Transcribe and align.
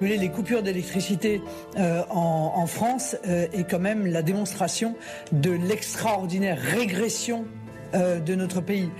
Les 0.00 0.30
coupures 0.30 0.62
d'électricité 0.62 1.42
euh, 1.76 2.02
en, 2.08 2.66
France 2.66 3.16
euh, 3.26 3.46
est 3.52 3.68
quand 3.68 3.78
même 3.78 4.06
la 4.06 4.22
démonstration 4.22 4.96
de 5.30 5.50
l'extraordinaire 5.50 6.58
régression 6.58 7.44
euh, 7.92 8.18
de 8.18 8.34
notre 8.34 8.62
pays. 8.62 8.90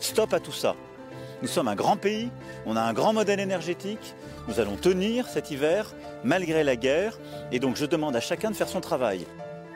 Stop 0.00 0.34
à 0.34 0.40
tout 0.40 0.52
ça. 0.52 0.76
Nous 1.40 1.48
sommes 1.48 1.68
un 1.68 1.74
grand 1.74 1.96
pays, 1.96 2.30
on 2.66 2.76
a 2.76 2.82
un 2.82 2.92
grand 2.92 3.14
modèle 3.14 3.40
énergétique, 3.40 4.14
nous 4.48 4.60
allons 4.60 4.76
tenir 4.76 5.26
cet 5.28 5.50
hiver 5.50 5.94
malgré 6.24 6.62
la 6.62 6.76
guerre 6.76 7.18
et 7.52 7.58
donc 7.58 7.76
je 7.76 7.86
demande 7.86 8.14
à 8.14 8.20
chacun 8.20 8.50
de 8.50 8.56
faire 8.56 8.68
son 8.68 8.82
travail. 8.82 9.24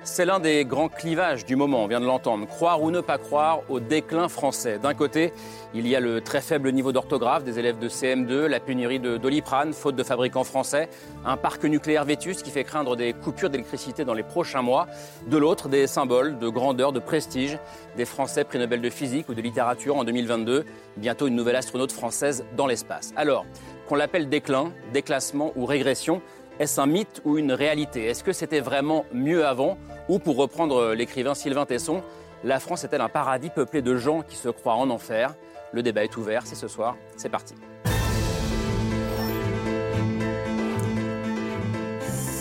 C'est 0.06 0.26
l'un 0.26 0.38
des 0.38 0.66
grands 0.66 0.90
clivages 0.90 1.46
du 1.46 1.56
moment, 1.56 1.82
on 1.82 1.86
vient 1.86 1.98
de 1.98 2.04
l'entendre. 2.04 2.46
Croire 2.46 2.82
ou 2.82 2.90
ne 2.90 3.00
pas 3.00 3.16
croire 3.16 3.60
au 3.70 3.80
déclin 3.80 4.28
français. 4.28 4.78
D'un 4.78 4.92
côté, 4.92 5.32
il 5.72 5.88
y 5.88 5.96
a 5.96 6.00
le 6.00 6.20
très 6.20 6.42
faible 6.42 6.70
niveau 6.72 6.92
d'orthographe 6.92 7.42
des 7.42 7.58
élèves 7.58 7.78
de 7.78 7.88
CM2, 7.88 8.44
la 8.44 8.60
pénurie 8.60 9.00
de 9.00 9.16
doliprane, 9.16 9.72
faute 9.72 9.96
de 9.96 10.02
fabricants 10.02 10.44
français, 10.44 10.90
un 11.24 11.38
parc 11.38 11.64
nucléaire 11.64 12.04
vétuste 12.04 12.42
qui 12.42 12.50
fait 12.50 12.64
craindre 12.64 12.96
des 12.96 13.14
coupures 13.14 13.48
d'électricité 13.48 14.04
dans 14.04 14.12
les 14.12 14.22
prochains 14.22 14.60
mois. 14.60 14.88
De 15.26 15.38
l'autre, 15.38 15.70
des 15.70 15.86
symboles 15.86 16.38
de 16.38 16.48
grandeur, 16.50 16.92
de 16.92 17.00
prestige, 17.00 17.58
des 17.96 18.04
Français 18.04 18.44
prix 18.44 18.58
Nobel 18.58 18.82
de 18.82 18.90
physique 18.90 19.30
ou 19.30 19.34
de 19.34 19.40
littérature 19.40 19.96
en 19.96 20.04
2022. 20.04 20.66
Bientôt 20.98 21.28
une 21.28 21.34
nouvelle 21.34 21.56
astronaute 21.56 21.92
française 21.92 22.44
dans 22.58 22.66
l'espace. 22.66 23.14
Alors, 23.16 23.46
qu'on 23.88 23.94
l'appelle 23.94 24.28
déclin, 24.28 24.70
déclassement 24.92 25.52
ou 25.56 25.64
régression, 25.64 26.20
est-ce 26.60 26.80
un 26.80 26.86
mythe 26.86 27.20
ou 27.24 27.36
une 27.38 27.52
réalité? 27.52 28.06
Est-ce 28.06 28.22
que 28.22 28.32
c'était 28.32 28.60
vraiment 28.60 29.04
mieux 29.12 29.44
avant? 29.46 29.76
Ou 30.08 30.18
pour 30.18 30.36
reprendre 30.36 30.94
l'écrivain 30.94 31.34
Sylvain 31.34 31.66
Tesson, 31.66 32.02
la 32.44 32.60
France 32.60 32.84
est-elle 32.84 33.00
un 33.00 33.08
paradis 33.08 33.50
peuplé 33.50 33.82
de 33.82 33.96
gens 33.96 34.22
qui 34.22 34.36
se 34.36 34.48
croient 34.48 34.76
en 34.76 34.90
enfer? 34.90 35.34
Le 35.72 35.82
débat 35.82 36.04
est 36.04 36.16
ouvert, 36.16 36.46
c'est 36.46 36.54
ce 36.54 36.68
soir, 36.68 36.96
c'est 37.16 37.28
parti. 37.28 37.54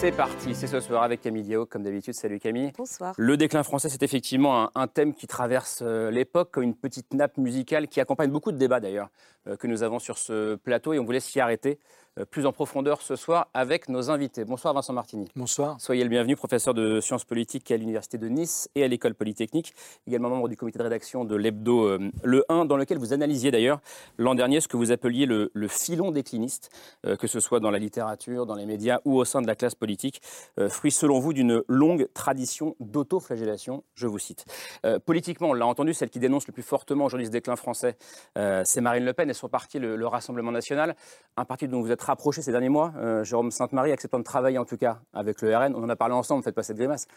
C'est 0.04 0.12
parti, 0.12 0.54
c'est 0.54 0.68
ce 0.68 0.82
soir 0.82 1.02
avec 1.04 1.22
Camille 1.22 1.44
Diao, 1.44 1.66
comme 1.66 1.82
d'habitude. 1.82 2.14
Salut 2.14 2.38
Camille. 2.38 2.74
Bonsoir. 2.78 3.16
Le 3.18 3.38
déclin 3.38 3.64
français, 3.64 3.88
c'est 3.88 4.04
effectivement 4.04 4.64
un, 4.64 4.72
un, 4.76 4.88
thème 4.88 5.14
qui 5.14 5.28
traverse 5.28 5.80
euh, 5.82 6.12
l'époque 6.12 6.52
comme 6.52 6.64
une 6.64 6.76
petite 6.76 7.14
nappe 7.14 7.38
musicale 7.38 7.88
qui 7.88 8.02
accompagne 8.02 8.30
beaucoup 8.30 8.52
de 8.52 8.58
débats 8.58 8.82
d'ailleurs 8.82 9.08
euh, 9.48 9.56
que 9.56 9.66
nous 9.66 9.82
avons 9.82 10.00
sur 10.00 10.18
ce 10.18 10.56
plateau 10.56 10.92
et 10.92 11.00
on 11.00 11.06
voulait 11.06 11.22
s'y 11.22 11.40
arrêter 11.40 11.80
euh, 11.80 12.03
plus 12.30 12.46
en 12.46 12.52
profondeur 12.52 13.02
ce 13.02 13.16
soir 13.16 13.48
avec 13.54 13.90
nos 13.90 14.12
invités. 14.12 14.46
Bonsoir 14.46 14.74
Vincent 14.74 14.94
Martini. 14.94 15.28
Bonsoir. 15.36 15.80
Soyez 15.80 16.04
le 16.04 16.10
bienvenu, 16.10 16.36
professeur 16.36 16.74
de 16.74 17.00
sciences 17.00 17.26
politiques 17.26 17.72
à 17.72 17.78
l'Université 17.78 18.18
de 18.18 18.28
Nice 18.28 18.70
et 18.76 18.84
à 18.84 18.88
l'École 18.88 19.16
Polytechnique, 19.16 19.74
également 20.08 20.30
membre 20.30 20.48
du 20.48 20.56
comité 20.56 20.78
de 20.78 20.84
rédaction 20.84 21.26
de 21.26 21.36
l'hebdo 21.36 21.86
euh, 21.86 22.12
Le 22.24 22.46
1, 22.50 22.66
dans 22.66 22.78
lequel 22.78 23.00
vous 23.00 23.14
analysiez 23.14 23.50
d'ailleurs 23.50 23.80
l'an 24.18 24.36
dernier 24.36 24.62
ce 24.62 24.68
que 24.68 24.78
vous 24.78 24.92
appeliez 24.92 25.26
le, 25.26 25.50
le 25.54 25.68
filon 25.68 26.12
décliniste, 26.12 26.70
euh, 27.06 27.16
que 27.16 27.28
ce 27.28 27.40
soit 27.40 27.60
dans 27.60 27.72
la 27.72 27.80
littérature, 27.80 28.46
dans 28.46 28.56
les 28.56 28.66
médias 28.66 29.00
ou 29.06 29.18
au 29.18 29.26
sein 29.26 29.42
de 29.42 29.48
la 29.48 29.56
classe 29.56 29.76
politique, 29.76 30.22
euh, 30.60 30.70
fruit 30.70 30.92
selon 30.92 31.20
vous 31.20 31.34
d'une 31.34 31.64
longue 31.68 32.08
tradition 32.14 32.76
d'autoflagellation, 32.80 33.84
je 33.96 34.06
vous 34.06 34.20
cite. 34.20 34.46
Euh, 34.86 35.00
politiquement, 35.00 35.50
on 35.50 35.54
l'a 35.54 35.66
entendu, 35.66 35.94
celle 35.94 36.10
qui 36.10 36.20
dénonce 36.20 36.48
le 36.48 36.54
plus 36.54 36.64
fortement 36.64 37.06
aujourd'hui 37.06 37.26
ce 37.26 37.32
déclin 37.32 37.56
français, 37.56 37.98
c'est 38.36 38.82
Marine 38.82 39.06
Le 39.06 39.14
Pen 39.14 39.30
et 39.30 39.34
son 39.34 39.50
parti, 39.50 39.80
le, 39.80 39.96
le 39.96 40.08
Rassemblement 40.08 40.52
national, 40.52 40.96
un 41.38 41.46
parti 41.46 41.68
dont 41.68 41.82
vous 41.82 41.92
êtes 41.92 42.03
rapproché 42.04 42.42
ces 42.42 42.52
derniers 42.52 42.70
mois. 42.70 42.94
Euh, 42.98 43.24
Jérôme 43.24 43.52
Sainte-Marie 43.52 43.92
acceptant 43.92 44.20
de 44.20 44.24
travailler 44.24 44.58
en 44.58 44.66
tout 44.66 44.78
cas 44.78 45.00
avec 45.14 45.42
le 45.42 45.56
RN. 45.56 45.74
On 45.76 45.84
en 45.84 45.90
a 45.90 45.96
parlé 45.96 46.14
ensemble, 46.14 46.44
faites 46.44 46.56
pas 46.56 46.64
cette 46.64 46.78
grimace. 46.78 47.08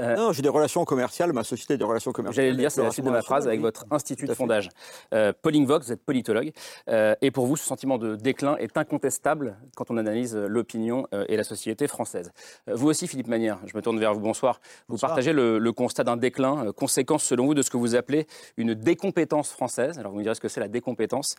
Euh, 0.00 0.16
non, 0.16 0.32
j'ai 0.32 0.42
des 0.42 0.48
relations 0.48 0.84
commerciales, 0.84 1.32
ma 1.32 1.44
société 1.44 1.74
a 1.74 1.76
des 1.76 1.84
relations 1.84 2.12
commerciales. 2.12 2.44
J'allais 2.44 2.50
le 2.52 2.56
dire, 2.56 2.70
c'est 2.70 2.82
la 2.82 2.90
suite 2.90 3.04
de 3.04 3.10
ma 3.10 3.22
phrase 3.22 3.46
avec 3.46 3.60
votre 3.60 3.86
institut 3.90 4.26
de 4.26 4.34
fondage. 4.34 4.68
Euh, 5.14 5.32
Pauline 5.42 5.66
Vox, 5.66 5.86
vous 5.86 5.92
êtes 5.92 6.04
politologue. 6.04 6.52
Euh, 6.88 7.14
et 7.20 7.30
pour 7.30 7.46
vous, 7.46 7.56
ce 7.56 7.64
sentiment 7.64 7.98
de 7.98 8.16
déclin 8.16 8.56
est 8.56 8.76
incontestable 8.76 9.56
quand 9.76 9.90
on 9.90 9.96
analyse 9.96 10.36
l'opinion 10.36 11.06
et 11.28 11.36
la 11.36 11.44
société 11.44 11.86
française. 11.86 12.32
vous 12.66 12.88
aussi, 12.88 13.06
Philippe 13.06 13.28
Manière, 13.28 13.58
je 13.66 13.76
me 13.76 13.82
tourne 13.82 13.98
vers 13.98 14.14
vous. 14.14 14.20
Bonsoir. 14.20 14.60
Vous 14.88 14.94
Bonsoir. 14.94 15.10
partagez 15.10 15.32
le, 15.32 15.58
le, 15.58 15.72
constat 15.72 16.04
d'un 16.04 16.16
déclin, 16.16 16.72
conséquence 16.72 17.24
selon 17.24 17.46
vous 17.46 17.54
de 17.54 17.62
ce 17.62 17.70
que 17.70 17.76
vous 17.76 17.94
appelez 17.94 18.26
une 18.56 18.74
décompétence 18.74 19.50
française. 19.50 19.98
Alors 19.98 20.12
vous 20.12 20.18
me 20.18 20.22
direz 20.22 20.34
ce 20.34 20.40
que 20.40 20.48
c'est 20.48 20.60
la 20.60 20.68
décompétence. 20.68 21.36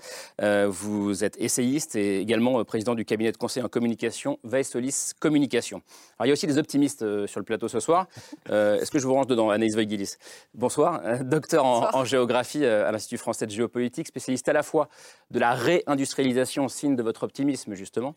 vous 0.68 1.24
êtes 1.24 1.40
essayiste 1.40 1.96
et 1.96 2.20
également 2.20 2.64
président 2.64 2.89
du 2.96 3.06
cabinet 3.06 3.32
de 3.32 3.38
conseil 3.38 3.64
en 3.64 3.68
communication, 3.68 4.40
Solis 4.64 5.12
Communication. 5.20 5.82
Alors, 6.18 6.26
il 6.26 6.30
y 6.30 6.32
a 6.32 6.34
aussi 6.34 6.48
des 6.48 6.58
optimistes 6.58 7.02
euh, 7.02 7.28
sur 7.28 7.40
le 7.40 7.46
plateau 7.46 7.68
ce 7.68 7.80
soir. 7.80 8.08
Euh, 8.50 8.80
Est-ce 8.80 8.90
que 8.90 8.98
je 9.00 9.06
vous 9.06 9.14
range 9.14 9.28
dedans, 9.28 9.50
Anaïs 9.50 9.74
Voigilis 9.74 10.16
Bonsoir, 10.56 11.02
euh, 11.04 11.24
docteur 11.24 11.66
en, 11.66 11.94
en, 11.94 12.04
géographie 12.04 12.66
à 12.66 12.92
l'Institut 12.92 13.18
français 13.18 13.46
de 13.46 13.52
géopolitique, 13.52 14.08
spécialiste 14.08 14.48
à 14.50 14.54
la 14.54 14.64
fois 14.64 14.88
de 15.30 15.40
la 15.40 15.54
réindustrialisation, 15.54 16.68
signe 16.68 16.96
de 16.96 17.04
votre 17.04 17.24
optimisme 17.24 17.76
justement, 17.76 18.16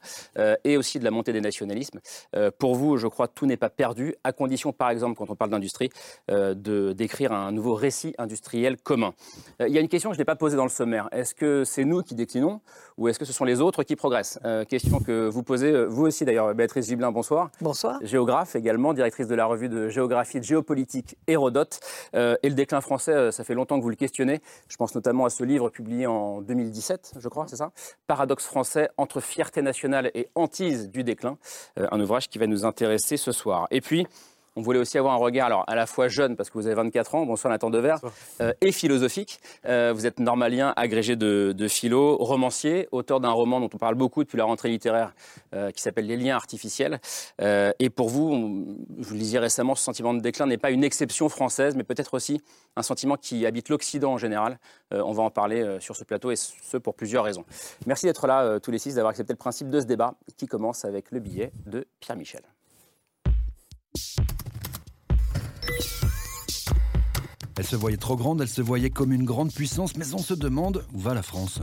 et 0.65 0.77
aussi 0.77 0.99
de 0.99 1.05
la 1.05 1.11
montée 1.11 1.33
des 1.33 1.41
nationalismes. 1.41 2.01
Pour 2.59 2.75
vous, 2.75 2.97
je 2.97 3.07
crois, 3.09 3.29
tout 3.29 3.45
n'est 3.45 3.59
pas 3.59 3.69
perdu, 3.69 4.15
à 4.25 4.33
condition, 4.33 4.73
par 4.73 4.91
exemple, 4.91 5.17
quand 5.17 5.29
on 5.29 5.37
parle 5.37 5.51
d'industrie, 5.51 5.91
de 6.29 6.93
d'écrire 6.93 7.33
un 7.33 7.53
nouveau 7.53 7.75
récit 7.75 8.15
industriel 8.17 8.77
commun. 8.79 9.13
il 9.61 9.73
y 9.73 9.79
a 9.79 9.81
une 9.81 9.89
question 9.89 10.11
que 10.11 10.17
je 10.17 10.21
n'ai 10.21 10.25
pas 10.25 10.37
posée 10.37 10.57
dans 10.57 10.65
le 10.65 10.71
sommaire. 10.71 11.09
Est-ce 11.13 11.35
que 11.35 11.65
c'est 11.65 11.85
nous 11.85 12.03
qui 12.03 12.15
déclinons 12.15 12.61
ou 12.97 13.09
est-ce 13.09 13.19
que 13.19 13.25
ce 13.25 13.33
sont 13.33 13.45
les 13.45 13.61
autres 13.61 13.83
qui 13.83 13.97
progressent? 13.97 14.39
Question 14.69 15.01
que 15.01 15.29
vous 15.29 15.43
posez, 15.43 15.85
vous 15.87 16.07
aussi 16.07 16.25
d'ailleurs, 16.25 16.55
Béatrice 16.55 16.87
Giblin, 16.89 17.11
bonsoir. 17.11 17.51
Bonsoir. 17.61 17.99
Géographe 18.03 18.57
également, 18.57 18.93
directrice 18.93 19.27
de 19.27 19.35
la 19.35 19.47
revue 19.47 19.69
de 19.69 19.89
géographie 19.89 20.41
de 20.41 20.45
géopolitique 20.45 21.17
Hérodote. 21.27 21.81
Euh, 22.15 22.37
et 22.43 22.49
le 22.49 22.55
déclin 22.55 22.81
français, 22.81 23.33
ça 23.33 23.45
fait 23.45 23.55
longtemps 23.55 23.79
que 23.79 23.83
vous 23.83 23.91
le 23.91 23.97
questionnez. 23.97 24.41
Je 24.69 24.77
pense 24.77 24.95
notamment 24.95 25.25
à 25.25 25.31
ce 25.31 25.45
livre 25.45 25.69
publié 25.69 26.07
en 26.07 26.41
2017, 26.43 27.15
je 27.19 27.29
crois, 27.29 27.47
c'est 27.49 27.57
ça 27.57 27.73
Paradoxe 28.07 28.45
français 28.45 28.89
entre 28.97 29.21
fierté 29.21 29.63
nationale 29.63 30.11
et 30.15 30.29
hantise 30.35 30.91
du 30.91 31.05
déclin. 31.05 31.39
Euh, 31.79 31.87
un 31.91 32.01
ouvrage 32.01 32.29
qui 32.29 32.39
va 32.39 32.47
nous 32.47 32.65
intéresser 32.65 33.17
ce 33.17 33.33
soir. 33.33 33.67
Et 33.71 33.81
puis, 33.81 34.07
on 34.57 34.63
voulait 34.63 34.79
aussi 34.79 34.99
avoir 34.99 35.15
un 35.15 35.19
regard, 35.19 35.47
alors 35.47 35.65
à 35.67 35.75
la 35.75 35.87
fois 35.87 36.09
jeune, 36.09 36.37
parce 36.37 36.51
que 36.51 36.59
vous 36.59 36.67
avez 36.67 36.75
24 36.75 37.15
ans, 37.15 37.27
bonsoir 37.27 37.51
Nathan 37.51 37.71
Devers, 37.71 38.01
euh, 38.41 38.53
et 38.61 38.73
philosophique. 38.73 39.41
Euh, 39.67 39.93
vous 39.95 40.07
êtes 40.07 40.21
normalien, 40.21 40.73
agrégé 40.77 41.17
de, 41.17 41.55
de, 41.57 41.69
philo, 41.69 42.17
romancier, 42.19 42.89
auteur 42.93 43.21
d'un 43.21 43.31
roman 43.31 43.61
dont 43.61 43.71
on 43.73 43.79
parle 43.79 43.95
beaucoup 43.95 44.23
depuis 44.23 44.37
la 44.37 44.45
rentrée 44.45 44.69
littéraire, 44.69 45.15
euh, 45.55 45.71
qui 45.71 45.81
s'appelle 45.81 46.07
Les 46.07 46.17
liens 46.17 46.37
artificiels. 46.37 47.01
Et 47.79 47.91
pour 47.91 48.09
vous, 48.09 48.33
on, 48.33 48.77
vous 48.99 49.15
lisiez 49.15 49.39
récemment, 49.39 49.75
ce 49.75 49.83
sentiment 49.83 50.15
de 50.15 50.21
déclin 50.21 50.47
n'est 50.47 50.59
pas 50.59 50.71
une 50.71 50.85
exception 50.85 51.29
française, 51.29 51.75
mais 51.77 51.85
peut-être 51.85 52.15
aussi 52.15 52.41
un 52.77 52.83
sentiment 52.83 53.17
qui 53.17 53.47
habite 53.47 53.69
l'Occident 53.69 54.13
en 54.13 54.19
général. 54.19 54.59
On 54.91 55.13
va 55.13 55.23
en 55.23 55.31
parler 55.31 55.79
sur 55.81 55.97
ce 55.97 56.05
plateau, 56.05 56.31
et 56.31 56.37
ce 56.37 56.77
pour 56.77 56.95
plusieurs 56.95 57.25
raisons. 57.25 57.45
Merci 57.87 58.07
d'être 58.07 58.27
là, 58.27 58.61
tous 58.61 58.71
les 58.71 58.79
six, 58.79 58.95
d'avoir 58.95 59.11
accepté 59.11 59.33
le 59.33 59.39
principe 59.39 59.71
de 59.71 59.81
ce 59.81 59.87
débat, 59.87 60.15
qui 60.37 60.47
commence 60.47 60.85
avec 60.85 61.11
le 61.11 61.21
billet 61.21 61.53
de 61.67 61.87
Pierre 62.01 62.17
Michel. 62.17 62.43
Elle 67.59 67.67
se 67.67 67.77
voyait 67.77 67.97
trop 67.97 68.17
grande, 68.17 68.41
elle 68.41 68.49
se 68.49 68.63
voyait 68.63 68.91
comme 68.91 69.13
une 69.13 69.25
grande 69.25 69.53
puissance, 69.53 69.97
mais 69.97 70.15
on 70.15 70.19
se 70.19 70.35
demande 70.35 70.85
où 70.93 70.99
va 70.99 71.15
la 71.15 71.23
France 71.23 71.61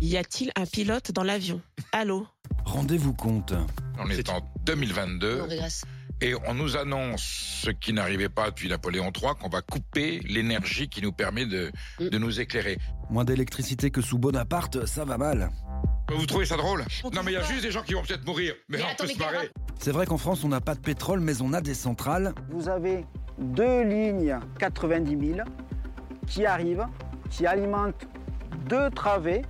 Y 0.00 0.16
a-t-il 0.16 0.50
un 0.56 0.66
pilote 0.66 1.12
dans 1.12 1.22
l'avion? 1.22 1.60
Allô? 1.92 2.26
Rendez-vous 2.64 3.14
compte. 3.14 3.54
On 3.98 4.08
est 4.10 4.28
en 4.28 4.40
2022. 4.64 5.44
Et 6.20 6.34
on 6.48 6.54
nous 6.54 6.76
annonce, 6.76 7.22
ce 7.64 7.70
qui 7.70 7.92
n'arrivait 7.92 8.28
pas 8.28 8.50
depuis 8.50 8.68
Napoléon 8.68 9.12
III, 9.16 9.32
qu'on 9.40 9.48
va 9.48 9.62
couper 9.62 10.18
l'énergie 10.24 10.88
qui 10.88 11.00
nous 11.00 11.12
permet 11.12 11.46
de, 11.46 11.70
Mm. 12.00 12.08
de 12.08 12.18
nous 12.18 12.40
éclairer. 12.40 12.78
Moins 13.08 13.24
d'électricité 13.24 13.90
que 13.92 14.02
sous 14.02 14.18
Bonaparte, 14.18 14.84
ça 14.86 15.04
va 15.04 15.16
mal. 15.16 15.50
Vous 16.10 16.26
trouvez 16.26 16.46
ça 16.46 16.56
drôle? 16.56 16.84
Non 17.12 17.22
mais 17.22 17.32
il 17.32 17.34
y 17.34 17.36
a 17.36 17.44
juste 17.44 17.62
des 17.62 17.70
gens 17.70 17.82
qui 17.82 17.94
vont 17.94 18.02
peut-être 18.02 18.26
mourir. 18.26 18.54
Mais, 18.68 18.78
Mais 18.78 18.84
on 18.84 18.88
attends, 18.88 19.04
peut 19.04 19.10
se 19.10 19.18
marrer. 19.18 19.50
C'est 19.78 19.92
vrai 19.92 20.06
qu'en 20.06 20.18
France, 20.18 20.42
on 20.42 20.48
n'a 20.48 20.60
pas 20.60 20.74
de 20.74 20.80
pétrole, 20.80 21.20
mais 21.20 21.40
on 21.40 21.52
a 21.52 21.60
des 21.60 21.74
centrales. 21.74 22.34
Vous 22.50 22.68
avez 22.68 23.04
deux 23.38 23.82
lignes 23.82 24.38
90 24.58 25.34
000 25.34 25.48
qui 26.26 26.44
arrivent, 26.46 26.86
qui 27.30 27.46
alimentent 27.46 28.06
deux 28.68 28.90
travées. 28.90 29.42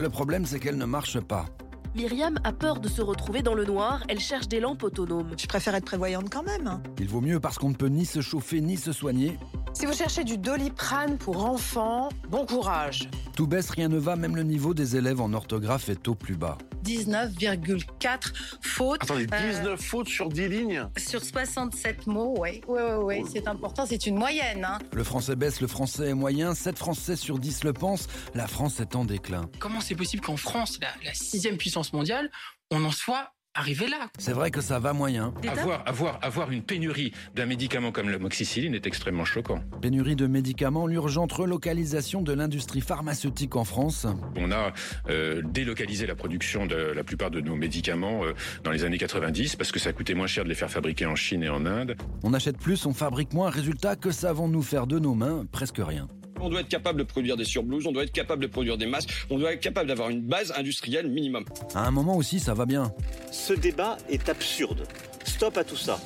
Le 0.00 0.08
problème, 0.08 0.46
c'est 0.46 0.58
qu'elles 0.58 0.78
ne 0.78 0.84
marchent 0.84 1.20
pas. 1.20 1.46
Myriam 1.94 2.38
a 2.44 2.52
peur 2.52 2.80
de 2.80 2.88
se 2.88 3.00
retrouver 3.00 3.40
dans 3.40 3.54
le 3.54 3.64
noir, 3.64 4.02
elle 4.08 4.20
cherche 4.20 4.48
des 4.48 4.60
lampes 4.60 4.82
autonomes. 4.82 5.30
Je 5.38 5.46
préfère 5.46 5.74
être 5.74 5.86
prévoyante 5.86 6.28
quand 6.30 6.42
même. 6.42 6.82
Il 6.98 7.08
vaut 7.08 7.22
mieux 7.22 7.40
parce 7.40 7.56
qu'on 7.56 7.70
ne 7.70 7.74
peut 7.74 7.86
ni 7.86 8.04
se 8.04 8.20
chauffer 8.20 8.60
ni 8.60 8.76
se 8.76 8.92
soigner. 8.92 9.38
Si 9.78 9.84
vous 9.84 9.92
cherchez 9.92 10.24
du 10.24 10.38
doliprane 10.38 11.18
pour 11.18 11.44
enfants, 11.44 12.08
bon 12.30 12.46
courage. 12.46 13.10
Tout 13.36 13.46
baisse, 13.46 13.68
rien 13.68 13.88
ne 13.88 13.98
va, 13.98 14.16
même 14.16 14.34
le 14.34 14.42
niveau 14.42 14.72
des 14.72 14.96
élèves 14.96 15.20
en 15.20 15.34
orthographe 15.34 15.90
est 15.90 16.08
au 16.08 16.14
plus 16.14 16.34
bas. 16.34 16.56
19,4 16.82 18.32
fautes. 18.62 19.02
Attendez, 19.02 19.26
19 19.26 19.66
euh, 19.66 19.76
fautes 19.76 20.08
sur 20.08 20.30
10 20.30 20.48
lignes 20.48 20.88
Sur 20.96 21.22
67 21.22 22.06
mots, 22.06 22.36
oui. 22.38 22.62
Oui, 22.66 22.80
oui, 22.80 23.20
oui, 23.20 23.24
c'est 23.30 23.46
important, 23.48 23.84
c'est 23.84 24.06
une 24.06 24.16
moyenne. 24.16 24.64
Hein. 24.64 24.78
Le 24.94 25.04
français 25.04 25.36
baisse, 25.36 25.60
le 25.60 25.66
français 25.66 26.08
est 26.08 26.14
moyen. 26.14 26.54
7 26.54 26.78
Français 26.78 27.14
sur 27.14 27.38
10 27.38 27.64
le 27.64 27.74
pensent. 27.74 28.06
La 28.34 28.46
France 28.46 28.80
est 28.80 28.96
en 28.96 29.04
déclin. 29.04 29.50
Comment 29.58 29.82
c'est 29.82 29.94
possible 29.94 30.24
qu'en 30.24 30.38
France, 30.38 30.78
la, 30.80 30.88
la 31.04 31.12
sixième 31.12 31.58
puissance 31.58 31.92
mondiale, 31.92 32.30
on 32.70 32.82
en 32.82 32.92
soit 32.92 33.35
arriver 33.56 33.88
là. 33.88 34.08
C'est 34.18 34.32
vrai 34.32 34.50
que 34.50 34.60
ça 34.60 34.78
va 34.78 34.92
moyen. 34.92 35.32
Avoir, 35.48 35.82
avoir, 35.86 36.18
avoir 36.22 36.50
une 36.50 36.62
pénurie 36.62 37.12
d'un 37.34 37.46
médicament 37.46 37.90
comme 37.90 38.10
le 38.10 38.18
moxicilline 38.18 38.74
est 38.74 38.86
extrêmement 38.86 39.24
choquant. 39.24 39.60
Pénurie 39.80 40.16
de 40.16 40.26
médicaments, 40.26 40.86
l'urgente 40.86 41.32
relocalisation 41.32 42.22
de 42.22 42.32
l'industrie 42.32 42.80
pharmaceutique 42.80 43.56
en 43.56 43.64
France. 43.64 44.06
On 44.36 44.52
a 44.52 44.72
euh, 45.08 45.42
délocalisé 45.42 46.06
la 46.06 46.14
production 46.14 46.66
de 46.66 46.76
la 46.76 47.04
plupart 47.04 47.30
de 47.30 47.40
nos 47.40 47.56
médicaments 47.56 48.24
euh, 48.24 48.34
dans 48.62 48.70
les 48.70 48.84
années 48.84 48.98
90 48.98 49.56
parce 49.56 49.72
que 49.72 49.78
ça 49.78 49.92
coûtait 49.92 50.14
moins 50.14 50.26
cher 50.26 50.44
de 50.44 50.48
les 50.48 50.54
faire 50.54 50.70
fabriquer 50.70 51.06
en 51.06 51.16
Chine 51.16 51.42
et 51.42 51.48
en 51.48 51.66
Inde. 51.66 51.96
On 52.22 52.34
achète 52.34 52.58
plus, 52.58 52.86
on 52.86 52.92
fabrique 52.92 53.32
moins. 53.32 53.50
Résultat, 53.50 53.96
que 53.96 54.10
savons-nous 54.10 54.62
faire 54.62 54.86
de 54.86 54.98
nos 54.98 55.14
mains? 55.14 55.46
Presque 55.50 55.80
rien. 55.80 56.08
On 56.40 56.48
doit 56.48 56.60
être 56.60 56.68
capable 56.68 56.98
de 56.98 57.04
produire 57.04 57.36
des 57.36 57.44
surblouses, 57.44 57.86
on 57.86 57.92
doit 57.92 58.04
être 58.04 58.12
capable 58.12 58.42
de 58.42 58.46
produire 58.46 58.76
des 58.76 58.86
masques, 58.86 59.10
on 59.30 59.38
doit 59.38 59.52
être 59.52 59.60
capable 59.60 59.88
d'avoir 59.88 60.10
une 60.10 60.22
base 60.22 60.52
industrielle 60.56 61.08
minimum. 61.08 61.44
À 61.74 61.86
un 61.86 61.90
moment 61.90 62.16
aussi, 62.16 62.40
ça 62.40 62.54
va 62.54 62.66
bien. 62.66 62.92
Ce 63.30 63.52
débat 63.52 63.96
est 64.08 64.28
absurde. 64.28 64.86
Stop 65.24 65.56
à 65.56 65.64
tout 65.64 65.76
ça. 65.76 65.98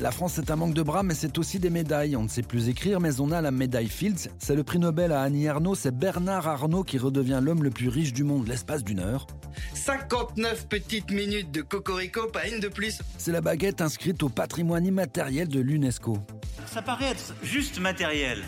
La 0.00 0.10
France, 0.10 0.32
c'est 0.36 0.50
un 0.50 0.56
manque 0.56 0.72
de 0.72 0.82
bras, 0.82 1.02
mais 1.02 1.12
c'est 1.12 1.36
aussi 1.36 1.58
des 1.58 1.68
médailles. 1.68 2.16
On 2.16 2.22
ne 2.22 2.28
sait 2.28 2.42
plus 2.42 2.70
écrire, 2.70 3.00
mais 3.00 3.20
on 3.20 3.32
a 3.32 3.42
la 3.42 3.50
médaille 3.50 3.88
Fields. 3.88 4.30
C'est 4.38 4.54
le 4.54 4.64
prix 4.64 4.78
Nobel 4.78 5.12
à 5.12 5.20
Annie 5.20 5.46
Arnaud. 5.46 5.74
C'est 5.74 5.94
Bernard 5.94 6.48
Arnault 6.48 6.84
qui 6.84 6.96
redevient 6.96 7.40
l'homme 7.42 7.62
le 7.62 7.68
plus 7.68 7.90
riche 7.90 8.14
du 8.14 8.24
monde 8.24 8.48
l'espace 8.48 8.82
d'une 8.82 9.00
heure. 9.00 9.26
59 9.74 10.68
petites 10.68 11.10
minutes 11.10 11.50
de 11.50 11.60
cocorico, 11.60 12.28
pas 12.28 12.48
une 12.48 12.60
de 12.60 12.68
plus. 12.68 13.02
C'est 13.18 13.32
la 13.32 13.42
baguette 13.42 13.82
inscrite 13.82 14.22
au 14.22 14.30
patrimoine 14.30 14.86
immatériel 14.86 15.48
de 15.48 15.60
l'UNESCO. 15.60 16.16
Ça 16.64 16.80
paraît 16.80 17.10
être 17.10 17.34
juste 17.42 17.78
matériel. 17.78 18.38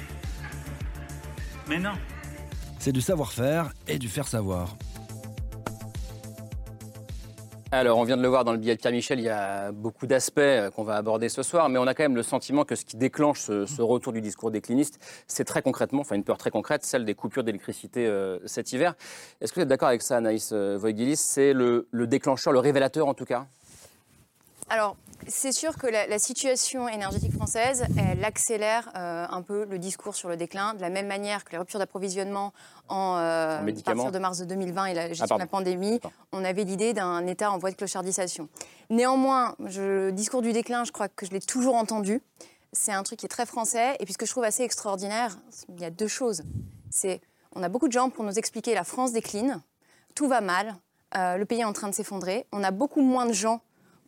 Mais 1.68 1.78
non. 1.78 1.92
C'est 2.78 2.92
du 2.92 3.00
savoir-faire 3.00 3.72
et 3.86 3.98
du 3.98 4.08
faire 4.08 4.26
savoir. 4.26 4.76
Alors, 7.74 7.96
on 7.96 8.04
vient 8.04 8.18
de 8.18 8.22
le 8.22 8.28
voir 8.28 8.44
dans 8.44 8.52
le 8.52 8.58
billet 8.58 8.76
de 8.76 8.80
Pierre 8.80 8.92
Michel, 8.92 9.18
il 9.18 9.24
y 9.24 9.30
a 9.30 9.72
beaucoup 9.72 10.06
d'aspects 10.06 10.40
euh, 10.40 10.70
qu'on 10.70 10.84
va 10.84 10.96
aborder 10.96 11.30
ce 11.30 11.42
soir, 11.42 11.70
mais 11.70 11.78
on 11.78 11.86
a 11.86 11.94
quand 11.94 12.02
même 12.02 12.14
le 12.14 12.22
sentiment 12.22 12.66
que 12.66 12.74
ce 12.74 12.84
qui 12.84 12.98
déclenche 12.98 13.40
ce, 13.40 13.80
retour 13.80 14.12
du 14.12 14.20
discours 14.20 14.50
décliniste, 14.50 14.98
c'est 15.26 15.44
très 15.44 15.62
concrètement, 15.62 16.02
enfin 16.02 16.14
une 16.14 16.22
peur 16.22 16.36
très 16.36 16.50
concrète, 16.50 16.84
celle 16.84 17.06
des 17.06 17.14
coupures 17.14 17.44
d'électricité 17.44 18.06
euh, 18.06 18.38
cet 18.44 18.72
hiver. 18.72 18.94
Est-ce 19.40 19.52
que 19.52 19.60
vous 19.60 19.62
êtes 19.62 19.68
d'accord 19.68 19.88
avec 19.88 20.02
ça, 20.02 20.18
Anaïs 20.18 20.50
euh, 20.52 20.76
Voigilis 20.78 21.16
C'est 21.16 21.54
le, 21.54 21.88
le 21.92 22.06
déclencheur, 22.06 22.52
le 22.52 22.58
révélateur 22.58 23.08
en 23.08 23.14
tout 23.14 23.24
cas? 23.24 23.46
Alors, 24.72 24.96
c'est 25.28 25.52
sûr 25.52 25.76
que 25.76 25.86
la, 25.86 26.18
situation 26.18 26.88
énergétique 26.88 27.34
française, 27.34 27.84
elle 27.98 28.24
accélère 28.24 28.90
euh, 28.96 29.26
un 29.28 29.42
peu 29.42 29.66
le 29.66 29.78
discours 29.78 30.16
sur 30.16 30.30
le 30.30 30.36
déclin, 30.38 30.72
de 30.72 30.80
la 30.80 30.88
même 30.88 31.06
manière 31.06 31.44
que 31.44 31.52
les 31.52 31.58
ruptures 31.58 31.78
d'approvisionnement 31.78 32.54
en, 32.88 33.18
euh, 33.18 33.58
à 33.58 33.82
partir 33.84 34.10
de 34.10 34.18
mars 34.18 34.40
2020 34.40 34.86
et 34.86 34.94
la 34.94 35.08
gestion 35.08 35.26
ah, 35.28 35.34
de 35.34 35.40
la 35.40 35.46
pandémie, 35.46 36.00
on 36.32 36.42
avait 36.42 36.64
l'idée 36.64 36.94
d'un 36.94 37.26
État 37.26 37.52
en 37.52 37.58
voie 37.58 37.70
de 37.70 37.76
clochardisation. 37.76 38.48
Néanmoins, 38.88 39.56
le 39.58 40.10
discours 40.10 40.40
du 40.40 40.54
déclin, 40.54 40.84
je 40.84 40.92
crois 40.92 41.10
que 41.10 41.26
je 41.26 41.32
l'ai 41.32 41.40
toujours 41.40 41.74
entendu. 41.74 42.22
C'est 42.72 42.92
un 42.92 43.02
truc 43.02 43.18
qui 43.18 43.26
est 43.26 43.28
très 43.28 43.44
français. 43.44 43.96
Et 44.00 44.06
puis 44.06 44.14
ce 44.14 44.18
que 44.18 44.24
je 44.24 44.30
trouve 44.30 44.44
assez 44.44 44.62
extraordinaire, 44.62 45.36
il 45.68 45.82
y 45.82 45.84
a 45.84 45.90
deux 45.90 46.08
choses. 46.08 46.44
C'est 46.88 47.20
on 47.54 47.62
a 47.62 47.68
beaucoup 47.68 47.88
de 47.88 47.92
gens 47.92 48.08
pour 48.08 48.24
nous 48.24 48.38
expliquer 48.38 48.74
la 48.74 48.84
France 48.84 49.12
décline, 49.12 49.60
tout 50.14 50.28
va 50.28 50.40
mal, 50.40 50.76
euh, 51.14 51.36
le 51.36 51.44
pays 51.44 51.60
est 51.60 51.64
en 51.64 51.74
train 51.74 51.88
de 51.88 51.94
s'effondrer. 51.94 52.46
On 52.52 52.64
a 52.64 52.70
beaucoup 52.70 53.02
moins 53.02 53.26
de 53.26 53.34
gens 53.34 53.60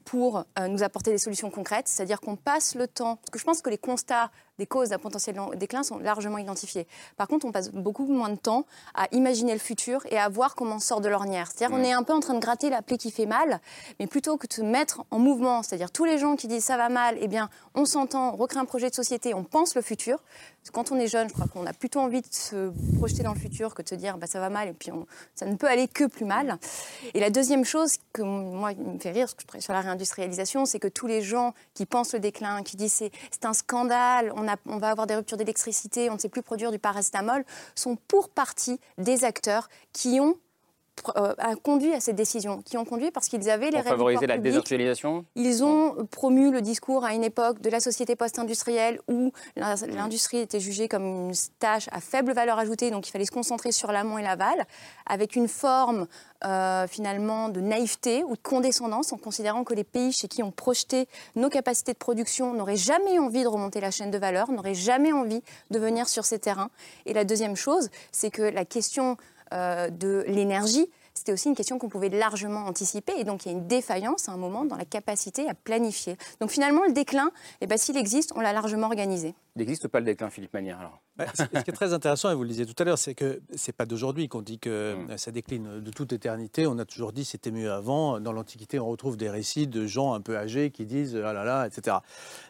pour 0.04 0.44
euh, 0.58 0.68
nous 0.68 0.82
apporter 0.82 1.10
des 1.10 1.18
solutions 1.18 1.50
concrètes, 1.50 1.88
c'est-à-dire 1.88 2.20
qu'on 2.20 2.36
passe 2.36 2.74
le 2.74 2.86
temps, 2.86 3.16
parce 3.16 3.30
que 3.30 3.38
je 3.38 3.44
pense 3.44 3.62
que 3.62 3.70
les 3.70 3.78
constats 3.78 4.30
des 4.58 4.66
causes 4.66 4.90
d'un 4.90 4.98
potentiel 4.98 5.36
déclin 5.56 5.82
sont 5.82 5.98
largement 5.98 6.38
identifiés. 6.38 6.86
Par 7.16 7.28
contre, 7.28 7.46
on 7.46 7.52
passe 7.52 7.70
beaucoup 7.70 8.06
moins 8.06 8.28
de 8.28 8.36
temps 8.36 8.66
à 8.94 9.06
imaginer 9.12 9.52
le 9.52 9.58
futur 9.58 10.04
et 10.10 10.18
à 10.18 10.28
voir 10.28 10.54
comment 10.54 10.76
on 10.76 10.80
sort 10.80 11.00
de 11.00 11.08
l'ornière. 11.08 11.48
C'est-à-dire 11.48 11.76
qu'on 11.76 11.82
est 11.82 11.92
un 11.92 12.02
peu 12.02 12.12
en 12.12 12.20
train 12.20 12.34
de 12.34 12.40
gratter 12.40 12.70
la 12.70 12.82
plaie 12.82 12.98
qui 12.98 13.10
fait 13.10 13.26
mal, 13.26 13.60
mais 13.98 14.06
plutôt 14.06 14.36
que 14.36 14.46
de 14.46 14.52
se 14.52 14.62
mettre 14.62 15.04
en 15.10 15.18
mouvement, 15.18 15.62
c'est-à-dire 15.62 15.90
tous 15.90 16.04
les 16.04 16.18
gens 16.18 16.36
qui 16.36 16.48
disent 16.48 16.64
ça 16.64 16.76
va 16.76 16.88
mal, 16.88 17.16
eh 17.20 17.28
bien, 17.28 17.48
on 17.74 17.84
s'entend, 17.84 18.34
on 18.34 18.36
recrée 18.36 18.58
un 18.58 18.64
projet 18.64 18.90
de 18.90 18.94
société, 18.94 19.34
on 19.34 19.44
pense 19.44 19.74
le 19.74 19.82
futur. 19.82 20.22
quand 20.72 20.92
on 20.92 20.96
est 20.96 21.08
jeune, 21.08 21.28
je 21.28 21.34
crois 21.34 21.46
qu'on 21.46 21.66
a 21.66 21.72
plutôt 21.72 22.00
envie 22.00 22.20
de 22.22 22.26
se 22.30 22.72
projeter 22.96 23.22
dans 23.22 23.34
le 23.34 23.40
futur 23.40 23.74
que 23.74 23.82
de 23.82 23.88
se 23.88 23.94
dire 23.94 24.18
bah, 24.18 24.26
ça 24.26 24.40
va 24.40 24.50
mal 24.50 24.68
et 24.68 24.72
puis 24.72 24.90
ça 25.34 25.46
ne 25.46 25.56
peut 25.56 25.66
aller 25.66 25.88
que 25.88 26.04
plus 26.04 26.24
mal. 26.24 26.58
Et 27.14 27.20
la 27.20 27.30
deuxième 27.30 27.64
chose 27.64 27.96
que 28.12 28.22
moi, 28.22 28.72
me 28.74 28.98
fait 28.98 29.10
rire, 29.10 29.26
parce 29.26 29.34
que 29.34 29.42
je 29.42 29.46
travaille 29.46 29.62
sur 29.62 29.72
la 29.72 29.80
réindustrialisation, 29.80 30.64
c'est 30.66 30.78
que 30.78 30.88
tous 30.88 31.06
les 31.06 31.22
gens 31.22 31.54
qui 31.74 31.86
pensent 31.86 32.12
le 32.12 32.20
déclin, 32.20 32.62
qui 32.62 32.76
disent 32.76 33.02
c'est 33.30 33.44
un 33.44 33.52
scandale, 33.52 34.32
on, 34.36 34.43
va 34.44 34.88
avoir 34.90 35.06
des 35.06 35.16
ruptures 35.16 35.36
d'électricité, 35.36 36.10
on 36.10 36.14
ne 36.14 36.18
sait 36.18 36.28
plus 36.28 36.42
produire 36.42 36.70
du 36.70 36.78
paracétamol, 36.78 37.44
sont 37.74 37.96
pour 38.08 38.28
partie 38.28 38.80
des 38.98 39.24
acteurs 39.24 39.68
qui 39.92 40.20
ont 40.20 40.36
euh, 41.16 41.34
conduit 41.62 41.92
à 41.92 42.00
cette 42.00 42.16
décision, 42.16 42.62
qui 42.62 42.76
ont 42.76 42.84
conduit 42.84 43.10
parce 43.10 43.28
qu'ils 43.28 43.50
avaient 43.50 43.70
les 43.70 43.78
Pour 43.78 43.90
favoriser 43.90 44.26
la 44.26 44.38
désindustrialisation 44.38 45.24
Ils 45.34 45.64
ont 45.64 46.06
promu 46.10 46.50
le 46.50 46.60
discours 46.60 47.04
à 47.04 47.14
une 47.14 47.24
époque 47.24 47.60
de 47.60 47.68
la 47.68 47.80
société 47.80 48.16
post-industrielle 48.16 49.00
où 49.08 49.32
l'industrie 49.56 50.38
était 50.38 50.60
jugée 50.60 50.88
comme 50.88 51.04
une 51.04 51.32
tâche 51.58 51.88
à 51.92 52.00
faible 52.00 52.32
valeur 52.32 52.58
ajoutée, 52.58 52.90
donc 52.90 53.08
il 53.08 53.10
fallait 53.10 53.24
se 53.24 53.30
concentrer 53.30 53.72
sur 53.72 53.92
l'amont 53.92 54.18
et 54.18 54.22
l'aval, 54.22 54.64
avec 55.06 55.36
une 55.36 55.48
forme 55.48 56.06
euh, 56.44 56.86
finalement 56.86 57.48
de 57.48 57.60
naïveté 57.60 58.22
ou 58.24 58.36
de 58.36 58.42
condescendance 58.42 59.12
en 59.12 59.16
considérant 59.16 59.64
que 59.64 59.74
les 59.74 59.84
pays 59.84 60.12
chez 60.12 60.28
qui 60.28 60.42
on 60.42 60.50
projetait 60.50 61.06
nos 61.36 61.48
capacités 61.48 61.92
de 61.92 61.98
production 61.98 62.54
n'auraient 62.54 62.76
jamais 62.76 63.18
envie 63.18 63.42
de 63.42 63.48
remonter 63.48 63.80
la 63.80 63.90
chaîne 63.90 64.10
de 64.10 64.18
valeur, 64.18 64.50
n'auraient 64.50 64.74
jamais 64.74 65.12
envie 65.12 65.42
de 65.70 65.78
venir 65.78 66.08
sur 66.08 66.24
ces 66.24 66.38
terrains. 66.38 66.70
Et 67.06 67.14
la 67.14 67.24
deuxième 67.24 67.56
chose, 67.56 67.88
c'est 68.12 68.30
que 68.30 68.42
la 68.42 68.64
question 68.64 69.16
de 69.54 70.24
l'énergie, 70.26 70.88
c'était 71.14 71.32
aussi 71.32 71.48
une 71.48 71.54
question 71.54 71.78
qu'on 71.78 71.88
pouvait 71.88 72.08
largement 72.08 72.66
anticiper. 72.66 73.12
Et 73.18 73.24
donc, 73.24 73.46
il 73.46 73.52
y 73.52 73.54
a 73.54 73.56
une 73.56 73.66
défaillance 73.66 74.28
à 74.28 74.32
un 74.32 74.36
moment 74.36 74.64
dans 74.64 74.76
la 74.76 74.84
capacité 74.84 75.48
à 75.48 75.54
planifier. 75.54 76.16
Donc, 76.40 76.50
finalement, 76.50 76.82
le 76.84 76.92
déclin, 76.92 77.30
eh 77.60 77.66
ben, 77.66 77.78
s'il 77.78 77.96
existe, 77.96 78.32
on 78.34 78.40
l'a 78.40 78.52
largement 78.52 78.88
organisé. 78.88 79.34
Il 79.56 79.60
n'existe 79.60 79.86
pas 79.86 80.00
le 80.00 80.06
déclin, 80.06 80.30
Philippe 80.30 80.52
Manière, 80.52 80.80
alors 80.80 81.00
bah, 81.16 81.26
Ce 81.32 81.44
qui 81.44 81.70
est 81.70 81.74
très 81.74 81.92
intéressant, 81.92 82.28
et 82.30 82.34
vous 82.34 82.42
le 82.42 82.48
disiez 82.48 82.66
tout 82.66 82.74
à 82.76 82.84
l'heure, 82.84 82.98
c'est 82.98 83.14
que 83.14 83.40
ce 83.54 83.70
n'est 83.70 83.72
pas 83.72 83.86
d'aujourd'hui 83.86 84.28
qu'on 84.28 84.42
dit 84.42 84.58
que 84.58 84.96
hmm. 84.96 85.16
ça 85.16 85.30
décline 85.30 85.80
de 85.80 85.90
toute 85.92 86.12
éternité. 86.12 86.66
On 86.66 86.76
a 86.78 86.84
toujours 86.84 87.12
dit 87.12 87.24
c'était 87.24 87.52
mieux 87.52 87.70
avant. 87.70 88.18
Dans 88.18 88.32
l'Antiquité, 88.32 88.80
on 88.80 88.88
retrouve 88.88 89.16
des 89.16 89.30
récits 89.30 89.68
de 89.68 89.86
gens 89.86 90.14
un 90.14 90.20
peu 90.20 90.36
âgés 90.36 90.70
qui 90.70 90.86
disent 90.86 91.16
ah 91.16 91.32
là 91.32 91.44
là, 91.44 91.66
etc. 91.66 91.98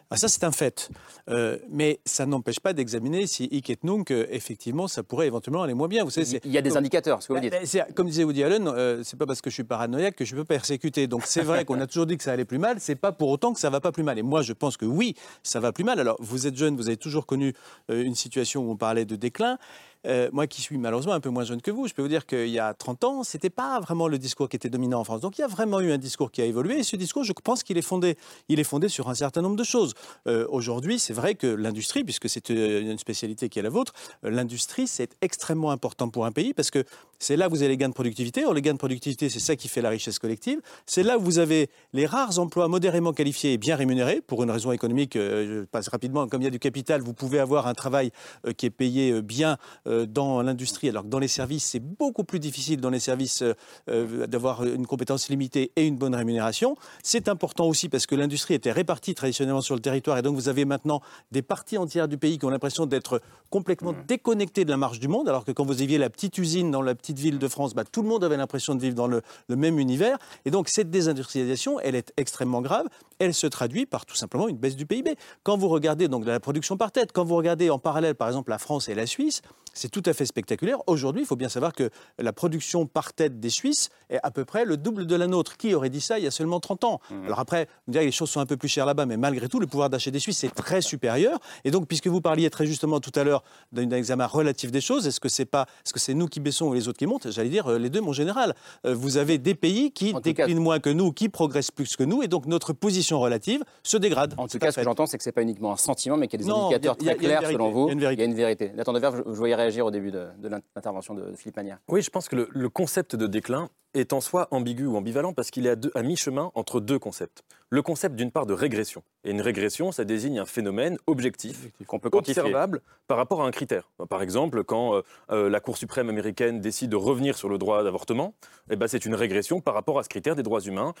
Ah, 0.09 0.17
ça, 0.17 0.27
c'est 0.27 0.43
un 0.43 0.51
fait. 0.51 0.89
Euh, 1.29 1.57
mais 1.69 1.99
ça 2.05 2.25
n'empêche 2.25 2.59
pas 2.59 2.73
d'examiner 2.73 3.27
si 3.27 3.45
hic 3.45 3.69
et 3.69 3.77
nunc, 3.83 4.11
effectivement, 4.11 4.87
ça 4.87 5.03
pourrait 5.03 5.27
éventuellement 5.27 5.63
aller 5.63 5.73
moins 5.73 5.87
bien. 5.87 6.03
Vous 6.03 6.09
savez, 6.11 6.39
il 6.43 6.51
y 6.51 6.57
a 6.57 6.61
des 6.61 6.77
indicateurs, 6.77 7.21
ce 7.21 7.27
que 7.27 7.33
vous 7.33 7.39
bah, 7.39 7.59
dites. 7.59 7.75
Bah, 7.75 7.87
comme 7.95 8.07
disait 8.07 8.23
Woody 8.23 8.43
Allen, 8.43 8.67
euh, 8.67 9.01
c'est 9.03 9.17
pas 9.17 9.25
parce 9.25 9.41
que 9.41 9.49
je 9.49 9.55
suis 9.55 9.63
paranoïaque 9.63 10.15
que 10.15 10.25
je 10.25 10.35
peux 10.35 10.45
persécuter. 10.45 11.07
Donc 11.07 11.23
c'est 11.25 11.41
vrai 11.41 11.65
qu'on 11.65 11.79
a 11.81 11.87
toujours 11.87 12.05
dit 12.05 12.17
que 12.17 12.23
ça 12.23 12.31
allait 12.31 12.45
plus 12.45 12.59
mal. 12.59 12.77
C'est 12.79 12.95
pas 12.95 13.11
pour 13.11 13.29
autant 13.29 13.53
que 13.53 13.59
ça 13.59 13.69
va 13.69 13.79
pas 13.79 13.91
plus 13.91 14.03
mal. 14.03 14.17
Et 14.17 14.23
moi, 14.23 14.41
je 14.41 14.53
pense 14.53 14.77
que 14.77 14.85
oui, 14.85 15.15
ça 15.43 15.59
va 15.59 15.71
plus 15.71 15.83
mal. 15.83 15.99
Alors, 15.99 16.17
vous 16.19 16.47
êtes 16.47 16.55
jeune, 16.55 16.75
vous 16.75 16.87
avez 16.87 16.94
toujours 16.97 17.25
connu 17.25 17.53
euh, 17.89 18.03
une 18.03 18.15
situation 18.15 18.63
où 18.63 18.71
on 18.71 18.77
parlait 18.77 19.05
de 19.05 19.15
déclin. 19.15 19.57
Euh, 20.05 20.29
moi 20.31 20.47
qui 20.47 20.61
suis 20.61 20.77
malheureusement 20.77 21.13
un 21.13 21.19
peu 21.19 21.29
moins 21.29 21.43
jeune 21.43 21.61
que 21.61 21.71
vous, 21.71 21.87
je 21.87 21.93
peux 21.93 22.01
vous 22.01 22.07
dire 22.07 22.25
qu'il 22.25 22.49
y 22.49 22.59
a 22.59 22.73
30 22.73 23.03
ans, 23.03 23.23
ce 23.23 23.35
n'était 23.35 23.49
pas 23.49 23.79
vraiment 23.79 24.07
le 24.07 24.17
discours 24.17 24.49
qui 24.49 24.55
était 24.55 24.69
dominant 24.69 24.99
en 24.99 25.03
France. 25.03 25.21
Donc 25.21 25.37
il 25.37 25.41
y 25.41 25.43
a 25.43 25.47
vraiment 25.47 25.79
eu 25.79 25.91
un 25.91 25.97
discours 25.97 26.31
qui 26.31 26.41
a 26.41 26.45
évolué 26.45 26.79
et 26.79 26.83
ce 26.83 26.95
discours, 26.95 27.23
je 27.23 27.33
pense 27.33 27.63
qu'il 27.63 27.77
est 27.77 27.81
fondé, 27.81 28.17
il 28.49 28.59
est 28.59 28.63
fondé 28.63 28.89
sur 28.89 29.09
un 29.09 29.15
certain 29.15 29.41
nombre 29.41 29.55
de 29.55 29.63
choses. 29.63 29.93
Euh, 30.27 30.45
aujourd'hui, 30.49 30.99
c'est 30.99 31.13
vrai 31.13 31.35
que 31.35 31.47
l'industrie, 31.47 32.03
puisque 32.03 32.29
c'est 32.29 32.49
une 32.49 32.97
spécialité 32.97 33.49
qui 33.49 33.59
est 33.59 33.63
la 33.63 33.69
vôtre, 33.69 33.93
l'industrie, 34.23 34.87
c'est 34.87 35.15
extrêmement 35.21 35.71
important 35.71 36.09
pour 36.09 36.25
un 36.25 36.31
pays 36.31 36.53
parce 36.53 36.71
que 36.71 36.83
c'est 37.17 37.37
là 37.37 37.47
où 37.47 37.51
vous 37.51 37.61
avez 37.61 37.69
les 37.69 37.77
gains 37.77 37.89
de 37.89 37.93
productivité. 37.93 38.45
Or, 38.45 38.53
les 38.53 38.61
gains 38.61 38.73
de 38.73 38.77
productivité, 38.77 39.29
c'est 39.29 39.39
ça 39.39 39.55
qui 39.55 39.67
fait 39.67 39.81
la 39.81 39.89
richesse 39.89 40.19
collective. 40.19 40.61
C'est 40.85 41.03
là 41.03 41.17
où 41.17 41.21
vous 41.21 41.39
avez 41.39 41.69
les 41.93 42.05
rares 42.05 42.37
emplois 42.39 42.67
modérément 42.67 43.13
qualifiés 43.13 43.53
et 43.53 43.57
bien 43.57 43.75
rémunérés. 43.75 44.21
Pour 44.21 44.43
une 44.43 44.51
raison 44.51 44.71
économique, 44.71 45.13
je 45.15 45.63
passe 45.63 45.87
rapidement, 45.87 46.27
comme 46.27 46.41
il 46.41 46.45
y 46.45 46.47
a 46.47 46.51
du 46.51 46.59
capital, 46.59 47.01
vous 47.01 47.13
pouvez 47.13 47.39
avoir 47.39 47.67
un 47.67 47.73
travail 47.73 48.11
qui 48.57 48.65
est 48.65 48.69
payé 48.71 49.21
bien 49.21 49.57
euh, 49.94 49.94
dans 50.03 50.41
l'industrie, 50.41 50.89
alors 50.89 51.03
que 51.03 51.07
dans 51.07 51.19
les 51.19 51.29
services, 51.29 51.63
c'est 51.63 51.79
beaucoup 51.79 52.25
plus 52.25 52.39
difficile 52.39 52.81
dans 52.81 52.89
les 52.89 52.99
services 52.99 53.41
euh, 53.41 53.53
euh, 53.89 54.27
d'avoir 54.27 54.65
une 54.65 54.85
compétence 54.85 55.29
limitée 55.29 55.71
et 55.75 55.85
une 55.85 55.95
bonne 55.95 56.15
rémunération. 56.15 56.75
C'est 57.03 57.29
important 57.29 57.67
aussi 57.67 57.87
parce 57.87 58.05
que 58.05 58.15
l'industrie 58.15 58.55
était 58.55 58.71
répartie 58.71 59.15
traditionnellement 59.15 59.61
sur 59.61 59.75
le 59.75 59.81
territoire 59.81 60.17
et 60.17 60.21
donc 60.21 60.35
vous 60.35 60.49
avez 60.49 60.65
maintenant 60.65 61.01
des 61.31 61.41
parties 61.41 61.77
entières 61.77 62.07
du 62.07 62.17
pays 62.17 62.37
qui 62.37 62.45
ont 62.45 62.49
l'impression 62.49 62.85
d'être 62.85 63.21
complètement 63.49 63.93
mmh. 63.93 64.05
déconnectées 64.07 64.65
de 64.65 64.71
la 64.71 64.77
marche 64.77 64.99
du 64.99 65.07
monde, 65.07 65.29
alors 65.29 65.45
que 65.45 65.51
quand 65.51 65.65
vous 65.65 65.81
aviez 65.81 65.97
la 65.97 66.09
petite 66.09 66.37
usine 66.37 66.71
dans 66.71 66.81
la 66.81 66.95
petite 66.95 67.19
ville 67.19 67.39
de 67.39 67.47
France, 67.47 67.73
bah, 67.73 67.83
tout 67.89 68.01
le 68.01 68.09
monde 68.09 68.23
avait 68.23 68.37
l'impression 68.37 68.75
de 68.75 68.81
vivre 68.81 68.95
dans 68.95 69.07
le, 69.07 69.21
le, 69.47 69.55
même 69.55 69.79
univers. 69.79 70.17
Et 70.45 70.51
donc 70.51 70.67
cette 70.67 70.89
désindustrialisation, 70.89 71.79
elle 71.79 71.95
est 71.95 72.11
extrêmement 72.17 72.61
grave. 72.61 72.87
Elle 73.19 73.33
se 73.33 73.47
traduit 73.47 73.85
par 73.85 74.05
tout 74.05 74.15
simplement 74.15 74.47
une 74.47 74.57
baisse 74.57 74.75
du 74.75 74.85
PIB. 74.85 75.15
Quand 75.43 75.57
vous 75.57 75.67
regardez 75.67 76.07
donc 76.07 76.25
la 76.25 76.39
production 76.39 76.77
par 76.77 76.91
tête, 76.91 77.11
quand 77.11 77.23
vous 77.23 77.35
regardez 77.35 77.69
en 77.69 77.79
parallèle 77.79 78.15
par 78.15 78.27
exemple 78.27 78.49
la 78.49 78.57
France 78.57 78.89
et 78.89 78.95
la 78.95 79.05
Suisse, 79.05 79.41
c'est 79.75 79.89
tout 79.89 80.03
à 80.05 80.13
fait 80.13 80.25
spectaculaire. 80.25 80.77
Aujourd'hui, 80.87 81.23
il 81.23 81.25
faut 81.25 81.35
bien 81.35 81.49
savoir 81.49 81.73
que 81.73 81.89
la 82.17 82.33
production 82.33 82.85
par 82.85 83.13
tête 83.13 83.39
des 83.39 83.49
Suisses 83.49 83.89
est 84.09 84.19
à 84.23 84.31
peu 84.31 84.45
près 84.45 84.65
le 84.65 84.77
double 84.77 85.05
de 85.05 85.15
la 85.15 85.27
nôtre. 85.27 85.57
Qui 85.57 85.73
aurait 85.75 85.89
dit 85.89 86.01
ça 86.01 86.17
il 86.17 86.23
y 86.23 86.27
a 86.27 86.31
seulement 86.31 86.59
30 86.59 86.85
ans? 86.85 87.01
Mmh. 87.09 87.25
Alors 87.25 87.39
après, 87.39 87.67
vous 87.85 87.91
direz 87.91 88.05
que 88.05 88.07
les 88.07 88.11
choses 88.13 88.29
sont 88.29 88.39
un 88.39 88.45
peu 88.45 88.57
plus 88.57 88.69
chères 88.69 88.85
là-bas, 88.85 89.05
mais 89.05 89.17
malgré 89.17 89.49
tout, 89.49 89.59
le 89.59 89.67
pouvoir 89.67 89.89
d'achat 89.89 90.11
des 90.11 90.19
Suisses 90.19 90.43
est 90.45 90.55
très 90.55 90.81
supérieur. 90.81 91.39
Et 91.65 91.71
donc, 91.71 91.87
puisque 91.87 92.07
vous 92.07 92.21
parliez 92.21 92.49
très 92.49 92.65
justement 92.65 93.01
tout 93.01 93.11
à 93.15 93.23
l'heure 93.23 93.43
d'un 93.73 93.89
examen 93.91 94.25
relatif 94.25 94.71
des 94.71 94.81
choses, 94.81 95.07
est-ce 95.07 95.19
que 95.19 95.29
c'est 95.29 95.45
pas, 95.45 95.65
est-ce 95.85 95.91
que 95.91 95.99
c'est 95.99 96.13
nous 96.13 96.27
qui 96.27 96.39
baissons 96.39 96.67
ou 96.67 96.73
les 96.73 96.87
autres 96.87 96.97
qui 96.97 97.05
montent? 97.05 97.29
J'allais 97.29 97.49
dire 97.49 97.67
euh, 97.67 97.77
les 97.77 97.89
deux, 97.89 98.01
mon 98.01 98.13
général. 98.13 98.55
Euh, 98.85 98.95
vous 98.95 99.17
avez 99.17 99.37
des 99.37 99.55
pays 99.55 99.91
qui 99.91 100.13
déclinent 100.23 100.59
moins 100.59 100.79
que 100.79 100.89
nous, 100.89 101.11
qui 101.11 101.27
progressent 101.27 101.71
plus 101.71 101.97
que 101.97 102.03
nous, 102.03 102.23
et 102.23 102.29
donc 102.29 102.45
notre 102.45 102.71
position 102.71 103.04
relative 103.13 103.63
se 103.83 103.97
dégrade. 103.97 104.33
En 104.37 104.47
tout 104.47 104.57
cas, 104.57 104.71
ce 104.71 104.77
que 104.77 104.83
j'entends, 104.83 105.05
c'est 105.05 105.17
que 105.17 105.23
c'est 105.23 105.31
pas 105.31 105.41
uniquement 105.41 105.71
un 105.71 105.77
sentiment, 105.77 106.17
mais 106.17 106.27
qu'il 106.27 106.41
y 106.41 106.43
a 106.43 106.47
des 106.47 106.51
indicateurs 106.51 106.97
très 106.97 107.15
clairs 107.15 107.45
selon 107.45 107.71
vous. 107.71 107.89
Il 107.89 108.01
y 108.01 108.05
a 108.05 108.25
une 108.25 108.33
vérité. 108.33 108.71
Nathan 108.75 108.93
Devers, 108.93 109.15
je 109.17 109.37
voyais 109.37 109.55
réagir 109.55 109.85
au 109.85 109.91
début 109.91 110.11
de, 110.11 110.27
l'intervention 110.43 111.13
de, 111.13 111.33
Philippe 111.35 111.57
Manière. 111.57 111.79
Oui, 111.87 112.01
je 112.01 112.09
pense 112.09 112.27
que 112.27 112.35
le, 112.49 112.69
concept 112.69 113.15
de 113.15 113.27
déclin 113.27 113.69
est 113.93 114.11
en 114.11 114.19
soi 114.19 114.47
ambigu 114.51 114.85
ou 114.85 114.97
ambivalent 114.97 115.33
parce 115.33 115.51
qu'il 115.51 115.65
est 115.65 115.95
à, 115.95 116.03
mi-chemin 116.03 116.51
entre 116.55 116.81
deux 116.81 116.99
concepts. 116.99 117.43
Le 117.69 117.81
concept 117.81 118.15
d'une 118.15 118.31
part 118.31 118.45
de 118.45 118.53
régression. 118.53 119.03
Et 119.23 119.31
une 119.31 119.41
régression, 119.41 119.91
ça 119.91 120.03
désigne 120.03 120.39
un 120.39 120.45
phénomène 120.45 120.97
objectif, 121.07 121.67
qu'on 121.87 121.99
peut 121.99 122.09
observable 122.11 122.81
par 123.07 123.17
rapport 123.17 123.41
à 123.41 123.47
un 123.47 123.51
critère. 123.51 123.89
Par 124.09 124.21
exemple, 124.21 124.63
quand 124.63 124.95
euh, 124.95 125.01
euh, 125.31 125.49
la 125.49 125.59
Cour 125.59 125.77
suprême 125.77 126.09
américaine 126.09 126.59
décide 126.59 126.89
de 126.89 126.95
revenir 126.95 127.37
sur 127.37 127.49
le 127.49 127.57
droit 127.57 127.83
d'avortement, 127.83 128.35
eh 128.69 128.75
ben, 128.75 128.87
c'est 128.87 129.05
une 129.05 129.15
régression 129.15 129.61
par 129.61 129.73
rapport 129.73 129.97
à 129.97 130.03
ce 130.03 130.09
critère 130.09 130.35
des 130.35 130.43
droits 130.43 130.61
humains. 130.61 130.93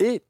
Et 0.00 0.22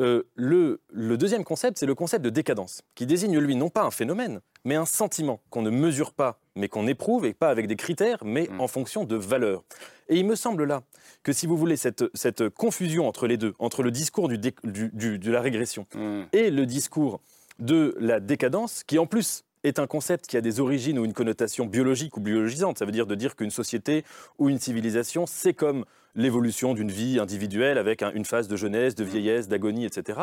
euh, 0.00 0.24
le, 0.34 0.80
deuxième 1.16 1.44
concept, 1.44 1.78
c'est 1.78 1.86
le 1.86 1.94
concept 1.94 2.24
de 2.24 2.30
décadence, 2.30 2.82
qui 2.94 3.06
désigne, 3.06 3.38
lui, 3.38 3.56
non 3.56 3.70
pas 3.70 3.82
un 3.82 3.90
phénomène, 3.90 4.40
mais 4.64 4.74
un 4.74 4.84
sentiment 4.84 5.40
qu'on 5.50 5.62
ne 5.62 5.70
mesure 5.70 6.12
pas, 6.12 6.38
mais 6.54 6.68
qu'on 6.68 6.86
éprouve, 6.86 7.24
et 7.24 7.32
pas 7.32 7.48
avec 7.48 7.66
des 7.66 7.76
critères, 7.76 8.18
mais 8.24 8.48
mm. 8.50 8.60
en 8.60 8.68
fonction 8.68 9.04
de 9.04 9.16
valeurs. 9.16 9.64
Et 10.08 10.16
il 10.16 10.26
me 10.26 10.36
semble 10.36 10.64
là 10.64 10.82
que, 11.22 11.32
si 11.32 11.46
vous 11.46 11.56
voulez, 11.56 11.76
cette, 11.76 12.48
confusion 12.50 13.08
entre 13.08 13.26
les 13.26 13.36
deux, 13.36 13.54
entre 13.58 13.82
le 13.82 13.90
discours 13.90 14.28
de 14.28 15.30
la 15.30 15.40
régression 15.40 15.86
mm. 15.94 16.22
et 16.32 16.50
le 16.50 16.66
discours 16.66 17.20
de 17.58 17.96
la 17.98 18.20
décadence, 18.20 18.84
qui 18.84 18.98
en 18.98 19.06
plus 19.06 19.44
est 19.64 19.78
un 19.78 19.86
concept 19.86 20.26
qui 20.26 20.36
a 20.36 20.40
des 20.40 20.60
origines 20.60 20.98
ou 20.98 21.04
une 21.04 21.14
connotation 21.14 21.66
biologique 21.66 22.16
ou 22.16 22.20
biologisante. 22.20 22.78
Ça 22.78 22.84
veut 22.84 22.92
dire 22.92 23.06
de 23.06 23.14
dire 23.14 23.34
qu'une 23.34 23.50
société 23.50 24.04
ou 24.38 24.48
une 24.48 24.58
civilisation, 24.58 25.26
c'est 25.26 25.54
comme 25.54 25.84
l'évolution 26.16 26.74
d'une 26.74 26.90
vie 26.90 27.20
individuelle 27.20 27.78
avec 27.78 28.02
une 28.02 28.24
phase 28.24 28.48
de 28.48 28.56
jeunesse, 28.56 28.94
de 28.94 29.04
vieillesse, 29.04 29.48
d'agonie, 29.48 29.84
etc. 29.84 30.20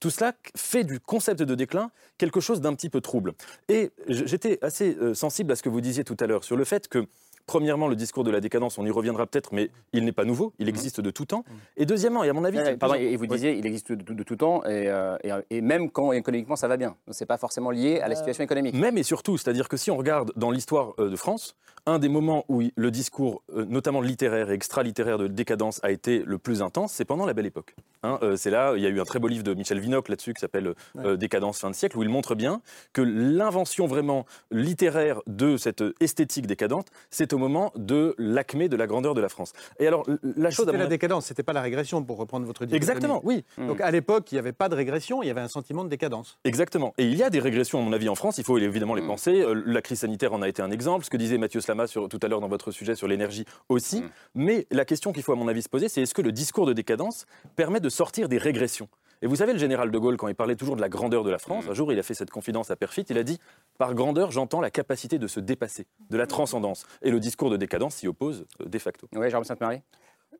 Tout 0.00 0.10
cela 0.10 0.32
fait 0.56 0.84
du 0.84 1.00
concept 1.00 1.42
de 1.42 1.54
déclin 1.54 1.90
quelque 2.16 2.40
chose 2.40 2.60
d'un 2.60 2.74
petit 2.74 2.88
peu 2.88 3.00
trouble. 3.00 3.34
Et 3.68 3.90
j'étais 4.08 4.58
assez 4.62 4.96
euh, 5.00 5.14
sensible 5.14 5.52
à 5.52 5.56
ce 5.56 5.62
que 5.62 5.68
vous 5.68 5.80
disiez 5.80 6.04
tout 6.04 6.16
à 6.20 6.26
l'heure 6.26 6.44
sur 6.44 6.56
le 6.56 6.64
fait 6.64 6.88
que 6.88 7.06
Premièrement, 7.46 7.88
le 7.88 7.96
discours 7.96 8.24
de 8.24 8.30
la 8.30 8.40
décadence, 8.40 8.78
on 8.78 8.86
y 8.86 8.90
reviendra 8.90 9.26
peut-être, 9.26 9.52
mais 9.52 9.70
il 9.92 10.04
n'est 10.04 10.12
pas 10.12 10.24
nouveau, 10.24 10.52
il 10.58 10.66
mmh. 10.66 10.68
existe 10.68 11.00
de 11.00 11.10
tout 11.10 11.26
temps. 11.26 11.44
Et 11.76 11.86
deuxièmement, 11.86 12.24
et 12.24 12.28
à 12.28 12.32
mon 12.32 12.44
avis... 12.44 12.58
pardon, 12.78 12.94
et 12.94 13.16
vous 13.16 13.26
disiez, 13.26 13.56
il 13.56 13.66
existe 13.66 13.92
de, 13.92 14.22
tout 14.22 14.36
temps, 14.36 14.62
euh, 14.66 15.16
et, 15.50 15.60
même 15.60 15.90
quand 15.90 16.12
économiquement 16.12 16.56
ça 16.56 16.68
va 16.68 16.76
bien. 16.76 16.96
Ce 17.10 17.22
n'est 17.22 17.26
pas 17.26 17.38
forcément 17.38 17.70
lié 17.70 18.00
à 18.00 18.08
la 18.08 18.14
euh, 18.14 18.16
situation 18.16 18.44
économique. 18.44 18.74
Même 18.74 18.98
et 18.98 19.02
surtout, 19.02 19.38
c'est-à-dire 19.38 19.68
que 19.68 19.76
si 19.76 19.90
on 19.90 19.96
regarde 19.96 20.32
dans 20.36 20.50
l'histoire 20.50 20.94
euh, 20.98 21.10
de 21.10 21.16
France, 21.16 21.56
un 21.86 21.98
des 21.98 22.08
moments 22.08 22.44
où 22.48 22.62
le 22.76 22.90
discours, 22.92 23.42
notamment 23.52 24.00
littéraire 24.00 24.52
et 24.52 24.54
extra-littéraire 24.54 25.18
de 25.18 25.26
décadence, 25.26 25.80
a 25.82 25.90
été 25.90 26.22
le 26.24 26.38
plus 26.38 26.62
intense, 26.62 26.92
c'est 26.92 27.04
pendant 27.04 27.26
la 27.26 27.34
Belle 27.34 27.46
Époque. 27.46 27.74
Hein, 28.04 28.20
c'est 28.36 28.50
là, 28.50 28.74
il 28.76 28.82
y 28.82 28.86
a 28.86 28.88
eu 28.88 29.00
un 29.00 29.04
très 29.04 29.18
beau 29.18 29.26
livre 29.26 29.42
de 29.42 29.52
Michel 29.52 29.80
Vinocq 29.80 30.08
là-dessus 30.08 30.32
qui 30.32 30.40
s'appelle 30.40 30.74
Décadence 31.16 31.58
fin 31.58 31.70
de 31.70 31.74
siècle, 31.74 31.98
où 31.98 32.04
il 32.04 32.08
montre 32.08 32.36
bien 32.36 32.62
que 32.92 33.02
l'invention 33.02 33.88
vraiment 33.88 34.26
littéraire 34.52 35.22
de 35.26 35.56
cette 35.56 35.82
esthétique 35.98 36.46
décadente, 36.46 36.86
c'est 37.10 37.31
au 37.32 37.38
moment 37.38 37.72
de 37.76 38.14
l'acmé 38.18 38.68
de 38.68 38.76
la 38.76 38.86
grandeur 38.86 39.14
de 39.14 39.20
la 39.20 39.28
France. 39.28 39.52
Et 39.78 39.86
alors, 39.86 40.04
la 40.22 40.50
chose. 40.50 40.66
C'était 40.66 40.78
la 40.78 40.86
décadence, 40.86 41.26
c'était 41.26 41.42
pas 41.42 41.52
la 41.52 41.62
régression, 41.62 42.02
pour 42.02 42.18
reprendre 42.18 42.46
votre 42.46 42.64
dichotomie. 42.64 42.76
Exactement, 42.76 43.20
oui. 43.24 43.44
Donc 43.58 43.80
à 43.80 43.90
l'époque, 43.90 44.30
il 44.32 44.36
n'y 44.36 44.38
avait 44.38 44.52
pas 44.52 44.68
de 44.68 44.74
régression, 44.74 45.22
il 45.22 45.26
y 45.26 45.30
avait 45.30 45.40
un 45.40 45.48
sentiment 45.48 45.84
de 45.84 45.88
décadence. 45.88 46.38
Exactement. 46.44 46.94
Et 46.98 47.04
il 47.04 47.16
y 47.16 47.22
a 47.22 47.30
des 47.30 47.40
régressions, 47.40 47.80
à 47.80 47.82
mon 47.82 47.92
avis, 47.92 48.08
en 48.08 48.14
France, 48.14 48.38
il 48.38 48.44
faut 48.44 48.58
évidemment 48.58 48.94
les 48.94 49.02
mm. 49.02 49.06
penser. 49.06 49.42
Euh, 49.42 49.62
la 49.66 49.82
crise 49.82 50.00
sanitaire 50.00 50.32
en 50.32 50.42
a 50.42 50.48
été 50.48 50.62
un 50.62 50.70
exemple, 50.70 51.04
ce 51.04 51.10
que 51.10 51.16
disait 51.16 51.38
Mathieu 51.38 51.60
Slama 51.60 51.86
sur, 51.86 52.08
tout 52.08 52.20
à 52.22 52.28
l'heure 52.28 52.40
dans 52.40 52.48
votre 52.48 52.70
sujet 52.70 52.94
sur 52.94 53.08
l'énergie 53.08 53.44
aussi. 53.68 54.02
Mm. 54.02 54.10
Mais 54.34 54.66
la 54.70 54.84
question 54.84 55.12
qu'il 55.12 55.22
faut, 55.22 55.32
à 55.32 55.36
mon 55.36 55.48
avis, 55.48 55.62
se 55.62 55.68
poser, 55.68 55.88
c'est 55.88 56.02
est-ce 56.02 56.14
que 56.14 56.22
le 56.22 56.32
discours 56.32 56.66
de 56.66 56.72
décadence 56.72 57.26
permet 57.56 57.80
de 57.80 57.88
sortir 57.88 58.28
des 58.28 58.38
régressions? 58.38 58.88
Et 59.22 59.28
vous 59.28 59.36
savez, 59.36 59.52
le 59.52 59.58
général 59.58 59.92
de 59.92 59.98
Gaulle, 59.98 60.16
quand 60.16 60.26
il 60.26 60.34
parlait 60.34 60.56
toujours 60.56 60.74
de 60.74 60.80
la 60.80 60.88
grandeur 60.88 61.22
de 61.22 61.30
la 61.30 61.38
France, 61.38 61.66
mm. 61.66 61.70
un 61.70 61.74
jour, 61.74 61.92
il 61.92 61.98
a 61.98 62.02
fait 62.02 62.14
cette 62.14 62.30
confidence 62.30 62.72
à 62.72 62.76
Perfit, 62.76 63.04
il 63.08 63.16
a 63.16 63.22
dit 63.22 63.38
Par 63.78 63.94
grandeur, 63.94 64.32
j'entends 64.32 64.60
la 64.60 64.70
capacité 64.70 65.18
de 65.18 65.28
se 65.28 65.38
dépasser, 65.38 65.86
de 66.10 66.16
la 66.16 66.26
transcendance. 66.26 66.84
Et 67.02 67.10
le 67.10 67.20
discours 67.20 67.48
de 67.48 67.56
décadence 67.56 67.94
s'y 67.94 68.08
oppose 68.08 68.46
euh, 68.60 68.66
de 68.66 68.78
facto. 68.78 69.06
Oui, 69.14 69.30
Jérôme 69.30 69.44
Sainte-Marie? 69.44 69.80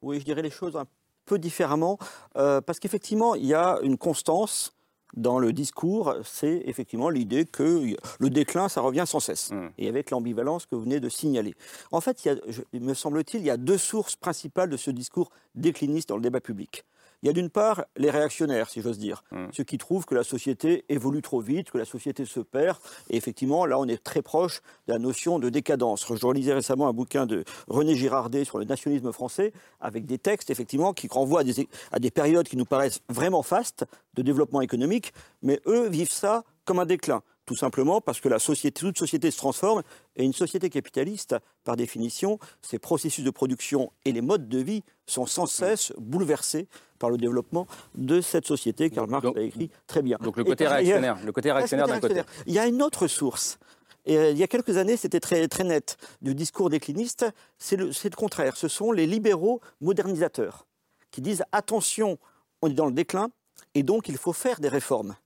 Oui, 0.03 0.19
je 0.19 0.25
dirais 0.25 0.43
les 0.43 0.51
choses 0.51 0.77
un 0.77 0.87
peu 1.27 1.39
différemment, 1.39 1.97
euh, 2.37 2.61
parce 2.61 2.81
qu'effectivement, 2.81 3.37
il 3.37 3.47
y 3.47 3.55
a 3.55 3.79
une 3.83 3.97
constance 3.97 4.75
dans 5.15 5.39
le 5.39 5.53
discours, 5.53 6.17
c'est 6.25 6.63
effectivement 6.65 7.11
l'idée 7.11 7.45
que 7.45 7.95
le 8.19 8.31
déclin, 8.31 8.69
ça 8.69 8.81
revient 8.81 9.05
sans 9.07 9.21
cesse, 9.21 9.53
mm. 9.53 9.69
et 9.79 9.89
avec 9.89 10.11
l'ambivalence 10.11 10.67
que 10.67 10.75
vous 10.75 10.83
venez 10.83 10.99
de 10.99 11.09
signaler. 11.09 11.55
En 11.93 12.01
fait, 12.01 12.29
il, 12.73 12.81
me 12.81 12.95
semble-t-il, 12.95 13.43
il 13.43 13.47
y 13.47 13.51
a 13.51 13.57
deux 13.57 13.79
sources 13.79 14.17
principales 14.17 14.71
de 14.71 14.77
ce 14.77 14.91
discours 14.91 15.31
décliniste 15.55 16.09
dans 16.09 16.17
le 16.17 16.23
débat 16.23 16.41
public. 16.41 16.85
Il 17.23 17.27
y 17.27 17.31
a 17.31 17.33
d'une 17.33 17.51
part 17.51 17.85
les 17.97 18.11
réactionnaires, 18.11 18.69
si 18.69 18.81
j'ose 18.81 18.99
dire, 18.99 19.23
mmh. 19.31 19.47
ceux 19.53 19.63
qui 19.63 19.79
trouvent 19.79 20.05
que 20.05 20.15
la 20.15 20.25
société 20.25 20.85
évolue 20.89 21.23
trop 21.23 21.41
vite, 21.41 21.71
que 21.71 21.79
la 21.79 21.85
société 21.85 22.25
se 22.25 22.41
perd. 22.41 22.79
Et 23.11 23.17
effectivement, 23.17 23.65
là, 23.65 23.79
on 23.79 23.87
est 23.87 24.03
très 24.03 24.23
proche 24.23 24.61
de 24.89 24.93
la 24.93 24.99
notion 24.99 25.39
de 25.39 25.49
décadence. 25.49 26.05
Je 26.09 26.27
relisais 26.27 26.53
récemment 26.53 26.89
un 26.89 26.93
bouquin 26.93 27.27
de 27.27 27.45
René 27.69 27.95
Girardet 27.95 28.45
sur 28.45 28.59
le 28.59 28.65
nationalisme 28.65 29.13
français, 29.13 29.53
avec 29.81 30.05
des 30.05 30.19
textes, 30.19 30.51
effectivement, 30.51 30.93
qui 30.93 31.07
renvoient 31.09 31.41
à 31.41 31.45
des, 31.45 31.69
à 31.93 31.99
des 32.01 32.11
périodes 32.11 32.49
qui 32.49 32.57
nous 32.57 32.65
paraissent 32.65 33.01
vraiment 33.09 33.43
fastes 33.43 33.85
de 34.15 34.23
développement 34.23 34.61
économique, 34.61 35.13
mais 35.43 35.61
eux 35.67 35.89
vivent 35.89 36.13
ça 36.13 36.45
comme 36.65 36.79
un 36.79 36.87
déclin. 36.87 37.23
Tout 37.45 37.57
simplement 37.57 38.01
parce 38.01 38.21
que 38.21 38.29
la 38.29 38.39
société, 38.39 38.81
toute 38.81 38.99
société 38.99 39.31
se 39.31 39.37
transforme 39.37 39.83
et 40.15 40.25
une 40.25 40.33
société 40.33 40.71
capitaliste, 40.71 41.35
par 41.65 41.77
définition, 41.77 42.39
ses 42.61 42.79
processus 42.79 43.25
de 43.25 43.31
production 43.31 43.93
et 44.05 44.13
les 44.13 44.21
modes 44.21 44.49
de 44.49 44.59
vie 44.59 44.85
sont 45.07 45.27
sans 45.27 45.47
cesse 45.47 45.93
bouleversés 45.99 46.69
par 47.01 47.11
le 47.11 47.17
développement 47.17 47.67
de 47.97 48.21
cette 48.21 48.47
société. 48.47 48.91
Karl 48.91 49.11
Marx 49.11 49.27
l'a 49.35 49.43
écrit 49.43 49.71
très 49.89 50.03
bien. 50.03 50.19
Donc 50.23 50.37
le 50.37 50.45
côté 50.45 50.69
réactionnaire, 50.69 51.19
le 51.25 51.33
côté 51.33 51.51
réactionnaire 51.51 51.89
d'un 51.89 51.99
côté. 51.99 52.23
Il 52.47 52.55
y 52.55 52.61
a 52.61 52.67
une 52.67 52.81
autre 52.81 53.09
source. 53.09 53.59
Et 54.05 54.17
euh, 54.17 54.31
il 54.31 54.39
y 54.39 54.43
a 54.43 54.49
quelques 54.49 54.77
années, 54.77 54.97
c'était 54.97 55.21
très, 55.21 55.47
très 55.49 55.65
net 55.65 55.97
du 56.23 56.35
discours 56.35 56.71
décliniste. 56.71 57.27
C'est 57.59 57.77
le, 57.77 57.87
le 57.87 58.17
contraire. 58.17 58.57
Ce 58.57 58.69
sont 58.69 58.93
les 58.93 59.07
libéraux 59.07 59.61
modernisateurs 59.81 60.67
qui 61.11 61.21
disent 61.21 61.45
attention, 61.51 62.19
on 62.63 62.69
est 62.69 62.75
dans 62.75 62.87
le 62.87 62.93
déclin 62.93 63.31
et 63.75 63.83
donc 63.83 64.09
il 64.09 64.17
faut 64.17 64.33
faire 64.33 64.61
des 64.61 64.69
réformes 64.69 65.17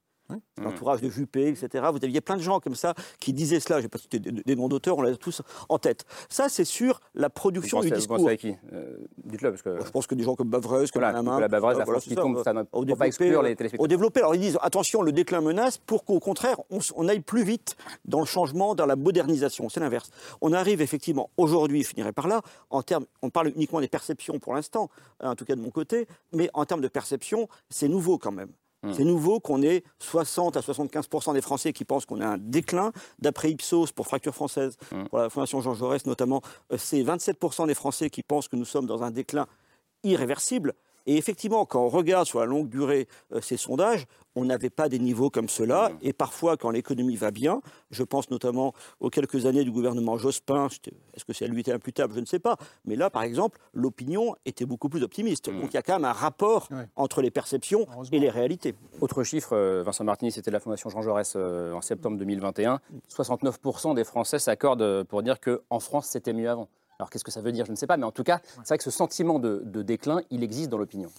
l'entourage 0.62 1.00
de 1.00 1.08
Juppé, 1.08 1.48
etc. 1.48 1.84
Vous 1.92 1.98
aviez 2.02 2.20
plein 2.20 2.36
de 2.36 2.42
gens 2.42 2.60
comme 2.60 2.74
ça 2.74 2.94
qui 3.20 3.32
disaient 3.32 3.60
cela. 3.60 3.78
Je 3.78 3.84
n'ai 3.84 3.88
pas 3.88 3.98
cité 3.98 4.18
des, 4.18 4.56
noms 4.56 4.68
d'auteurs, 4.68 4.98
on 4.98 5.02
l'a 5.02 5.16
tous 5.16 5.42
en 5.68 5.78
tête. 5.78 6.04
Ça, 6.28 6.48
c'est 6.48 6.64
sur 6.64 7.00
la 7.14 7.30
production 7.30 7.80
du 7.80 7.90
discours. 7.90 8.16
Vous 8.18 8.24
pensez 8.24 8.34
à 8.34 8.36
qui? 8.36 8.54
Euh, 8.72 8.96
Dites-le. 9.24 9.50
Parce 9.50 9.62
que... 9.62 9.84
Je 9.84 9.90
pense 9.90 10.06
que 10.06 10.14
des 10.14 10.24
gens 10.24 10.34
comme 10.34 10.48
Bavreuse, 10.48 10.90
comme 10.90 11.02
voilà, 11.02 11.40
La 11.40 11.48
Bavreuse, 11.48 11.78
la 11.78 11.86
France 11.86 12.04
qui 12.04 12.14
tombe, 12.14 12.42
ça 12.42 12.52
ne 12.52 12.62
pas 12.94 13.06
exclure 13.06 13.42
les 13.42 13.56
téléspectateurs. 13.56 13.84
Au 13.84 13.88
développé, 13.88 14.20
alors 14.20 14.34
ils 14.34 14.40
disent 14.40 14.58
attention, 14.62 15.02
le 15.02 15.12
déclin 15.12 15.40
menace 15.40 15.78
pour 15.78 16.04
qu'au 16.04 16.20
contraire, 16.20 16.60
on, 16.70 17.08
aille 17.08 17.20
plus 17.20 17.44
vite 17.44 17.76
dans 18.04 18.20
le 18.20 18.26
changement, 18.26 18.74
dans 18.74 18.86
la 18.86 18.96
modernisation. 18.96 19.68
C'est 19.68 19.80
l'inverse. 19.80 20.10
On 20.40 20.52
arrive 20.52 20.80
effectivement, 20.80 21.30
aujourd'hui, 21.36 21.82
je 21.82 21.88
finirai 21.88 22.12
par 22.12 22.28
là, 22.28 22.42
en 22.70 22.82
termes, 22.82 23.06
on 23.22 23.30
parle 23.30 23.48
uniquement 23.48 23.80
des 23.80 23.88
perceptions 23.88 24.38
pour 24.38 24.54
l'instant, 24.54 24.90
hein, 25.20 25.30
en 25.30 25.34
tout 25.34 25.44
cas 25.44 25.54
de 25.54 25.60
mon 25.60 25.70
côté, 25.70 26.06
mais 26.32 26.50
en 26.54 26.64
termes 26.64 26.80
de 26.80 26.88
perception, 26.88 27.48
c'est 27.70 27.88
nouveau 27.88 28.18
quand 28.18 28.32
même. 28.32 28.50
Hmm. 28.86 28.92
C'est 28.92 29.04
nouveau 29.04 29.40
qu'on 29.40 29.62
ait 29.62 29.82
60 29.98 30.56
à 30.56 30.60
75% 30.60 31.34
des 31.34 31.40
Français 31.40 31.72
qui 31.72 31.84
pensent 31.84 32.06
qu'on 32.06 32.20
a 32.20 32.26
un 32.26 32.38
déclin. 32.38 32.92
D'après 33.18 33.50
Ipsos, 33.50 33.92
pour 33.92 34.06
Fracture 34.06 34.34
Française, 34.34 34.76
hmm. 34.92 35.04
pour 35.04 35.18
la 35.18 35.28
Fondation 35.28 35.60
Jean 35.60 35.74
Jaurès 35.74 36.06
notamment, 36.06 36.40
euh, 36.72 36.76
c'est 36.78 37.02
27% 37.02 37.66
des 37.66 37.74
Français 37.74 38.10
qui 38.10 38.22
pensent 38.22 38.48
que 38.48 38.56
nous 38.56 38.64
sommes 38.64 38.86
dans 38.86 39.02
un 39.02 39.10
déclin 39.10 39.46
irréversible. 40.04 40.74
Et 41.06 41.16
effectivement, 41.16 41.64
quand 41.64 41.84
on 41.84 41.88
regarde 41.88 42.26
sur 42.26 42.40
la 42.40 42.46
longue 42.46 42.68
durée 42.68 43.08
euh, 43.32 43.40
ces 43.40 43.56
sondages, 43.56 44.06
on 44.34 44.44
n'avait 44.44 44.70
pas 44.70 44.88
des 44.88 44.98
niveaux 44.98 45.30
comme 45.30 45.48
cela. 45.48 45.90
Et 46.02 46.12
parfois, 46.12 46.56
quand 46.56 46.70
l'économie 46.70 47.16
va 47.16 47.30
bien, 47.30 47.62
je 47.90 48.02
pense 48.02 48.30
notamment 48.30 48.74
aux 49.00 49.08
quelques 49.08 49.46
années 49.46 49.64
du 49.64 49.70
gouvernement 49.70 50.18
Jospin, 50.18 50.68
est-ce 51.14 51.24
que 51.24 51.32
c'est 51.32 51.46
à 51.46 51.48
lui 51.48 51.60
était 51.60 51.72
imputable, 51.72 52.14
je 52.14 52.20
ne 52.20 52.26
sais 52.26 52.38
pas. 52.38 52.56
Mais 52.84 52.96
là, 52.96 53.08
par 53.08 53.22
exemple, 53.22 53.58
l'opinion 53.72 54.36
était 54.44 54.66
beaucoup 54.66 54.88
plus 54.88 55.02
optimiste. 55.02 55.48
Donc 55.48 55.70
il 55.70 55.74
y 55.74 55.78
a 55.78 55.82
quand 55.82 55.94
même 55.94 56.04
un 56.04 56.12
rapport 56.12 56.68
entre 56.96 57.22
les 57.22 57.30
perceptions 57.30 57.86
et 58.12 58.18
les 58.18 58.28
réalités. 58.28 58.74
Autre 59.00 59.22
chiffre, 59.22 59.54
euh, 59.54 59.82
Vincent 59.82 60.04
Martini, 60.04 60.30
c'était 60.30 60.50
la 60.50 60.60
Fondation 60.60 60.90
Jean 60.90 61.02
Jaurès 61.02 61.32
euh, 61.36 61.72
en 61.72 61.80
septembre 61.80 62.18
2021. 62.18 62.80
69% 63.10 63.94
des 63.94 64.04
Français 64.04 64.38
s'accordent 64.38 65.04
pour 65.04 65.22
dire 65.22 65.40
qu'en 65.40 65.80
France, 65.80 66.08
c'était 66.08 66.34
mieux 66.34 66.50
avant. 66.50 66.68
Alors 66.98 67.10
qu'est-ce 67.10 67.24
que 67.24 67.30
ça 67.30 67.40
veut 67.40 67.52
dire 67.52 67.66
Je 67.66 67.72
ne 67.72 67.76
sais 67.76 67.86
pas, 67.86 67.96
mais 67.96 68.04
en 68.04 68.12
tout 68.12 68.24
cas, 68.24 68.40
c'est 68.58 68.68
vrai 68.68 68.78
que 68.78 68.84
ce 68.84 68.90
sentiment 68.90 69.38
de, 69.38 69.82
déclin, 69.82 70.20
il 70.30 70.42
existe 70.42 70.70
dans 70.70 70.78
l'opinion. 70.78 71.10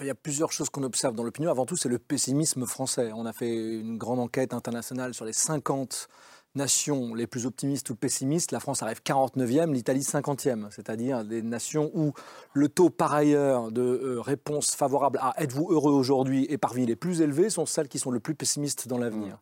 il 0.00 0.06
y 0.06 0.10
a 0.10 0.14
plusieurs 0.14 0.52
choses 0.52 0.70
qu'on 0.70 0.82
observe 0.82 1.14
dans 1.14 1.22
l'opinion. 1.22 1.50
Avant 1.50 1.66
tout, 1.66 1.76
c'est 1.76 1.88
le 1.88 1.98
pessimisme 1.98 2.66
français. 2.66 3.12
On 3.14 3.26
a 3.26 3.32
fait 3.32 3.54
une 3.54 3.98
grande 3.98 4.20
enquête 4.20 4.54
internationale 4.54 5.14
sur 5.14 5.24
les 5.24 5.32
50 5.32 6.08
nations 6.56 7.14
les 7.14 7.26
plus 7.26 7.46
optimistes 7.46 7.90
ou 7.90 7.94
pessimistes. 7.94 8.52
La 8.52 8.60
France 8.60 8.82
arrive 8.82 9.00
49e, 9.04 9.72
l'Italie 9.72 10.00
50e, 10.00 10.70
c'est-à-dire 10.70 11.24
des 11.24 11.42
nations 11.42 11.90
où 11.94 12.12
le 12.52 12.68
taux 12.68 12.90
par 12.90 13.14
ailleurs 13.14 13.70
de 13.70 13.82
euh, 13.82 14.20
réponse 14.20 14.74
favorable 14.74 15.18
à 15.22 15.34
êtes-vous 15.42 15.68
heureux 15.70 15.92
aujourd'hui 15.92 16.46
est 16.48 16.58
parmi 16.58 16.86
les 16.86 16.96
plus 16.96 17.20
élevés 17.20 17.50
sont 17.50 17.66
celles 17.66 17.88
qui 17.88 17.98
sont 17.98 18.10
le 18.10 18.20
plus 18.20 18.34
pessimistes 18.34 18.88
dans 18.88 18.98
l'avenir. 18.98 19.34
Mmh. 19.34 19.38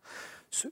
Ce, 0.51 0.69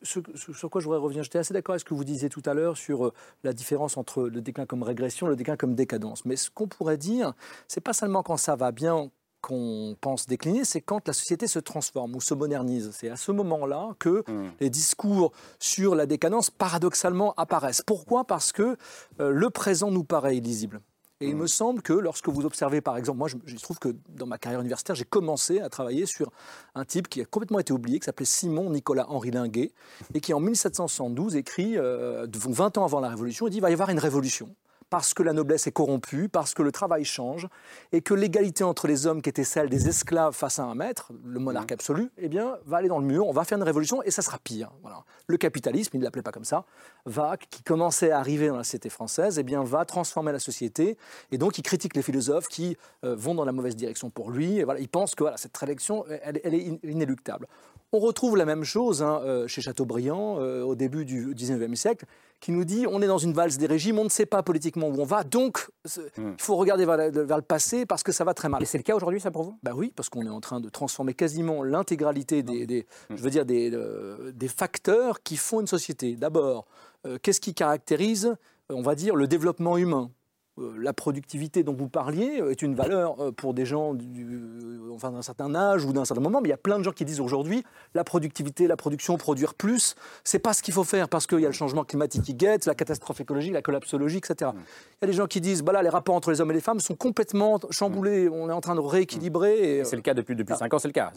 sur 0.53 0.71
quoi 0.71 0.81
je 0.81 0.87
voudrais 0.87 1.01
revenir, 1.01 1.25
j'étais 1.25 1.41
assez 1.41 1.53
d'accord 1.53 1.73
avec 1.73 1.81
ce 1.81 1.85
que 1.85 1.95
vous 1.95 2.05
disiez 2.05 2.29
tout 2.29 2.43
à 2.47 2.55
l'heure 2.55 2.77
sur 2.77 3.07
euh, 3.07 3.13
la 3.43 3.53
différence 3.53 3.97
entre 3.97 4.25
le 4.25 4.41
déclin 4.41 4.65
comme 4.65 4.85
régression 4.85 5.27
et 5.27 5.31
le 5.31 5.37
déclin 5.37 5.57
comme 5.57 5.75
décadence. 5.75 6.25
Mais 6.25 6.37
ce 6.37 6.51
qu'on 6.51 6.69
pourrait 6.69 6.99
dire, 6.99 7.33
c'est 7.67 7.81
pas 7.81 7.93
seulement 7.93 8.23
quand 8.23 8.37
ça 8.37 8.55
va 8.55 8.71
bien 8.71 9.11
qu'on 9.43 9.97
pense 10.01 10.27
décliner, 10.27 10.65
c'est 10.65 10.81
quand 10.81 11.07
la 11.07 11.13
société 11.13 11.47
se 11.47 11.59
transforme 11.59 12.15
ou 12.15 12.21
se 12.21 12.33
modernise. 12.33 12.91
C'est 12.93 13.11
à 13.11 13.17
ce 13.17 13.33
moment-là 13.33 13.91
que 13.99 14.25
hmm. 14.27 14.53
les 14.61 14.71
discours 14.71 15.33
sur 15.59 15.95
la 15.95 16.07
décadence, 16.07 16.49
paradoxalement, 16.49 17.35
apparaissent. 17.37 17.83
Pourquoi? 17.83 18.25
Parce 18.25 18.53
que 18.53 18.77
euh, 19.21 19.31
le 19.31 19.51
présent 19.51 19.91
nous 19.91 20.05
paraît 20.05 20.37
illisible. 20.37 20.81
Et 21.21 21.29
il 21.29 21.35
hmm. 21.35 21.41
me 21.41 21.47
semble 21.47 21.83
que 21.83 21.93
lorsque 21.93 22.29
vous 22.29 22.47
observez, 22.47 22.81
par 22.81 22.97
exemple, 22.97 23.19
moi 23.19 23.29
je, 23.29 23.57
trouve 23.57 23.79
que 23.79 23.95
dans 24.09 24.27
ma 24.27 24.39
carrière 24.39 24.61
universitaire, 24.61 24.97
j'ai 24.97 25.05
commencé 25.05 25.61
à 25.61 25.69
travailler 25.69 26.07
sur 26.07 26.31
un 26.75 26.85
type 26.85 27.09
qui 27.09 27.21
a 27.21 27.25
complètement 27.25 27.59
été 27.59 27.73
oublié, 27.73 27.99
qui 27.99 28.07
s'appelait 28.07 28.25
Simon 28.25 28.71
Nicolas 28.71 29.07
Henri 29.09 29.33
Linguet, 29.33 29.73
et 30.15 30.21
qui 30.21 30.33
en 30.33 30.41
1772 30.41 31.37
écrit, 31.37 31.75
20 31.75 31.81
euh, 31.83 32.27
ans 32.77 32.85
avant 32.85 33.01
la 33.01 33.09
Révolution, 33.09 33.47
il 33.49 33.51
dit 33.51 33.59
il 33.59 33.61
va 33.61 33.71
y 33.71 33.73
avoir 33.73 33.91
une 33.91 33.99
révolution 33.99 34.55
parce 34.93 35.15
que 35.15 35.23
la 35.23 35.33
noblesse 35.33 35.67
est 35.67 35.73
corrompue, 35.73 36.29
parce 36.29 36.53
que 36.53 36.63
le 36.63 36.71
travail 36.71 37.07
change, 37.07 37.49
et 37.93 38.03
que 38.03 38.13
l'égalité 38.13 38.63
entre 38.63 38.87
les 38.87 39.07
hommes 39.07 39.23
qui 39.23 39.31
était 39.31 39.43
celle 39.43 39.71
des 39.71 39.89
esclaves 39.89 40.35
face 40.35 40.59
à 40.59 40.65
un 40.65 40.75
maître, 40.75 41.13
le 41.25 41.41
monarque 41.41 41.71
mmh. 41.71 41.81
absolu, 41.81 42.11
eh 42.19 42.29
bien, 42.29 42.59
va 42.67 42.77
aller 42.77 42.89
dans 42.89 42.99
le 42.99 43.07
mur, 43.07 43.27
on 43.27 43.33
va 43.33 43.45
faire 43.45 43.57
une 43.57 43.65
révolution, 43.65 44.03
et 44.03 44.11
ça 44.11 44.21
sera 44.21 44.37
pire. 44.37 44.71
Voilà. 44.83 45.03
Le 45.29 45.39
capitalisme, 45.39 45.93
il 45.95 46.01
ne 46.01 46.05
l'appelait 46.05 46.21
pas 46.21 46.31
comme 46.31 46.45
ça, 46.45 46.67
va, 47.07 47.39
qui 47.39 47.63
commençait 47.63 48.11
à 48.11 48.19
arriver 48.19 48.49
dans 48.49 48.59
la 48.59 48.65
société 48.65 48.91
française, 48.91 49.39
eh 49.39 49.43
bien, 49.45 49.65
va 49.65 49.87
transformer 49.87 50.31
la 50.31 50.39
société, 50.39 50.99
et 51.31 51.39
donc 51.39 51.57
il 51.57 51.63
critique 51.63 51.97
les 51.97 52.03
philosophes 52.03 52.49
qui 52.49 52.77
euh, 53.03 53.17
vont 53.17 53.35
dans 53.35 53.47
la 53.47 53.53
mauvaise 53.53 53.77
direction 53.77 54.11
pour 54.11 54.31
lui, 54.31 54.59
et 54.59 54.65
voilà, 54.65 54.81
il 54.81 54.91
pense 54.91 55.15
que 55.15 55.25
voilà, 55.25 55.39
cette 55.39 55.57
réélection, 55.57 56.05
elle, 56.23 56.55
est 56.55 56.81
inéluctable. 56.83 57.47
On 57.95 57.99
retrouve 57.99 58.39
la 58.39 58.47
même 58.47 58.65
chose 58.65 59.03
hein, 59.03 59.21
euh, 59.23 59.47
chez 59.47 59.61
Chateaubriand 59.61 60.39
euh, 60.39 60.63
au 60.63 60.75
début 60.75 61.05
du 61.05 61.35
XIXe 61.35 61.79
siècle, 61.79 62.07
qui 62.41 62.51
nous 62.51 62.65
dit 62.65 62.87
on 62.89 63.03
est 63.03 63.07
dans 63.07 63.19
une 63.19 63.35
valse 63.35 63.59
des 63.59 63.67
régimes, 63.67 63.99
on 63.99 64.05
ne 64.05 64.09
sait 64.09 64.25
pas 64.25 64.43
politiquement 64.43 64.89
où 64.89 64.99
on 64.99 65.05
va, 65.05 65.25
donc 65.25 65.69
hmm. 65.85 66.33
il 66.39 66.43
faut 66.43 66.57
regarder 66.57 66.87
vers, 66.87 66.97
le 67.37 67.43
passé 67.43 67.85
parce 67.85 68.03
que 68.03 68.11
ça 68.11 68.25
va 68.25 68.33
très 68.33 68.49
mal. 68.49 68.63
Et 68.63 68.65
c'est 68.65 68.79
le 68.79 68.83
cas 68.83 68.97
aujourd'hui, 68.97 69.21
ça 69.21 69.31
pour 69.31 69.43
vous? 69.43 69.59
Ben 69.63 69.75
oui, 69.75 69.93
parce 69.95 70.09
qu'on 70.09 70.25
est 70.25 70.31
en 70.31 70.41
train 70.41 70.61
de 70.61 70.71
transformer 70.71 71.13
quasiment 71.13 71.63
l'intégralité 71.63 72.43
des, 72.43 72.87
hmm. 73.11 73.17
je 73.17 73.23
veux 73.23 73.31
dire, 73.31 73.45
des, 73.45 73.71
euh, 73.75 74.33
des, 74.33 74.49
facteurs 74.49 75.23
qui 75.23 75.37
font 75.37 75.61
une 75.61 75.67
société. 75.67 76.17
D'abord, 76.17 76.65
qu'est-ce 77.21 77.41
qui 77.41 77.53
caractérise, 77.53 78.37
on 78.71 78.81
va 78.81 78.95
dire, 78.95 79.17
le 79.17 79.27
développement 79.27 79.77
humain? 79.77 80.11
La 80.59 80.92
productivité 80.92 81.62
dont 81.62 81.73
vous 81.73 81.88
parliez 81.88 82.42
est 82.50 82.61
une 82.61 82.75
valeur 82.75 83.18
euh, 83.21 83.32
pour 83.32 83.54
des 83.54 83.64
gens 83.64 83.97
enfin, 84.92 85.11
d'un 85.11 85.23
certain 85.23 85.54
âge 85.54 85.85
ou 85.85 85.92
d'un 85.94 86.04
certain 86.04 86.21
moment, 86.23 86.40
mais 86.42 86.49
il 86.49 86.50
y 86.50 86.54
a 86.54 86.59
plein 86.59 86.78
de 86.78 86.85
gens 86.85 86.92
qui 86.92 87.06
disent 87.06 87.21
aujourd'hui 87.21 87.64
la 87.94 88.04
productivité, 88.04 88.66
la 88.66 88.76
production, 88.76 89.16
produire 89.16 89.54
plus, 89.54 89.94
c'est 90.25 90.38
pas 90.38 90.52
ce 90.52 90.62
qu'il 90.62 90.75
faut 90.75 90.85
faire 90.85 91.09
parce 91.09 91.26
qu'il 91.26 91.40
y 91.40 91.47
a 91.47 91.49
le 91.49 91.54
changement 91.54 91.85
climatique 91.85 92.23
qui 92.23 92.35
guette, 92.35 92.66
la 92.66 92.75
catastrophe 92.75 93.21
écologique, 93.21 93.54
la 93.54 93.62
collapsologie, 93.62 94.18
etc. 94.18 94.50
Mm. 94.54 94.59
Il 94.59 95.02
y 95.02 95.04
a 95.04 95.06
des 95.06 95.12
gens 95.14 95.26
qui 95.26 95.40
disent 95.40 95.62
bah 95.62 95.73
là, 95.73 95.82
les 95.82 95.88
rapports 95.88 96.14
entre 96.14 96.30
les 96.30 96.42
hommes 96.42 96.50
et 96.50 96.54
les 96.54 96.61
femmes 96.61 96.80
sont 96.80 96.97
complètement 96.97 97.59
chamboulés, 97.71 98.28
mm. 98.28 98.32
on 98.35 98.50
est 98.50 98.52
en 98.52 98.61
train 98.61 98.75
de 98.75 98.80
rééquilibrer. 98.80 99.82
C'est 99.85 99.97
le 99.97 100.02
cas 100.02 100.12
depuis, 100.12 100.37
depuis 100.37 100.54
5 100.54 100.68
ah. 100.71 100.76
ans, 100.76 100.78
c'est 100.78 100.88
le 100.88 100.92
cas. 100.92 101.12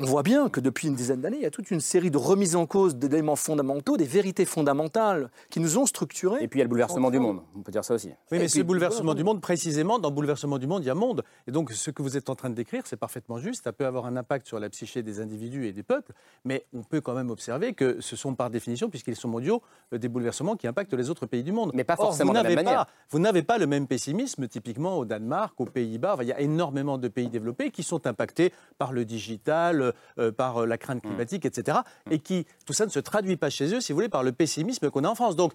On 0.00 0.06
voit 0.06 0.22
bien 0.22 0.48
que 0.48 0.60
depuis 0.60 0.88
une 0.88 0.94
dizaine 0.94 1.20
d'années, 1.20 1.38
il 1.38 1.42
y 1.42 1.46
a 1.46 1.50
toute 1.50 1.70
une 1.70 1.80
série 1.80 2.10
de 2.10 2.18
remises 2.18 2.56
en 2.56 2.64
cause 2.64 2.96
d'éléments 2.96 3.36
fondamentaux, 3.36 3.98
des 3.98 4.04
vérités 4.04 4.46
fondamentales 4.46 5.30
qui 5.50 5.60
nous 5.60 5.76
ont 5.76 5.84
structurés. 5.84 6.42
Et 6.42 6.48
puis 6.48 6.58
il 6.58 6.60
y 6.60 6.62
a 6.62 6.64
le 6.64 6.70
bouleversement 6.70 7.10
du 7.10 7.18
monde, 7.18 7.40
on 7.54 7.60
peut 7.60 7.72
dire 7.72 7.84
ça 7.84 7.94
aussi. 7.94 8.10
Oui, 8.32 8.38
mais 8.38 8.48
bouleversement 8.78 9.14
du 9.14 9.24
monde, 9.24 9.40
précisément, 9.40 9.98
dans 9.98 10.10
bouleversement 10.10 10.58
du 10.58 10.66
monde, 10.66 10.84
il 10.84 10.86
y 10.86 10.90
a 10.90 10.94
monde. 10.94 11.24
Et 11.46 11.50
donc, 11.50 11.72
ce 11.72 11.90
que 11.90 12.02
vous 12.02 12.16
êtes 12.16 12.30
en 12.30 12.34
train 12.34 12.50
de 12.50 12.54
décrire, 12.54 12.82
c'est 12.86 12.96
parfaitement 12.96 13.38
juste. 13.38 13.64
Ça 13.64 13.72
peut 13.72 13.86
avoir 13.86 14.06
un 14.06 14.16
impact 14.16 14.46
sur 14.46 14.58
la 14.58 14.68
psyché 14.70 15.02
des 15.02 15.20
individus 15.20 15.66
et 15.66 15.72
des 15.72 15.82
peuples, 15.82 16.12
mais 16.44 16.64
on 16.72 16.82
peut 16.82 17.00
quand 17.00 17.14
même 17.14 17.30
observer 17.30 17.72
que 17.72 18.00
ce 18.00 18.16
sont 18.16 18.34
par 18.34 18.50
définition, 18.50 18.88
puisqu'ils 18.88 19.16
sont 19.16 19.28
mondiaux, 19.28 19.62
euh, 19.92 19.98
des 19.98 20.08
bouleversements 20.08 20.56
qui 20.56 20.66
impactent 20.66 20.94
les 20.94 21.10
autres 21.10 21.26
pays 21.26 21.42
du 21.42 21.52
monde. 21.52 21.72
Mais 21.74 21.84
pas 21.84 21.96
forcément 21.96 22.32
de 22.32 22.38
la 22.38 22.42
même 22.44 22.54
manière. 22.54 22.86
Vous 23.10 23.18
n'avez 23.18 23.42
pas 23.42 23.58
le 23.58 23.66
même 23.66 23.86
pessimisme, 23.86 24.48
typiquement 24.48 24.98
au 24.98 25.04
Danemark, 25.04 25.60
aux 25.60 25.66
Pays-Bas. 25.66 26.18
il 26.20 26.28
y 26.28 26.32
a 26.32 26.40
énormément 26.40 26.98
de 26.98 27.08
pays 27.08 27.28
développés 27.28 27.70
qui 27.70 27.82
sont 27.82 28.06
impactés 28.06 28.52
par 28.78 28.92
le 28.92 29.04
digital, 29.04 29.92
euh, 30.18 30.32
par 30.32 30.58
euh, 30.58 30.66
la 30.66 30.78
crainte 30.78 31.04
mmh. 31.04 31.08
climatique, 31.08 31.44
etc. 31.44 31.78
Mmh. 32.06 32.12
Et 32.12 32.18
qui, 32.18 32.46
tout 32.66 32.72
ça 32.72 32.86
ne 32.86 32.90
se 32.90 33.00
traduit 33.00 33.36
pas 33.36 33.50
chez 33.50 33.74
eux, 33.74 33.80
si 33.80 33.92
vous 33.92 33.96
voulez, 33.96 34.08
par 34.08 34.22
le 34.22 34.32
pessimisme 34.32 34.90
qu'on 34.90 35.04
a 35.04 35.08
en 35.08 35.14
France. 35.14 35.36
Donc, 35.36 35.52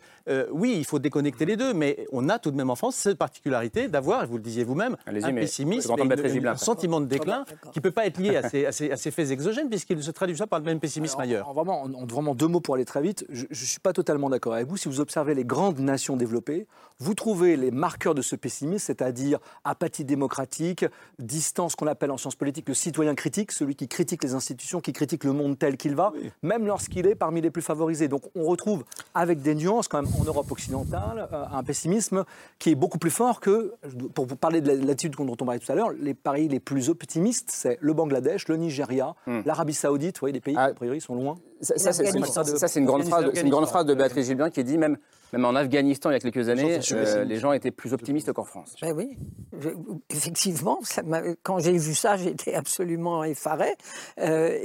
oui, 0.52 0.76
il 0.78 0.86
faut 0.86 1.00
déconnecter 1.00 1.46
les 1.46 1.56
deux, 1.56 1.74
mais 1.74 2.08
on 2.12 2.30
a 2.30 2.40
tout 2.40 2.52
de 2.52 2.56
même 2.56 2.70
en 2.70 2.76
France 2.76 2.96
cette 3.14 3.20
particularité 3.20 3.88
d'avoir, 3.88 4.24
et 4.24 4.26
vous 4.26 4.38
le 4.38 4.44
disiez 4.44 4.64
vous-même, 4.64 4.98
un 5.06 5.34
pessimisme, 5.34 5.94
un 6.46 6.58
sentiment 6.58 7.00
de 7.00 7.06
déclin 7.06 7.46
qui 7.72 7.80
ne 7.80 7.82
peut 7.82 7.92
pas 7.92 8.06
être 8.06 8.18
lié 8.18 8.38
à 8.38 8.50
ces, 8.50 8.66
à 8.66 8.72
ces, 8.98 9.12
faits 9.12 9.32
exogènes, 9.32 9.70
puisqu'il 9.70 10.02
se 10.02 10.12
traduit 10.12 10.36
ça 10.36 10.48
par 10.48 10.60
le 10.60 10.66
même 10.66 10.80
pessimisme 10.80 11.20
ailleurs. 11.20 11.54
vraiment, 11.54 11.84
en, 11.84 12.06
vraiment 12.06 12.34
deux 12.36 12.48
mots 12.48 12.60
pour 12.60 12.76
aller 12.76 12.86
très 12.86 13.02
vite, 13.02 13.26
je 13.30 13.46
ne 13.50 13.56
suis 13.56 13.80
pas 13.80 13.94
totalement 13.94 14.30
d'accord 14.30 14.54
avec 14.54 14.68
vous. 14.68 14.78
Si 14.78 14.88
vous 14.88 15.00
observez 15.00 15.36
les 15.36 15.46
grandes 15.46 15.80
nations 15.80 16.18
développées, 16.18 16.66
vous 17.00 17.14
trouvez 17.14 17.56
les 17.56 17.72
marqueurs 17.72 18.16
de 18.16 18.22
ce 18.22 18.36
pessimisme, 18.36 18.86
c'est-à-dire 18.86 19.40
apathie 19.64 20.06
démocratique, 20.06 20.86
distance 21.20 21.76
qu'on 21.76 21.88
appelle 21.88 22.12
en 22.12 22.18
sciences 22.18 22.36
politiques 22.36 22.68
le 22.68 22.74
citoyen 22.74 23.16
critique, 23.16 23.52
celui 23.52 23.76
qui 23.76 23.88
critique 23.88 24.24
les 24.24 24.34
institutions, 24.34 24.82
qui 24.82 24.94
critique 24.94 25.24
le 25.24 25.34
monde 25.34 25.58
tel 25.60 25.78
qu'il 25.78 25.96
va, 25.96 26.14
même 26.42 26.66
lorsqu'il 26.66 27.06
est 27.06 27.16
parmi 27.16 27.42
les 27.42 27.52
plus 27.52 27.62
favorisés. 27.62 28.08
Donc 28.08 28.24
on 28.36 28.46
retrouve 28.46 28.84
avec 29.14 29.42
des 29.42 29.56
nuances 29.56 29.88
quand 29.88 30.02
même 30.02 30.12
en 30.20 30.24
Europe 30.24 30.52
occidentale 30.52 31.28
euh, 31.32 31.46
un 31.52 31.64
pessimisme 31.64 32.24
qui 32.60 32.72
est 32.72 32.76
beaucoup 32.76 32.98
plus 32.98 33.03
fort 33.10 33.40
que, 33.40 33.74
pour 34.14 34.26
vous 34.26 34.36
parler 34.36 34.62
de 34.62 34.72
l'attitude 34.86 35.16
dont 35.16 35.38
on 35.40 35.46
parlait 35.46 35.60
tout 35.60 35.72
à 35.72 35.76
l'heure, 35.76 35.92
les 36.00 36.14
pays 36.14 36.48
les 36.48 36.60
plus 36.60 36.90
optimistes, 36.90 37.50
c'est 37.52 37.78
le 37.82 37.94
Bangladesh, 37.94 38.48
le 38.48 38.58
Nigeria, 38.58 39.16
hmm. 39.28 39.42
l'Arabie 39.46 39.74
Saoudite, 39.74 40.18
vous 40.18 40.22
voyez, 40.22 40.34
des 40.34 40.42
pays 40.42 40.56
ah. 40.58 40.68
qui, 40.68 40.72
a 40.72 40.76
priori, 40.76 41.02
sont 41.02 41.16
loin. 41.16 41.36
Ça, 41.62 41.94
c'est 41.94 42.04
une, 42.80 42.86
grande 42.86 43.04
phrase, 43.06 43.32
une 43.42 43.50
grande 43.50 43.68
phrase 43.68 43.86
de 43.86 43.94
Béatrice 43.94 44.28
Gilbin 44.28 44.50
qui 44.50 44.64
dit 44.64 44.78
même 44.78 44.98
même 45.34 45.46
en 45.46 45.56
Afghanistan, 45.56 46.12
il 46.12 46.14
y 46.14 46.16
a 46.16 46.20
quelques 46.20 46.48
années, 46.48 46.80
euh, 46.92 47.24
les 47.24 47.38
gens 47.38 47.54
étaient 47.54 47.72
plus 47.72 47.92
optimistes 47.92 48.32
qu'en 48.34 48.44
France. 48.44 48.76
Ben 48.80 48.94
oui, 48.96 49.18
effectivement, 50.12 50.80
quand 51.42 51.58
j'ai 51.58 51.76
vu 51.76 51.96
ça, 51.96 52.18
j'étais 52.18 52.54
absolument 52.54 53.24
effaré, 53.24 53.76
euh, 54.20 54.56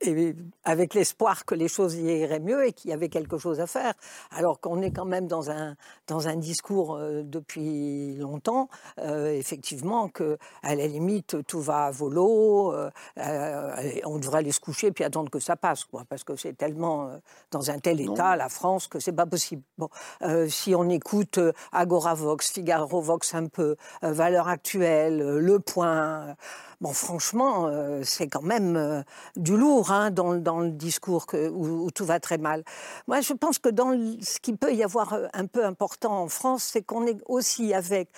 et, 0.00 0.34
avec 0.64 0.94
l'espoir 0.94 1.44
que 1.44 1.54
les 1.54 1.68
choses 1.68 1.96
y 1.96 2.04
iraient 2.04 2.40
mieux 2.40 2.66
et 2.66 2.72
qu'il 2.72 2.90
y 2.90 2.94
avait 2.94 3.10
quelque 3.10 3.36
chose 3.36 3.60
à 3.60 3.66
faire. 3.66 3.92
Alors 4.30 4.60
qu'on 4.60 4.80
est 4.80 4.92
quand 4.92 5.04
même 5.04 5.26
dans 5.26 5.50
un, 5.50 5.76
dans 6.06 6.26
un 6.26 6.36
discours 6.36 6.94
euh, 6.94 7.22
depuis 7.22 8.16
longtemps, 8.16 8.70
effectivement, 8.96 10.08
que 10.08 10.38
à 10.62 10.74
la 10.74 10.86
limite, 10.86 11.36
tout 11.46 11.60
va 11.60 11.84
à 11.84 11.90
volo, 11.90 12.74
on 13.16 14.18
devrait 14.18 14.38
aller 14.38 14.52
se 14.52 14.60
coucher 14.60 14.90
puis 14.90 15.04
attendre 15.04 15.30
que 15.30 15.38
ça 15.38 15.56
passe, 15.56 15.84
quoi, 15.84 16.04
parce 16.08 16.24
que 16.24 16.34
c'est 16.36 16.54
tellement 16.54 17.10
dans 17.50 17.70
un 17.70 17.78
tel 17.78 18.00
état, 18.00 18.36
la 18.36 18.48
France, 18.48 18.88
que 18.88 18.98
c'est 19.00 19.12
pas 19.12 19.26
possible. 19.26 19.62
Bon. 19.76 19.90
Euh, 20.22 20.48
si 20.48 20.74
on 20.74 20.88
écoute 20.88 21.38
euh, 21.38 21.52
Agoravox, 21.72 22.50
Figaro-Vox 22.50 23.34
un 23.34 23.46
peu, 23.46 23.76
euh, 24.02 24.12
Valeurs 24.12 24.48
Actuelles, 24.48 25.18
Le 25.18 25.58
Point. 25.58 26.36
Bon, 26.80 26.92
franchement, 26.92 27.70
c'est 28.02 28.26
quand 28.26 28.42
même 28.42 29.04
du 29.36 29.56
lourd 29.56 29.90
hein, 29.90 30.10
dans, 30.10 30.32
le 30.32 30.70
discours 30.70 31.24
où, 31.32 31.90
tout 31.92 32.04
va 32.04 32.20
très 32.20 32.36
mal. 32.36 32.62
Moi, 33.06 33.22
je 33.22 33.32
pense 33.32 33.58
que 33.58 33.70
dans 33.70 33.92
ce 34.20 34.38
qui 34.38 34.54
peut 34.54 34.74
y 34.74 34.82
avoir 34.82 35.16
un 35.32 35.46
peu 35.46 35.64
important 35.64 36.22
en 36.22 36.28
France, 36.28 36.68
c'est 36.72 36.82
qu'on 36.82 37.06
est 37.06 37.16
aussi 37.26 37.72
avec 37.72 38.10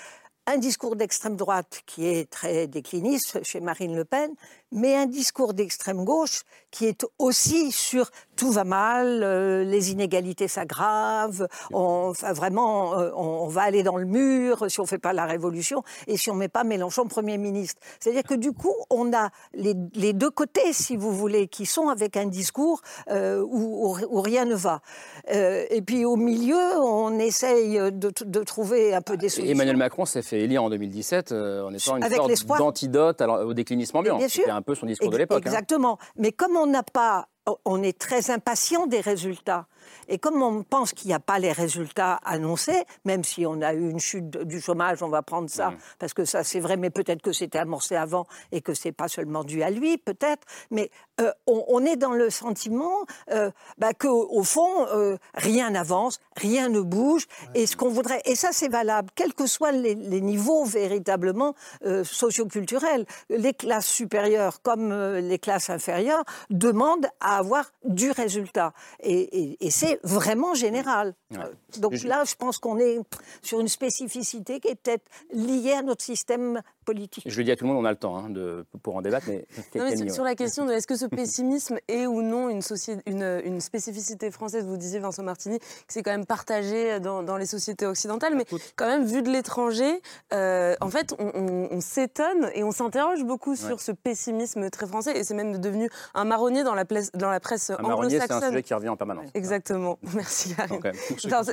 un 0.47 0.59
discours 0.59 0.97
d'extrême 0.97 1.37
droite 1.37 1.83
qui 1.87 2.07
est 2.07 2.31
très 2.31 2.67
décliniste 2.67 3.43
chez 3.45 3.61
Marine 3.61 3.95
Le 3.95 4.05
Pen, 4.05 4.31
mais 4.73 4.97
un 4.97 5.07
discours 5.07 5.55
d'extrême 5.55 6.05
gauche 6.05 6.43
qui 6.71 6.87
est 6.87 7.07
aussi 7.19 7.73
sur 7.73 8.11
tout 8.37 8.51
va 8.51 8.65
mal, 8.65 9.23
euh, 9.23 9.65
les 9.65 9.93
inégalités 9.93 10.47
s'aggravent, 10.49 11.47
on, 11.73 12.13
vraiment, 12.35 12.99
euh, 12.99 13.11
on, 13.15 13.47
va 13.47 13.63
aller 13.63 13.83
dans 13.83 13.97
le 13.97 14.05
mur 14.05 14.67
si 14.69 14.79
on 14.81 14.83
ne 14.83 14.89
fait 14.89 14.99
pas 14.99 15.15
la 15.15 15.25
révolution 15.25 15.83
et 16.07 16.19
si 16.19 16.31
on 16.31 16.35
ne 16.35 16.41
met 16.41 16.49
pas 16.49 16.65
Mélenchon 16.65 17.07
Premier 17.07 17.39
ministre. 17.39 17.81
C'est-à-dire 17.99 18.25
que 18.25 18.35
du 18.35 18.53
coup, 18.53 18.75
on 18.91 19.15
a 19.15 19.31
les, 19.55 19.75
deux 20.13 20.31
côtés, 20.31 20.73
si 20.73 20.97
vous 20.97 21.13
voulez, 21.13 21.49
qui 21.49 21.65
sont 21.65 21.89
avec 21.89 22.17
un 22.17 22.27
discours 22.27 22.83
euh, 23.11 23.41
où, 23.41 23.93
rien 24.21 24.45
ne 24.45 24.55
va. 24.55 24.81
et 25.29 25.81
puis 25.83 26.05
au 26.05 26.17
milieu, 26.17 26.79
on 26.79 27.19
essaye 27.19 27.79
de, 27.93 28.43
trouver 28.45 28.95
un 28.95 29.01
peu 29.01 29.17
des 29.17 29.29
solutions. 29.29 29.55
Emmanuel 29.55 29.77
Macron 29.77 30.05
s'est 30.05 30.23
fait 30.23 30.41
élire 30.41 30.63
en 30.63 30.71
2017 30.71 31.33
en 31.33 31.73
étant 31.73 31.97
une 31.97 32.09
sorte 32.37 32.59
d'antidote 32.59 33.23
au 33.23 33.55
déclinisme 33.55 33.97
ambiant. 33.97 34.19
Bien 34.19 34.29
sûr 34.29 34.45
un 34.57 34.63
peu 34.63 34.75
son 34.75 34.87
discours 34.87 35.11
de 35.11 35.17
l'époque. 35.17 35.43
Hein. 35.47 35.51
Exactement. 35.51 35.99
Mais 36.17 36.33
comme 36.33 36.57
on 36.57 36.67
n'a 36.67 36.83
pas 36.83 37.29
on 37.65 37.83
est 37.83 37.99
très 37.99 38.31
impatient 38.31 38.87
des 38.87 39.01
résultats. 39.01 39.67
Et 40.09 40.19
comme 40.19 40.43
on 40.43 40.63
pense 40.63 40.93
qu'il 40.93 41.09
n'y 41.09 41.15
a 41.15 41.21
pas 41.21 41.39
les 41.39 41.53
résultats 41.53 42.21
annoncés, 42.25 42.85
même 43.05 43.25
si 43.25 43.47
on 43.47 43.61
a 43.63 43.73
eu 43.75 43.91
une 43.91 44.01
chute 44.01 44.31
du 44.31 44.61
chômage, 44.61 45.03
on 45.03 45.09
va 45.09 45.23
prendre 45.23 45.51
ça, 45.51 45.71
mmh. 45.71 45.77
parce 45.99 46.15
que 46.15 46.25
ça 46.25 46.45
c'est 46.45 46.61
vrai, 46.61 46.77
mais 46.77 46.91
peut-être 46.91 47.23
que 47.23 47.33
c'était 47.33 47.59
amorcé 47.59 47.97
avant 47.97 48.27
et 48.53 48.61
que 48.61 48.75
c'est 48.75 48.93
pas 48.93 49.09
seulement 49.09 49.45
dû 49.45 49.63
à 49.63 49.71
lui, 49.71 49.99
peut-être. 49.99 50.47
Mais 50.71 50.91
euh, 51.21 51.33
on, 51.47 51.85
est 51.85 51.97
dans 51.97 52.13
le 52.13 52.31
sentiment 52.31 53.07
euh, 53.31 53.51
bah, 53.79 53.95
qu'au 53.95 54.43
fond, 54.43 54.87
euh, 54.93 55.17
rien 55.35 55.71
n'avance, 55.71 56.21
rien 56.37 56.69
ne 56.69 56.81
bouge. 56.81 57.27
Et 57.55 57.67
ce 57.67 57.77
qu'on 57.77 57.89
voudrait, 57.89 58.21
et 58.25 58.35
ça 58.35 58.51
c'est 58.53 58.69
valable, 58.69 59.09
quels 59.15 59.35
que 59.35 59.47
soient 59.47 59.73
les, 59.73 59.95
niveaux 59.95 60.65
véritablement 60.65 61.55
euh, 61.85 62.05
socioculturels. 62.05 63.07
Les 63.31 63.55
classes 63.55 63.87
supérieures 63.87 64.61
comme 64.63 64.93
les 64.93 65.39
classes 65.39 65.71
inférieures 65.71 66.25
demandent 66.51 67.09
à 67.21 67.39
avoir 67.39 67.65
du 67.85 68.11
résultat. 68.11 68.73
et 69.01 69.71
c'est 69.79 70.01
vraiment 70.03 70.55
général. 70.55 71.15
Donc 71.79 72.03
là, 72.03 72.25
je 72.25 72.35
pense 72.35 72.59
qu'on 72.59 72.79
est 72.79 72.99
sur 73.43 73.61
une 73.61 73.69
spécificité 73.69 74.59
qui 74.61 74.69
est 74.69 74.75
peut-être 74.75 75.05
liée 75.33 75.73
à 75.73 75.83
notre 75.83 76.03
système 76.03 76.63
politique. 76.87 77.25
Je 77.27 77.37
le 77.37 77.45
dis 77.45 77.51
à 77.51 77.57
tout 77.57 77.65
le 77.65 77.73
monde, 77.73 77.85
on 77.85 77.85
a 77.85 77.91
le 77.91 77.97
temps 77.97 78.17
hein, 78.17 78.31
de, 78.31 78.65
pour 78.83 78.97
en 78.97 79.03
débattre. 79.03 79.27
Mais, 79.29 80.11
sur 80.11 80.25
la 80.25 80.35
question 80.35 80.65
de 80.65 80.73
est-ce 80.73 80.87
que 80.87 80.97
ce 80.97 81.05
pessimisme 81.21 81.79
est 81.89 82.07
ou 82.07 82.23
non 82.23 82.49
une, 82.49 82.63
une, 83.07 83.43
une, 83.45 83.61
spécificité 83.61 84.31
française, 84.31 84.65
vous 84.65 84.77
disiez 84.77 85.01
Vincent 85.01 85.23
Martini, 85.23 85.59
que 85.59 85.65
c'est 85.89 86.03
quand 86.03 86.13
même 86.13 86.25
partagé 86.25 87.01
dans, 87.01 87.23
dans, 87.23 87.37
les 87.37 87.47
sociétés 87.47 87.85
occidentales, 87.85 88.35
mais 88.37 88.47
quand 88.77 88.87
même 88.87 89.05
vu 89.05 89.23
de 89.23 89.29
l'étranger, 89.29 90.01
euh, 90.33 90.75
en 90.81 90.89
fait, 90.89 91.15
on, 91.19 91.81
s'étonne 91.81 92.51
et 92.55 92.65
on 92.65 92.71
s'interroge 92.71 93.25
beaucoup 93.25 93.57
sur 93.57 93.81
ce 93.81 93.93
pessimisme 93.93 94.71
très 94.71 94.87
français, 94.87 95.19
et 95.19 95.25
c'est 95.25 95.35
même 95.35 95.59
devenu 95.59 95.91
un 96.15 96.25
marronnier 96.25 96.63
dans 96.63 96.75
la, 96.75 96.85
dans 96.85 97.31
la 97.31 97.41
presse 97.41 97.71
anglo-saxonne. 97.71 97.85
Un 97.85 97.89
marronnier, 97.89 98.21
c'est 98.21 98.33
un 98.33 98.49
sujet 98.49 98.63
qui 98.63 98.75
revient 98.75 98.89
en 98.89 98.97
permanence. 98.97 99.29
Exactement, 99.35 99.99
merci. 100.15 100.55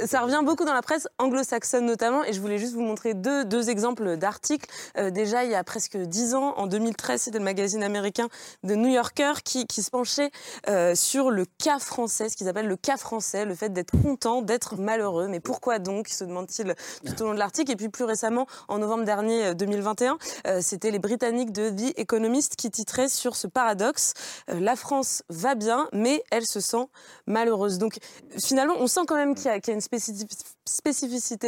ça 0.06 0.22
revient 0.22 0.42
beaucoup 0.46 0.66
dans 0.66 0.74
la 0.74 0.82
presse 0.82 1.08
anglo-saxonne 1.18 1.86
notamment, 1.86 2.24
et 2.24 2.34
je 2.34 2.40
voulais 2.40 2.60
juste 2.60 2.74
vous 2.74 2.82
montrer 2.82 3.16
deux, 3.16 3.46
deux 3.46 3.70
exemples 3.70 4.18
d'articles. 4.18 4.70
Euh, 4.98 5.10
déjà 5.24 5.44
il 5.44 5.52
y 5.52 5.56
a 5.56 5.64
presque 5.64 5.98
dix 5.98 6.36
ans, 6.36 6.54
en 6.58 6.68
2013, 6.68 7.22
c'était 7.22 7.38
le 7.38 7.44
magazine 7.44 7.84
américain 7.84 8.28
de 8.64 8.76
New 8.76 8.90
Yorker 8.90 9.34
qui, 9.44 9.66
se 9.70 9.90
penchait 9.90 10.32
euh, 10.70 10.96
sur 10.96 11.32
le 11.32 11.46
cas 11.46 11.80
français, 11.80 12.30
ce 12.30 12.38
qu'ils 12.38 12.48
appellent 12.48 12.68
le 12.68 12.78
cas 12.78 12.98
français, 12.98 13.46
le 13.46 13.56
fait 13.56 13.70
d'être 13.70 13.92
content, 14.02 14.42
d'être 14.42 14.78
malheureux. 14.78 15.28
Mais 15.28 15.40
pourquoi 15.40 15.80
donc 15.80 16.08
se 16.08 16.24
demande-t-il 16.24 16.76
tout 17.06 17.22
au 17.22 17.26
long 17.26 17.34
de 17.34 17.40
l'article. 17.40 17.72
Et 17.72 17.76
puis 17.76 17.90
plus 17.90 18.04
récemment, 18.04 18.48
en 18.68 18.80
novembre 18.80 19.04
dernier 19.04 19.56
2021, 19.56 20.18
euh, 20.48 20.60
c'était 20.62 20.92
les 20.92 21.00
Britanniques 21.00 21.52
de 21.52 21.70
The 21.70 21.98
Economist 21.98 22.56
qui 22.56 22.70
titraient 22.70 23.10
sur 23.10 23.36
ce 23.36 23.48
paradoxe. 23.48 24.14
la 24.48 24.76
France 24.76 25.24
va 25.30 25.56
bien, 25.56 25.88
mais 25.94 26.24
elle 26.32 26.46
se 26.46 26.60
sent 26.60 26.86
malheureuse. 27.28 27.78
Donc 27.78 27.98
finalement, 28.40 28.76
on 28.80 28.88
sent 28.88 29.02
quand 29.08 29.16
même 29.16 29.36
qu'il 29.36 29.46
y, 29.46 29.50
a 29.50 29.74
une 29.74 29.82
spécificité 29.82 30.44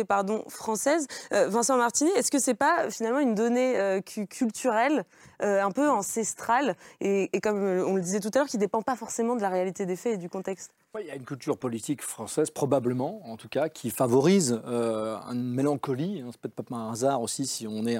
pardon, 0.03 0.43
française. 0.49 1.07
Vincent 1.31 1.77
Martini, 1.77 2.11
est-ce 2.11 2.31
que 2.31 2.39
c'est 2.39 2.53
pas 2.53 2.89
finalement 2.89 3.19
une 3.19 3.35
donnée 3.35 3.77
euh, 3.77 4.01
culturelle, 4.01 5.05
euh, 5.41 5.63
un 5.63 5.71
peu 5.71 5.89
ancestrale, 5.89 6.75
et, 7.01 7.29
comme 7.41 7.63
euh, 7.63 7.85
on 7.85 7.95
le 7.95 8.01
disait 8.01 8.19
tout 8.19 8.31
à 8.33 8.39
l'heure, 8.39 8.47
qui 8.47 8.57
ne 8.57 8.61
dépend 8.61 8.81
pas 8.81 8.95
forcément 8.95 9.35
de 9.35 9.41
la 9.41 9.49
réalité 9.49 9.85
des 9.85 9.95
faits 9.95 10.13
et 10.13 10.17
du 10.17 10.29
contexte? 10.29 10.71
Il 11.01 11.07
y 11.07 11.11
a 11.11 11.15
une 11.15 11.25
culture 11.25 11.57
politique 11.57 12.01
française, 12.01 12.49
probablement, 12.49 13.21
en 13.29 13.37
tout 13.37 13.49
cas, 13.49 13.69
qui 13.69 13.89
favorise 13.89 14.61
une 14.65 15.53
mélancolie. 15.53 16.21
Hein, 16.21 16.29
c'est 16.31 16.39
peut-être 16.41 16.67
pas 16.67 16.75
un 16.75 16.91
hasard 16.91 17.21
aussi 17.21 17.45
si 17.45 17.67
on 17.67 17.85
est 17.85 17.97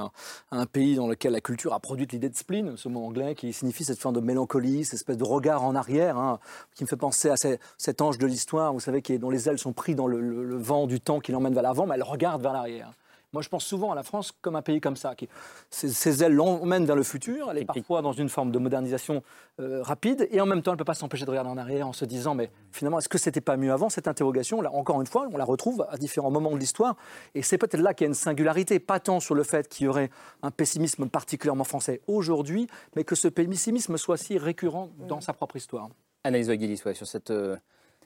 un, 0.51 0.65
pays 0.65 0.95
dans 0.95 1.07
lequel 1.07 1.33
la 1.33 1.41
culture 1.41 1.73
a 1.73 1.79
produit 1.79 2.07
l'idée 2.09 2.29
de 2.29 2.35
spleen, 2.35 2.75
ce 2.77 2.89
mot 2.89 3.05
anglais 3.05 3.35
qui 3.35 3.53
signifie 3.53 3.83
cette 3.83 3.99
forme 3.99 4.15
de 4.15 4.19
mélancolie, 4.19 4.83
cette 4.83 4.95
espèce 4.95 5.17
de 5.17 5.23
regard 5.23 5.63
en 5.63 5.75
arrière, 5.75 6.17
hein, 6.17 6.39
qui 6.75 6.83
me 6.83 6.87
fait 6.87 6.95
penser 6.95 7.29
à 7.29 7.35
cet 7.37 8.01
ange 8.01 8.17
de 8.17 8.25
l'histoire, 8.25 8.73
vous 8.73 8.79
savez, 8.79 9.01
qui 9.01 9.17
dont 9.19 9.29
les 9.29 9.47
ailes 9.49 9.59
sont 9.59 9.73
prises 9.73 9.95
dans 9.95 10.07
le, 10.07 10.19
le 10.19 10.57
vent 10.57 10.87
du 10.87 10.99
temps 10.99 11.19
qui 11.19 11.31
l'emmène 11.31 11.53
vers 11.53 11.63
l'avant, 11.63 11.85
mais 11.85 11.95
elle 11.95 12.03
regarde 12.03 12.41
vers 12.41 12.53
l'arrière. 12.53 12.91
Moi, 13.33 13.41
je 13.41 13.49
pense 13.49 13.65
souvent 13.65 13.91
à 13.91 13.95
la 13.95 14.03
France 14.03 14.31
comme 14.41 14.55
un 14.55 14.61
pays 14.61 14.81
comme 14.81 14.95
ça. 14.95 15.15
Qui, 15.15 15.27
ses, 15.69 16.23
ailes 16.23 16.33
l'emmènent 16.33 16.85
vers 16.85 16.95
le 16.95 17.03
futur. 17.03 17.49
Elle 17.51 17.59
est 17.59 17.65
parfois 17.65 18.01
dans 18.01 18.11
une 18.11 18.29
forme 18.29 18.51
de 18.51 18.59
modernisation 18.59 19.23
euh, 19.59 19.81
rapide. 19.81 20.27
Et 20.31 20.41
en 20.41 20.45
même 20.45 20.61
temps, 20.61 20.71
elle 20.71 20.75
ne 20.75 20.79
peut 20.79 20.85
pas 20.85 20.93
s'empêcher 20.93 21.25
de 21.25 21.29
regarder 21.29 21.49
en 21.49 21.57
arrière 21.57 21.87
en 21.87 21.93
se 21.93 22.05
disant 22.05 22.35
Mais 22.35 22.51
finalement, 22.71 22.99
est-ce 22.99 23.09
que 23.09 23.17
c'était 23.17 23.41
pas 23.41 23.57
mieux 23.57 23.71
avant 23.71 23.89
Cette 23.89 24.07
interrogation, 24.07 24.61
là, 24.61 24.71
encore 24.71 25.01
une 25.01 25.07
fois, 25.07 25.27
on 25.31 25.37
la 25.37 25.45
retrouve 25.45 25.85
à 25.89 25.97
différents 25.97 26.31
moments 26.31 26.51
de 26.51 26.59
l'histoire. 26.59 26.95
Et 27.33 27.41
c'est 27.41 27.57
peut-être 27.57 27.81
là 27.81 27.93
qu'il 27.93 28.05
y 28.05 28.07
a 28.07 28.09
une 28.09 28.13
singularité. 28.13 28.79
Pas 28.79 28.99
tant 28.99 29.19
sur 29.19 29.35
le 29.35 29.43
fait 29.43 29.67
qu'il 29.67 29.85
y 29.85 29.87
aurait 29.87 30.09
un 30.41 30.51
pessimisme 30.51 31.07
particulièrement 31.07 31.63
français 31.63 32.01
aujourd'hui, 32.07 32.67
mais 32.95 33.03
que 33.03 33.15
ce 33.15 33.27
pessimisme 33.27 33.97
soit 33.97 34.17
si 34.17 34.37
récurrent 34.37 34.89
dans 35.07 35.21
sa 35.21 35.33
propre 35.33 35.55
histoire. 35.55 35.89
Analyse 36.23 36.49
Guillis, 36.51 36.77
sur 36.77 37.07
cette. 37.07 37.31
Euh, 37.31 37.57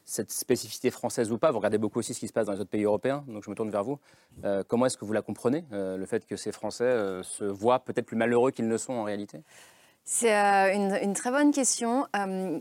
cette 0.05 0.31
spécificité 0.31 0.91
française 0.91 1.31
ou 1.31 1.37
pas. 1.37 1.51
Vous 1.51 1.57
regardez 1.57 1.77
beaucoup 1.77 1.99
aussi 1.99 2.13
ce 2.13 2.19
qui 2.19 2.27
se 2.27 2.33
passe 2.33 2.47
dans 2.47 2.53
les 2.53 2.59
autres 2.59 2.69
pays 2.69 2.83
européens, 2.83 3.23
donc 3.27 3.43
je 3.43 3.49
me 3.49 3.55
tourne 3.55 3.69
vers 3.69 3.83
vous. 3.83 3.99
Euh, 4.43 4.63
comment 4.67 4.85
est-ce 4.85 4.97
que 4.97 5.05
vous 5.05 5.13
la 5.13 5.21
comprenez, 5.21 5.65
euh, 5.71 5.97
le 5.97 6.05
fait 6.05 6.25
que 6.25 6.35
ces 6.35 6.51
Français 6.51 6.83
euh, 6.83 7.23
se 7.23 7.43
voient 7.43 7.79
peut-être 7.79 8.05
plus 8.05 8.17
malheureux 8.17 8.51
qu'ils 8.51 8.67
ne 8.67 8.77
sont 8.77 8.93
en 8.93 9.03
réalité? 9.03 9.41
C'est 10.11 10.35
euh, 10.35 10.73
une, 10.73 11.13
très 11.13 11.29
bonne 11.29 11.51
question. 11.51 12.07
Euh, 12.15 12.59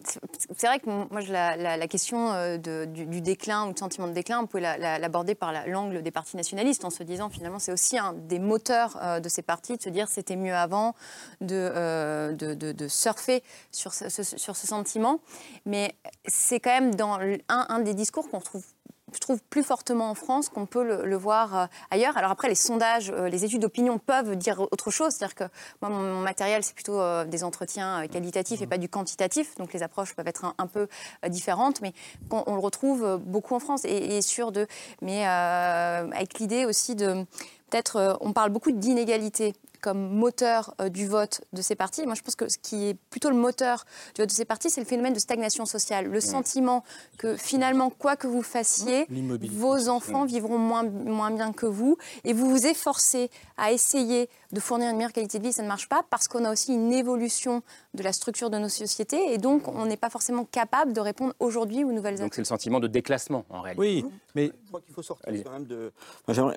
c'est 0.54 0.66
vrai 0.66 0.80
que 0.80 0.90
moi, 0.90 1.22
la, 1.22 1.88
question 1.88 2.30
euh, 2.30 2.58
du, 2.58 3.22
déclin 3.22 3.66
ou 3.66 3.72
du 3.72 3.78
sentiment 3.78 4.06
de 4.06 4.12
déclin, 4.12 4.40
on 4.40 4.46
peut 4.46 4.60
l'aborder 4.60 5.34
par 5.34 5.66
l'angle 5.66 6.02
des 6.02 6.10
partis 6.10 6.36
nationalistes 6.36 6.84
en 6.84 6.90
se 6.90 7.02
disant 7.02 7.30
finalement 7.30 7.58
c'est 7.58 7.72
aussi 7.72 7.96
un 7.96 8.12
des 8.12 8.38
moteurs 8.38 9.20
de 9.22 9.28
ces 9.30 9.40
partis 9.40 9.78
de 9.78 9.82
se 9.82 9.88
dire 9.88 10.08
c'était 10.08 10.36
mieux 10.36 10.54
avant, 10.54 10.94
de, 11.40 12.86
surfer 12.86 13.42
sur 13.72 13.94
ce, 13.94 14.66
sentiment. 14.66 15.20
Mais 15.64 15.94
c'est 16.26 16.60
quand 16.60 16.78
même 16.78 16.94
dans 16.94 17.18
un, 17.18 17.66
un 17.70 17.78
des 17.78 17.94
discours 17.94 18.28
qu'on 18.28 18.40
trouve 18.40 18.64
je 19.14 19.18
trouve, 19.18 19.40
plus 19.50 19.62
fortement 19.62 20.10
en 20.10 20.14
France 20.14 20.48
qu'on 20.48 20.66
peut 20.66 20.82
le, 20.82 21.16
voir 21.16 21.56
euh, 21.56 21.66
ailleurs. 21.90 22.16
Alors 22.16 22.30
après, 22.30 22.48
les 22.48 22.54
sondages, 22.54 23.10
euh, 23.10 23.28
les 23.28 23.44
études 23.44 23.62
d'opinion 23.62 23.98
peuvent 23.98 24.36
dire 24.36 24.60
autre 24.60 24.90
chose. 24.90 25.12
C'est-à-dire 25.12 25.34
que 25.34 25.44
moi, 25.82 25.90
mon, 25.90 26.20
matériel, 26.20 26.62
c'est 26.62 26.74
plutôt 26.74 27.00
euh, 27.00 27.24
des 27.24 27.44
entretiens 27.44 28.06
qualitatifs 28.08 28.62
et 28.62 28.66
pas 28.66 28.78
du 28.78 28.88
quantitatif. 28.88 29.54
Donc 29.56 29.72
les 29.72 29.82
approches 29.82 30.14
peuvent 30.14 30.28
être 30.28 30.54
un, 30.58 30.66
peu 30.66 30.88
différentes, 31.28 31.80
mais 31.80 31.92
on, 32.30 32.54
le 32.54 32.60
retrouve 32.60 33.18
beaucoup 33.24 33.54
en 33.54 33.60
France 33.60 33.84
et, 33.84 34.16
et 34.16 34.22
sûr 34.22 34.52
de... 34.52 34.66
Mais 35.02 35.26
avec 35.26 36.38
l'idée 36.38 36.64
aussi 36.64 36.94
de... 36.94 37.24
Peut-être, 37.70 38.18
on 38.22 38.32
parle 38.32 38.50
beaucoup 38.50 38.72
d'inégalité 38.72 39.54
comme 39.80 40.10
moteur 40.14 40.74
euh, 40.80 40.88
du 40.88 41.06
vote 41.06 41.42
de 41.52 41.62
ces 41.62 41.74
partis. 41.74 42.04
Moi, 42.04 42.14
je 42.14 42.22
pense 42.22 42.34
que 42.34 42.48
ce 42.48 42.58
qui 42.58 42.88
est 42.88 42.96
plutôt 43.10 43.30
le 43.30 43.36
moteur 43.36 43.84
du 44.14 44.22
vote 44.22 44.28
de 44.28 44.34
ces 44.34 44.44
partis, 44.44 44.70
c'est 44.70 44.80
le 44.80 44.86
phénomène 44.86 45.12
de 45.12 45.18
stagnation 45.18 45.66
sociale. 45.66 46.06
Le 46.06 46.20
sentiment 46.20 46.84
que 47.18 47.36
finalement, 47.36 47.90
quoi 47.90 48.16
que 48.16 48.26
vous 48.26 48.42
fassiez, 48.42 49.06
vos 49.50 49.88
enfants 49.88 50.24
vivront 50.24 50.58
moins, 50.58 50.84
moins 50.84 51.30
bien 51.30 51.52
que 51.52 51.66
vous 51.66 51.96
et 52.24 52.32
vous 52.32 52.50
vous 52.50 52.66
efforcez 52.66 53.30
à 53.58 53.72
essayer 53.72 54.30
de 54.52 54.60
fournir 54.60 54.88
une 54.90 54.96
meilleure 54.96 55.12
qualité 55.12 55.38
de 55.38 55.44
vie, 55.44 55.52
ça 55.52 55.62
ne 55.62 55.68
marche 55.68 55.88
pas 55.88 56.02
parce 56.08 56.28
qu'on 56.28 56.44
a 56.44 56.52
aussi 56.52 56.72
une 56.72 56.92
évolution 56.92 57.62
de 57.94 58.02
la 58.02 58.12
structure 58.12 58.50
de 58.50 58.58
nos 58.58 58.68
sociétés 58.68 59.32
et 59.32 59.38
donc 59.38 59.68
on 59.68 59.84
n'est 59.86 59.96
pas 59.96 60.10
forcément 60.10 60.44
capable 60.44 60.92
de 60.92 61.00
répondre 61.00 61.34
aujourd'hui 61.40 61.84
aux 61.84 61.92
nouvelles 61.92 62.18
Donc 62.18 62.34
c'est 62.34 62.40
le 62.40 62.46
sentiment 62.46 62.80
de 62.80 62.86
déclassement 62.86 63.44
en 63.50 63.60
réalité. 63.60 63.80
Oui, 63.80 64.04
mais 64.34 64.46
je 64.46 64.68
crois 64.68 64.80
qu'il 64.80 64.94
faut 64.94 65.02
sortir 65.02 65.28
quand 65.44 65.52
même 65.52 65.66
de. 65.66 65.92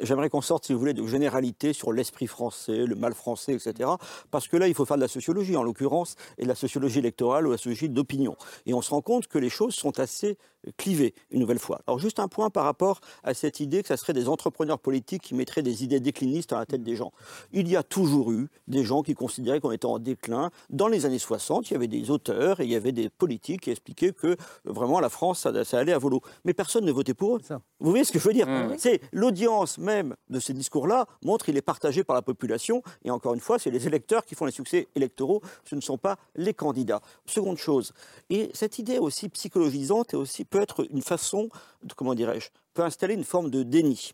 J'aimerais 0.04 0.30
qu'on 0.30 0.42
sorte, 0.42 0.66
si 0.66 0.74
vous 0.74 0.80
voulez, 0.80 0.94
de 0.94 1.06
généralité 1.06 1.74
sur 1.74 1.92
l'esprit 1.92 2.28
français, 2.28 2.86
le 2.86 2.96
mal 2.96 3.14
français, 3.14 3.54
etc. 3.54 3.90
Parce 4.30 4.48
que 4.48 4.58
là, 4.58 4.68
il 4.68 4.74
faut 4.74 4.86
faire 4.86 4.98
de 4.98 5.02
la 5.02 5.08
sociologie, 5.08 5.56
en 5.56 5.64
l'occurrence, 5.64 6.16
et 6.38 6.44
de 6.44 6.48
la 6.48 6.56
sociologie 6.56 7.00
électorale 7.00 7.48
ou 7.48 7.52
la 7.52 7.58
sociologie 7.58 7.90
d'opinion. 7.90 8.36
Et 8.66 8.74
on 8.74 8.82
se 8.82 8.92
rend 8.92 9.02
compte 9.02 9.28
que 9.28 9.40
les 9.40 9.50
choses 9.50 9.74
sont 9.74 10.00
assez 10.00 10.38
clivées, 10.78 11.14
une 11.32 11.40
nouvelle 11.40 11.60
fois. 11.60 11.82
Alors 11.88 12.00
juste 12.00 12.20
un 12.20 12.28
point 12.28 12.50
par 12.50 12.66
rapport 12.66 13.02
à 13.24 13.34
cette 13.34 13.60
idée 13.60 13.82
que 13.82 13.88
ça 13.88 13.98
serait 13.98 14.14
des 14.14 14.30
entrepreneurs 14.30 14.80
politiques 14.80 15.24
qui 15.24 15.34
mettraient 15.34 15.64
des 15.64 15.84
idées 15.84 16.00
déclinistes 16.00 16.52
dans 16.52 16.60
la 16.60 16.66
tête 16.66 16.84
des 16.84 16.91
gens. 16.96 17.12
Il 17.54 17.68
y 17.68 17.76
a 17.76 17.84
toujours 17.84 18.32
eu 18.32 18.48
des 18.68 18.84
gens 18.84 19.02
qui 19.04 19.14
considéraient 19.14 19.60
qu'on 19.60 19.72
était 19.72 19.86
en 19.86 20.00
déclin. 20.00 20.52
Dans 20.70 20.88
les 20.88 21.06
années 21.06 21.20
60, 21.20 21.70
il 21.70 21.74
y 21.74 21.76
avait 21.76 21.88
des 21.88 22.12
auteurs 22.12 22.60
et 22.60 22.66
il 22.66 22.72
y 22.72 22.76
avait 22.76 22.92
des 22.92 23.10
politiques 23.10 23.62
qui 23.62 23.72
expliquaient 23.72 24.14
que 24.14 24.38
vraiment 24.66 25.00
la 25.00 25.10
France, 25.10 25.48
ça, 25.64 25.78
allait 25.78 25.94
à 25.94 25.98
volo. 25.98 26.22
Mais 26.46 26.54
personne 26.54 26.86
ne 26.86 26.92
votait 26.92 27.14
pour 27.14 27.38
eux. 27.38 27.42
Vous 27.80 27.90
voyez 27.90 28.04
ce 28.04 28.12
que 28.12 28.20
je 28.20 28.28
veux 28.28 28.34
dire 28.34 28.48
mmh. 28.48 28.76
C'est 28.78 29.02
l'audience 29.12 29.78
même 29.78 30.16
de 30.30 30.40
ces 30.40 30.54
discours-là 30.54 31.08
montre 31.24 31.46
qu'il 31.46 31.58
est 31.58 31.62
partagé 31.62 32.04
par 32.04 32.16
la 32.16 32.22
population. 32.22 32.82
Et 33.04 33.12
encore 33.12 33.34
une 33.34 33.40
fois, 33.40 33.60
c'est 33.60 33.72
les 33.72 33.88
électeurs 33.88 34.26
qui 34.26 34.36
font 34.36 34.46
les 34.46 34.52
succès 34.52 34.88
électoraux. 34.96 35.42
Ce 35.66 35.76
ne 35.76 35.82
sont 35.82 35.98
pas 35.98 36.18
les 36.36 36.54
candidats. 36.54 37.02
Seconde 37.26 37.58
chose. 37.58 37.94
Et 38.30 38.50
cette 38.54 38.80
idée 38.80 38.98
aussi 38.98 39.30
psychologisante 39.30 40.14
et 40.14 40.18
aussi 40.18 40.46
peut 40.46 40.62
être 40.62 40.86
une 40.92 41.02
façon, 41.02 41.50
de, 41.84 41.94
comment 41.94 42.16
dirais-je, 42.16 42.50
peut 42.74 42.84
installer 42.84 43.14
une 43.14 43.24
forme 43.24 43.50
de 43.50 43.64
déni. 43.64 44.14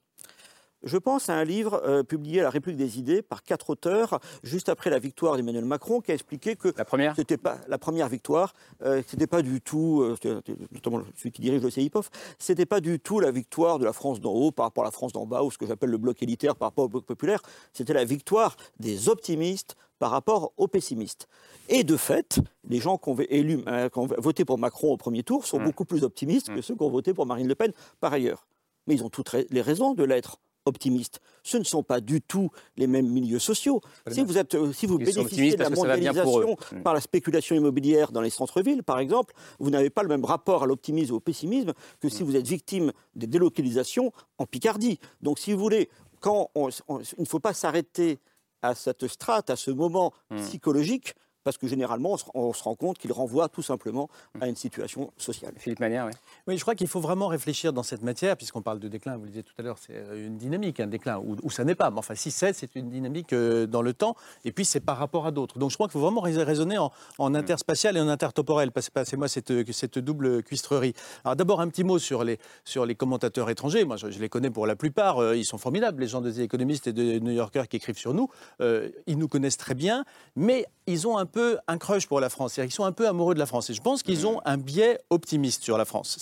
Je 0.83 0.97
pense 0.97 1.29
à 1.29 1.35
un 1.35 1.43
livre 1.43 1.81
euh, 1.85 2.03
publié 2.03 2.41
à 2.41 2.43
la 2.43 2.49
République 2.49 2.77
des 2.77 2.99
idées 2.99 3.21
par 3.21 3.43
quatre 3.43 3.69
auteurs 3.69 4.19
juste 4.43 4.69
après 4.69 4.89
la 4.89 4.99
victoire 4.99 5.35
d'Emmanuel 5.35 5.65
Macron 5.65 6.01
qui 6.01 6.11
a 6.11 6.13
expliqué 6.13 6.55
que 6.55 6.73
la 6.77 6.85
première, 6.85 7.15
c'était 7.15 7.37
pas 7.37 7.57
la 7.67 7.77
première 7.77 8.07
victoire, 8.07 8.53
euh, 8.83 9.01
c'était 9.07 9.27
pas 9.27 9.41
du 9.41 9.61
tout, 9.61 10.01
euh, 10.01 10.41
notamment 10.71 11.01
celui 11.15 11.31
qui 11.31 11.41
dirige 11.41 11.61
le 11.61 11.69
CIPOF, 11.69 12.09
c'était 12.39 12.65
pas 12.65 12.79
du 12.79 12.99
tout 12.99 13.19
la 13.19 13.31
victoire 13.31 13.79
de 13.79 13.85
la 13.85 13.93
France 13.93 14.19
d'en 14.19 14.33
haut 14.33 14.51
par 14.51 14.65
rapport 14.65 14.83
à 14.83 14.87
la 14.87 14.91
France 14.91 15.13
d'en 15.13 15.25
bas 15.25 15.43
ou 15.43 15.51
ce 15.51 15.57
que 15.57 15.65
j'appelle 15.65 15.89
le 15.89 15.97
bloc 15.97 16.21
élitaire 16.21 16.55
par 16.55 16.69
rapport 16.69 16.85
au 16.85 16.89
bloc 16.89 17.05
populaire, 17.05 17.41
c'était 17.73 17.93
la 17.93 18.05
victoire 18.05 18.55
des 18.79 19.09
optimistes 19.09 19.75
par 19.99 20.11
rapport 20.11 20.53
aux 20.57 20.67
pessimistes. 20.67 21.27
Et 21.69 21.83
de 21.83 21.97
fait, 21.97 22.39
les 22.69 22.79
gens 22.79 22.99
qui 22.99 23.09
ont, 23.09 23.17
élu, 23.29 23.63
qui 23.63 23.99
ont 23.99 24.07
voté 24.19 24.45
pour 24.45 24.59
Macron 24.59 24.93
au 24.93 24.97
premier 24.97 25.23
tour 25.23 25.47
sont 25.47 25.59
mmh. 25.59 25.63
beaucoup 25.63 25.85
plus 25.85 26.03
optimistes 26.03 26.49
que 26.49 26.59
mmh. 26.59 26.61
ceux 26.61 26.75
qui 26.75 26.83
ont 26.83 26.89
voté 26.89 27.15
pour 27.15 27.25
Marine 27.25 27.47
Le 27.47 27.55
Pen 27.55 27.73
par 27.99 28.13
ailleurs. 28.13 28.45
Mais 28.85 28.93
ils 28.93 29.03
ont 29.03 29.09
toutes 29.09 29.33
les 29.49 29.61
raisons 29.61 29.95
de 29.95 30.03
l'être 30.03 30.37
optimistes. 30.67 31.19
Ce 31.43 31.57
ne 31.57 31.63
sont 31.63 31.83
pas 31.83 32.01
du 32.01 32.21
tout 32.21 32.49
les 32.75 32.87
mêmes 32.87 33.07
milieux 33.07 33.39
sociaux. 33.39 33.81
Si 34.09 34.23
vous, 34.23 34.37
êtes, 34.37 34.55
euh, 34.55 34.73
si 34.73 34.85
vous 34.85 34.97
bénéficiez 34.97 35.55
de 35.55 35.63
la 35.63 35.69
mondialisation 35.69 36.57
mm. 36.71 36.81
par 36.83 36.93
la 36.93 37.01
spéculation 37.01 37.55
immobilière 37.55 38.11
dans 38.11 38.21
les 38.21 38.29
centres-villes, 38.29 38.83
par 38.83 38.99
exemple, 38.99 39.33
vous 39.59 39.69
n'avez 39.69 39.89
pas 39.89 40.03
le 40.03 40.09
même 40.09 40.25
rapport 40.25 40.63
à 40.63 40.65
l'optimisme 40.65 41.13
ou 41.13 41.17
au 41.17 41.21
pessimisme 41.21 41.73
que 41.99 42.09
si 42.09 42.23
mm. 42.23 42.25
vous 42.25 42.35
êtes 42.35 42.47
victime 42.47 42.91
des 43.15 43.27
délocalisations 43.27 44.11
en 44.37 44.45
Picardie. 44.45 44.99
Donc, 45.21 45.39
si 45.39 45.53
vous 45.53 45.59
voulez, 45.59 45.89
quand 46.19 46.51
il 46.55 47.21
ne 47.21 47.25
faut 47.25 47.39
pas 47.39 47.53
s'arrêter 47.53 48.19
à 48.61 48.75
cette 48.75 49.07
strate, 49.07 49.49
à 49.49 49.55
ce 49.55 49.71
moment 49.71 50.13
mm. 50.29 50.37
psychologique, 50.37 51.15
parce 51.47 51.57
que 51.57 51.65
généralement, 51.65 52.17
on 52.33 52.51
se, 52.51 52.61
rend 52.61 52.75
compte 52.75 52.97
qu'il 52.97 53.13
renvoie 53.13 53.47
tout 53.47 53.61
simplement 53.61 54.09
à 54.41 54.49
une 54.49 54.57
situation 54.57 55.13
sociale. 55.15 55.53
Philippe 55.55 55.79
Manière, 55.79 56.05
oui. 56.05 56.11
Oui, 56.45 56.57
je 56.57 56.61
crois 56.61 56.75
qu'il 56.75 56.89
faut 56.89 56.99
vraiment 56.99 57.27
réfléchir 57.27 57.71
dans 57.71 57.83
cette 57.83 58.01
matière, 58.01 58.35
puisqu'on 58.35 58.61
parle 58.61 58.79
de 58.79 58.89
déclin, 58.89 59.15
vous 59.15 59.23
le 59.23 59.29
disiez 59.29 59.43
tout 59.43 59.53
à 59.57 59.61
l'heure, 59.61 59.77
c'est 59.79 59.95
euh, 59.95 60.27
une 60.27 60.35
dynamique, 60.35 60.81
un 60.81 60.87
déclin, 60.87 61.19
ou, 61.19 61.49
ça 61.49 61.63
n'est 61.63 61.73
pas. 61.73 61.89
Mais 61.89 61.99
enfin, 61.99 62.15
si 62.15 62.31
c'est, 62.31 62.51
c'est 62.51 62.75
une 62.75 62.89
dynamique 62.89 63.31
euh, 63.31 63.65
dans 63.65 63.81
le 63.81 63.93
temps, 63.93 64.17
et 64.43 64.51
puis 64.51 64.65
c'est 64.65 64.81
par 64.81 64.97
rapport 64.97 65.25
à 65.25 65.31
d'autres. 65.31 65.57
Donc 65.57 65.71
je 65.71 65.75
crois 65.75 65.87
qu'il 65.87 65.93
faut 65.93 66.01
vraiment 66.01 66.19
raisonner 66.19 66.77
en, 66.77 66.91
en, 67.17 67.33
interspatial 67.33 67.95
et 67.95 68.01
en 68.01 68.09
intertemporel. 68.09 68.73
Passez-moi 68.73 69.29
cette, 69.29 69.71
cette 69.71 69.99
double 69.99 70.43
cuistrerie. 70.43 70.95
Alors 71.23 71.37
d'abord, 71.37 71.61
un 71.61 71.69
petit 71.69 71.85
mot 71.85 71.97
sur 71.97 72.25
les, 72.25 72.39
sur 72.65 72.85
les 72.85 72.95
commentateurs 72.95 73.49
étrangers. 73.49 73.85
Moi, 73.85 73.95
je, 73.95 74.07
les 74.07 74.27
connais 74.27 74.49
pour 74.49 74.67
la 74.67 74.75
plupart. 74.75 75.19
Euh, 75.19 75.37
ils 75.37 75.45
sont 75.45 75.57
formidables, 75.57 76.01
les 76.01 76.09
gens 76.09 76.19
des 76.19 76.41
économistes 76.41 76.87
et 76.87 76.93
de 76.93 77.19
New 77.19 77.31
Yorkers 77.31 77.69
qui 77.69 77.77
écrivent 77.77 77.97
sur 77.97 78.13
nous. 78.13 78.29
ils 78.59 79.17
nous 79.17 79.29
connaissent 79.29 79.55
très 79.55 79.75
bien, 79.75 80.03
mais 80.35 80.65
ils 80.87 81.05
ont 81.07 81.17
un 81.17 81.25
peu 81.25 81.36
un 81.67 81.77
crush 81.77 82.07
pour 82.07 82.19
la 82.19 82.29
France. 82.29 82.57
Ils 82.57 82.71
sont 82.71 82.85
un 82.85 82.91
peu 82.91 83.07
amoureux 83.07 83.33
de 83.33 83.39
la 83.39 83.45
France. 83.45 83.69
Et 83.69 83.73
je 83.73 83.81
pense 83.81 84.03
qu'ils 84.03 84.27
ont 84.27 84.41
un 84.45 84.57
biais 84.57 84.99
optimiste 85.09 85.63
sur 85.63 85.77
la 85.77 85.85
France. 85.85 86.17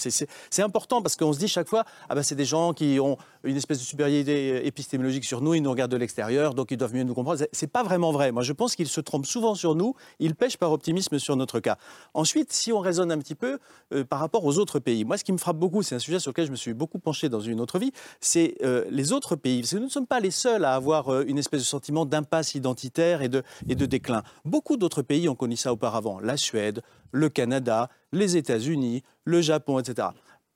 C'est 0.50 0.62
important 0.62 1.02
parce 1.02 1.16
qu'on 1.16 1.34
se 1.34 1.40
dit 1.40 1.48
chaque 1.48 1.68
fois, 1.68 1.84
ah 2.10 2.16
ben 2.16 2.24
c'est 2.24 2.36
des 2.36 2.46
gens 2.46 2.74
qui 2.74 3.00
ont 3.00 3.18
une 3.46 3.56
espèce 3.56 3.80
de 3.80 3.84
supériorité 3.84 4.66
épistémologique 4.66 5.24
sur 5.24 5.42
nous, 5.42 5.54
ils 5.54 5.62
nous 5.62 5.70
regardent 5.70 5.92
de 5.92 5.98
l'extérieur, 5.98 6.54
donc 6.54 6.72
ils 6.72 6.78
doivent 6.78 6.94
mieux 6.94 7.04
nous 7.04 7.14
comprendre. 7.14 7.46
C'est 7.52 7.68
pas 7.68 7.84
vraiment 7.84 8.12
vrai. 8.12 8.32
Moi, 8.32 8.44
je 8.44 8.54
pense 8.54 8.76
qu'ils 8.76 8.88
se 8.88 9.02
trompent 9.02 9.26
souvent 9.26 9.56
sur 9.56 9.76
nous, 9.76 9.96
ils 10.20 10.36
pêchent 10.36 10.58
par 10.58 10.72
optimisme 10.72 11.20
sur 11.20 11.36
notre 11.36 11.60
cas. 11.60 11.78
Ensuite, 12.14 12.52
si 12.52 12.74
on 12.74 12.80
raisonne 12.80 13.12
un 13.12 13.18
petit 13.18 13.36
peu 13.36 13.60
euh, 13.94 14.04
par 14.04 14.20
rapport 14.20 14.44
aux 14.46 14.58
autres 14.58 14.80
pays, 14.80 15.06
moi, 15.06 15.18
ce 15.18 15.24
qui 15.24 15.32
me 15.32 15.38
frappe 15.38 15.58
beaucoup, 15.58 15.84
c'est 15.84 15.96
un 15.96 16.00
sujet 16.00 16.20
sur 16.20 16.32
lequel 16.32 16.48
je 16.48 16.52
me 16.52 16.56
suis 16.56 16.74
beaucoup 16.74 17.00
penché 17.00 17.30
dans 17.30 17.40
une 17.40 17.62
autre 17.62 17.80
vie, 17.80 17.92
c'est 18.20 18.56
euh, 18.64 18.86
les 18.90 19.14
autres 19.14 19.36
pays. 19.36 19.64
Nous 19.74 19.80
ne 19.80 19.90
sommes 19.90 20.08
pas 20.08 20.20
les 20.20 20.32
seuls 20.32 20.66
à 20.66 20.74
avoir 20.74 21.10
euh, 21.10 21.24
une 21.28 21.38
espèce 21.38 21.62
de 21.62 21.66
sentiment 21.66 22.06
d'impasse 22.06 22.56
identitaire 22.56 23.22
et 23.22 23.30
de, 23.30 23.44
et 23.68 23.76
de 23.76 23.86
déclin. 23.86 24.24
Beaucoup 24.44 24.78
d'autres 24.78 25.02
pays 25.02 25.30
ont 25.30 25.36
connu 25.36 25.56
ça 25.56 25.72
auparavant. 25.72 26.20
La 26.20 26.38
Suède, 26.38 26.82
le 27.12 27.30
Canada, 27.30 27.90
les 28.12 28.38
États-Unis, 28.38 29.04
le 29.24 29.42
Japon, 29.42 29.80
etc. 29.80 30.10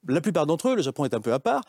La 0.07 0.21
plupart 0.21 0.45
d'entre 0.45 0.69
eux, 0.69 0.75
le 0.75 0.81
Japon 0.81 1.05
est 1.05 1.13
un 1.13 1.21
peu 1.21 1.33
à 1.33 1.39
part, 1.39 1.61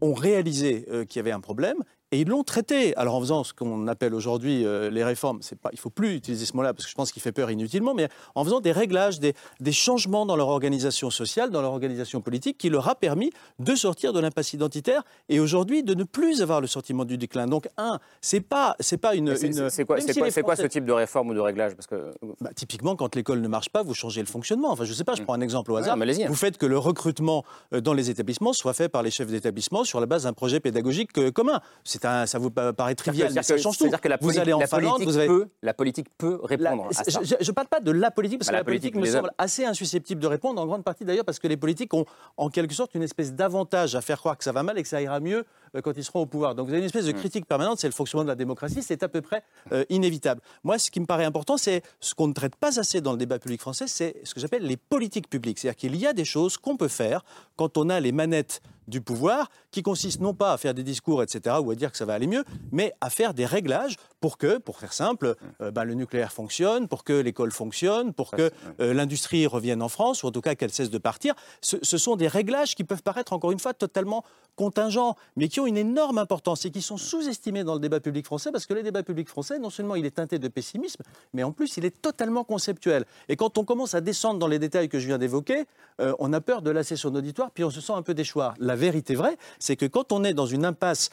ont 0.00 0.14
réalisé 0.14 0.86
qu'il 1.08 1.18
y 1.18 1.20
avait 1.20 1.30
un 1.30 1.40
problème 1.40 1.76
et 2.12 2.20
ils 2.20 2.28
l'ont 2.28 2.42
traité. 2.42 2.96
Alors 2.96 3.14
en 3.14 3.20
faisant 3.20 3.44
ce 3.44 3.52
qu'on 3.54 3.86
appelle 3.88 4.14
aujourd'hui 4.14 4.64
euh, 4.64 4.90
les 4.90 5.04
réformes, 5.04 5.40
pas, 5.62 5.70
il 5.72 5.76
ne 5.76 5.80
faut 5.80 5.90
plus 5.90 6.14
utiliser 6.14 6.44
ce 6.44 6.56
mot-là 6.56 6.74
parce 6.74 6.84
que 6.84 6.90
je 6.90 6.94
pense 6.94 7.12
qu'il 7.12 7.22
fait 7.22 7.32
peur 7.32 7.50
inutilement, 7.50 7.94
mais 7.94 8.08
en 8.34 8.44
faisant 8.44 8.60
des 8.60 8.72
réglages, 8.72 9.20
des, 9.20 9.34
des, 9.60 9.72
changements 9.72 10.26
dans 10.26 10.36
leur 10.36 10.48
organisation 10.48 11.10
sociale, 11.10 11.50
dans 11.50 11.62
leur 11.62 11.72
organisation 11.72 12.20
politique, 12.20 12.58
qui 12.58 12.68
leur 12.68 12.88
a 12.88 12.94
permis 12.94 13.30
de 13.58 13.74
sortir 13.74 14.12
de 14.12 14.20
l'impasse 14.20 14.52
identitaire 14.52 15.02
et 15.28 15.40
aujourd'hui 15.40 15.82
de 15.82 15.94
ne 15.94 16.04
plus 16.04 16.42
avoir 16.42 16.60
le 16.60 16.66
sentiment 16.66 17.04
du 17.04 17.16
déclin. 17.16 17.46
Donc 17.46 17.68
un, 17.76 18.00
c'est 18.20 18.40
pas 18.40 18.76
c'est 18.80 18.98
pas 18.98 19.14
une. 19.14 19.36
C'est 19.36 19.84
quoi, 19.84 19.98
quoi, 19.98 20.42
quoi, 20.42 20.56
ce 20.56 20.66
type 20.66 20.84
de 20.84 20.92
réforme 20.92 21.30
ou 21.30 21.34
de 21.34 21.40
réglage? 21.40 21.74
Parce 21.74 21.86
que 21.86 22.12
bah, 22.40 22.50
typiquement 22.54 22.96
quand 22.96 23.14
l'école 23.14 23.40
ne 23.40 23.48
marche 23.48 23.70
pas, 23.70 23.82
vous 23.82 23.94
changez 23.94 24.20
le 24.20 24.26
fonctionnement. 24.26 24.70
Enfin 24.70 24.84
je 24.84 24.92
sais 24.92 25.04
pas, 25.04 25.14
je 25.14 25.22
mm. 25.22 25.24
prends 25.24 25.34
un 25.34 25.40
exemple 25.40 25.72
au 25.72 25.76
hasard. 25.76 25.96
Ah, 26.00 26.26
vous 26.28 26.34
faites 26.34 26.58
que 26.58 26.66
le 26.66 26.78
recrutement 26.78 27.44
euh, 27.72 27.80
dans 27.80 27.92
les 27.92 28.10
établissements 28.10 28.52
soit 28.52 28.74
fait 28.74 28.88
par 28.88 29.02
les 29.02 29.10
chefs 29.10 29.28
d'établissement 29.28 29.84
sur 29.84 30.00
la 30.00 30.06
base 30.06 30.24
d'un 30.24 30.32
projet 30.32 30.60
pédagogique 30.60 31.16
euh, 31.18 31.30
commun. 31.30 31.60
C'est 31.84 31.99
ça 32.00 32.38
vous 32.38 32.50
paraît 32.50 32.94
trivial, 32.94 33.32
mais 33.34 33.42
ça 33.42 33.56
change 33.56 33.78
tout. 33.78 33.90
Que 33.90 34.08
la 34.08 34.18
vous 34.20 34.38
allez 34.38 34.52
en 34.52 34.60
Finlande, 34.60 35.02
vous 35.02 35.18
avez... 35.18 35.26
peut, 35.26 35.48
la 35.62 35.74
politique 35.74 36.06
peut 36.16 36.40
répondre 36.42 36.86
à 36.88 36.92
ça. 36.92 37.20
Je 37.20 37.34
ne 37.34 37.52
parle 37.52 37.68
pas 37.68 37.80
de 37.80 37.90
la 37.90 38.10
politique, 38.10 38.38
parce 38.38 38.50
que 38.50 38.54
la, 38.54 38.64
politique, 38.64 38.94
me 38.94 39.06
semble 39.06 39.30
assez 39.38 39.64
insusceptible 39.64 40.20
de 40.20 40.26
répondre, 40.26 40.60
en 40.60 40.66
grande 40.66 40.84
partie 40.84 41.04
d'ailleurs 41.04 41.24
parce 41.24 41.38
que 41.38 41.48
les 41.48 41.56
politiques 41.56 41.92
ont 41.94 42.04
en 42.36 42.48
quelque 42.48 42.74
sorte 42.74 42.94
une 42.94 43.02
espèce 43.02 43.34
d'avantage 43.34 43.94
à 43.94 44.00
faire 44.00 44.18
croire 44.18 44.36
que 44.36 44.44
ça 44.44 44.52
va 44.52 44.62
mal 44.62 44.78
et 44.78 44.82
que 44.82 44.88
ça 44.88 45.00
ira 45.00 45.20
mieux 45.20 45.44
quand 45.82 45.92
ils 45.96 46.04
seront 46.04 46.20
au 46.20 46.26
pouvoir. 46.26 46.54
Donc 46.54 46.66
vous 46.66 46.72
avez 46.72 46.80
une 46.80 46.86
espèce 46.86 47.06
de 47.06 47.12
hmm. 47.12 47.16
critique 47.16 47.46
permanente, 47.46 47.78
c'est 47.80 47.88
le 47.88 47.92
fonctionnement 47.92 48.24
de 48.24 48.28
la 48.28 48.34
démocratie, 48.34 48.82
c'est 48.82 49.02
à 49.02 49.08
peu 49.08 49.20
près 49.20 49.42
euh, 49.72 49.84
inévitable. 49.88 50.40
Moi, 50.64 50.78
ce 50.78 50.90
qui 50.90 51.00
me 51.00 51.06
paraît 51.06 51.24
important, 51.24 51.56
c'est 51.56 51.82
ce 52.00 52.14
qu'on 52.14 52.28
ne 52.28 52.32
traite 52.32 52.56
pas 52.56 52.78
assez 52.78 53.00
dans 53.00 53.12
le 53.12 53.18
débat 53.18 53.38
public 53.38 53.60
français, 53.60 53.86
c'est 53.86 54.16
ce 54.24 54.34
que 54.34 54.40
j'appelle 54.40 54.64
les 54.64 54.76
politiques 54.76 55.28
publiques. 55.28 55.58
C'est-à-dire 55.58 55.76
qu'il 55.76 55.96
y 55.96 56.06
a 56.06 56.12
des 56.12 56.24
choses 56.24 56.56
qu'on 56.56 56.76
peut 56.76 56.88
faire 56.88 57.24
quand 57.56 57.76
on 57.78 57.88
a 57.88 58.00
les 58.00 58.12
manettes 58.12 58.60
du 58.88 59.00
pouvoir, 59.00 59.50
qui 59.70 59.82
consiste 59.82 60.20
non 60.20 60.34
pas 60.34 60.52
à 60.52 60.58
faire 60.58 60.74
des 60.74 60.82
discours, 60.82 61.22
etc., 61.22 61.56
ou 61.62 61.70
à 61.70 61.74
dire 61.74 61.92
que 61.92 61.96
ça 61.96 62.04
va 62.04 62.14
aller 62.14 62.26
mieux, 62.26 62.44
mais 62.72 62.92
à 63.00 63.08
faire 63.08 63.34
des 63.34 63.46
réglages 63.46 63.96
pour 64.20 64.38
que, 64.38 64.58
pour 64.58 64.78
faire 64.78 64.92
simple, 64.92 65.34
euh, 65.60 65.70
ben, 65.70 65.84
le 65.84 65.94
nucléaire 65.94 66.32
fonctionne, 66.32 66.88
pour 66.88 67.04
que 67.04 67.12
l'école 67.12 67.52
fonctionne, 67.52 68.12
pour 68.12 68.30
que 68.30 68.50
euh, 68.80 68.94
l'industrie 68.94 69.46
revienne 69.46 69.82
en 69.82 69.88
France, 69.88 70.22
ou 70.22 70.26
en 70.26 70.32
tout 70.32 70.40
cas 70.40 70.54
qu'elle 70.54 70.72
cesse 70.72 70.90
de 70.90 70.98
partir. 70.98 71.34
Ce, 71.60 71.76
ce, 71.82 71.98
sont 71.98 72.16
des 72.16 72.28
réglages 72.28 72.74
qui 72.74 72.84
peuvent 72.84 73.02
paraître, 73.02 73.32
encore 73.32 73.52
une 73.52 73.58
fois, 73.58 73.74
totalement 73.74 74.24
contingents, 74.56 75.16
mais 75.36 75.48
qui 75.48 75.60
ont 75.60 75.66
une 75.66 75.78
énorme 75.78 76.18
importance 76.18 76.66
et 76.66 76.70
qui 76.70 76.82
sont 76.82 76.98
sous-estimés 76.98 77.64
dans 77.64 77.74
le 77.74 77.80
débat 77.80 78.00
public 78.00 78.26
français, 78.26 78.52
parce 78.52 78.66
que 78.66 78.74
le 78.74 78.82
débat 78.82 79.02
public 79.02 79.28
français, 79.28 79.58
non 79.58 79.70
seulement 79.70 79.94
il 79.94 80.04
est 80.04 80.10
teinté 80.10 80.38
de 80.38 80.48
pessimisme, 80.48 81.02
mais 81.32 81.42
en 81.42 81.52
plus 81.52 81.78
il 81.78 81.84
est 81.86 82.02
totalement 82.02 82.44
conceptuel. 82.44 83.06
Et 83.28 83.36
quand 83.36 83.56
on 83.56 83.64
commence 83.64 83.94
à 83.94 84.02
descendre 84.02 84.38
dans 84.38 84.48
les 84.48 84.58
détails 84.58 84.90
que 84.90 84.98
je 84.98 85.06
viens 85.06 85.16
d'évoquer, 85.16 85.64
euh, 86.00 86.12
on 86.18 86.32
a 86.34 86.42
peur 86.42 86.60
de 86.60 86.70
lasser 86.70 86.96
son 86.96 87.14
auditoire, 87.14 87.50
puis 87.52 87.64
on 87.64 87.70
se 87.70 87.80
sent 87.80 87.94
un 87.94 88.02
peu 88.02 88.12
déchoir. 88.12 88.54
La 88.58 88.76
vérité 88.76 89.14
vraie, 89.14 89.38
c'est 89.58 89.76
que 89.76 89.86
quand 89.86 90.12
on 90.12 90.24
est 90.24 90.34
dans 90.34 90.46
une 90.46 90.64
impasse 90.64 91.10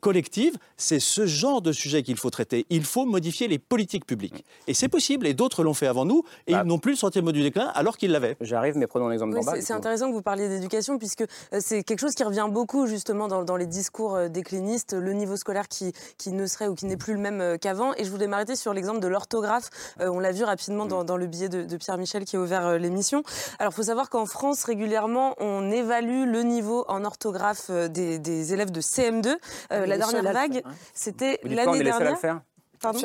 collective, 0.00 0.56
c'est 0.76 1.00
ce 1.00 1.26
genre 1.26 1.62
de 1.62 1.72
sujet 1.72 2.02
qu'il 2.02 2.16
faut 2.16 2.30
Il 2.70 2.84
faut 2.84 3.04
modifier 3.04 3.48
les 3.48 3.58
politiques 3.58 4.06
publiques. 4.06 4.44
Et 4.66 4.74
c'est 4.74 4.88
possible, 4.88 5.26
et 5.26 5.34
d'autres 5.34 5.62
l'ont 5.62 5.74
fait 5.74 5.86
avant 5.86 6.04
nous, 6.04 6.22
et 6.46 6.52
bah. 6.52 6.62
ils 6.64 6.68
n'ont 6.68 6.78
plus 6.78 6.92
le 6.92 6.96
sentiment 6.96 7.32
du 7.32 7.42
déclin 7.42 7.70
alors 7.74 7.96
qu'ils 7.96 8.10
l'avaient. 8.10 8.36
J'arrive, 8.40 8.76
mais 8.76 8.86
prenons 8.86 9.08
l'exemple 9.08 9.36
oui, 9.36 9.62
C'est 9.62 9.72
intéressant 9.72 10.08
que 10.08 10.14
vous 10.14 10.22
parliez 10.22 10.48
d'éducation, 10.48 10.98
puisque 10.98 11.22
euh, 11.22 11.58
c'est 11.60 11.82
quelque 11.82 12.00
chose 12.00 12.14
qui 12.14 12.24
revient 12.24 12.46
beaucoup 12.50 12.86
justement 12.86 13.28
dans, 13.28 13.56
les 13.56 13.66
discours 13.66 14.16
euh, 14.16 14.28
déclinistes, 14.28 14.94
le 14.94 15.12
niveau 15.12 15.36
scolaire 15.36 15.68
qui, 15.68 15.92
qui 16.18 16.32
ne 16.32 16.46
serait 16.46 16.68
ou 16.68 16.74
qui 16.74 16.86
n'est 16.86 16.96
plus 16.96 17.14
le 17.14 17.20
même 17.20 17.40
euh, 17.40 17.56
qu'avant. 17.56 17.92
Et 17.96 18.04
je 18.04 18.10
voulais 18.10 18.26
m'arrêter 18.26 18.56
sur 18.56 18.72
l'exemple 18.72 19.00
de 19.00 19.08
l'orthographe. 19.08 19.70
on 20.00 20.20
l'a 20.20 20.32
vu 20.32 20.44
rapidement 20.44 20.84
mm. 20.86 21.04
dans, 21.04 21.16
le 21.16 21.26
billet 21.26 21.48
de, 21.48 21.76
Pierre 21.76 21.98
Michel 21.98 22.24
qui 22.24 22.36
a 22.36 22.40
ouvert 22.40 22.78
l'émission. 22.78 23.22
Alors, 23.58 23.72
il 23.72 23.76
faut 23.76 23.82
savoir 23.82 24.10
qu'en 24.10 24.26
France, 24.26 24.64
régulièrement, 24.64 25.34
on 25.38 25.70
évalue 25.70 26.24
le 26.26 26.42
niveau 26.42 26.84
en 26.88 27.04
orthographe 27.04 27.70
des, 27.70 28.52
élèves 28.52 28.70
de 28.70 28.80
CM2. 28.80 29.36
la 29.70 29.98
dernière 29.98 30.32
vague, 30.32 30.62
c'était 30.94 31.38
l'année 31.44 31.82
dernière. 31.82 32.16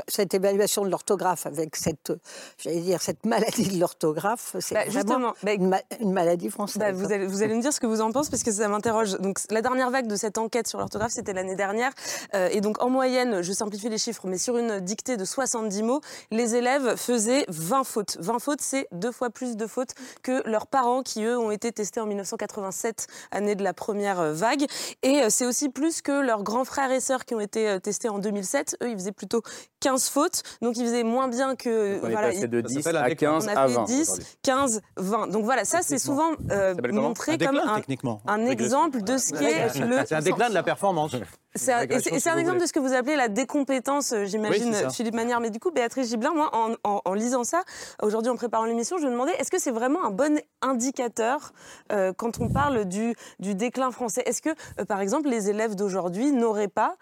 Cette 0.07 0.34
évaluation 0.34 0.84
de 0.84 0.89
l'orthographe 0.89 1.45
avec 1.45 1.75
cette, 1.75 2.13
j'allais 2.57 2.81
dire, 2.81 3.01
cette 3.01 3.25
maladie 3.25 3.67
de 3.67 3.79
l'orthographe, 3.79 4.55
c'est 4.60 4.75
bah, 4.75 4.89
justement 4.89 5.34
bah, 5.43 5.53
une, 5.53 6.12
maladie 6.12 6.49
française. 6.49 6.79
Bah, 6.79 6.91
vous, 6.91 7.12
allez, 7.12 7.25
vous, 7.25 7.43
allez, 7.43 7.55
me 7.55 7.62
dire 7.62 7.73
ce 7.73 7.79
que 7.79 7.88
vous 7.88 8.01
en 8.01 8.12
pensez 8.12 8.29
parce 8.29 8.43
que 8.43 8.51
ça 8.51 8.67
m'interroge. 8.67 9.17
Donc 9.19 9.39
la 9.49 9.62
dernière 9.62 9.89
vague 9.89 10.07
de 10.07 10.15
cette 10.15 10.38
enquête 10.38 10.67
sur 10.67 10.79
l'orthographe, 10.79 11.12
c'était 11.12 11.34
l'année 11.34 11.55
dernière. 11.55 11.91
Euh, 12.34 12.49
et 12.51 12.62
donc 12.62 12.81
en 12.81 12.89
moyenne, 12.89 13.41
je 13.41 13.51
simplifie 13.53 13.89
les 13.89 13.97
chiffres, 13.97 14.23
mais 14.25 14.38
sur 14.38 14.57
une 14.57 14.79
dictée 14.79 15.17
de 15.17 15.25
70 15.25 15.84
mots, 15.84 16.01
les 16.31 16.55
élèves 16.55 16.95
faisaient 16.95 17.45
20 17.47 17.84
fautes. 17.84 18.17
20 18.19 18.39
fautes, 18.39 18.62
c'est 18.62 18.88
deux 18.91 19.12
fois 19.12 19.29
plus 19.29 19.55
de 19.55 19.67
fautes 19.67 19.91
que 20.23 20.47
leurs 20.47 20.67
parents 20.67 21.03
qui, 21.03 21.23
eux, 21.23 21.38
ont 21.38 21.51
été 21.51 21.71
testés 21.71 21.99
en 21.99 22.05
1987, 22.05 23.07
année 23.31 23.55
de 23.55 23.63
la 23.63 23.73
première 23.73 24.19
euh, 24.19 24.34
vague. 24.34 24.65
Et 25.03 25.23
euh, 25.23 25.27
c'est 25.29 25.45
aussi 25.45 25.69
plus 25.69 26.01
que 26.01 26.12
leurs 26.12 26.43
grands 26.43 26.65
frères 26.65 26.91
et 26.91 26.99
sœurs 26.99 27.25
qui 27.25 27.36
ont 27.36 27.39
été 27.39 27.79
testés 27.81 28.10
en 28.10 28.19
2007. 28.19 28.77
Eux, 28.84 28.89
ils 28.89 28.97
faisaient 28.97 29.12
plutôt 29.12 29.41
15 29.80 30.10
fautes, 30.10 30.43
donc 30.62 30.78
il 30.78 30.86
faisait 30.86 31.04
moins 31.04 31.28
bien 31.28 31.56
que. 31.56 31.97
On 31.97 32.00
voilà, 32.00 32.30
est 32.30 32.34
passé 32.34 32.47
de 32.47 32.62
10 32.62 32.88
à 32.88 33.15
15 33.15 33.45
on 33.45 33.58
a 33.58 33.67
fait 33.67 33.84
10, 33.86 34.19
15, 34.43 34.82
20. 34.97 35.28
Donc 35.28 35.43
voilà, 35.43 35.65
ça 35.65 35.82
c'est 35.82 36.00
souvent 36.00 36.32
euh, 36.52 36.76
montré 36.91 37.34
un 37.34 37.38
comme 37.38 37.58
un, 37.58 37.82
un 38.28 38.45
exemple 38.45 39.02
de 39.02 39.17
ce 39.17 39.34
qu'est 39.34 39.80
le. 39.80 39.97
C'est 40.06 40.15
un 40.15 40.21
déclin 40.21 40.50
de 40.50 40.54
la 40.54 40.63
performance. 40.63 41.15
C'est 41.55 41.73
un, 41.73 42.37
exemple 42.37 42.59
de 42.59 42.65
ce 42.65 42.71
que 42.71 42.79
vous 42.79 42.93
appelez 42.93 43.17
la 43.17 43.27
décompétence, 43.27 44.13
euh, 44.13 44.25
j'imagine, 44.25 44.73
Philippe 44.91 45.15
Manière. 45.15 45.41
Mais 45.41 45.49
du 45.49 45.59
coup, 45.59 45.71
Béatrice 45.71 46.09
Gibelin, 46.09 46.31
moi, 46.33 46.49
en, 46.83 47.13
lisant 47.13 47.43
ça, 47.43 47.63
aujourd'hui 48.01 48.31
en 48.31 48.35
préparant 48.35 48.63
l'émission, 48.63 48.97
je 48.97 49.05
me 49.05 49.11
demandais, 49.11 49.33
est-ce 49.33 49.51
que 49.51 49.59
c'est 49.59 49.71
vraiment 49.71 50.05
un 50.05 50.11
bon 50.11 50.41
indicateur 50.61 51.51
euh, 51.91 52.13
quand 52.15 52.39
on 52.39 52.47
parle 52.47 52.85
du, 52.85 53.15
du 53.39 53.53
déclin 53.53 53.91
français? 53.91 54.23
Est-ce 54.25 54.41
que, 54.41 54.49
euh, 54.79 54.85
par 54.85 55.01
exemple, 55.01 55.27
les 55.27 55.49
élèves 55.49 55.75
d'aujourd'hui 55.75 56.31
n'auraient 56.31 56.67
pas 56.67 56.95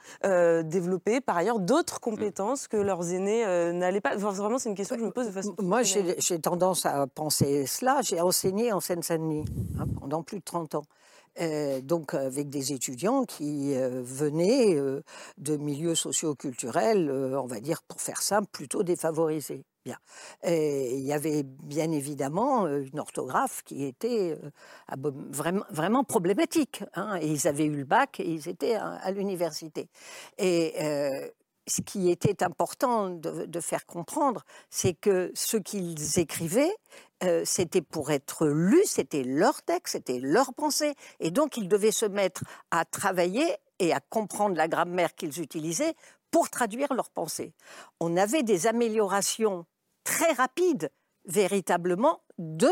développé, 0.64 1.22
par 1.22 1.38
ailleurs, 1.38 1.60
d'autres 1.60 2.00
compétences 2.00 2.68
que 2.68 2.78
leurs 2.78 3.14
aînés 3.14 3.46
n'allaient 3.74 4.02
pas? 4.02 4.16
Vraiment, 4.16 4.58
c'est 4.58 4.70
une 4.70 4.76
question 4.76 4.96
que 4.96 5.02
je 5.02 5.06
me 5.06 5.12
pose 5.12 5.28
de 5.28 5.32
façon... 5.32 5.56
Moi, 5.60 5.84
j'ai 5.84 6.40
tendance 6.40 6.86
à 6.86 7.06
penser 7.08 7.66
cela. 7.66 8.00
J'ai 8.02 8.20
enseigné 8.20 8.72
en 8.74 8.80
Seine-Saint-Denis 8.80 9.46
hein, 9.80 9.86
pendant 10.00 10.24
plus 10.24 10.40
de 10.40 10.44
30 10.44 10.76
ans. 10.76 10.84
Euh, 11.40 11.80
donc 11.82 12.14
avec 12.14 12.50
des 12.50 12.74
étudiants 12.74 13.24
qui 13.24 13.76
euh, 13.76 14.02
venaient 14.04 14.76
euh, 14.76 15.02
de 15.38 15.56
milieux 15.56 15.96
socioculturels, 15.96 17.10
on 17.12 17.46
va 17.46 17.60
dire 17.60 17.82
pour 17.84 18.02
faire 18.02 18.22
simple, 18.22 18.48
plutôt 18.52 18.84
défavorisés. 18.84 19.64
Bien. 19.86 19.98
Et 20.44 20.98
il 20.98 21.06
y 21.06 21.14
avait 21.14 21.44
bien 21.44 21.90
évidemment 21.92 22.68
une 22.68 23.00
orthographe 23.00 23.64
qui 23.64 23.86
était 23.86 24.38
vraiment, 24.98 26.04
problématique. 26.04 26.84
Hein. 26.96 27.18
ils 27.22 27.48
avaient 27.48 27.66
eu 27.66 27.76
le 27.76 27.86
bac 27.86 28.20
et 28.20 28.30
ils 28.30 28.50
étaient 28.50 28.76
à, 28.76 29.10
l'université. 29.12 29.88
Et 30.38 30.74
ce 31.70 31.82
qui 31.82 32.10
était 32.10 32.44
important 32.44 33.10
de, 33.10 33.60
faire 33.60 33.86
comprendre, 33.86 34.44
c'est 34.70 34.94
que 34.94 35.32
ce 35.36 35.58
qu'ils 35.58 36.20
écrivaient, 36.20 36.74
euh, 37.24 37.44
c'était 37.46 37.82
pour 37.82 38.12
être 38.12 38.48
lu, 38.48 38.82
c'était 38.86 39.24
leur 39.24 39.62
texte, 39.62 39.94
c'était 39.94 40.20
leur 40.20 40.54
pensée, 40.54 40.96
et 41.20 41.32
donc 41.32 41.58
ils 41.58 41.68
devaient 41.68 41.92
se 41.92 42.06
mettre 42.06 42.44
à 42.72 42.86
travailler 42.86 43.56
et 43.80 43.94
à 43.94 44.00
comprendre 44.00 44.56
la 44.56 44.68
grammaire 44.68 45.14
qu'ils 45.16 45.42
utilisaient 45.42 45.94
pour 46.32 46.50
traduire 46.50 46.94
leurs 46.94 47.10
pensées. 47.10 47.54
On 48.00 48.18
avait 48.18 48.44
des 48.44 48.68
améliorations 48.68 49.66
très 50.04 50.32
rapides, 50.34 50.92
véritablement, 51.26 52.22
de 52.38 52.70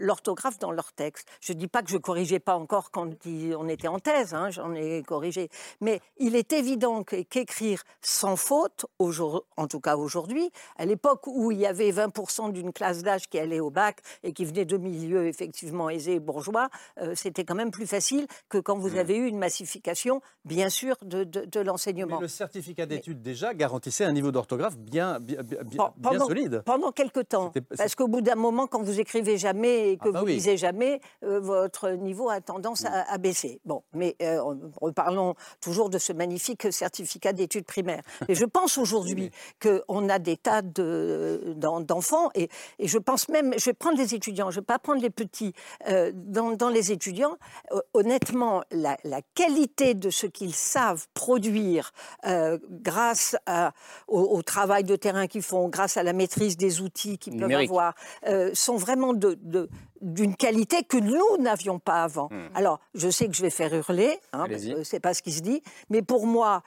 l'orthographe 0.00 0.58
dans 0.58 0.72
leur 0.72 0.92
texte. 0.92 1.28
Je 1.40 1.52
ne 1.52 1.58
dis 1.58 1.68
pas 1.68 1.82
que 1.82 1.90
je 1.90 1.98
corrigeais 1.98 2.40
pas 2.40 2.56
encore 2.56 2.90
quand 2.90 3.08
on 3.26 3.68
était 3.68 3.88
en 3.88 3.98
thèse, 4.00 4.34
hein, 4.34 4.50
j'en 4.50 4.74
ai 4.74 5.02
corrigé, 5.02 5.48
mais 5.80 6.00
il 6.18 6.34
est 6.34 6.52
évident 6.52 7.04
qu'écrire 7.04 7.82
sans 8.02 8.36
faute, 8.36 8.86
en 8.98 9.66
tout 9.68 9.80
cas 9.80 9.96
aujourd'hui, 9.96 10.50
à 10.76 10.86
l'époque 10.86 11.26
où 11.26 11.52
il 11.52 11.58
y 11.58 11.66
avait 11.66 11.90
20% 11.90 12.52
d'une 12.52 12.72
classe 12.72 13.02
d'âge 13.02 13.28
qui 13.28 13.38
allait 13.38 13.60
au 13.60 13.70
bac 13.70 14.00
et 14.22 14.32
qui 14.32 14.44
venait 14.44 14.64
de 14.64 14.76
milieux 14.76 15.26
effectivement 15.26 15.90
aisés 15.90 16.14
et 16.14 16.20
bourgeois, 16.20 16.70
euh, 17.00 17.14
c'était 17.14 17.44
quand 17.44 17.54
même 17.54 17.70
plus 17.70 17.86
facile 17.86 18.26
que 18.48 18.58
quand 18.58 18.78
vous 18.78 18.96
mmh. 18.96 18.98
avez 18.98 19.16
eu 19.16 19.26
une 19.26 19.38
massification, 19.38 20.22
bien 20.44 20.70
sûr, 20.70 20.96
de, 21.02 21.24
de, 21.24 21.60
l'enseignement. 21.60 22.20
le 22.20 22.28
certificat 22.28 22.86
d'études 22.86 23.20
déjà 23.20 23.52
garantissait 23.52 24.04
un 24.04 24.12
niveau 24.12 24.32
d'orthographe 24.32 24.78
bien, 24.78 25.20
bien, 25.20 25.42
bien, 25.42 26.18
solide. 26.18 26.62
Pendant 26.64 26.92
quelques 26.92 27.28
temps, 27.28 27.52
parce 27.76 27.94
qu'au 27.94 28.08
bout 28.08 28.22
d'un 28.22 28.34
moment, 28.34 28.66
quand 28.66 28.82
vous 28.82 28.98
écrivez 28.98 29.36
jamais 29.36 29.89
et 29.90 29.96
que 29.96 30.08
ah 30.08 30.12
bah 30.12 30.20
vous 30.20 30.26
ne 30.26 30.32
lisez 30.32 30.56
jamais, 30.56 31.00
euh, 31.24 31.40
votre 31.40 31.90
niveau 31.90 32.28
a 32.28 32.40
tendance 32.40 32.84
à, 32.84 33.18
baisser. 33.18 33.60
Bon, 33.64 33.82
mais 33.92 34.16
euh, 34.22 34.42
reparlons 34.80 35.34
toujours 35.60 35.90
de 35.90 35.98
ce 35.98 36.12
magnifique 36.12 36.72
certificat 36.72 37.32
d'études 37.32 37.66
primaires. 37.66 38.02
Et 38.28 38.34
je 38.34 38.44
pense 38.44 38.78
aujourd'hui 38.78 39.30
qu'on 39.60 40.08
a 40.08 40.18
des 40.18 40.36
tas 40.36 40.62
d'enfants, 40.62 42.30
et, 42.34 42.48
et, 42.78 42.88
je 42.88 42.98
pense 42.98 43.28
même, 43.28 43.54
je 43.56 43.66
vais 43.66 43.72
prendre 43.72 43.98
les 43.98 44.14
étudiants, 44.14 44.50
je 44.50 44.58
ne 44.58 44.60
vais 44.62 44.66
pas 44.66 44.78
prendre 44.78 45.00
les 45.00 45.10
petits. 45.10 45.52
Euh, 45.88 46.12
dans, 46.14 46.52
dans, 46.52 46.68
les 46.68 46.92
étudiants, 46.92 47.36
honnêtement, 47.94 48.62
la, 48.70 48.96
qualité 49.34 49.94
de 49.94 50.10
ce 50.10 50.26
qu'ils 50.26 50.54
savent 50.54 51.06
produire 51.14 51.92
grâce 52.70 53.36
à, 53.46 53.72
au, 54.08 54.42
travail 54.42 54.84
de 54.84 54.96
terrain 54.96 55.26
qu'ils 55.26 55.42
font, 55.42 55.68
grâce 55.68 55.96
à 55.96 56.02
la 56.02 56.12
maîtrise 56.12 56.56
des 56.56 56.80
outils 56.80 57.18
qu'ils 57.18 57.36
peuvent 57.36 57.50
avoir, 57.52 57.94
sont 58.54 58.76
vraiment 58.76 59.12
de, 59.14 59.38
de, 59.42 59.69
d'une 60.00 60.34
qualité 60.36 60.82
que 60.82 60.96
nous 60.96 61.42
n'avions 61.42 61.78
pas 61.78 62.02
avant. 62.02 62.28
Hmm. 62.30 62.48
Alors, 62.54 62.80
je 62.94 63.08
sais 63.10 63.26
que 63.28 63.34
je 63.34 63.42
vais 63.42 63.50
faire 63.50 63.72
hurler, 63.74 64.18
hein, 64.32 64.46
parce 64.48 64.64
que 64.64 64.82
c'est 64.82 65.00
pas 65.00 65.14
ce 65.14 65.22
qui 65.22 65.32
se 65.32 65.42
dit, 65.42 65.62
mais 65.90 66.02
pour 66.02 66.26
moi, 66.26 66.62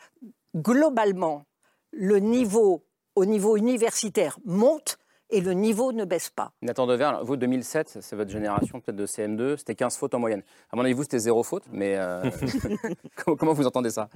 globalement, 0.55 1.45
le 1.91 2.19
niveau 2.19 2.83
au 3.15 3.25
niveau 3.25 3.57
universitaire 3.57 4.37
monte 4.45 4.97
et 5.29 5.41
le 5.41 5.53
niveau 5.53 5.91
ne 5.91 6.05
baisse 6.05 6.29
pas. 6.29 6.51
Nathan 6.61 6.85
Dever, 6.85 7.11
vous, 7.23 7.37
2007, 7.37 7.97
c'est 8.01 8.15
votre 8.15 8.29
génération 8.29 8.79
peut-être 8.79 8.95
de 8.95 9.07
CM2, 9.07 9.57
c'était 9.57 9.73
15 9.73 9.97
fautes 9.97 10.13
en 10.13 10.19
moyenne. 10.19 10.43
À 10.71 10.75
mon 10.75 10.83
avis, 10.83 10.93
vous, 10.93 11.03
c'était 11.03 11.19
zéro 11.19 11.41
faute, 11.41 11.63
mais 11.71 11.95
euh, 11.97 12.23
comment, 13.37 13.53
vous 13.53 13.65
entendez 13.65 13.89
ça? 13.89 14.09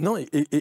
Non, 0.00 0.16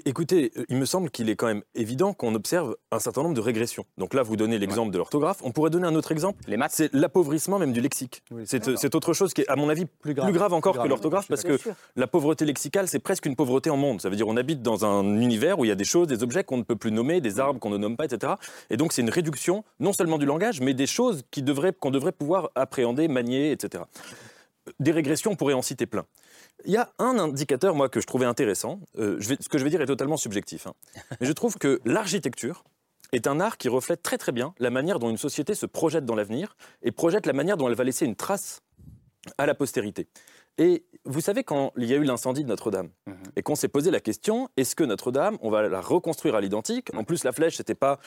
écoutez, 0.06 0.52
il 0.68 0.76
me 0.76 0.86
semble 0.86 1.10
qu'il 1.10 1.30
est 1.30 1.38
quand 1.38 1.48
même 1.48 1.64
évident 1.74 2.14
qu'on 2.14 2.36
observe 2.36 2.76
un 2.92 3.00
certain 3.00 3.24
nombre 3.24 3.36
de 3.36 3.42
régressions. 3.42 3.86
Donc 3.98 4.14
là, 4.14 4.22
vous 4.22 4.36
donnez 4.36 4.60
l'exemple 4.60 4.92
de 4.92 4.98
l'orthographe. 4.98 5.38
On 5.44 5.52
pourrait 5.52 5.70
donner 5.70 5.88
un 5.88 5.96
autre 5.96 6.12
exemple. 6.12 6.44
Les 6.48 6.58
maths 6.58 6.74
C'est 6.74 6.94
l'appauvrissement 6.94 7.58
même 7.58 7.72
du 7.72 7.80
lexique. 7.80 8.22
c'est 8.46 8.96
autre 8.96 9.14
chose 9.14 9.34
qui 9.34 9.42
est, 9.42 9.48
à 9.48 9.56
mon 9.56 9.70
avis, 9.70 9.86
plus 9.86 10.14
grave, 10.14 10.54
encore 10.54 10.78
que 10.78 10.88
l'orthographe, 10.88 11.28
parce 11.30 11.44
que 11.44 11.58
la 11.96 12.08
pauvreté 12.08 12.44
lexicale, 12.44 12.90
c'est 12.90 13.00
presque 13.00 13.26
une 13.26 13.38
pauvreté 13.38 13.70
en 13.70 13.78
monde. 13.78 14.02
Ça 14.02 14.10
veut 14.10 14.18
dire 14.18 14.28
on 14.28 14.36
habite 14.36 14.62
dans 14.62 14.86
un 14.86 15.04
univers 15.22 15.58
où 15.58 15.66
il 15.66 15.70
y 15.70 15.72
a 15.72 15.76
des 15.76 15.86
choses, 15.86 16.08
des 16.08 16.22
objets 16.22 16.44
qu'on 16.44 16.58
ne 16.58 16.64
peut 16.64 16.76
plus 16.76 16.92
nommer, 16.92 17.22
des 17.22 17.40
arbres 17.40 17.60
qu'on 17.60 17.70
ne 17.70 17.78
nomme 17.78 17.96
pas, 17.96 18.06
etc. 18.06 18.34
Et 18.70 18.78
donc 18.78 18.92
c'est 18.92 19.02
une 19.02 19.10
réduction 19.10 19.64
non 19.80 19.94
seulement 19.94 20.18
du 20.18 20.26
langage, 20.26 20.60
mais 20.60 20.74
des 20.74 20.88
choses 20.88 21.24
qu'on 21.34 21.42
devrait, 21.42 21.74
qu'on 21.74 21.92
devrait 21.92 22.12
pouvoir 22.12 22.50
appréhender, 22.56 23.08
manier, 23.08 23.52
etc. 23.52 23.84
Des 24.80 24.92
régressions, 24.92 25.32
on 25.32 25.36
pourrait 25.36 25.54
en 25.54 25.62
citer 25.62 25.86
plein. 25.86 26.06
Il 26.66 26.72
y 26.72 26.78
a 26.78 26.92
un 27.00 27.18
indicateur, 27.18 27.76
moi, 27.76 27.90
que 27.90 28.02
je 28.02 28.08
trouvais 28.08 28.26
intéressant. 28.26 28.82
Euh, 28.98 29.20
ce 29.22 29.50
que 29.50 29.58
je 29.58 29.64
vais 29.64 29.70
dire 29.70 29.82
est 29.82 29.86
totalement 29.86 30.18
subjectif. 30.18 30.68
Hein. 30.68 30.74
Mais 31.20 31.28
je 31.28 31.32
trouve 31.32 31.58
que 31.58 31.80
l'architecture 31.86 32.64
est 33.12 33.28
un 33.28 33.40
art 33.40 33.58
qui 33.58 33.70
reflète 33.70 34.04
très 34.04 34.18
très 34.18 34.32
bien 34.32 34.54
la 34.60 34.70
manière 34.70 35.00
dont 35.00 35.10
une 35.10 35.18
société 35.18 35.56
se 35.56 35.66
projette 35.66 36.06
dans 36.06 36.16
l'avenir 36.16 36.56
et 36.84 36.92
projette 36.92 37.26
la 37.26 37.34
manière 37.34 37.58
dont 37.58 37.68
elle 37.68 37.76
va 37.76 37.84
laisser 37.84 38.06
une 38.06 38.16
trace 38.16 38.62
à 39.38 39.46
la 39.46 39.56
postérité. 39.56 40.08
Vous 41.10 41.22
savez, 41.22 41.44
quand 41.44 41.74
il 41.76 41.86
y 41.86 41.94
a 41.94 41.98
eu 41.98 42.04
l'incendie 42.04 42.44
de 42.44 42.50
Notre-Dame, 42.50 42.90
mhm. 43.08 43.16
et 43.36 43.42
qu'on 43.42 43.56
s'est 43.56 43.68
posé 43.68 43.90
la 43.90 44.00
question, 44.00 44.48
est-ce 44.58 44.76
que 44.76 44.84
Notre-Dame, 44.84 45.38
on 45.42 45.50
va 45.50 45.68
la 45.68 45.82
reconstruire 45.82 46.36
à 46.36 46.42
l'identique? 46.42 46.90
En 46.96 47.04
plus, 47.04 47.24
la 47.24 47.32
flèche, 47.32 47.56
ce 47.56 47.64
n'était 47.64 47.76
pas 47.76 48.00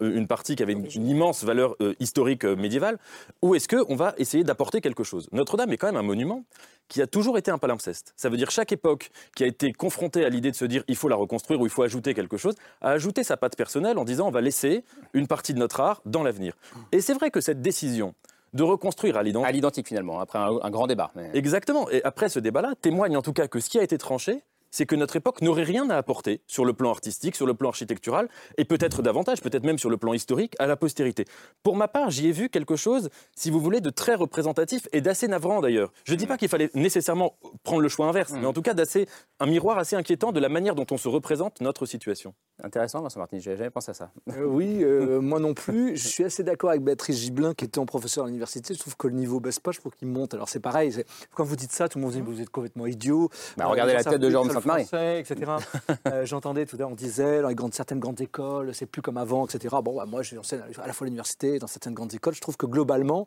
une 0.00 0.26
partie 0.26 0.56
qui 0.56 0.62
avait 0.62 0.72
une, 0.72 1.06
immense 1.06 1.44
valeur 1.44 1.76
euh, 1.82 1.94
historique 2.00 2.44
euh, 2.44 2.56
médiévale. 2.56 2.98
Ou 3.42 3.54
est-ce 3.54 3.68
qu'on 3.68 3.94
va 3.94 4.14
essayer 4.16 4.42
d'apporter 4.42 4.80
quelque 4.80 5.04
chose? 5.04 5.28
Notre-Dame 5.32 5.70
est 5.72 5.76
quand 5.76 5.86
même 5.86 5.96
un 5.96 6.02
monument 6.02 6.44
qui 6.88 7.02
a 7.02 7.06
toujours 7.06 7.36
été 7.36 7.50
un 7.50 7.58
palimpseste. 7.58 8.14
Ça 8.16 8.28
veut 8.30 8.36
dire 8.38 8.50
chaque 8.50 8.72
époque 8.72 9.10
qui 9.34 9.44
a 9.44 9.46
été 9.46 9.72
confrontée 9.72 10.24
à 10.24 10.28
l'idée 10.30 10.50
de 10.50 10.56
se 10.56 10.64
dire 10.64 10.82
il 10.88 10.96
faut 10.96 11.08
la 11.08 11.16
reconstruire 11.16 11.60
ou 11.60 11.66
il 11.66 11.70
faut 11.70 11.82
ajouter 11.82 12.14
quelque 12.14 12.36
chose, 12.36 12.54
a 12.80 12.90
ajouté 12.90 13.24
sa 13.24 13.36
patte 13.36 13.56
personnelle 13.56 13.98
en 13.98 14.04
disant 14.04 14.28
on 14.28 14.30
va 14.30 14.40
laisser 14.40 14.84
une 15.12 15.26
partie 15.26 15.52
de 15.52 15.58
notre 15.58 15.80
art 15.80 16.00
dans 16.06 16.22
l'avenir. 16.22 16.54
Et 16.92 17.00
c'est 17.00 17.14
vrai 17.14 17.30
que 17.30 17.40
cette 17.40 17.60
décision 17.60 18.14
de 18.54 18.62
reconstruire 18.62 19.16
à 19.16 19.22
l'identique. 19.22 19.48
À 19.48 19.52
l'identique 19.52 19.88
finalement, 19.88 20.20
après 20.20 20.38
un, 20.38 20.70
grand 20.70 20.86
débat. 20.86 21.12
Exactement. 21.34 21.88
Et 21.90 22.02
après 22.04 22.28
ce 22.28 22.38
débat-là, 22.38 22.74
témoigne 22.80 23.16
en 23.16 23.22
tout 23.22 23.32
cas 23.32 23.48
que 23.48 23.60
ce 23.60 23.68
qui 23.68 23.78
a 23.78 23.82
été 23.82 23.98
tranché, 23.98 24.42
c'est 24.76 24.84
que 24.84 24.94
notre 24.94 25.16
époque 25.16 25.40
n'aurait 25.40 25.62
rien 25.62 25.88
à 25.88 25.96
apporter 25.96 26.42
sur 26.46 26.66
le 26.66 26.74
plan 26.74 26.90
artistique, 26.90 27.34
sur 27.34 27.46
le 27.46 27.54
plan 27.54 27.70
architectural, 27.70 28.28
et 28.58 28.66
peut-être 28.66 29.00
davantage, 29.00 29.40
peut-être 29.40 29.64
même 29.64 29.78
sur 29.78 29.88
le 29.88 29.96
plan 29.96 30.12
historique, 30.12 30.54
à 30.58 30.66
la 30.66 30.76
postérité. 30.76 31.24
Pour 31.62 31.76
ma 31.76 31.88
part, 31.88 32.10
j'y 32.10 32.28
ai 32.28 32.32
vu 32.32 32.50
quelque 32.50 32.76
chose, 32.76 33.08
si 33.34 33.50
vous 33.50 33.58
voulez, 33.58 33.80
de 33.80 33.88
très 33.88 34.14
représentatif 34.14 34.86
et 34.92 35.00
d'assez 35.00 35.28
navrant 35.28 35.62
d'ailleurs. 35.62 35.92
Je 36.04 36.12
ne 36.12 36.18
dis 36.18 36.26
pas 36.26 36.36
qu'il 36.36 36.50
fallait 36.50 36.68
nécessairement 36.74 37.38
prendre 37.62 37.80
le 37.80 37.88
choix 37.88 38.06
inverse, 38.06 38.32
mm. 38.32 38.40
mais 38.40 38.46
en 38.46 38.52
tout 38.52 38.60
cas 38.60 38.74
d'assez 38.74 39.08
un 39.40 39.46
miroir 39.46 39.78
assez 39.78 39.96
inquiétant 39.96 40.30
de 40.30 40.40
la 40.40 40.50
manière 40.50 40.74
dont 40.74 40.86
on 40.90 40.98
se 40.98 41.08
représente 41.08 41.62
notre 41.62 41.86
situation. 41.86 42.34
Intéressant, 42.62 43.00
Vincent 43.00 43.18
Martin, 43.18 43.38
j'avais 43.38 43.56
jamais 43.56 43.70
pensé 43.70 43.92
à 43.92 43.94
ça. 43.94 44.10
Euh, 44.30 44.44
oui, 44.44 44.82
euh, 44.82 45.20
moi 45.22 45.40
non 45.40 45.54
plus. 45.54 45.96
Je 45.96 46.06
suis 46.06 46.24
assez 46.24 46.42
d'accord 46.42 46.68
avec 46.68 46.82
Béatrice 46.82 47.16
Gibelin, 47.16 47.54
qui 47.54 47.64
était 47.64 47.78
en 47.78 47.86
professeur 47.86 48.24
à 48.24 48.26
l'université. 48.26 48.74
Je 48.74 48.78
trouve 48.78 48.96
que 48.96 49.08
le 49.08 49.14
niveau 49.14 49.40
baisse 49.40 49.58
pas, 49.58 49.72
je 49.72 49.80
trouve 49.80 49.92
qu'il 49.92 50.08
monte. 50.08 50.34
Alors 50.34 50.50
c'est 50.50 50.60
pareil, 50.60 50.94
quand 51.34 51.44
vous 51.44 51.56
dites 51.56 51.72
ça, 51.72 51.88
tout 51.88 51.98
le 51.98 52.04
monde 52.04 52.12
dit 52.12 52.20
vous 52.20 52.42
êtes 52.42 52.50
complètement 52.50 52.86
idiot. 52.86 53.30
Bah, 53.56 53.66
regardez 53.66 53.94
la 53.94 54.04
tête 54.04 54.20
de 54.20 54.28
Jérôme 54.28 54.50
Sainte-Marie. 54.66 55.18
etc. 55.18 55.52
Euh, 56.06 56.24
j'entendais 56.24 56.66
tout 56.66 56.76
à 56.76 56.80
l'heure, 56.80 56.90
on 56.90 56.94
disait, 56.94 57.42
dans 57.42 57.48
les 57.48 57.54
grandes, 57.54 57.74
certaines 57.74 57.98
grandes 57.98 58.20
écoles, 58.20 58.74
c'est 58.74 58.86
plus 58.86 59.02
comme 59.02 59.16
avant, 59.16 59.46
etc. 59.46 59.74
Bon, 59.82 59.96
bah, 59.96 60.04
moi, 60.06 60.22
je 60.22 60.36
enseigne 60.36 60.60
à 60.60 60.86
la 60.86 60.92
fois 60.92 61.04
à 61.04 61.06
l'université, 61.06 61.58
dans 61.58 61.66
certaines 61.66 61.94
grandes 61.94 62.14
écoles. 62.14 62.34
Je 62.34 62.40
trouve 62.40 62.56
que 62.56 62.66
globalement, 62.66 63.26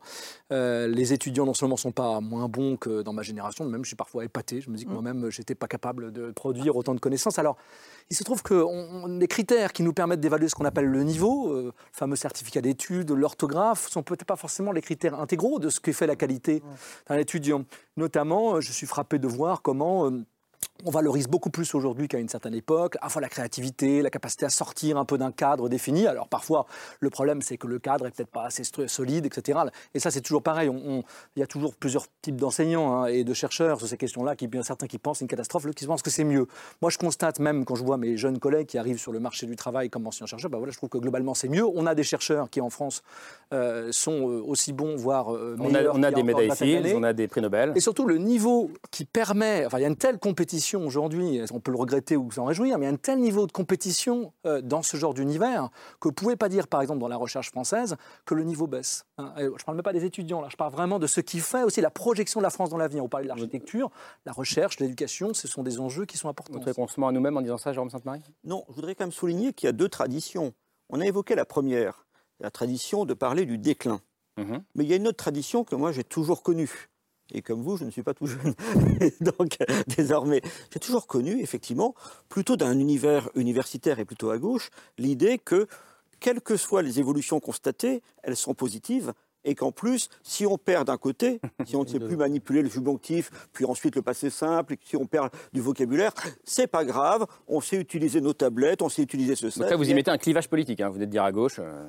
euh, 0.51 0.87
les 0.87 1.11
étudiants 1.11 1.45
non 1.45 1.53
seulement 1.53 1.77
sont 1.77 1.91
pas 1.91 2.21
moins 2.21 2.47
bons 2.47 2.77
que 2.77 3.01
dans 3.01 3.11
ma 3.11 3.21
génération, 3.21 3.65
même 3.65 3.83
je 3.83 3.89
suis 3.89 3.95
parfois 3.95 4.23
épaté. 4.23 4.61
Je 4.61 4.69
me 4.69 4.77
dis 4.77 4.85
que 4.85 4.89
mmh. 4.89 4.93
moi-même, 4.93 5.29
j'étais 5.29 5.55
pas 5.55 5.67
capable 5.67 6.11
de 6.11 6.31
produire 6.31 6.75
autant 6.75 6.93
de 6.93 6.99
connaissances. 6.99 7.37
Alors, 7.39 7.57
il 8.09 8.15
se 8.15 8.23
trouve 8.23 8.41
que 8.43 8.65
les 9.19 9.27
critères 9.27 9.73
qui 9.73 9.83
nous 9.83 9.93
permettent 9.93 10.21
d'évaluer 10.21 10.47
ce 10.47 10.55
qu'on 10.55 10.65
appelle 10.65 10.87
le 10.87 11.03
niveau, 11.03 11.51
euh, 11.51 11.63
le 11.65 11.73
fameux 11.91 12.15
certificat 12.15 12.61
d'études, 12.61 13.11
l'orthographe, 13.11 13.89
sont 13.89 14.03
peut-être 14.03 14.25
pas 14.25 14.35
forcément 14.35 14.71
les 14.71 14.81
critères 14.81 15.19
intégraux 15.19 15.59
de 15.59 15.69
ce 15.69 15.79
que 15.79 15.91
fait 15.91 16.07
la 16.07 16.15
qualité 16.15 16.61
d'un 17.07 17.17
étudiant. 17.17 17.65
Notamment, 17.97 18.61
je 18.61 18.71
suis 18.71 18.87
frappé 18.87 19.19
de 19.19 19.27
voir 19.27 19.61
comment 19.61 20.09
on 20.85 20.91
valorise 20.91 21.27
beaucoup 21.27 21.49
plus 21.49 21.75
aujourd'hui 21.75 22.07
qu'à 22.07 22.19
une 22.19 22.29
certaine 22.29 22.53
époque, 22.53 22.95
à 22.97 23.05
la 23.05 23.09
fois 23.09 23.21
la 23.21 23.29
créativité, 23.29 24.01
la 24.01 24.09
capacité 24.09 24.45
à 24.45 24.49
sortir 24.49 24.97
un 24.97 25.05
peu 25.05 25.17
d'un 25.17 25.31
cadre 25.31 25.67
défini. 25.67 26.07
Alors 26.07 26.27
parfois, 26.27 26.65
le 26.99 27.09
problème, 27.09 27.41
c'est 27.41 27.57
que 27.57 27.67
le 27.67 27.79
cadre 27.79 28.07
est 28.07 28.11
peut-être 28.11 28.29
pas 28.29 28.45
assez 28.45 28.63
solide, 28.87 29.25
etc. 29.25 29.59
Et 29.93 29.99
ça, 29.99 30.11
c'est 30.11 30.21
toujours 30.21 30.41
pareil. 30.41 30.69
il 31.35 31.39
y 31.39 31.43
a 31.43 31.47
toujours 31.47 31.75
plusieurs 31.75 32.05
types 32.21 32.37
d'enseignants 32.37 32.93
hein, 32.93 33.05
et 33.07 33.23
de 33.23 33.33
chercheurs 33.33 33.79
sur 33.79 33.87
ces 33.87 33.97
questions-là. 33.97 34.35
Qui, 34.35 34.47
bien 34.47 34.63
certains 34.63 34.87
qui 34.87 34.97
pensent 34.97 35.21
une 35.21 35.27
catastrophe, 35.27 35.65
d'autres 35.65 35.77
qui 35.77 35.85
pensent 35.85 36.01
que 36.01 36.09
c'est 36.09 36.23
mieux. 36.23 36.47
Moi, 36.81 36.91
je 36.91 36.97
constate 36.97 37.39
même 37.39 37.65
quand 37.65 37.75
je 37.75 37.83
vois 37.83 37.97
mes 37.97 38.15
jeunes 38.15 38.39
collègues 38.39 38.67
qui 38.67 38.77
arrivent 38.77 38.99
sur 38.99 39.11
le 39.11 39.19
marché 39.19 39.45
du 39.45 39.55
travail 39.55 39.89
comme 39.89 40.07
anciens 40.07 40.27
chercheurs, 40.27 40.49
bah 40.49 40.57
voilà, 40.57 40.71
je 40.71 40.77
trouve 40.77 40.89
que 40.89 40.97
globalement, 40.97 41.33
c'est 41.33 41.49
mieux. 41.49 41.65
On 41.65 41.85
a 41.85 41.95
des 41.95 42.03
chercheurs 42.03 42.49
qui, 42.49 42.61
en 42.61 42.69
France, 42.69 43.03
euh, 43.53 43.91
sont 43.91 44.29
euh, 44.29 44.41
aussi 44.45 44.71
bons, 44.71 44.95
voire 44.95 45.33
euh, 45.33 45.57
meilleurs. 45.57 45.93
On 45.95 45.97
a, 45.97 45.99
on 45.99 46.03
a 46.03 46.11
des 46.11 46.23
médailles 46.23 46.55
Fields, 46.55 46.95
on 46.95 47.03
a 47.03 47.13
des 47.13 47.27
prix 47.27 47.41
Nobel. 47.41 47.73
Et 47.75 47.81
surtout, 47.81 48.05
le 48.05 48.17
niveau 48.17 48.71
qui 48.91 49.03
permet. 49.05 49.65
Enfin, 49.65 49.79
il 49.79 49.81
y 49.81 49.85
a 49.85 49.89
une 49.89 49.97
telle 49.97 50.19
compétition 50.49 50.87
aujourd'hui, 50.87 51.41
on 51.53 51.59
peut 51.59 51.71
le 51.71 51.77
regretter 51.77 52.17
ou 52.17 52.31
s'en 52.31 52.45
réjouir, 52.45 52.79
mais 52.79 52.85
il 52.85 52.89
y 52.89 52.91
a 52.91 52.93
un 52.93 52.97
tel 52.97 53.19
niveau 53.19 53.45
de 53.45 53.51
compétition 53.51 54.33
euh, 54.47 54.61
dans 54.61 54.81
ce 54.81 54.97
genre 54.97 55.13
d'univers 55.13 55.69
que 55.99 56.07
vous 56.07 56.09
ne 56.09 56.15
pouvez 56.15 56.35
pas 56.35 56.49
dire, 56.49 56.67
par 56.67 56.81
exemple, 56.81 56.99
dans 56.99 57.07
la 57.07 57.17
recherche 57.17 57.51
française, 57.51 57.97
que 58.25 58.33
le 58.33 58.43
niveau 58.43 58.65
baisse. 58.65 59.05
Hein. 59.19 59.31
Je 59.37 59.43
ne 59.43 59.49
parle 59.63 59.77
même 59.77 59.83
pas 59.83 59.93
des 59.93 60.05
étudiants, 60.05 60.41
là, 60.41 60.47
je 60.49 60.55
parle 60.57 60.71
vraiment 60.71 60.97
de 60.97 61.05
ce 61.05 61.21
qui 61.21 61.39
fait 61.39 61.61
aussi 61.61 61.81
la 61.81 61.91
projection 61.91 62.39
de 62.39 62.43
la 62.43 62.49
France 62.49 62.71
dans 62.71 62.77
l'avenir. 62.77 63.03
On 63.03 63.09
parlait 63.09 63.25
de 63.25 63.29
l'architecture, 63.29 63.91
la 64.25 64.31
recherche, 64.31 64.79
l'éducation, 64.79 65.35
ce 65.35 65.47
sont 65.47 65.61
des 65.61 65.79
enjeux 65.79 66.05
qui 66.05 66.17
sont 66.17 66.29
importants. 66.29 66.53
Vous 66.53 66.59
trouvez 66.59 66.73
qu'on 66.73 66.87
se 66.87 66.99
ment 66.99 67.09
à 67.09 67.11
nous-mêmes 67.11 67.37
en 67.37 67.41
disant 67.41 67.59
ça, 67.59 67.71
Jérôme 67.71 67.91
Sainte-Marie? 67.91 68.23
Non, 68.43 68.65
je 68.69 68.73
voudrais 68.73 68.95
quand 68.95 69.03
même 69.03 69.11
souligner 69.11 69.53
qu'il 69.53 69.67
y 69.67 69.69
a 69.69 69.73
deux 69.73 69.89
traditions. 69.89 70.53
On 70.89 70.99
a 70.99 71.05
évoqué 71.05 71.35
la 71.35 71.45
première, 71.45 72.07
la 72.39 72.49
tradition 72.49 73.05
de 73.05 73.13
parler 73.13 73.45
du 73.45 73.59
déclin. 73.59 74.01
Mhm. 74.37 74.63
Mais 74.73 74.83
il 74.83 74.89
y 74.89 74.93
a 74.93 74.95
une 74.95 75.07
autre 75.07 75.17
tradition 75.17 75.63
que 75.63 75.75
moi 75.75 75.91
j'ai 75.91 76.03
toujours 76.03 76.41
connue, 76.41 76.88
et 77.33 77.41
comme 77.41 77.61
vous, 77.61 77.77
je 77.77 77.83
ne 77.83 77.91
suis 77.91 78.03
pas 78.03 78.13
tout 78.13 78.27
jeune. 78.27 78.53
Donc, 79.21 79.57
désormais, 79.87 80.41
j'ai 80.73 80.79
toujours 80.79 81.07
connu, 81.07 81.39
effectivement, 81.41 81.95
plutôt 82.27 82.55
d'un 82.55 82.79
univers 82.79 83.29
universitaire 83.35 83.99
et 83.99 84.05
plutôt 84.05 84.29
à 84.29 84.37
gauche, 84.37 84.69
l'idée 84.97 85.37
que, 85.37 85.67
quelles 86.19 86.41
que 86.41 86.57
soient 86.57 86.81
les 86.81 86.99
évolutions 86.99 87.39
constatées, 87.39 88.01
elles 88.23 88.35
sont 88.35 88.53
positives 88.53 89.13
et 89.49 89.55
qu'en 89.55 89.71
plus, 89.71 90.09
si 90.21 90.45
on 90.45 90.59
perd 90.59 90.85
d'un 90.87 90.97
côté, 90.97 91.41
si 91.65 91.75
on 91.75 91.83
ne 91.83 91.87
sait 91.87 91.99
plus 91.99 92.15
manipuler 92.15 92.61
le 92.61 92.69
subjonctif, 92.69 93.31
puis 93.51 93.65
ensuite 93.65 93.95
le 93.95 94.03
passé 94.03 94.29
simple, 94.29 94.75
si 94.85 94.95
on 94.95 95.07
perd 95.07 95.31
du 95.53 95.59
vocabulaire, 95.59 96.13
c'est 96.43 96.67
pas 96.67 96.85
grave, 96.85 97.25
on 97.47 97.61
sait 97.61 97.77
utiliser 97.77 98.21
nos 98.21 98.33
tablettes, 98.33 98.83
on 98.83 98.89
sait 98.89 99.01
utiliser 99.01 99.35
ce 99.35 99.47
Donc 99.59 99.69
là, 99.69 99.75
vous 99.75 99.89
y 99.89 99.93
mettez 99.95 100.11
un 100.11 100.19
clivage 100.19 100.47
politique, 100.47 100.81
hein, 100.81 100.89
vous 100.89 101.01
êtes 101.01 101.09
dire 101.09 101.23
à 101.23 101.31
gauche. 101.31 101.59
Euh. 101.59 101.87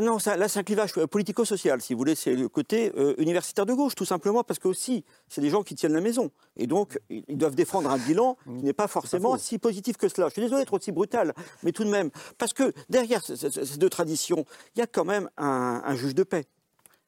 non, 0.00 0.18
là, 0.24 0.48
c'est 0.48 0.60
un 0.60 0.62
clivage 0.62 0.92
euh, 0.96 1.08
politico-social, 1.08 1.80
si 1.80 1.92
vous 1.92 1.98
voulez, 1.98 2.14
c'est 2.14 2.34
le 2.34 2.48
côté 2.48 2.92
euh, 2.96 3.14
universitaire 3.18 3.66
de 3.66 3.74
gauche, 3.74 3.96
tout 3.96 4.04
simplement 4.04 4.44
parce 4.44 4.60
que 4.60 4.68
aussi, 4.68 5.04
c'est 5.28 5.40
des 5.40 5.50
gens 5.50 5.64
qui 5.64 5.74
tiennent 5.74 5.94
la 5.94 6.00
maison. 6.00 6.30
Et 6.56 6.68
donc, 6.68 7.00
ils 7.10 7.36
doivent 7.36 7.56
défendre 7.56 7.90
un 7.90 7.98
bilan 7.98 8.36
qui 8.44 8.64
n'est 8.64 8.72
pas 8.72 8.86
forcément 8.86 9.36
si 9.38 9.58
positif 9.58 9.96
que 9.96 10.08
cela. 10.08 10.28
Je 10.28 10.34
suis 10.34 10.42
désolé 10.42 10.60
d'être 10.60 10.74
aussi 10.74 10.92
brutal, 10.92 11.34
mais 11.64 11.72
tout 11.72 11.82
de 11.82 11.90
même, 11.90 12.10
parce 12.38 12.52
que 12.52 12.72
derrière 12.88 13.24
ces 13.24 13.78
deux 13.78 13.90
traditions, 13.90 14.44
il 14.76 14.78
y 14.78 14.82
a 14.82 14.86
quand 14.86 15.04
même 15.04 15.28
un 15.36 15.96
juge 15.96 16.14
de 16.14 16.22
paix. 16.22 16.46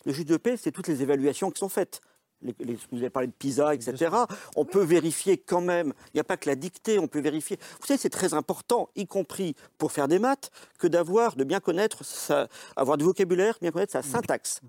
Le 0.05 0.13
juge 0.13 0.27
de 0.27 0.37
paix, 0.37 0.57
c'est 0.57 0.73
toutes 0.73 0.89
les 0.89 1.03
évaluations 1.03 1.51
qui 1.51 1.59
sont 1.59 1.69
faites. 1.69 2.01
vous 2.43 2.99
avez 2.99 3.11
parlé 3.11 3.29
de 3.29 3.33
PISA, 3.33 3.75
etc. 3.75 4.15
On 4.57 4.65
peut 4.65 4.83
vérifier 4.83 5.39
quand 5.39 5.61
même, 5.61 5.95
il 6.09 6.17
n'y 6.17 6.21
a 6.21 6.25
pas 6.25 6.37
que 6.37 6.49
la 6.49 6.57
dictée, 6.57 6.99
on 6.99 7.09
peut 7.09 7.21
vérifier. 7.21 7.59
Vous 7.81 7.87
savez, 7.87 7.99
c'est 7.99 8.11
très 8.11 8.35
important, 8.35 8.91
y 8.97 9.07
compris 9.07 9.55
pour 9.79 9.93
faire 9.93 10.09
des 10.09 10.19
maths, 10.19 10.51
que 10.79 10.87
d'avoir, 10.87 11.37
de 11.37 11.45
bien 11.45 11.61
connaître, 11.61 12.05
sa, 12.05 12.49
avoir 12.77 12.99
du 12.99 13.05
vocabulaire, 13.05 13.57
bien 13.61 13.71
connaître 13.71 13.93
sa 13.93 14.03
syntaxe. 14.03 14.61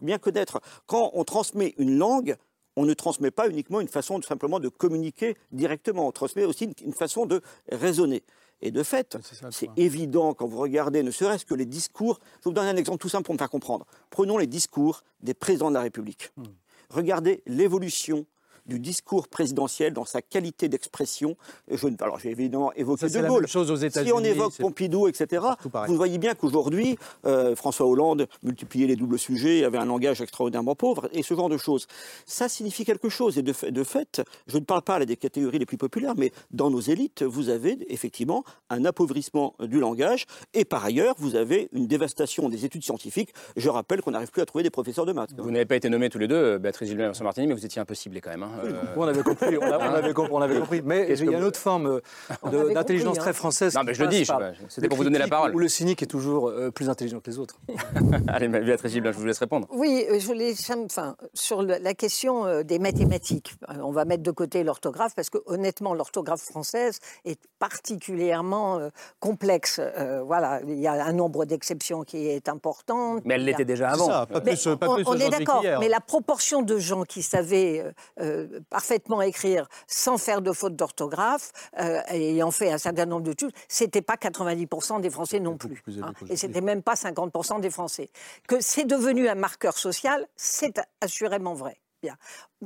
Bien 0.00 0.18
connaître, 0.18 0.60
quand 0.86 1.10
on 1.14 1.24
transmet 1.24 1.74
une 1.78 1.98
langue, 1.98 2.36
on 2.76 2.84
ne 2.84 2.94
transmet 2.94 3.30
pas 3.30 3.48
uniquement 3.48 3.80
une 3.80 3.88
façon 3.88 4.18
de, 4.18 4.24
simplement 4.24 4.60
de 4.60 4.68
communiquer 4.68 5.36
directement, 5.52 6.08
on 6.08 6.12
transmet 6.12 6.44
aussi 6.44 6.74
une 6.84 6.92
façon 6.92 7.26
de 7.26 7.40
raisonner. 7.70 8.22
Et 8.60 8.70
de 8.70 8.82
fait, 8.82 9.18
c'est 9.50 9.68
évident 9.76 10.32
quand 10.34 10.46
vous 10.46 10.58
regardez, 10.58 11.02
ne 11.02 11.10
serait-ce 11.10 11.44
que 11.44 11.54
les 11.54 11.66
discours. 11.66 12.18
Je 12.40 12.48
vous 12.48 12.54
donne 12.54 12.66
un 12.66 12.76
exemple 12.76 12.98
tout 12.98 13.08
simple 13.08 13.24
pour 13.24 13.34
me 13.34 13.38
faire 13.38 13.50
comprendre. 13.50 13.86
Prenons 14.10 14.38
les 14.38 14.46
discours 14.46 15.02
des 15.20 15.34
présidents 15.34 15.68
de 15.68 15.74
la 15.74 15.82
République. 15.82 16.30
Hmm. 16.36 16.44
Regardez 16.90 17.42
l'évolution 17.46 18.26
du 18.66 18.78
discours 18.78 19.28
présidentiel 19.28 19.92
dans 19.92 20.04
sa 20.04 20.22
qualité 20.22 20.68
d'expression. 20.68 21.36
Je, 21.70 21.86
alors 22.00 22.18
j'ai 22.18 22.30
évidemment 22.30 22.72
évoqué 22.74 23.08
De 23.08 23.26
Gaulle. 23.26 23.48
si 23.48 24.12
on 24.12 24.20
évoque 24.20 24.56
Pompidou, 24.58 25.08
etc., 25.08 25.44
vous 25.86 25.96
voyez 25.96 26.18
bien 26.18 26.34
qu'aujourd'hui, 26.34 26.98
euh, 27.26 27.54
François 27.56 27.86
Hollande 27.86 28.26
multipliait 28.42 28.86
les 28.86 28.96
doubles 28.96 29.18
sujets, 29.18 29.64
avait 29.64 29.78
un 29.78 29.84
langage 29.84 30.20
extraordinairement 30.20 30.74
pauvre, 30.74 31.08
et 31.12 31.22
ce 31.22 31.34
genre 31.34 31.48
de 31.48 31.56
choses. 31.56 31.86
Ça 32.26 32.48
signifie 32.48 32.84
quelque 32.84 33.08
chose. 33.08 33.38
Et 33.38 33.42
de, 33.42 33.52
de 33.70 33.84
fait, 33.84 34.22
je 34.46 34.58
ne 34.58 34.64
parle 34.64 34.82
pas 34.82 35.04
des 35.04 35.16
catégories 35.16 35.58
les 35.58 35.66
plus 35.66 35.76
populaires, 35.76 36.14
mais 36.16 36.32
dans 36.50 36.70
nos 36.70 36.80
élites, 36.80 37.22
vous 37.22 37.48
avez 37.48 37.78
effectivement 37.92 38.44
un 38.70 38.84
appauvrissement 38.84 39.54
du 39.60 39.80
langage, 39.80 40.26
et 40.54 40.64
par 40.64 40.84
ailleurs, 40.84 41.14
vous 41.18 41.36
avez 41.36 41.68
une 41.72 41.86
dévastation 41.86 42.48
des 42.48 42.64
études 42.64 42.84
scientifiques. 42.84 43.34
Je 43.56 43.68
rappelle 43.68 44.00
qu'on 44.00 44.12
n'arrive 44.12 44.30
plus 44.30 44.42
à 44.42 44.46
trouver 44.46 44.62
des 44.62 44.70
professeurs 44.70 45.06
de 45.06 45.12
maths. 45.12 45.30
Vous 45.36 45.50
n'avez 45.50 45.64
pas 45.64 45.76
été 45.76 45.88
nommés 45.88 46.10
tous 46.10 46.18
les 46.18 46.28
deux, 46.28 46.58
Béatrice 46.58 46.88
Gilbert 46.88 47.06
et 47.06 47.08
Vincent 47.08 47.24
Martini, 47.24 47.46
mais 47.46 47.54
vous 47.54 47.66
étiez 47.66 47.80
un 47.80 47.84
peu 47.84 47.94
ciblés 47.94 48.20
quand 48.20 48.30
même. 48.30 48.42
Hein. 48.42 48.53
Euh, 48.62 48.82
on 48.96 49.02
avait 49.02 49.22
compris, 49.22 49.58
on, 49.58 49.62
avait, 49.62 50.12
compris, 50.12 50.32
on 50.32 50.42
avait 50.42 50.58
compris. 50.58 50.82
Mais 50.84 51.06
il 51.10 51.30
y 51.30 51.34
a 51.34 51.38
une 51.38 51.44
autre 51.44 51.58
forme 51.58 52.00
euh, 52.46 52.74
d'intelligence 52.74 53.18
très 53.18 53.30
hein. 53.30 53.34
française. 53.34 53.74
Non, 53.74 53.82
mais 53.84 53.94
je 53.94 54.02
le 54.02 54.08
dis, 54.08 54.26
c'était 54.68 54.88
pour 54.88 54.98
vous 54.98 55.04
donner 55.04 55.18
la 55.18 55.28
parole. 55.28 55.54
Où 55.54 55.58
le 55.58 55.68
cynique 55.68 56.02
est 56.02 56.06
toujours 56.06 56.48
euh, 56.48 56.70
plus 56.70 56.88
intelligent 56.88 57.20
que 57.20 57.30
les 57.30 57.38
autres. 57.38 57.58
Allez, 58.28 58.48
Béatrice 58.48 58.92
Gilbert, 58.92 59.12
je 59.12 59.18
vous 59.18 59.26
laisse 59.26 59.38
répondre. 59.38 59.66
Oui, 59.70 60.06
je 60.10 60.26
voulais, 60.26 60.54
enfin, 60.84 61.16
sur 61.32 61.62
la 61.62 61.94
question 61.94 62.62
des 62.62 62.78
mathématiques, 62.78 63.54
on 63.82 63.90
va 63.90 64.04
mettre 64.04 64.22
de 64.22 64.30
côté 64.30 64.64
l'orthographe 64.64 65.14
parce 65.14 65.30
que 65.30 65.38
honnêtement, 65.46 65.94
l'orthographe 65.94 66.42
française 66.42 66.98
est 67.24 67.40
particulièrement 67.58 68.90
complexe. 69.20 69.80
voilà, 70.24 70.60
il 70.66 70.78
y 70.78 70.86
a 70.86 71.04
un 71.04 71.12
nombre 71.12 71.44
d'exceptions 71.44 72.02
qui 72.02 72.28
est 72.28 72.48
important. 72.48 73.20
Mais 73.24 73.34
elle 73.34 73.44
l'était 73.44 73.64
déjà 73.64 73.90
avant. 73.90 74.06
Ça, 74.06 74.26
pas 74.26 74.40
plus, 74.40 74.64
pas 74.78 74.88
on, 74.88 74.94
plus 74.96 75.04
on 75.06 75.14
est 75.14 75.30
d'accord, 75.30 75.62
mais 75.80 75.88
la 75.88 76.00
proportion 76.00 76.62
de 76.62 76.78
gens 76.78 77.04
qui 77.04 77.22
savaient 77.22 77.84
euh, 78.20 78.43
euh, 78.52 78.60
parfaitement 78.70 79.22
écrire 79.22 79.68
sans 79.86 80.18
faire 80.18 80.42
de 80.42 80.52
faute 80.52 80.76
d'orthographe, 80.76 81.52
euh, 81.80 82.00
ayant 82.08 82.50
fait 82.50 82.70
un 82.70 82.78
certain 82.78 83.06
nombre 83.06 83.22
de 83.22 83.30
d'études, 83.30 83.52
c'était 83.68 84.02
pas 84.02 84.14
90% 84.14 85.00
des 85.00 85.10
Français 85.10 85.40
non 85.40 85.56
plus. 85.56 85.82
Hein, 86.02 86.12
et 86.28 86.36
c'était 86.36 86.60
même 86.60 86.82
pas 86.82 86.94
50% 86.94 87.60
des 87.60 87.70
Français. 87.70 88.10
Que 88.46 88.60
c'est 88.60 88.84
devenu 88.84 89.28
un 89.28 89.34
marqueur 89.34 89.76
social, 89.76 90.26
c'est 90.36 90.80
assurément 91.00 91.54
vrai. 91.54 91.78
Bien. 92.02 92.16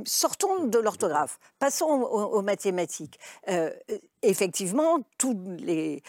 Sortons 0.04 0.64
de 0.64 0.78
l'orthographe, 0.80 1.38
passons 1.60 1.86
aux, 1.86 2.42
mathématiques. 2.42 3.20
effectivement, 4.22 4.98
tous 5.16 5.40
les 5.58 6.02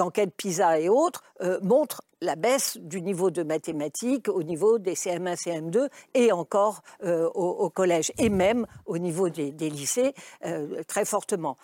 enquêtes 0.00 0.34
PISA 0.36 0.80
et 0.80 0.88
autres 0.88 1.22
euh, 1.40 1.58
montrent 1.62 2.02
la 2.20 2.36
baisse 2.36 2.76
du 2.76 3.00
niveau 3.00 3.30
de 3.30 3.42
mathématiques 3.42 4.28
au 4.28 4.42
niveau 4.42 4.78
des 4.78 4.94
CM1, 4.94 5.36
CM2 5.36 5.88
et 6.14 6.32
encore 6.32 6.82
euh, 7.04 7.28
au, 7.28 7.70
collège 7.70 8.12
et 8.18 8.28
même 8.28 8.66
au 8.86 8.98
niveau 8.98 9.28
des, 9.28 9.52
lycées 9.70 10.14
euh, 10.44 10.82
très 10.88 11.04
fortement. 11.04 11.56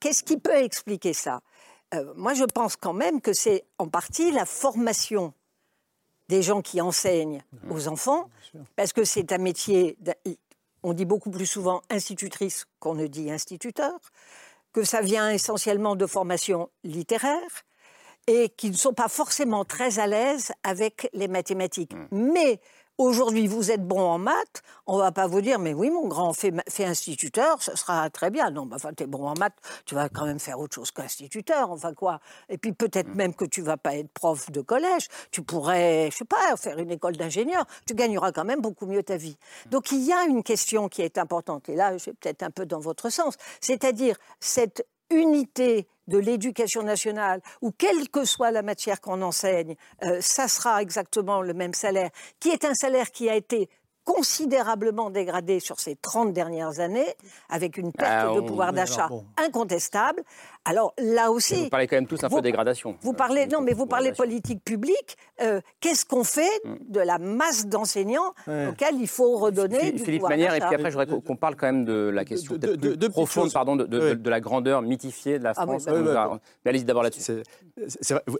Qu'est-ce 0.00 0.22
qui 0.22 0.36
peut 0.36 0.56
expliquer 0.56 1.12
ça? 1.12 1.40
Moi, 2.16 2.34
je 2.34 2.44
pense 2.44 2.76
quand 2.76 2.94
même 2.94 3.20
que 3.20 3.32
c'est 3.32 3.64
en 3.78 3.86
partie 3.86 4.32
la 4.32 4.46
formation 4.46 5.32
des 6.28 6.42
gens 6.42 6.62
qui 6.62 6.80
enseignent 6.80 7.42
mmh. 7.52 7.72
aux 7.72 7.88
enfants, 7.88 8.30
parce 8.76 8.92
que 8.92 9.04
c'est 9.04 9.32
un 9.32 9.38
métier, 9.38 9.98
on 10.82 10.94
dit 10.94 11.04
beaucoup 11.04 11.30
plus 11.30 11.46
souvent 11.46 11.82
institutrice 11.90 12.66
qu'on 12.80 12.94
ne 12.94 13.06
dit 13.06 13.30
instituteur 13.30 13.98
que 14.72 14.84
ça 14.84 15.00
vient 15.00 15.30
essentiellement 15.30 15.96
de 15.96 16.06
formations 16.06 16.70
littéraires 16.84 17.64
et 18.26 18.50
qui 18.50 18.70
ne 18.70 18.76
sont 18.76 18.94
pas 18.94 19.08
forcément 19.08 19.64
très 19.64 19.98
à 19.98 20.06
l'aise 20.06 20.52
avec 20.62 21.08
les 21.12 21.28
mathématiques. 21.28 21.94
Mmh. 21.94 22.32
Mais 22.32 22.60
Aujourd'hui, 23.02 23.48
vous 23.48 23.72
êtes 23.72 23.84
bon 23.84 24.00
en 24.00 24.16
maths, 24.16 24.62
on 24.86 24.96
va 24.96 25.10
pas 25.10 25.26
vous 25.26 25.40
dire, 25.40 25.58
mais 25.58 25.74
oui, 25.74 25.90
mon 25.90 26.06
grand, 26.06 26.32
fais, 26.32 26.52
instituteur, 26.84 27.60
ça 27.60 27.74
sera 27.74 28.08
très 28.10 28.30
bien. 28.30 28.52
Non, 28.52 28.64
bah, 28.64 28.76
enfin, 28.76 28.92
tu 28.96 29.02
es 29.02 29.06
bon 29.08 29.26
en 29.26 29.34
maths, 29.34 29.56
tu 29.86 29.96
vas 29.96 30.08
quand 30.08 30.24
même 30.24 30.38
faire 30.38 30.60
autre 30.60 30.76
chose 30.76 30.92
qu'instituteur, 30.92 31.72
enfin 31.72 31.94
quoi. 31.94 32.20
Et 32.48 32.58
puis 32.58 32.72
peut-être 32.72 33.08
mm. 33.08 33.16
même 33.16 33.34
que 33.34 33.44
tu 33.44 33.60
vas 33.60 33.76
pas 33.76 33.96
être 33.96 34.08
prof 34.12 34.52
de 34.52 34.60
collège, 34.60 35.08
tu 35.32 35.42
pourrais, 35.42 36.10
je 36.12 36.18
sais 36.18 36.24
pas, 36.24 36.56
faire 36.56 36.78
une 36.78 36.92
école 36.92 37.16
d'ingénieur, 37.16 37.64
tu 37.88 37.94
gagneras 37.94 38.30
quand 38.30 38.44
même 38.44 38.60
beaucoup 38.60 38.86
mieux 38.86 39.02
ta 39.02 39.16
vie. 39.16 39.36
Mm. 39.66 39.70
Donc 39.70 39.90
il 39.90 40.04
y 40.04 40.12
a 40.12 40.22
une 40.26 40.44
question 40.44 40.88
qui 40.88 41.02
est 41.02 41.18
importante, 41.18 41.68
et 41.68 41.74
là, 41.74 41.98
je 41.98 42.04
vais 42.04 42.12
peut-être 42.12 42.44
un 42.44 42.52
peu 42.52 42.66
dans 42.66 42.78
votre 42.78 43.10
sens, 43.10 43.34
c'est-à-dire 43.60 44.16
cette 44.38 44.86
unité 45.12 45.86
de 46.08 46.18
l'éducation 46.18 46.82
nationale, 46.82 47.40
ou 47.60 47.70
quelle 47.70 48.08
que 48.08 48.24
soit 48.24 48.50
la 48.50 48.62
matière 48.62 49.00
qu'on 49.00 49.22
enseigne, 49.22 49.76
euh, 50.02 50.18
ça 50.20 50.48
sera 50.48 50.82
exactement 50.82 51.42
le 51.42 51.54
même 51.54 51.74
salaire, 51.74 52.10
qui 52.40 52.50
est 52.50 52.64
un 52.64 52.74
salaire 52.74 53.10
qui 53.10 53.30
a 53.30 53.36
été 53.36 53.68
considérablement 54.04 55.10
dégradé 55.10 55.60
sur 55.60 55.78
ces 55.78 55.96
30 55.96 56.32
dernières 56.32 56.80
années, 56.80 57.14
avec 57.48 57.76
une 57.76 57.92
perte 57.92 58.28
ah, 58.30 58.34
de 58.34 58.40
pouvoir 58.40 58.72
d'achat 58.72 59.08
incontestable, 59.36 60.24
Alors 60.64 60.94
là 60.98 61.30
aussi. 61.30 61.64
vous 61.64 61.68
parlez 61.68 61.86
quand 61.86 61.96
même 61.96 62.06
tous 62.06 62.22
un 62.22 62.28
peu 62.28 62.36
de 62.36 62.40
dégradation. 62.42 62.96
Vous 63.00 63.12
parlez, 63.12 63.46
non, 63.46 63.60
mais 63.60 63.72
vous 63.72 63.86
parlez 63.86 64.12
politique 64.12 64.62
publique. 64.64 65.16
Euh, 65.40 65.60
qu'est-ce 65.80 66.04
qu'on 66.04 66.24
fait 66.24 66.60
mm. 66.64 66.74
de 66.88 67.00
la 67.00 67.18
masse 67.18 67.66
d'enseignants 67.66 68.32
auxquels 68.46 68.94
il 69.00 69.08
faut 69.08 69.38
redonner 69.38 69.92
du 69.92 69.98
Philippe 69.98 70.22
Manière, 70.22 70.54
et 70.54 70.60
puis 70.60 70.74
après, 70.74 70.90
je 70.90 70.98
voudrais 70.98 71.20
qu'on 71.20 71.36
parle 71.36 71.56
quand 71.56 71.66
même 71.66 71.84
de 71.84 72.10
la 72.12 72.24
question 72.24 72.56
de, 72.56 72.74
de, 72.76 73.08
profonde 73.08 73.52
pardon, 73.52 73.76
de, 73.76 74.30
la 74.30 74.40
grandeur 74.40 74.82
mythifiée 74.82 75.38
de 75.38 75.44
la 75.44 75.52
ah 75.56 75.62
France. 75.66 75.86
mais 75.86 76.70
allez-y 76.70 76.84
d'abord 76.84 77.02
là-dessus. 77.02 77.42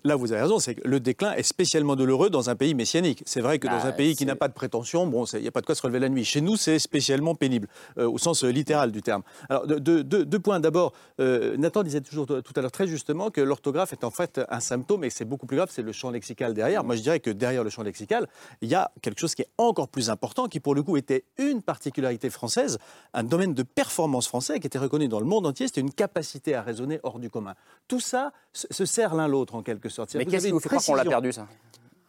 Là, 0.05 0.17
vous 0.17 0.33
avez 0.33 0.43
raison, 0.43 0.59
c'est 0.59 0.77
que 0.77 0.87
le 0.87 1.01
déclin 1.01 1.33
est 1.33 1.43
spécialement 1.43 1.97
douloureux 1.97 2.31
dans 2.31 2.51
un 2.51 2.55
pays 2.55 2.75
messianique. 2.75 3.23
C'est 3.27 3.41
vrai 3.41 3.59
que 3.59 3.67
dans 3.67 3.79
bah, 3.79 3.87
un 3.87 3.93
pays 3.93 4.15
qui 4.15 4.27
n'a 4.27 4.37
pas 4.37 4.49
de 4.49 4.53
prétention, 4.53 5.07
bon, 5.07 5.25
il 5.25 5.41
n'y 5.41 5.49
a 5.49 5.51
pas 5.51 5.61
de 5.61 5.67
quoi 5.67 5.75
se 5.75 5.83
relever 5.83 5.99
la 5.99 6.09
nuit. 6.09 6.25
Chez 6.25 6.41
nous, 6.41 6.57
c'est 6.57 6.79
spécialement 6.79 7.35
pénible, 7.35 7.69
euh, 7.99 8.09
au 8.09 8.19
sens 8.19 8.45
littéral 8.45 8.93
du 8.93 9.03
terme. 9.03 9.23
Alors, 9.49 9.67
deux 9.67 10.39
points. 10.39 10.61
D'abord, 10.61 10.93
Nathan 11.19 11.83
disait 11.83 12.01
toujours 12.01 12.12
tout 12.15 12.53
à 12.57 12.61
l'heure 12.61 12.73
très 12.73 12.87
justement 12.87 13.31
que 13.31 13.41
l'orthographe 13.41 13.93
est 13.93 14.05
en 14.05 14.11
fait 14.11 14.41
un 14.49 14.61
symptôme 14.61 15.05
et 15.05 15.11
c'est 15.11 15.25
beaucoup 15.25 15.47
plus 15.47 15.57
grave, 15.57 15.69
c'est 15.71 15.83
le 15.83 15.93
champ 15.93 16.11
lexical 16.11 16.55
derrière. 16.55 16.85
Moi, 16.85 16.97
je 16.97 17.03
dirais 17.03 17.21
que 17.21 17.31
derrière 17.31 17.65
le 17.65 17.71
champ 17.71 17.83
lexical, 17.83 18.29
il 18.61 18.69
y 18.69 18.75
a 18.75 18.91
quelque 19.01 19.21
chose 19.21 19.35
qui 19.35 19.43
est 19.43 19.51
encore 19.59 19.89
plus 19.89 20.11
important, 20.11 20.49
qui 20.49 20.61
pour 20.61 20.75
le 20.75 20.83
coup 20.83 20.97
était 20.97 21.25
une 21.39 21.63
particularité 21.63 22.31
française, 22.31 22.79
un 23.15 23.25
domaine 23.25 23.55
de 23.55 23.63
performance 23.63 24.29
français 24.29 24.61
qui 24.61 24.67
était 24.67 24.79
reconnu 24.79 25.09
dans 25.09 25.21
le 25.21 25.27
monde 25.27 25.47
entier, 25.47 25.67
c'était 25.67 25.81
une 25.81 25.93
capacité 25.93 26.55
à 26.55 26.63
raisonner 26.63 27.01
hors 27.03 27.19
du 27.19 27.31
commun. 27.31 27.55
Tout 27.89 28.01
ça 28.01 28.33
se 28.53 28.85
sert 28.85 29.15
l'un 29.15 29.29
l'autre 29.29 29.55
en 29.55 29.63
quelque 29.63 29.89
sorte. 29.89 30.15
Mais 30.15 30.27
qu'est-ce 30.27 30.47
qui 30.47 30.53
vous 30.53 30.61
fait 30.61 30.69
croire 30.69 30.85
qu'on 30.85 30.95
l'a 30.95 31.05
perdu 31.05 31.33
ça? 31.33 31.47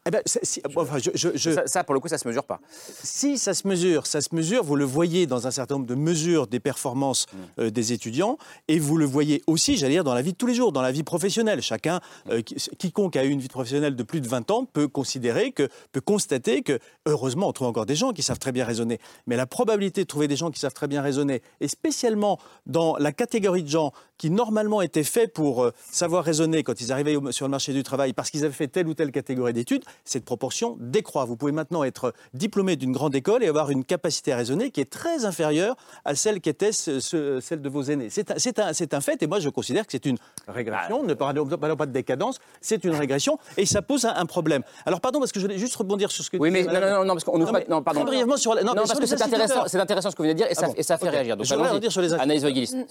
Eh 0.06 0.12
ben, 0.12 0.22
Ça, 0.26 1.84
pour 1.84 1.94
le 1.94 2.00
coup, 2.00 2.08
ça 2.08 2.18
se 2.18 2.28
mesure 2.28 2.44
pas. 2.44 2.60
Si, 3.04 3.38
ça 3.38 3.54
se 3.54 3.68
mesure. 3.68 4.06
Ça 4.06 4.22
se 4.22 4.36
mesure. 4.36 4.64
Vous 4.64 4.76
le 4.76 4.86
voyez 4.86 5.28
dans 5.28 5.48
un 5.48 5.52
certain 5.52 5.76
nombre 5.76 5.88
de 5.88 5.96
mesures 5.96 6.48
des 6.48 6.60
performances 6.60 7.26
mm. 7.32 7.38
euh, 7.62 7.70
des 7.70 7.94
étudiants, 7.94 8.38
et 8.68 8.80
vous 8.80 8.98
le 8.98 9.06
voyez 9.06 9.42
aussi, 9.48 9.78
j'allais 9.78 9.94
dire, 9.94 10.04
dans 10.04 10.14
la 10.14 10.22
vie 10.22 10.34
de 10.34 10.38
tous 10.38 10.48
les 10.48 10.56
jours, 10.56 10.72
dans 10.72 10.82
la 10.82 10.92
vie 10.92 11.04
professionnelle. 11.04 11.62
Chacun, 11.62 12.02
euh, 12.30 12.42
quiconque 12.42 13.16
a 13.16 13.24
eu 13.24 13.30
une 13.30 13.40
vie 13.40 13.48
professionnelle 13.48 13.96
de 13.96 14.04
plus 14.04 14.22
de 14.22 14.28
20 14.28 14.52
ans 14.52 14.66
peut 14.66 14.88
considérer 14.88 15.52
que, 15.52 15.70
peut 15.92 16.02
constater 16.02 16.64
que, 16.64 16.80
heureusement, 17.06 17.48
on 17.48 17.54
trouve 17.54 17.68
encore 17.68 17.86
des 17.86 17.96
gens 17.96 18.12
qui 18.12 18.24
savent 18.24 18.40
très 18.40 18.52
bien 18.52 18.66
raisonner. 18.66 19.00
Mais 19.28 19.36
la 19.36 19.46
probabilité 19.46 20.02
de 20.02 20.08
trouver 20.08 20.28
des 20.28 20.36
gens 20.36 20.52
qui 20.52 20.60
savent 20.60 20.74
très 20.74 20.88
bien 20.88 21.02
raisonner, 21.02 21.42
et 21.62 21.68
spécialement 21.68 22.40
dans 22.66 22.98
la 22.98 23.12
catégorie 23.12 23.64
de 23.64 23.70
gens 23.70 23.94
qui 24.18 24.30
normalement 24.30 24.82
étaient 24.82 25.04
faits 25.04 25.34
pour 25.34 25.64
euh, 25.64 25.72
savoir 25.92 26.24
raisonner 26.24 26.64
quand 26.64 26.80
ils 26.80 26.92
arrivaient 26.92 27.18
sur 27.32 27.46
le 27.46 27.52
marché 27.52 27.74
du 27.74 27.84
travail 27.84 28.14
parce 28.14 28.30
qu'ils 28.30 28.46
avaient 28.46 28.54
fait 28.54 28.68
telle 28.68 28.88
ou 28.88 28.94
telle 28.94 29.12
catégorie 29.12 29.54
d'études, 29.54 29.84
cette 30.06 30.26
proportion 30.26 30.78
décroît. 30.80 31.26
Vous 31.26 31.36
pouvez 31.36 31.52
maintenant 31.52 31.84
être 31.84 32.14
diplômé 32.34 32.76
d'une 32.76 32.92
grande 32.92 33.16
école 33.16 33.44
et 33.44 33.48
avoir 33.48 33.70
une 33.70 33.84
capacité 33.84 34.32
à 34.32 34.38
raisonner 34.38 34.72
qui 34.72 34.82
est 34.82 34.90
très 34.90 35.26
inférieure 35.26 35.76
à 36.06 36.16
celle 36.16 36.42
qui 36.42 36.50
était 36.50 36.72
celle 36.72 37.62
de 37.62 37.70
vos 37.70 37.84
aînés. 37.84 38.10
C'est 38.10 38.30
un, 38.60 38.72
un, 38.92 39.02
fait 39.02 39.22
et 39.24 39.28
moi 39.28 39.40
je 39.40 39.50
considère 39.50 39.86
que 39.86 39.92
c'est 39.92 40.06
une 40.06 40.18
régression. 40.48 41.02
Ah. 41.04 41.08
Ne 41.08 41.14
parlons, 41.14 41.76
pas 41.76 41.86
de 41.86 41.92
décadence, 41.92 42.40
c'est 42.62 42.84
une 42.84 42.96
régression 42.96 43.38
et 43.58 43.66
ça 43.66 43.82
pose 43.82 44.06
un, 44.06 44.26
problème. 44.26 44.64
Alors 44.86 45.02
pardon 45.02 45.20
parce 45.20 45.32
que 45.32 45.40
je 45.40 45.46
voulais 45.46 45.58
juste 45.58 45.76
rebondir 45.76 46.12
sur 46.12 46.24
ce 46.24 46.30
que. 46.30 46.38
Oui 46.38 46.50
mais 46.52 46.64
non, 46.64 46.80
non, 46.80 47.06
non, 47.06 47.14
parce 47.14 47.24
qu'on 47.24 47.46
pas. 47.46 47.62
Non, 47.68 47.82
pardon. 47.82 48.04
brièvement 48.04 48.38
sur. 48.38 48.56
Non, 48.64 48.74
parce 48.74 49.00
que 49.00 49.06
c'est 49.06 49.22
intéressant, 49.22 49.64
c'est 49.68 49.80
intéressant 49.80 50.12
ce 50.12 50.16
que 50.16 50.22
vous 50.22 50.28
venez 50.28 50.34
de 50.34 50.40
dire 50.40 50.48
et 50.50 50.56
ça, 50.56 50.68
ah 50.70 50.74
et 50.76 50.84
ça 50.84 50.98
fait 50.98 51.10
réagir. 51.10 51.38
Donc, 51.38 51.46
je 51.46 51.54
voudrais 51.54 51.72
redire 51.72 51.92
sur 51.92 52.02
les 52.02 52.14
Anaïs 52.14 52.44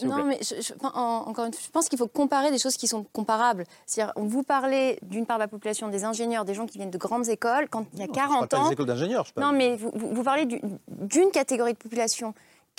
Non 0.04 0.24
mais 0.24 0.38
encore 0.84 1.46
une 1.46 1.52
fois, 1.52 1.62
je 1.64 1.70
pense 1.70 1.88
qu'il 1.88 1.98
faut 1.98 2.08
comparer 2.08 2.50
des 2.50 2.58
choses 2.58 2.76
qui 2.76 2.88
sont 2.88 3.04
comparables. 3.12 3.64
C'est-à-dire, 3.86 4.12
vous 4.16 4.42
parlez 4.42 4.98
d'une 5.02 5.26
part 5.26 5.38
de 5.38 5.42
la 5.42 5.48
population 5.48 5.88
des 5.88 6.04
ingénieurs, 6.04 6.44
des 6.44 6.54
gens 6.54 6.66
qui 6.66 6.78
viennent 6.78 6.90
de 6.92 6.98
grandes 6.98 7.28
écoles, 7.28 7.68
quand 7.68 7.86
il 7.94 8.00
y 8.00 8.02
a 8.02 8.08
40 8.08 8.54
ans. 8.54 8.62
Pas 8.62 8.68
des 8.68 8.72
écoles 8.74 8.86
d'ingénieurs, 8.86 9.26
je 9.26 9.40
Non, 9.40 9.52
mais 9.52 9.76
vous, 9.76 9.90
vous 9.94 10.22
parlez 10.22 10.46
d'une 10.46 11.30
catégorie 11.32 11.72
de 11.72 11.78
population. 11.78 12.34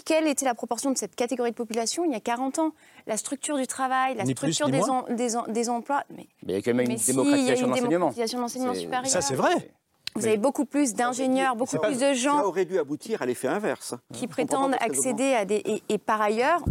Quelle 0.05 0.27
était 0.27 0.45
la 0.45 0.55
proportion 0.55 0.91
de 0.91 0.97
cette 0.97 1.15
catégorie 1.15 1.51
de 1.51 1.55
population 1.55 2.03
il 2.03 2.11
y 2.11 2.15
a 2.15 2.19
40 2.19 2.59
ans? 2.59 2.71
La 3.07 3.17
structure 3.17 3.57
du 3.57 3.67
travail, 3.67 4.15
la 4.15 4.25
structure 4.25 4.69
des, 4.69 4.81
des, 5.09 5.35
des, 5.49 5.69
emplois. 5.69 6.03
Mais, 6.09 6.27
mais, 6.45 6.53
il 6.53 6.55
y 6.55 6.57
a 6.57 6.61
quand 6.61 6.73
même 6.73 6.89
une 6.89 6.97
démocratisation 6.97 7.67
de 7.67 8.41
l'enseignement. 8.41 8.73
supérieur. 8.73 9.07
Ça, 9.07 9.21
c'est 9.21 9.35
vrai. 9.35 9.71
Vous 10.15 10.25
avez 10.27 10.37
beaucoup 10.37 10.65
plus 10.65 10.93
d'ingénieurs, 10.93 11.55
beaucoup 11.55 11.79
plus 11.79 11.97
de 11.97 12.13
gens. 12.13 12.37
Ça 12.37 12.47
aurait 12.47 12.65
dû 12.65 12.77
aboutir 12.77 13.21
à 13.21 13.25
l'effet 13.25 13.47
inverse. 13.47 13.95
Qui 14.13 14.27
prétendent 14.27 14.75
accéder 14.79 15.33
à 15.33 15.45
des. 15.45 15.81
Et, 15.89 15.97
par 15.97 16.21
ailleurs, 16.21 16.63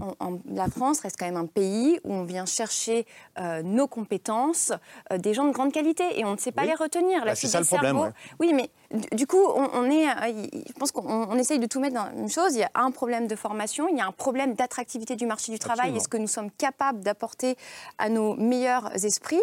la 0.51 0.69
France 0.69 1.01
reste 1.01 1.17
quand 1.19 1.27
même 1.27 1.37
un 1.37 1.47
pays 1.47 1.99
où 2.05 2.13
on 2.13 2.25
vient 2.25 2.47
chercher 2.47 3.07
euh, 3.39 3.63
nos 3.63 3.87
compétences, 3.87 4.73
euh, 5.13 5.19
des 5.19 5.35
gens 5.35 5.45
de 5.45 5.53
grande 5.53 5.73
qualité, 5.73 6.05
et 6.19 6.25
on 6.25 6.33
ne 6.33 6.39
sait 6.39 6.53
pas 6.53 6.65
les 6.65 6.75
retenir. 6.75 7.25
Bah, 7.25 7.35
c'est 7.35 7.49
ça 7.49 7.61
le 7.61 7.67
problème. 7.67 8.13
Oui, 8.41 8.53
mais 8.55 8.71
du 9.13 9.27
coup, 9.27 9.43
on, 9.45 9.91
est. 9.91 10.09
Euh, 10.09 10.47
je 10.67 10.73
pense 10.75 10.93
qu'on 10.93 11.37
essaye 11.37 11.59
de 11.59 11.67
tout 11.67 11.81
mettre 11.81 11.95
dans 11.95 12.11
une 12.17 12.29
chose. 12.29 12.55
Il 12.55 12.61
y 12.61 12.65
a 12.65 12.71
un 12.75 12.91
problème 12.91 13.27
de 13.27 13.37
formation, 13.37 13.89
il 13.89 13.97
y 13.97 14.01
a 14.01 14.07
un 14.07 14.13
problème 14.13 14.55
d'attractivité 14.55 15.17
du 15.17 15.27
marché 15.27 15.53
du 15.53 15.59
travail. 15.59 15.97
Est-ce 15.97 16.09
que 16.09 16.17
nous 16.17 16.27
sommes 16.27 16.51
capables 16.51 17.01
d'apporter 17.01 17.57
à 17.99 18.09
nos 18.09 18.35
meilleurs 18.35 18.93
esprits? 19.05 19.41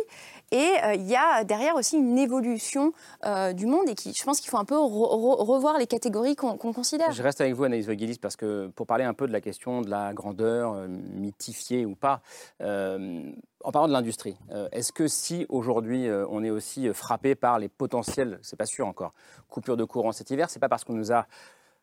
Et 0.52 0.76
euh, 0.84 0.94
il 0.96 1.08
y 1.08 1.16
a 1.16 1.44
derrière 1.44 1.76
aussi 1.76 1.98
une 1.98 2.18
évolution 2.18 2.94
euh, 3.26 3.54
du 3.54 3.66
monde 3.66 3.90
et 3.90 3.96
qui, 3.96 4.14
je 4.14 4.24
pense 4.24 4.40
qu'il 4.40 4.50
faut 4.50 4.58
un 4.58 4.66
peu 4.66 4.78
revoir 4.78 5.78
les 5.78 5.88
catégories 5.88 6.36
qu'on 6.36 6.58
considère. 6.58 7.12
Je 7.12 7.24
reste 7.24 7.42
avec 7.42 7.54
vous, 7.54 7.64
Anaïs 7.64 7.86
Vogilis, 7.86 8.18
parce 8.20 8.36
que 8.36 8.68
pour 8.68 8.88
parler 8.88 9.04
un 9.04 9.14
peu 9.14 9.28
de 9.28 9.32
la 9.32 9.42
question 9.42 9.82
de 9.82 9.90
la 9.90 10.14
grandeur, 10.14 10.74
euh, 10.74 10.88
mythifiée 10.88 11.86
ou 11.86 11.96
pas, 11.96 12.22
en 12.62 13.72
parlant 13.72 13.90
de 13.90 13.94
l'industrie, 13.94 14.38
est-ce 14.72 14.94
que 14.94 15.08
si 15.08 15.46
aujourd'hui 15.50 16.08
on 16.30 16.44
est 16.44 16.50
aussi 16.50 16.94
frappé 16.94 17.36
par 17.36 17.60
les 17.60 17.68
potentiels, 17.68 18.40
c'est 18.42 18.56
pas 18.56 18.66
sûr 18.66 18.88
encore, 18.88 19.14
coupures 19.50 19.76
de 19.76 19.84
courant 19.84 20.12
cet 20.12 20.32
hiver, 20.32 20.50
c'est 20.50 20.60
pas 20.60 20.70
parce 20.70 20.84
qu'on 20.84 20.94
nous 20.94 21.12
a 21.12 21.26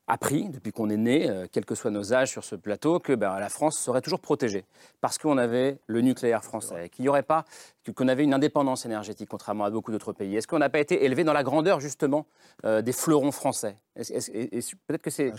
appris, 0.09 0.49
depuis 0.49 0.73
qu'on 0.73 0.89
est 0.89 0.97
né, 0.97 1.29
euh, 1.29 1.47
quels 1.51 1.65
que 1.65 1.75
soient 1.75 1.91
nos 1.91 2.15
âges 2.15 2.31
sur 2.31 2.45
ce 2.45 2.55
plateau, 2.55 3.01
que 3.01 3.13
ben, 3.13 3.39
la 3.39 3.49
France 3.49 3.79
serait 3.79 4.01
toujours 4.01 4.21
protégée. 4.21 4.65
Parce 5.01 5.19
qu'on 5.19 5.37
avait 5.37 5.79
le 5.87 6.01
nucléaire 6.01 6.45
français, 6.45 6.89
qu'il 6.91 7.03
n'y 7.05 7.09
aurait 7.09 7.25
pas, 7.25 7.45
qu'on 7.95 8.09
avait 8.09 8.25
une 8.25 8.35
indépendance 8.35 8.87
énergétique, 8.87 9.29
contrairement 9.29 9.65
à 9.65 9.71
beaucoup 9.71 9.91
d'autres 9.93 10.13
pays. 10.13 10.37
Est-ce 10.37 10.47
qu'on 10.47 10.59
n'a 10.59 10.71
pas 10.71 10.79
été 10.79 11.05
élevé 11.05 11.25
dans 11.25 11.33
la 11.33 11.43
grandeur 11.43 11.81
justement 11.81 12.27
euh, 12.65 12.83
des 12.83 12.93
fleurons 12.93 13.33
français? 13.33 13.77
Peut-être 13.97 15.03
que 15.03 15.11
c'est. 15.11 15.33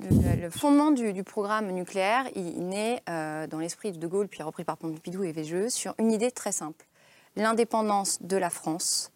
le, 0.00 0.50
fondement 0.50 0.90
du, 0.90 1.24
programme 1.24 1.70
nucléaire, 1.72 2.26
il, 2.36 2.68
naît 2.68 3.02
euh, 3.08 3.46
dans 3.46 3.58
l'esprit 3.58 3.92
de 3.92 3.98
De 3.98 4.06
Gaulle, 4.06 4.28
puis 4.28 4.42
repris 4.42 4.64
par 4.64 4.76
Pompidou 4.76 5.24
et 5.24 5.32
Végeux, 5.32 5.70
sur 5.70 5.94
une 5.98 6.12
idée 6.12 6.30
très 6.30 6.52
simple. 6.52 6.86
L'indépendance 7.36 8.22
de 8.22 8.36
la 8.36 8.50
France 8.50 9.10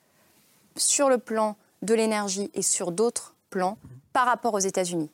sur 0.77 1.09
le 1.09 1.19
plan 1.19 1.57
de 1.83 1.95
l'énergie 1.95 2.51
et 2.55 2.63
sur 2.63 2.93
d'autres 2.93 3.35
plans 3.51 3.79
par 4.13 4.27
rapport 4.27 4.55
aux 4.55 4.59
États-Unis. 4.59 5.11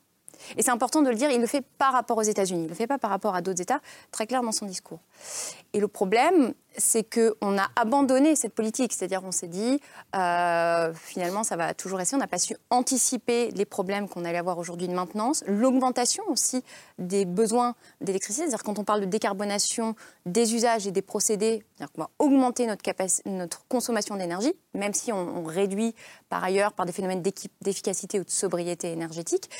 Et 0.56 0.62
c'est 0.62 0.70
important 0.70 1.02
de 1.02 1.08
le 1.08 1.14
dire, 1.14 1.30
il 1.30 1.40
le 1.40 1.46
fait 1.46 1.64
par 1.78 1.92
rapport 1.92 2.18
aux 2.18 2.22
États-Unis, 2.22 2.60
il 2.60 2.64
ne 2.64 2.68
le 2.68 2.74
fait 2.74 2.86
pas 2.86 2.98
par 2.98 3.10
rapport 3.10 3.34
à 3.34 3.40
d'autres 3.40 3.60
États, 3.60 3.80
très 4.10 4.26
clair 4.26 4.42
dans 4.42 4.52
son 4.52 4.66
discours. 4.66 5.00
Et 5.72 5.80
le 5.80 5.88
problème, 5.88 6.54
c'est 6.76 7.04
qu'on 7.04 7.58
a 7.58 7.68
abandonné 7.76 8.36
cette 8.36 8.54
politique, 8.54 8.92
c'est-à-dire 8.92 9.22
on 9.24 9.32
s'est 9.32 9.48
dit, 9.48 9.80
euh, 10.16 10.92
finalement, 10.94 11.44
ça 11.44 11.56
va 11.56 11.74
toujours 11.74 11.98
rester, 11.98 12.16
on 12.16 12.18
n'a 12.18 12.26
pas 12.26 12.38
su 12.38 12.56
anticiper 12.70 13.50
les 13.52 13.64
problèmes 13.64 14.08
qu'on 14.08 14.24
allait 14.24 14.38
avoir 14.38 14.58
aujourd'hui 14.58 14.88
de 14.88 14.94
maintenance, 14.94 15.44
l'augmentation 15.46 16.24
aussi 16.28 16.62
des 16.98 17.24
besoins 17.24 17.74
d'électricité, 18.00 18.46
c'est-à-dire 18.46 18.64
quand 18.64 18.78
on 18.78 18.84
parle 18.84 19.00
de 19.00 19.06
décarbonation 19.06 19.94
des 20.26 20.54
usages 20.54 20.86
et 20.86 20.90
des 20.90 21.02
procédés, 21.02 21.64
qu'on 21.94 22.02
va 22.02 22.10
augmenter 22.18 22.66
notre, 22.66 22.82
notre 23.26 23.66
consommation 23.68 24.16
d'énergie, 24.16 24.54
même 24.74 24.94
si 24.94 25.12
on, 25.12 25.44
réduit 25.44 25.94
par 26.30 26.42
ailleurs 26.42 26.72
par 26.72 26.86
des 26.86 26.92
phénomènes 26.92 27.22
d'efficacité 27.60 28.18
ou 28.18 28.24
de 28.24 28.30
sobriété 28.30 28.90
énergétique, 28.92 29.50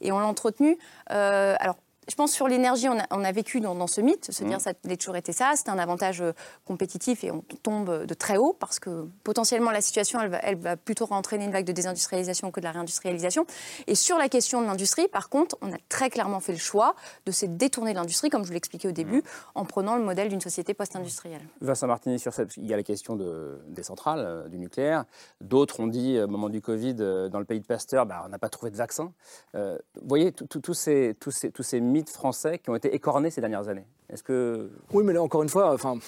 et 0.00 0.10
on 0.10 0.18
l'a 0.18 0.26
entretenu. 0.26 0.78
Euh, 1.10 1.54
alors, 1.60 1.76
je 2.08 2.14
pense 2.14 2.32
sur 2.32 2.48
l'énergie, 2.48 2.88
on, 2.88 2.98
on 3.10 3.24
a, 3.24 3.32
vécu 3.32 3.60
dans, 3.60 3.86
ce 3.86 4.00
mythe, 4.00 4.30
se 4.30 4.44
dire 4.44 4.58
mmh. 4.58 4.60
ça 4.60 4.70
a 4.70 4.96
toujours 4.96 5.16
été 5.16 5.32
ça, 5.32 5.52
c'est 5.56 5.68
un 5.68 5.78
avantage 5.78 6.20
euh, 6.20 6.32
compétitif 6.64 7.24
et 7.24 7.30
on 7.30 7.42
tombe 7.62 8.04
de 8.04 8.14
très 8.14 8.36
haut 8.36 8.54
parce 8.58 8.78
que 8.78 9.08
potentiellement 9.22 9.70
la 9.70 9.80
situation, 9.80 10.20
elle 10.20 10.30
va, 10.30 10.38
elle 10.38 10.56
va 10.56 10.76
plutôt 10.76 11.06
entraîner 11.10 11.44
une 11.44 11.52
vague 11.52 11.64
de 11.64 11.72
désindustrialisation 11.72 12.50
que 12.50 12.60
de 12.60 12.64
la 12.64 12.72
réindustrialisation. 12.72 13.46
Et 13.86 13.94
sur 13.94 14.18
la 14.18 14.28
question 14.28 14.60
de 14.60 14.66
l'industrie, 14.66 15.08
par 15.08 15.28
contre, 15.28 15.56
on 15.62 15.72
a 15.72 15.76
très 15.88 16.10
clairement 16.10 16.40
fait 16.40 16.52
le 16.52 16.58
choix 16.58 16.94
de 17.26 17.32
se 17.32 17.46
détourner 17.46 17.92
de 17.92 17.98
l'industrie, 17.98 18.30
comme 18.30 18.42
je 18.42 18.48
vous 18.48 18.54
l'expliquais 18.54 18.88
au 18.88 18.92
début, 18.92 19.18
mmh. 19.18 19.22
en 19.54 19.64
prenant 19.64 19.96
le 19.96 20.02
modèle 20.02 20.28
d'une 20.28 20.40
société 20.40 20.74
post-industrielle. 20.74 21.42
Vincent 21.60 21.86
Martini, 21.86 22.18
sur 22.18 22.32
cette, 22.32 22.56
il 22.56 22.66
y 22.66 22.74
a 22.74 22.76
la 22.76 22.82
question 22.82 23.16
de, 23.16 23.58
des 23.68 23.82
centrales, 23.82 24.20
euh, 24.20 24.48
du 24.48 24.58
nucléaire. 24.58 25.04
D'autres 25.40 25.80
ont 25.80 25.86
dit, 25.86 26.18
au 26.20 26.26
moment 26.26 26.48
du 26.48 26.60
Covid, 26.60 26.96
euh, 27.00 27.28
dans 27.28 27.38
le 27.38 27.44
pays 27.44 27.60
de 27.60 27.66
Pasteur, 27.66 28.06
bah, 28.06 28.22
on 28.26 28.28
n'a 28.28 28.38
pas 28.38 28.48
trouvé 28.48 28.70
de 28.70 28.76
vaccin. 28.76 29.12
vous 29.54 29.78
voyez, 30.02 30.32
tous 30.32 30.74
ces, 30.74 31.16
tous 31.18 31.30
ces, 31.30 31.50
tous 31.50 31.62
ces 31.62 31.80
mythes 31.80 31.93
français 32.02 32.58
qui 32.58 32.70
ont 32.70 32.74
été 32.74 32.94
écornés 32.94 33.30
ces 33.30 33.40
dernières 33.40 33.68
années. 33.68 33.86
Est-ce 34.10 34.22
que... 34.22 34.70
Oui, 34.92 35.04
mais 35.04 35.12
là, 35.12 35.22
encore 35.22 35.42
une 35.42 35.48
fois, 35.48 35.72
enfin, 35.72 35.98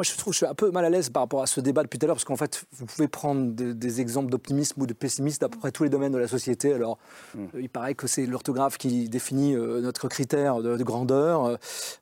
moi, 0.00 0.04
je 0.04 0.16
trouve 0.16 0.32
que 0.32 0.32
je 0.32 0.36
suis 0.38 0.46
un 0.46 0.54
peu 0.54 0.70
mal 0.70 0.84
à 0.84 0.88
l'aise 0.88 1.10
par 1.10 1.22
rapport 1.22 1.42
à 1.42 1.46
ce 1.46 1.60
débat 1.60 1.82
depuis 1.82 1.98
tout 1.98 2.06
à 2.06 2.08
l'heure, 2.08 2.16
parce 2.16 2.24
qu'en 2.24 2.36
fait, 2.36 2.64
vous 2.72 2.86
pouvez 2.86 3.06
prendre 3.06 3.52
des, 3.52 4.00
exemples 4.00 4.30
d'optimisme 4.30 4.80
ou 4.80 4.86
de 4.86 4.94
pessimisme 4.94 5.44
à 5.44 5.50
peu 5.50 5.58
près 5.58 5.72
tous 5.72 5.82
les 5.82 5.90
domaines 5.90 6.12
de 6.12 6.18
la 6.18 6.28
société. 6.28 6.72
Alors, 6.72 6.96
hmm. 7.34 7.46
il 7.58 7.68
paraît 7.68 7.94
que 7.94 8.06
c'est 8.06 8.24
l'orthographe 8.24 8.78
qui 8.78 9.10
définit 9.10 9.54
euh, 9.54 9.82
notre 9.82 10.08
critère 10.08 10.62
de, 10.62 10.82
grandeur. 10.82 11.44
Euh, 11.44 11.56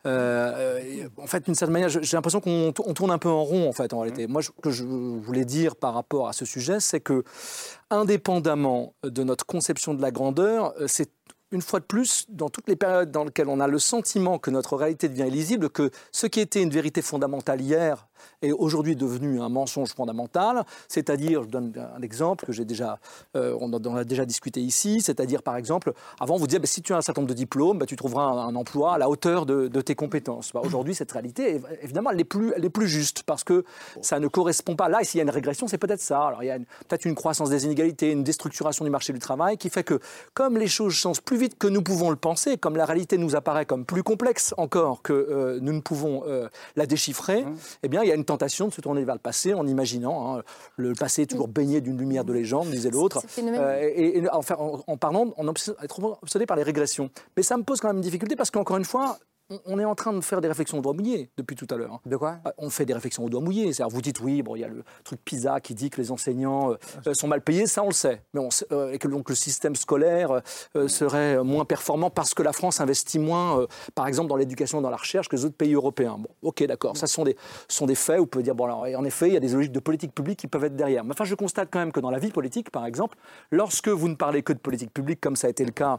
euh, 0.07 1.09
en 1.16 1.26
fait, 1.26 1.47
d'une 1.47 1.57
certaine 1.57 1.72
manière, 1.72 1.89
j'ai 1.89 2.16
l'impression 2.16 2.41
qu'on 2.41 2.72
tourne 2.72 3.11
un 3.11 3.18
peu 3.18 3.31
en 3.31 3.43
rond, 3.43 3.68
en 3.68 3.72
fait, 3.72 3.93
en 3.93 4.01
réalité. 4.01 4.29
Hmm. 4.29 4.33
Moi, 4.33 4.43
ce 4.43 4.51
que 4.51 4.70
je 4.70 4.85
voulais 4.85 5.45
dire 5.45 5.74
par 5.74 5.95
rapport 5.95 6.29
à 6.29 6.33
ce 6.33 6.45
sujet, 6.45 6.79
c'est 6.79 7.01
que, 7.01 7.24
indépendamment 7.91 8.95
de 9.03 9.24
notre 9.24 9.45
conception 9.45 9.95
de 9.95 10.03
la 10.03 10.12
grandeur, 10.12 10.72
c'est 10.87 11.11
une 11.51 11.62
fois 11.62 11.80
de 11.80 11.84
plus, 11.84 12.26
dans 12.28 12.49
toutes 12.49 12.68
les 12.68 12.76
périodes 12.76 13.11
dans 13.11 13.24
lesquelles 13.24 13.49
on 13.49 13.61
a 13.61 13.66
le 13.66 13.78
sentiment 13.78 14.38
que 14.38 14.51
notre 14.51 14.76
réalité 14.76 15.09
devient 15.09 15.28
illisible, 15.28 15.70
que 15.70 15.90
ce 16.12 16.26
qui 16.26 16.40
était 16.40 16.62
une 16.62 16.70
vérité 16.70 17.03
fondamentale 17.03 17.61
hier 17.61 18.09
est 18.42 18.52
aujourd'hui 18.52 18.96
devenu 18.96 19.40
un 19.40 19.48
mensonge 19.48 19.94
fondamental. 19.94 20.64
C'est-à-dire, 20.88 21.42
je 21.42 21.48
donne 21.48 21.72
un 21.96 22.02
exemple 22.02 22.46
que 22.46 22.52
j'ai 22.52 22.64
déjà, 22.64 22.98
euh, 23.36 23.56
on, 23.60 23.72
en 23.72 23.96
a 23.96 24.04
déjà 24.04 24.24
discuté 24.24 24.60
ici, 24.60 25.00
c'est-à-dire 25.00 25.42
par 25.42 25.56
exemple, 25.56 25.92
avant 26.20 26.36
vous 26.36 26.46
disiez, 26.46 26.58
bah, 26.58 26.66
si 26.66 26.82
tu 26.82 26.92
as 26.92 26.96
un 26.96 27.02
certain 27.02 27.22
nombre 27.22 27.30
de 27.30 27.36
diplômes, 27.36 27.78
bah, 27.78 27.86
tu 27.86 27.96
trouveras 27.96 28.24
un, 28.24 28.54
emploi 28.54 28.94
à 28.94 28.98
la 28.98 29.08
hauteur 29.08 29.46
de, 29.46 29.80
tes 29.80 29.94
compétences. 29.94 30.52
Bah, 30.52 30.60
aujourd'hui, 30.64 30.94
cette 30.94 31.12
réalité, 31.12 31.60
évidemment, 31.82 32.10
elle 32.10 32.20
est 32.20 32.24
plus, 32.24 32.52
elle 32.56 32.64
est 32.64 32.70
plus 32.70 32.88
juste 32.88 33.22
parce 33.24 33.44
que 33.44 33.64
ça 34.02 34.18
ne 34.18 34.28
correspond 34.28 34.76
pas. 34.76 34.88
Là, 34.88 35.00
s'il 35.02 35.18
y 35.18 35.20
a 35.20 35.24
une 35.24 35.30
régression, 35.30 35.68
c'est 35.68 35.78
peut-être 35.78 36.00
ça. 36.00 36.26
Alors 36.26 36.42
il 36.42 36.46
y 36.46 36.50
a 36.50 36.58
peut-être 36.58 37.04
une 37.04 37.14
croissance 37.14 37.50
des 37.50 37.64
inégalités, 37.64 38.10
une 38.10 38.24
déstructuration 38.24 38.84
du 38.84 38.90
marché 38.90 39.12
du 39.12 39.18
travail 39.18 39.56
qui 39.56 39.70
fait 39.70 39.84
que, 39.84 40.00
comme 40.34 40.58
les 40.58 40.66
choses 40.66 40.94
changent 40.94 41.22
plus 41.22 41.36
vite 41.36 41.58
que 41.58 41.66
nous 41.66 41.82
pouvons 41.82 42.10
le 42.10 42.16
penser, 42.16 42.56
comme 42.56 42.76
la 42.76 42.84
réalité 42.84 43.18
nous 43.18 43.36
apparaît 43.36 43.66
comme 43.66 43.84
plus 43.84 44.02
complexe 44.02 44.54
encore 44.56 45.02
que 45.02 45.12
euh, 45.12 45.58
nous 45.60 45.72
ne 45.72 45.80
pouvons 45.80 46.24
euh, 46.26 46.48
la 46.76 46.86
déchiffrer, 46.86 47.42
mmh. 47.42 47.56
eh 47.82 47.88
bien, 47.88 48.02
il 48.09 48.11
y 48.11 48.12
a 48.12 48.16
une 48.16 48.24
tentation 48.24 48.68
de 48.68 48.72
se 48.72 48.80
tourner 48.80 49.04
vers 49.04 49.14
le 49.14 49.20
passé 49.20 49.52
en 49.52 49.66
imaginant. 49.66 50.38
Hein, 50.38 50.42
le 50.76 50.94
passé 50.94 51.22
est 51.22 51.26
toujours 51.26 51.48
baigné 51.48 51.80
d'une 51.80 51.98
lumière 51.98 52.24
de 52.24 52.32
légende, 52.32 52.68
disait 52.70 52.90
l'autre. 52.90 53.20
Euh, 53.38 53.90
et, 53.94 54.22
enfin, 54.32 54.56
en, 54.59 54.96
parlant, 54.96 55.32
on 55.36 55.46
est 55.52 55.86
trop 55.88 56.18
obsédé 56.22 56.46
par 56.46 56.56
les 56.56 56.62
régressions. 56.62 57.11
Mais 57.36 57.42
ça 57.42 57.56
me 57.56 57.62
pose 57.62 57.80
quand 57.80 57.88
même 57.88 57.98
une 57.98 58.02
difficulté 58.02 58.34
parce 58.34 58.50
qu'encore 58.50 58.78
une 58.78 58.84
fois, 58.84 59.18
on 59.66 59.78
est 59.78 59.84
en 59.84 59.94
train 59.94 60.12
de 60.12 60.20
faire 60.20 60.40
des 60.40 60.49
réflexions 60.49 60.78
au 60.78 60.82
doigt 60.82 60.92
mouillé 60.92 61.30
depuis 61.36 61.57
tout 61.57 61.66
à 61.70 61.76
l'heure. 61.76 61.94
Hein. 61.94 62.01
De 62.05 62.16
quoi? 62.16 62.38
Euh, 62.46 62.51
On 62.59 62.70
fait 62.70 62.84
des 62.84 62.92
réflexions 62.92 63.24
au 63.24 63.28
doigt 63.28 63.40
mouillé. 63.40 63.72
cest 63.72 63.88
vous 63.90 64.03
dites, 64.03 64.20
oui, 64.20 64.42
bon, 64.42 64.57
il 64.57 64.61
y 64.61 64.64
a 64.64 64.68
le 64.68 64.84
truc 65.05 65.20
PISA 65.24 65.61
qui 65.61 65.74
dit 65.74 65.88
que 65.90 66.01
les 66.01 66.11
enseignants 66.11 66.72
euh, 66.72 67.14
sont 67.14 67.28
mal 67.28 67.40
payés, 67.40 67.66
ça 67.66 67.82
on 67.82 67.88
le 67.88 67.92
sait. 67.92 68.22
Mais 68.34 68.40
on 68.40 68.49
et 68.92 68.99
que 68.99 69.09
donc 69.09 69.28
le 69.28 69.34
système 69.34 69.76
scolaire 69.76 70.42
serait 70.88 71.42
moins 71.42 71.64
performant 71.64 72.11
parce 72.11 72.34
que 72.34 72.42
la 72.42 72.53
France 72.53 72.80
investit 72.80 73.18
moins, 73.18 73.66
par 73.94 74.07
exemple, 74.07 74.28
dans 74.28 74.36
l'éducation, 74.36 74.80
dans 74.80 74.90
la 74.90 74.96
recherche 74.96 75.28
que 75.28 75.36
les 75.36 75.44
autres 75.44 75.57
pays 75.57 75.74
européens. 75.74 76.16
Bon, 76.18 76.28
ok, 76.42 76.64
d'accord. 76.64 76.96
Ça 76.96 77.07
sont 77.07 77.24
des, 77.24 77.36
sont 77.68 77.86
des 77.86 77.94
faits. 77.94 78.18
Vous 78.18 78.26
pouvez 78.26 78.42
dire, 78.42 78.55
bon, 78.55 78.64
alors, 78.64 78.82
en 78.82 79.05
effet, 79.05 79.28
il 79.28 79.34
y 79.34 79.36
a 79.36 79.40
des 79.40 79.49
logiques 79.49 79.72
de 79.72 79.80
politique 79.80 80.14
publique 80.14 80.38
qui 80.38 80.46
peuvent 80.46 80.64
être 80.64 80.76
derrière. 80.76 81.05
Mais 81.05 81.12
enfin, 81.12 81.24
je 81.24 81.34
constate 81.34 81.68
quand 81.70 81.78
même 81.78 81.92
que 81.92 82.01
dans 82.01 82.11
la 82.11 82.18
vie 82.18 82.30
politique, 82.30 82.70
par 82.70 82.86
exemple, 82.86 83.16
lorsque 83.51 83.88
vous 83.88 84.09
ne 84.09 84.16
parlez 84.16 84.42
que 84.42 84.53
de 84.53 84.59
politique 84.59 84.92
publique, 84.92 85.20
comme 85.20 85.36
ça 85.36 85.46
a 85.46 85.51
été 85.51 85.64
le 85.64 85.72
cas 85.72 85.99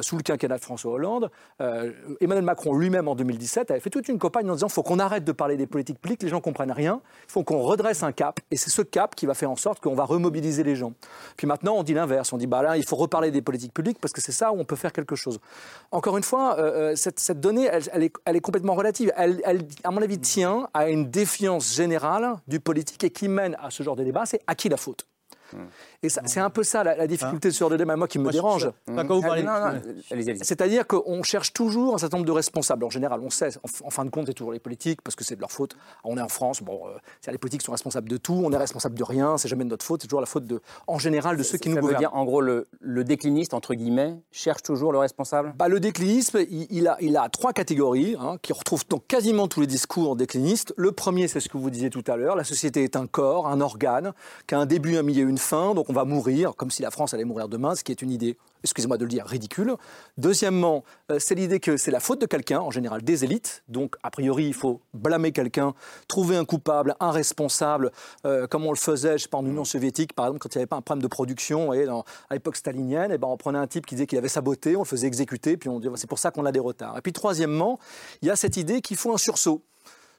sous 0.00 0.16
le 0.16 0.22
quinquennat 0.22 0.58
de 0.58 0.62
François 0.62 0.92
Hollande, 0.92 1.30
Emmanuel 1.58 2.44
Macron 2.44 2.61
lui-même 2.70 3.08
en 3.08 3.14
2017 3.14 3.70
avait 3.70 3.80
fait 3.80 3.90
toute 3.90 4.08
une 4.08 4.18
campagne 4.18 4.48
en 4.50 4.54
disant 4.54 4.68
faut 4.68 4.82
qu'on 4.82 4.98
arrête 4.98 5.24
de 5.24 5.32
parler 5.32 5.56
des 5.56 5.66
politiques 5.66 6.00
publiques, 6.00 6.22
les 6.22 6.28
gens 6.28 6.40
comprennent 6.40 6.72
rien, 6.72 7.00
il 7.28 7.32
faut 7.32 7.42
qu'on 7.42 7.60
redresse 7.60 8.02
un 8.02 8.12
cap, 8.12 8.40
et 8.50 8.56
c'est 8.56 8.70
ce 8.70 8.82
cap 8.82 9.14
qui 9.14 9.26
va 9.26 9.34
faire 9.34 9.50
en 9.50 9.56
sorte 9.56 9.80
qu'on 9.80 9.94
va 9.94 10.04
remobiliser 10.04 10.62
les 10.62 10.76
gens. 10.76 10.92
Puis 11.36 11.46
maintenant, 11.46 11.74
on 11.76 11.82
dit 11.82 11.94
l'inverse, 11.94 12.32
on 12.32 12.38
dit 12.38 12.46
bah 12.46 12.62
là, 12.62 12.76
il 12.76 12.86
faut 12.86 12.96
reparler 12.96 13.30
des 13.30 13.42
politiques 13.42 13.74
publiques 13.74 13.98
parce 14.00 14.12
que 14.12 14.20
c'est 14.20 14.32
ça 14.32 14.52
où 14.52 14.58
on 14.58 14.64
peut 14.64 14.76
faire 14.76 14.92
quelque 14.92 15.16
chose. 15.16 15.40
Encore 15.90 16.16
une 16.16 16.22
fois, 16.22 16.58
euh, 16.58 16.92
euh, 16.92 16.96
cette, 16.96 17.40
donnée, 17.40 17.68
elle, 17.92 18.02
est, 18.02 18.40
complètement 18.40 18.74
relative. 18.74 19.12
Elle, 19.16 19.40
à 19.84 19.90
mon 19.90 20.02
avis, 20.02 20.18
tient 20.18 20.68
à 20.74 20.88
une 20.88 21.10
défiance 21.10 21.74
générale 21.74 22.36
du 22.46 22.60
politique 22.60 23.02
et 23.04 23.10
qui 23.10 23.28
mène 23.28 23.56
à 23.60 23.70
ce 23.70 23.82
genre 23.82 23.96
de 23.96 24.04
débat, 24.04 24.26
c'est 24.26 24.40
à 24.46 24.54
qui 24.54 24.68
la 24.68 24.76
faute? 24.76 25.06
Et 26.02 26.08
c'est 26.08 26.40
un 26.40 26.50
peu 26.50 26.62
ça 26.62 26.82
la, 26.84 27.06
difficulté 27.06 27.48
hein 27.48 27.52
sur 27.52 27.68
le 27.68 27.76
débat, 27.76 27.96
moi, 27.96 28.08
qui 28.08 28.18
me 28.18 28.30
dérange. 28.30 28.70
C'est-à-dire 30.42 30.86
qu'on 30.86 31.22
cherche 31.22 31.52
toujours 31.52 31.94
un 31.94 31.98
certain 31.98 32.18
nombre 32.18 32.26
de 32.26 32.32
responsables. 32.32 32.84
En 32.84 32.90
général, 32.90 33.20
on 33.22 33.30
sait, 33.30 33.50
en, 33.84 33.90
fin 33.90 34.04
de 34.04 34.10
compte, 34.10 34.26
c'est 34.26 34.34
toujours 34.34 34.52
les 34.52 34.58
politiques, 34.58 35.02
parce 35.02 35.16
que 35.16 35.24
c'est 35.24 35.36
de 35.36 35.40
leur 35.40 35.52
faute. 35.52 35.76
On 36.04 36.16
est 36.16 36.22
en 36.22 36.28
France, 36.28 36.62
bon, 36.62 36.82
euh, 36.86 37.30
les 37.30 37.38
politiques 37.38 37.62
sont 37.62 37.72
responsables 37.72 38.08
de 38.08 38.16
tout, 38.16 38.40
on 38.44 38.52
est 38.52 38.56
responsable 38.56 38.96
de 38.96 39.04
rien, 39.04 39.38
c'est 39.38 39.48
jamais 39.48 39.64
de 39.64 39.70
notre 39.70 39.84
faute, 39.84 40.02
c'est 40.02 40.08
toujours 40.08 40.20
la 40.20 40.26
faute, 40.26 40.46
de, 40.46 40.60
en 40.86 40.98
général, 40.98 41.36
de 41.36 41.42
ceux 41.42 41.58
qui 41.58 41.68
nous 41.68 41.76
gouvernent. 41.76 41.98
Dire, 41.98 42.14
en 42.14 42.24
gros, 42.24 42.40
le, 42.40 42.66
décliniste, 43.04 43.54
entre 43.54 43.74
guillemets, 43.74 44.16
cherche 44.30 44.62
toujours 44.62 44.92
le 44.92 44.98
responsable? 44.98 45.54
Bah, 45.56 45.68
Le 45.68 45.80
déclinisme, 45.80 46.40
il, 46.48 46.88
a, 46.88 46.96
il 47.00 47.16
a 47.16 47.28
trois 47.28 47.52
catégories, 47.52 48.16
hein, 48.18 48.36
qui 48.42 48.52
retrouvent 48.52 48.84
dans 48.88 48.98
quasiment 48.98 49.48
tous 49.48 49.60
les 49.60 49.66
discours 49.66 50.16
déclinistes. 50.16 50.72
Le 50.76 50.92
premier, 50.92 51.28
c'est 51.28 51.40
ce 51.40 51.48
que 51.48 51.56
vous 51.56 51.70
disiez 51.70 51.90
tout 51.90 52.04
à 52.06 52.16
l'heure, 52.16 52.36
la 52.36 52.44
société 52.44 52.84
est 52.84 52.96
un 52.96 53.06
corps, 53.06 53.46
un 53.46 53.60
organe, 53.60 54.12
qui 54.46 54.54
a 54.54 54.58
un 54.58 54.66
début, 54.66 54.96
un 54.96 55.02
milieu, 55.02 55.28
une 55.28 55.38
donc 55.50 55.90
on 55.90 55.92
va 55.92 56.04
mourir, 56.04 56.54
comme 56.56 56.70
si 56.70 56.82
la 56.82 56.90
France 56.90 57.14
allait 57.14 57.24
mourir 57.24 57.48
demain, 57.48 57.74
ce 57.74 57.84
qui 57.84 57.92
est 57.92 58.02
une 58.02 58.10
idée, 58.10 58.36
excusez-moi 58.62 58.96
de 58.96 59.04
le 59.04 59.10
dire, 59.10 59.26
ridicule. 59.26 59.74
Deuxièmement, 60.16 60.84
euh, 61.10 61.18
c'est 61.18 61.34
l'idée 61.34 61.60
que 61.60 61.76
c'est 61.76 61.90
la 61.90 62.00
faute 62.00 62.20
de 62.20 62.26
quelqu'un, 62.26 62.60
en 62.60 62.70
général 62.70 63.02
des 63.02 63.24
élites. 63.24 63.62
Donc, 63.68 63.96
a 64.02 64.10
priori, 64.10 64.46
il 64.46 64.54
faut 64.54 64.80
blâmer 64.94 65.32
quelqu'un, 65.32 65.74
trouver 66.08 66.36
un 66.36 66.44
coupable, 66.44 66.94
un 67.00 67.10
responsable, 67.10 67.90
euh, 68.24 68.46
comme 68.46 68.64
on 68.64 68.70
le 68.70 68.76
faisait, 68.76 69.18
je 69.18 69.24
sais 69.24 69.28
pas, 69.28 69.38
en 69.38 69.46
Union 69.46 69.64
soviétique, 69.64 70.14
par 70.14 70.26
exemple, 70.26 70.40
quand 70.40 70.54
il 70.54 70.58
n'y 70.58 70.62
avait 70.62 70.68
pas 70.68 70.76
un 70.76 70.82
problème 70.82 71.02
de 71.02 71.08
production, 71.08 71.72
et 71.72 71.86
à 71.86 72.34
l'époque 72.34 72.56
stalinienne, 72.56 73.10
et 73.10 73.14
eh 73.14 73.18
ben, 73.18 73.28
on 73.28 73.36
prenait 73.36 73.58
un 73.58 73.66
type 73.66 73.86
qui 73.86 73.96
disait 73.96 74.06
qu'il 74.06 74.18
avait 74.18 74.28
saboté, 74.28 74.76
on 74.76 74.80
le 74.80 74.84
faisait 74.86 75.06
exécuter, 75.06 75.56
puis 75.56 75.68
on 75.68 75.80
dit 75.80 75.88
c'est 75.96 76.08
pour 76.08 76.18
ça 76.18 76.30
qu'on 76.30 76.46
a 76.46 76.52
des 76.52 76.60
retards. 76.60 76.96
Et 76.98 77.00
puis, 77.00 77.12
troisièmement, 77.12 77.78
il 78.22 78.28
y 78.28 78.30
a 78.30 78.36
cette 78.36 78.56
idée 78.56 78.80
qu'il 78.80 78.96
faut 78.96 79.12
un 79.12 79.18
sursaut. 79.18 79.62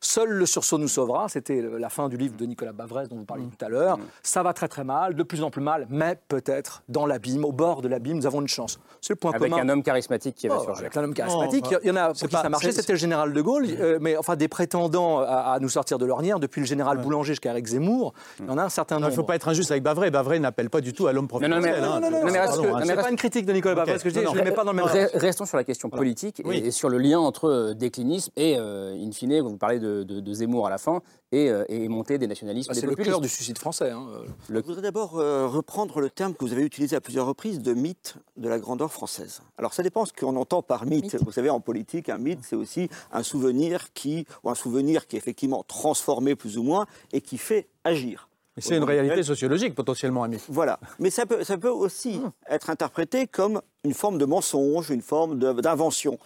Seul 0.04 0.30
le 0.30 0.46
sursaut 0.46 0.78
nous 0.78 0.90
sauvera. 0.90 1.30
C'était 1.30 1.62
la 1.62 1.90
fin 1.90 2.10
du 2.10 2.18
livre 2.18 2.36
de 2.36 2.46
Nicolas 2.46 2.74
Bavrez 2.74 3.08
dont 3.08 3.16
vous 3.16 3.26
parliez 3.26 3.46
tout 3.46 3.66
à 3.66 3.70
l'heure. 3.70 3.98
Ça 4.22 4.44
va 4.44 4.54
très 4.54 4.68
très 4.68 4.84
mal, 4.84 5.16
de 5.16 5.24
plus 5.24 5.44
en 5.44 5.50
plus 5.50 5.62
mal, 5.62 5.88
mais 5.90 6.20
peut-être 6.28 6.84
dans 6.90 7.06
l'abîme, 7.06 7.46
au 7.46 7.54
bord 7.54 7.82
de 7.82 7.88
l'abîme, 7.88 8.18
nous 8.18 8.26
avons 8.26 8.42
une 8.42 8.48
chance. 8.48 8.80
C'est 9.02 9.14
le 9.14 9.16
point 9.16 9.32
avec 9.32 9.54
un 9.54 9.70
homme 9.70 9.82
charismatique 9.82 10.36
qui 10.36 10.48
va 10.50 10.58
oh, 10.60 10.64
surgir. 10.64 10.82
Avec 10.82 10.98
un 10.98 11.06
homme 11.06 11.14
charismatique. 11.14 11.66
il 11.84 11.88
y 11.88 11.92
en 11.92 11.96
a 11.96 12.14
pour 12.14 12.28
qui 12.28 12.36
ça 12.36 12.50
marchait, 12.50 12.74
c'était 12.74 12.94
le 12.94 13.00
général 13.00 13.32
de 13.32 13.42
Gaulle. 13.42 13.66
Euh, 13.80 13.98
mais 14.02 14.18
enfin, 14.18 14.36
des 14.36 14.50
prétendants 14.50 15.20
à, 15.20 15.58
nous 15.62 15.70
sortir 15.70 15.98
de 15.98 16.06
l'ornière, 16.06 16.40
depuis 16.40 16.60
le 16.60 16.68
général 16.68 16.98
Boulanger 16.98 17.34
jusqu'à 17.34 17.52
Eric 17.52 17.68
Zemmour, 17.68 18.14
il 18.40 18.46
y 18.46 18.50
en 18.50 18.58
a 18.58 18.64
un 18.64 18.70
certain 18.70 18.96
nombre. 18.96 19.08
Il 19.08 19.12
ne 19.12 19.16
faut 19.16 19.24
pas 19.24 19.36
être 19.36 19.48
injuste 19.48 19.72
avec 19.72 19.84
Bavrez. 19.84 20.12
Bavrez 20.12 20.40
n'appelle 20.40 20.70
pas 20.70 20.82
du 20.82 20.92
tout 20.92 21.08
à 21.08 21.14
l'homme 21.14 21.30
professionnel. 21.30 21.82
Non, 21.82 22.00
non, 22.02 22.12
non, 22.12 22.22
non, 22.22 22.80
c'est 22.84 22.96
pas 22.96 23.10
une 23.10 23.16
critique 23.16 23.46
de 23.46 23.54
Nicolas 23.54 23.76
Bavrez, 23.76 24.00
ce 24.00 24.04
que 24.04 24.10
je 24.10 24.20
dis, 24.20 24.26
je 24.26 24.38
ne 24.38 24.44
mets 24.44 24.52
pas 24.52 24.66
dans 24.66 24.74
le 24.74 24.78
même 24.78 25.10
Restons 25.14 25.46
sur 25.46 25.58
la 25.58 25.64
question 25.64 25.90
politique 25.90 26.42
et 26.52 26.72
sur 26.72 26.90
le 26.90 26.98
lien 26.98 27.20
entre 27.20 27.50
euh, 27.50 27.74
déclinisme 27.74 28.32
et, 28.36 28.56
euh, 28.58 28.96
in 28.96 29.12
fine, 29.12 29.40
vous 29.42 29.58
parlez 29.58 29.80
de 29.80 29.93
Zemmour 30.34 30.68
à 30.68 30.70
la 30.70 30.78
fin 30.78 31.02
et, 31.32 31.50
euh, 31.50 31.66
et 31.70 31.88
monter 31.88 32.18
des 32.18 32.28
nationalismes. 32.28 32.72
Bah, 32.74 32.80
c'est 32.80 32.86
le 32.86 32.96
cœur 32.96 33.22
du 33.22 33.30
suicide 33.30 33.58
français. 33.58 33.92
Hein. 33.92 34.08
Je 34.50 34.60
voudrais 34.60 34.82
d'abord 34.82 35.20
euh, 35.20 35.48
reprendre 35.48 36.00
le 36.00 36.10
terme 36.10 36.34
que 36.34 36.44
vous 36.44 36.54
avez 36.54 36.64
utilisé 36.64 36.96
à 36.96 37.02
plusieurs 37.02 37.26
reprises 37.26 37.60
de 37.62 37.74
mythe 37.74 38.16
de 38.38 38.50
la 38.50 38.60
grandeur 38.60 38.92
française. 38.92 39.42
Alors 39.58 39.74
ça 39.74 39.84
dépend 39.84 40.06
ce 40.06 40.14
qu'on 40.14 40.36
entend 40.36 40.62
par 40.62 40.86
mythe. 40.86 41.16
Vous 41.24 41.32
savez, 41.32 41.50
en 41.50 41.60
politique, 41.60 42.10
un 42.10 42.18
mythe, 42.18 42.40
c'est 42.44 42.56
aussi 42.56 42.90
un 43.12 43.24
souvenir 43.24 43.94
qui, 43.94 44.26
ou 44.44 44.50
un 44.50 44.56
souvenir 44.56 45.08
qui 45.08 45.16
est 45.16 45.20
effectivement 45.20 45.64
transformé 45.64 46.36
plus 46.36 46.58
ou 46.58 46.64
moins 46.64 46.86
et 47.12 47.22
qui 47.22 47.38
fait 47.38 47.68
agir. 47.84 48.30
C'est 48.58 48.78
une 48.78 48.84
réalité 48.84 49.24
sociologique 49.24 49.74
potentiellement, 49.74 50.24
Ami. 50.24 50.38
Voilà. 50.48 50.80
Mais 51.00 51.10
ça 51.10 51.26
peut, 51.26 51.44
ça 51.44 51.58
peut 51.58 51.70
aussi 51.70 52.18
hum. 52.24 52.32
être 52.48 52.70
interprété 52.70 53.26
comme 53.26 53.62
une 53.84 53.94
forme 53.94 54.18
de 54.18 54.26
mensonge, 54.26 54.92
une 54.92 55.02
forme 55.02 55.40
d'invention. 55.40 56.20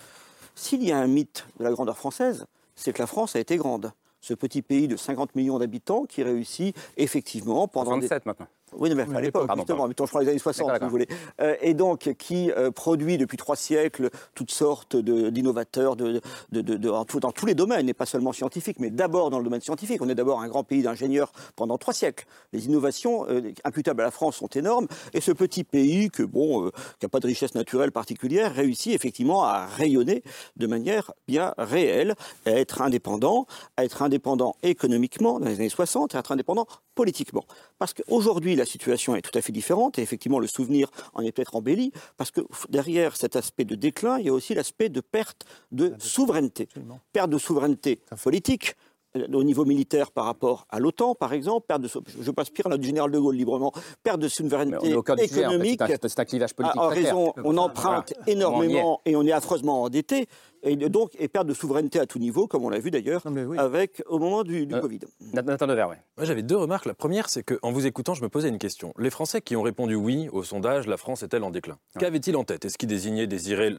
S'il 0.56 0.84
y 0.84 0.92
a 0.92 0.98
un 0.98 1.08
mythe 1.08 1.46
de 1.60 1.64
la 1.64 1.72
grandeur 1.72 1.98
française, 1.98 2.46
c'est 2.78 2.94
que 2.94 3.00
la 3.00 3.08
France 3.08 3.36
a 3.36 3.40
été 3.40 3.58
grande 3.58 3.92
ce 4.22 4.34
petit 4.34 4.62
pays 4.62 4.88
de 4.88 4.96
50 4.96 5.36
millions 5.36 5.60
d'habitants 5.60 6.06
qui 6.06 6.24
réussit 6.24 6.76
effectivement 6.96 7.68
pendant... 7.68 7.92
67 7.92 8.26
maintenant. 8.26 8.48
Oui, 8.80 8.94
mais 8.94 9.06
à 9.16 9.22
l'époque, 9.22 9.50
justement, 9.56 9.88
je 9.88 10.04
prends 10.04 10.20
les 10.20 10.30
années 10.30 10.40
60, 10.40 10.72
si 10.74 10.84
vous 10.84 10.90
voulez. 10.90 11.08
Euh, 11.42 11.56
et 11.62 11.74
donc, 11.74 12.14
qui 12.18 12.52
euh, 12.52 12.72
produit 12.72 13.18
depuis 13.18 13.38
trois 13.38 13.56
siècles 13.56 14.10
toutes 14.36 14.52
sortes 14.52 14.96
d'innovateurs 14.96 15.96
de, 15.96 16.22
de, 16.52 16.62
de, 16.62 16.78
dans 16.78 17.32
tous 17.32 17.46
les 17.46 17.56
domaines, 17.56 17.90
et 17.90 17.94
pas 17.94 18.06
seulement 18.06 18.34
scientifiques, 18.34 18.80
mais 18.80 18.90
d'abord 18.90 19.30
dans 19.30 19.40
le 19.40 19.44
domaine 19.44 19.62
scientifique. 19.62 20.02
On 20.02 20.10
est 20.10 20.16
d'abord 20.16 20.42
un 20.42 20.48
grand 20.48 20.64
pays 20.64 20.84
d'ingénieurs 20.84 21.32
pendant 21.56 21.78
trois 21.78 21.94
siècles. 21.94 22.26
Les 22.54 22.66
innovations 22.68 23.28
euh, 23.30 23.52
imputables 23.64 24.02
à 24.02 24.06
la 24.06 24.12
France 24.12 24.38
sont 24.38 24.48
énormes, 24.48 24.88
et 25.14 25.22
ce 25.22 25.32
petit 25.32 25.64
pays, 25.64 26.10
que 26.10 26.24
bon, 26.24 26.70
qui 27.00 27.06
n'a 27.06 27.10
pas 27.10 27.20
de 27.20 27.28
richesse 27.28 27.56
naturelle 27.56 27.92
particulière, 27.92 28.54
réussit 28.54 28.94
effectivement 28.94 29.44
à 29.44 29.66
rayonner 29.66 30.24
de 30.56 30.68
manière 30.68 31.12
bien 31.28 31.54
réelle, 31.58 32.16
à 32.46 32.52
être 32.52 32.82
indépendant, 32.82 33.48
à 33.76 33.86
être 33.86 34.02
indépendant 34.02 34.56
économiquement 34.64 35.40
dans 35.40 35.48
les 35.48 35.56
années 35.56 35.70
60, 35.70 36.14
et 36.14 36.18
à 36.18 36.20
être 36.20 36.32
indépendant 36.32 36.68
politiquement. 36.98 37.46
Parce 37.78 37.94
qu'aujourd'hui, 37.94 38.56
la 38.56 38.66
situation 38.66 39.16
est 39.16 39.22
tout 39.22 39.38
à 39.38 39.42
fait 39.42 39.54
différente 39.54 40.00
et 40.00 40.02
effectivement 40.02 40.40
le 40.40 40.48
souvenir 40.48 40.90
en 41.14 41.22
est 41.22 41.32
peut-être 41.32 41.56
embelli 41.56 41.94
parce 42.18 42.32
que 42.32 42.42
derrière 42.70 43.16
cet 43.16 43.36
aspect 43.36 43.66
de 43.66 43.76
déclin, 43.76 44.18
il 44.20 44.26
y 44.26 44.30
a 44.30 44.34
aussi 44.34 44.54
l'aspect 44.56 44.90
de 44.90 45.00
perte 45.00 45.46
de 45.72 45.94
souveraineté. 46.00 46.68
Perte 47.14 47.30
de 47.30 47.38
souveraineté 47.38 48.02
politique, 48.24 48.76
euh, 49.16 49.28
au 49.34 49.44
niveau 49.44 49.64
militaire 49.64 50.12
par 50.12 50.26
rapport 50.26 50.66
à 50.70 50.80
l'OTAN, 50.80 51.16
par 51.16 51.34
exemple, 51.34 51.66
perte 51.68 51.82
de, 51.82 51.90
je 52.22 52.32
passe 52.32 52.50
pire 52.50 52.68
là 52.68 52.78
du 52.78 52.88
général 52.88 53.12
de 53.12 53.20
Gaulle 53.20 53.36
librement, 53.36 53.72
perte 54.04 54.20
de 54.20 54.28
souveraineté 54.28 54.90
économique. 54.90 55.82
C'est 56.02 56.20
un, 56.20 56.26
clivage 56.26 56.54
politique. 56.54 56.82
En 56.82 56.88
raison, 56.88 57.34
on 57.44 57.58
emprunte 57.58 58.14
énormément 58.26 59.02
et 59.06 59.16
on 59.16 59.24
est 59.24 59.32
affreusement 59.32 59.84
endetté 59.84 60.28
et 60.68 60.76
donc 60.90 61.12
et 61.20 61.28
perte 61.28 61.48
de 61.48 61.54
souveraineté 61.54 62.00
à 62.00 62.06
tout 62.06 62.20
niveau, 62.20 62.48
comme 62.48 62.64
on 62.64 62.70
l'a 62.70 62.80
vu 62.80 62.92
d'ailleurs 62.92 63.24
avec 63.58 64.04
au 64.08 64.20
moment 64.20 64.44
du, 64.44 64.66
du 64.66 64.76
euh, 64.76 64.80
Covid. 64.80 65.00
Nathan 65.34 65.68
Devers, 65.68 65.90
oui. 65.90 65.96
Moi, 66.18 66.26
j'avais 66.26 66.44
deux 66.44 66.58
remarques. 66.58 66.86
La 66.86 66.94
première, 66.94 67.30
c'est 67.30 67.44
qu'en 67.44 67.72
vous 67.72 67.86
écoutant, 67.86 68.14
je 68.14 68.22
me 68.22 68.30
posais 68.30 68.50
une 68.50 68.58
question. 68.58 68.94
Les 68.98 69.10
Français 69.10 69.42
qui 69.42 69.56
ont 69.56 69.62
répondu 69.62 69.96
oui 69.96 70.30
au 70.32 70.44
sondage, 70.44 70.88
la 70.88 70.98
France 70.98 71.24
est-elle 71.24 71.44
en 71.44 71.52
déclin? 71.52 71.78
Qu'avaient-ils 72.00 72.36
en 72.36 72.44
tête? 72.44 72.66
Est-ce 72.66 72.78
qu'ils 72.78 72.90
désignaient, 72.90 73.28
désiraient, 73.28 73.76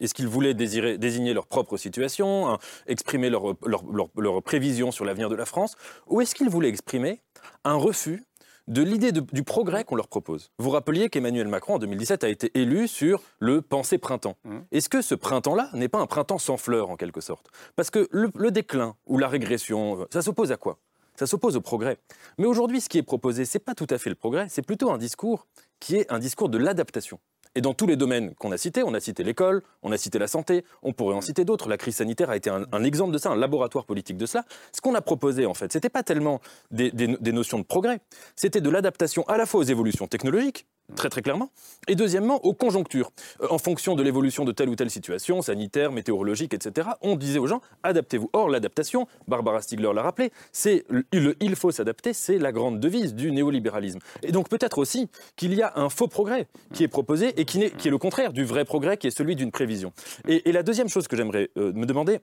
est-ce 0.00 0.14
qu'ils 0.14 0.28
voulaient 0.28 0.54
désirer, 0.54 0.98
désigner 0.98 1.34
leur 1.34 1.46
propre 1.46 1.76
situation, 1.76 2.48
hein, 2.48 2.58
exprimer 2.86 3.30
leur, 3.30 3.54
leur, 3.66 3.84
leur, 3.92 4.08
leur 4.16 4.42
prévision 4.42 4.92
sur 4.92 5.04
l'avenir 5.04 5.28
de 5.28 5.36
la 5.36 5.46
France, 5.46 5.76
ou 6.06 6.20
est-ce 6.20 6.34
qu'ils 6.34 6.48
voulaient 6.48 6.68
exprimer 6.68 7.20
un 7.64 7.74
refus 7.74 8.24
de 8.68 8.82
l'idée 8.82 9.12
du 9.12 9.42
progrès 9.42 9.84
qu'on 9.84 9.96
leur 9.96 10.08
propose. 10.08 10.50
Vous 10.58 10.70
rappeliez 10.70 11.08
qu'Emmanuel 11.08 11.48
Macron, 11.48 11.74
en 11.74 11.78
2017, 11.78 12.24
a 12.24 12.28
été 12.28 12.50
élu 12.54 12.88
sur 12.88 13.22
le 13.38 13.62
pensée 13.62 13.98
printemps. 13.98 14.36
Mmh. 14.44 14.58
Est-ce 14.72 14.88
que 14.88 15.02
ce 15.02 15.14
printemps-là 15.14 15.70
n'est 15.74 15.88
pas 15.88 15.98
un 15.98 16.06
printemps 16.06 16.38
sans 16.38 16.56
fleurs, 16.56 16.90
en 16.90 16.96
quelque 16.96 17.20
sorte? 17.20 17.50
Parce 17.76 17.90
que 17.90 18.08
le, 18.10 18.50
déclin 18.50 18.96
ou 19.06 19.18
la 19.18 19.28
régression, 19.28 20.06
ça 20.12 20.22
s'oppose 20.22 20.52
à 20.52 20.56
quoi? 20.56 20.78
Ça 21.16 21.26
s'oppose 21.26 21.56
au 21.56 21.60
progrès. 21.60 21.98
Mais 22.38 22.46
aujourd'hui, 22.46 22.80
ce 22.80 22.88
qui 22.88 22.98
est 22.98 23.02
proposé, 23.02 23.44
ce 23.44 23.58
n'est 23.58 23.64
pas 23.64 23.74
tout 23.74 23.86
à 23.90 23.98
fait 23.98 24.10
le 24.10 24.16
progrès, 24.16 24.46
c'est 24.48 24.62
plutôt 24.62 24.90
un 24.90 24.98
discours 24.98 25.46
qui 25.78 25.96
est 25.96 26.10
un 26.10 26.18
discours 26.18 26.48
de 26.48 26.58
l'adaptation. 26.58 27.18
Et 27.56 27.60
dans 27.60 27.74
tous 27.74 27.86
les 27.86 27.96
domaines 27.96 28.34
qu'on 28.36 28.52
a 28.52 28.58
cités, 28.58 28.82
on 28.84 28.94
a 28.94 29.00
cité 29.00 29.24
l'école, 29.24 29.62
on 29.82 29.90
a 29.90 29.96
cité 29.96 30.18
la 30.18 30.28
santé, 30.28 30.64
on 30.82 30.92
pourrait 30.92 31.16
en 31.16 31.20
citer 31.20 31.44
d'autres. 31.44 31.68
La 31.68 31.76
crise 31.76 31.96
sanitaire 31.96 32.30
a 32.30 32.36
été 32.36 32.48
un, 32.48 32.84
exemple 32.84 33.12
de 33.12 33.18
ça, 33.18 33.30
un 33.30 33.36
laboratoire 33.36 33.86
politique 33.86 34.16
de 34.16 34.26
cela. 34.26 34.44
Ce 34.72 34.80
qu'on 34.80 34.94
a 34.94 35.00
proposé, 35.00 35.46
en 35.46 35.54
fait, 35.54 35.72
ce 35.72 35.78
n'était 35.78 35.88
pas 35.88 36.04
tellement 36.04 36.40
des, 36.70 36.92
des 36.92 37.32
notions 37.32 37.58
de 37.58 37.64
progrès, 37.64 38.00
c'était 38.36 38.60
de 38.60 38.70
l'adaptation 38.70 39.24
à 39.28 39.36
la 39.36 39.46
fois 39.46 39.60
aux 39.60 39.64
évolutions 39.64 40.06
technologiques, 40.06 40.66
très 40.94 41.08
très 41.08 41.22
clairement, 41.22 41.50
et 41.88 41.94
deuxièmement 41.94 42.44
aux 42.44 42.54
conjonctures. 42.54 43.10
Euh, 43.42 43.46
en 43.50 43.58
fonction 43.58 43.94
de 43.94 44.02
l'évolution 44.02 44.44
de 44.44 44.52
telle 44.52 44.68
ou 44.68 44.76
telle 44.76 44.90
situation, 44.90 45.42
sanitaire, 45.42 45.92
météorologique, 45.92 46.54
etc., 46.54 46.88
on 47.02 47.16
disait 47.16 47.38
aux 47.38 47.46
gens, 47.46 47.60
adaptez-vous. 47.82 48.30
Or, 48.32 48.48
l'adaptation, 48.48 49.06
Barbara 49.28 49.60
Stiegler 49.62 49.92
l'a 49.94 50.02
rappelé, 50.02 50.30
c'est 50.52 50.84
le, 50.88 51.36
il 51.40 51.56
faut 51.56 51.70
s'adapter, 51.70 52.12
c'est 52.12 52.38
la 52.38 52.52
grande 52.52 52.80
devise 52.80 53.14
du 53.14 53.32
néolibéralisme. 53.32 53.98
Et 54.22 54.32
donc 54.32 54.48
peut-être 54.48 54.78
aussi 54.78 55.08
qu'il 55.36 55.54
y 55.54 55.62
a 55.62 55.72
un 55.76 55.88
faux 55.88 56.08
progrès 56.08 56.46
qui 56.72 56.84
est 56.84 56.88
proposé 56.88 57.40
et 57.40 57.44
qui, 57.44 57.62
est, 57.62 57.84
le 57.86 57.98
contraire 57.98 58.32
du 58.32 58.44
vrai 58.44 58.64
progrès 58.64 58.96
qui 58.96 59.06
est 59.06 59.16
celui 59.16 59.36
d'une 59.36 59.50
prévision. 59.50 59.92
Et, 60.26 60.50
la 60.50 60.62
deuxième 60.62 60.88
chose 60.88 61.06
que 61.06 61.16
j'aimerais 61.16 61.48
euh, 61.56 61.72
me 61.72 61.86
demander, 61.86 62.18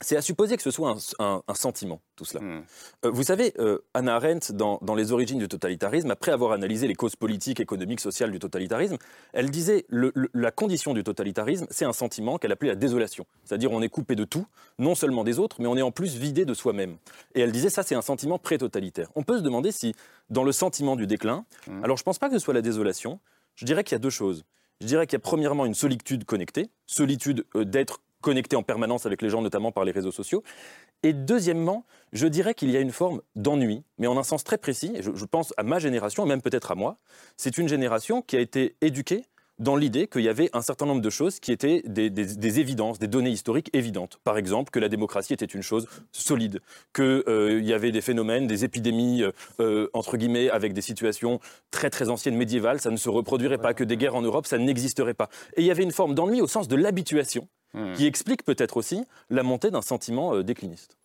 c'est 0.00 0.16
à 0.16 0.22
supposer 0.22 0.56
que 0.56 0.62
ce 0.62 0.70
soit 0.70 0.96
un, 1.18 1.54
sentiment, 1.54 2.00
tout 2.16 2.24
cela. 2.24 2.42
Hmm. 2.42 2.62
Euh, 3.04 3.10
vous 3.10 3.24
savez, 3.24 3.52
euh, 3.58 3.78
Anna 3.94 4.16
Arendt, 4.16 4.52
dans, 4.52 4.78
Les 4.96 5.12
origines 5.12 5.38
du 5.38 5.48
totalitarisme, 5.48 6.10
après 6.10 6.32
avoir 6.32 6.52
analysé 6.52 6.88
les 6.88 6.94
causes 6.94 7.16
politiques, 7.16 7.60
économiques, 7.60 8.00
sociales 8.00 8.30
du 8.30 8.38
totalitarisme, 8.38 8.96
elle 9.32 9.50
disait 9.50 9.84
le, 9.88 10.12
la 10.34 10.50
condition 10.50 10.94
du 10.94 11.04
totalitarisme, 11.04 11.66
c'est 11.70 11.84
un 11.84 11.92
sentiment 11.92 12.38
qu'elle 12.38 12.52
appelait 12.52 12.70
la 12.70 12.76
désolation. 12.76 13.26
C'est-à-dire 13.44 13.72
on 13.72 13.82
est 13.82 13.88
coupé 13.88 14.16
de 14.16 14.24
tout, 14.24 14.46
non 14.78 14.94
seulement 14.94 15.24
des 15.24 15.38
autres, 15.38 15.56
mais 15.60 15.66
on 15.66 15.76
est 15.76 15.82
en 15.82 15.92
plus 15.92 16.16
vidé 16.16 16.44
de 16.44 16.54
soi-même. 16.54 16.96
Et 17.34 17.40
elle 17.40 17.52
disait 17.52 17.70
ça, 17.70 17.82
c'est 17.82 17.94
un 17.94 18.02
sentiment 18.02 18.38
pré-totalitaire. 18.38 19.10
On 19.14 19.22
peut 19.22 19.38
se 19.38 19.42
demander 19.42 19.72
si, 19.72 19.94
dans 20.30 20.44
le 20.44 20.52
sentiment 20.52 20.96
du 20.96 21.06
déclin, 21.06 21.44
hmm. 21.66 21.84
alors 21.84 21.96
je 21.96 22.02
ne 22.02 22.06
pense 22.06 22.18
pas 22.18 22.28
que 22.28 22.34
ce 22.34 22.44
soit 22.44 22.54
la 22.54 22.62
désolation, 22.62 23.20
je 23.54 23.64
dirais 23.64 23.84
qu'il 23.84 23.94
y 23.94 23.96
a 23.96 24.00
deux 24.00 24.10
choses. 24.10 24.44
Je 24.80 24.86
dirais 24.86 25.06
qu'il 25.06 25.14
y 25.14 25.20
a 25.20 25.20
premièrement 25.20 25.66
une 25.66 25.74
solitude 25.74 26.24
connectée, 26.24 26.70
solitude 26.86 27.44
euh, 27.54 27.64
d'être 27.64 28.00
connecté 28.20 28.56
en 28.56 28.62
permanence 28.62 29.06
avec 29.06 29.22
les 29.22 29.30
gens, 29.30 29.42
notamment 29.42 29.72
par 29.72 29.84
les 29.84 29.92
réseaux 29.92 30.12
sociaux. 30.12 30.42
Et 31.02 31.12
deuxièmement, 31.12 31.86
je 32.12 32.26
dirais 32.26 32.54
qu'il 32.54 32.70
y 32.70 32.76
a 32.76 32.80
une 32.80 32.92
forme 32.92 33.22
d'ennui, 33.34 33.84
mais 33.98 34.06
en 34.06 34.18
un 34.18 34.22
sens 34.22 34.44
très 34.44 34.58
précis, 34.58 34.92
et 34.94 35.02
je, 35.02 35.24
pense 35.24 35.54
à 35.56 35.62
ma 35.62 35.78
génération, 35.78 36.26
et 36.26 36.28
même 36.28 36.42
peut-être 36.42 36.70
à 36.70 36.74
moi, 36.74 36.98
c'est 37.36 37.56
une 37.58 37.68
génération 37.68 38.22
qui 38.22 38.36
a 38.36 38.40
été 38.40 38.76
éduquée 38.80 39.24
dans 39.60 39.76
l'idée 39.76 40.08
qu'il 40.08 40.22
y 40.22 40.28
avait 40.28 40.50
un 40.54 40.62
certain 40.62 40.86
nombre 40.86 41.02
de 41.02 41.10
choses 41.10 41.38
qui 41.38 41.52
étaient 41.52 41.82
des, 41.84 42.58
évidences, 42.58 42.98
des 42.98 43.08
données 43.08 43.30
historiques 43.30 43.68
évidentes. 43.74 44.18
Par 44.24 44.38
exemple, 44.38 44.70
que 44.70 44.78
la 44.78 44.88
démocratie 44.88 45.34
était 45.34 45.44
une 45.44 45.62
chose 45.62 45.86
solide, 46.12 46.60
qu'il 46.94 47.22
euh, 47.28 47.60
y 47.62 47.74
avait 47.74 47.92
des 47.92 48.00
phénomènes, 48.00 48.46
des 48.46 48.64
épidémies, 48.64 49.22
euh, 49.22 49.32
euh, 49.60 49.88
entre 49.92 50.16
guillemets, 50.16 50.48
avec 50.50 50.72
des 50.72 50.80
situations 50.80 51.40
très 51.70 51.90
très 51.90 52.08
anciennes, 52.08 52.36
médiévales, 52.36 52.80
ça 52.80 52.90
ne 52.90 52.96
se 52.96 53.10
reproduirait 53.10 53.58
pas, 53.58 53.74
que 53.74 53.84
des 53.84 53.98
guerres 53.98 54.16
en 54.16 54.22
Europe, 54.22 54.46
ça 54.46 54.56
n'existerait 54.56 55.14
pas. 55.14 55.28
Et 55.56 55.60
il 55.60 55.66
y 55.66 55.70
avait 55.70 55.82
une 55.82 55.92
forme 55.92 56.14
d'ennui 56.14 56.40
au 56.40 56.48
sens 56.48 56.66
de 56.66 56.76
l'habituation 56.76 57.46
Hmm. 57.72 57.92
qui 57.94 58.06
explique 58.06 58.44
peut-être 58.44 58.76
aussi 58.76 59.04
la 59.28 59.42
montée 59.42 59.70
d'un 59.70 59.82
sentiment 59.82 60.34
euh, 60.34 60.42
décliniste. 60.42 60.96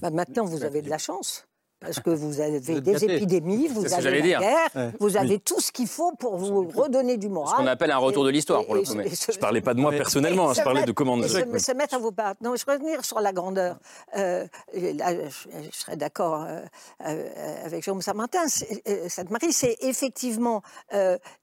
Bah, 0.00 0.10
maintenant, 0.10 0.44
vous 0.44 0.64
avez 0.64 0.82
de 0.82 0.88
la 0.88 0.98
chance. 0.98 1.46
Parce 1.82 2.00
que 2.00 2.10
vous 2.10 2.40
avez 2.40 2.60
des 2.60 3.04
épidémies, 3.04 3.68
vous 3.68 3.92
avez 3.92 4.22
la 4.22 4.38
guerre, 4.38 4.92
vous 5.00 5.16
avez 5.16 5.38
tout 5.38 5.60
ce 5.60 5.72
qu'il 5.72 5.88
faut 5.88 6.12
pour 6.18 6.36
vous 6.36 6.68
redonner 6.68 7.16
du 7.16 7.28
moral. 7.28 7.56
Ce 7.56 7.62
qu'on 7.62 7.66
appelle 7.66 7.90
un 7.90 7.98
retour 7.98 8.24
de 8.24 8.30
l'histoire, 8.30 8.64
pour 8.64 8.74
le 8.74 8.82
coup. 8.82 8.92
Je 8.92 9.32
ne 9.32 9.38
parlais 9.38 9.60
pas 9.60 9.74
de 9.74 9.80
moi 9.80 9.90
personnellement, 9.90 10.50
hein, 10.50 10.54
je 10.54 10.62
parlais 10.62 10.84
de 10.84 10.92
comment... 10.92 11.20
Se, 11.22 11.58
se 11.58 11.72
mettre 11.72 11.94
à 11.94 11.98
vos 11.98 12.12
pas. 12.12 12.34
Non, 12.40 12.54
je 12.56 12.64
revenir 12.64 13.04
sur 13.04 13.20
la 13.20 13.32
grandeur. 13.32 13.78
Euh, 14.16 14.46
là, 14.74 15.14
je, 15.28 15.78
serais 15.78 15.96
d'accord 15.96 16.46
euh, 16.46 17.64
avec 17.64 17.84
Jérôme 17.84 18.02
Samartin. 18.02 18.46
Sainte-Marie, 19.08 19.52
c'est 19.52 19.76
effectivement 19.80 20.62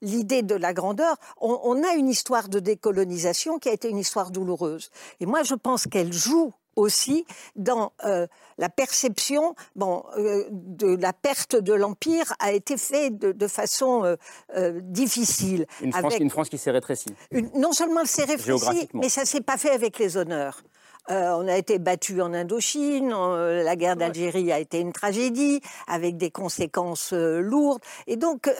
l'idée 0.00 0.42
de 0.42 0.54
la 0.54 0.72
grandeur. 0.72 1.16
On, 1.40 1.58
on 1.62 1.82
a 1.84 1.94
une 1.94 2.08
histoire 2.08 2.48
de 2.48 2.58
décolonisation 2.58 3.58
qui 3.58 3.68
a 3.68 3.72
été 3.72 3.88
une 3.88 3.98
histoire 3.98 4.30
douloureuse. 4.30 4.90
Et 5.20 5.26
moi, 5.26 5.42
je 5.42 5.54
pense 5.54 5.86
qu'elle 5.86 6.12
joue 6.12 6.52
aussi 6.76 7.24
dans 7.56 7.92
euh, 8.04 8.26
la 8.58 8.68
perception 8.68 9.54
bon, 9.76 10.04
euh, 10.16 10.44
de 10.50 10.96
la 10.96 11.12
perte 11.12 11.56
de 11.56 11.72
l'Empire 11.72 12.34
a 12.38 12.52
été 12.52 12.76
faite 12.76 13.18
de, 13.18 13.46
façon 13.46 14.16
euh, 14.54 14.80
difficile. 14.82 15.66
Une 15.80 15.92
France, 15.92 16.16
une 16.18 16.30
France 16.30 16.48
qui 16.48 16.58
s'est 16.58 16.70
rétrécie. 16.70 17.14
non 17.54 17.72
seulement 17.72 18.00
elle 18.00 18.06
s'est 18.06 18.24
rétrécie, 18.24 18.88
mais 18.94 19.08
ça 19.08 19.22
ne 19.22 19.26
s'est 19.26 19.40
pas 19.40 19.56
fait 19.56 19.70
avec 19.70 19.98
les 19.98 20.16
honneurs. 20.16 20.62
on 21.08 21.48
a 21.48 21.56
été 21.56 21.78
battu 21.78 22.20
en 22.20 22.32
Indochine, 22.32 23.10
la 23.10 23.76
guerre 23.76 23.96
d'Algérie 23.96 24.52
a 24.52 24.58
été 24.58 24.78
une 24.78 24.92
tragédie, 24.92 25.60
avec 25.88 26.16
des 26.16 26.30
conséquences 26.30 27.12
lourdes. 27.12 27.82
Et 28.06 28.16
donc, 28.16 28.50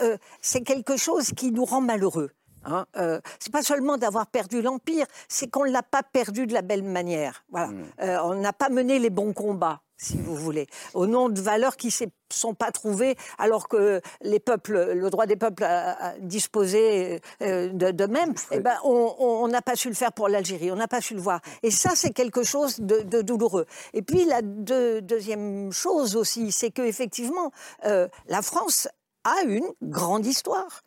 c'est 0.41 0.61
quelque 0.61 0.97
chose 0.97 1.31
qui 1.31 1.51
nous 1.51 1.65
rend 1.65 1.81
malheureux. 1.81 2.31
Hein, 2.65 2.85
euh, 2.97 3.19
c'est 3.39 3.51
pas 3.51 3.63
seulement 3.63 3.97
d'avoir 3.97 4.27
perdu 4.27 4.61
l'empire, 4.61 5.05
c'est 5.27 5.49
qu'on 5.49 5.65
ne 5.65 5.71
l'a 5.71 5.83
pas 5.83 6.03
perdu 6.03 6.45
de 6.47 6.53
la 6.53 6.61
belle 6.61 6.83
manière. 6.83 7.43
Voilà. 7.49 7.67
Hmm. 7.67 7.85
Euh, 8.01 8.17
on 8.23 8.35
n'a 8.35 8.53
pas 8.53 8.69
mené 8.69 8.99
les 8.99 9.09
bons 9.09 9.33
combats, 9.33 9.81
si 9.97 10.17
vous 10.17 10.35
voulez, 10.35 10.67
au 10.93 11.07
nom 11.07 11.29
de 11.29 11.41
valeurs 11.41 11.75
qui 11.75 11.87
ne 11.87 12.07
sont 12.29 12.53
pas 12.53 12.71
trouvées, 12.71 13.15
alors 13.39 13.67
que 13.67 14.01
les 14.21 14.39
peuples, 14.39 14.93
le 14.93 15.09
droit 15.09 15.25
des 15.25 15.35
peuples 15.35 15.63
à, 15.63 16.13
disposer 16.19 17.19
euh, 17.41 17.69
d'eux-mêmes, 17.73 18.33
eh 18.51 18.59
ben, 18.59 18.77
on 18.83 19.47
n'a 19.47 19.61
pas 19.61 19.75
su 19.75 19.89
le 19.89 19.95
faire 19.95 20.13
pour 20.13 20.27
l'Algérie, 20.29 20.71
on 20.71 20.75
n'a 20.75 20.87
pas 20.87 21.01
su 21.01 21.15
le 21.15 21.21
voir. 21.21 21.41
Et 21.63 21.71
ça, 21.71 21.91
c'est 21.95 22.11
quelque 22.11 22.43
chose 22.43 22.79
de, 22.79 23.21
douloureux. 23.21 23.65
Et 23.93 24.01
puis 24.01 24.25
la 24.25 24.41
deuxième 24.41 25.71
chose 25.71 26.15
aussi, 26.15 26.51
c'est 26.51 26.71
qu'effectivement, 26.71 27.51
la 27.83 28.41
France 28.41 28.87
a 29.23 29.43
une 29.43 29.67
grande 29.81 30.25
histoire. 30.25 30.81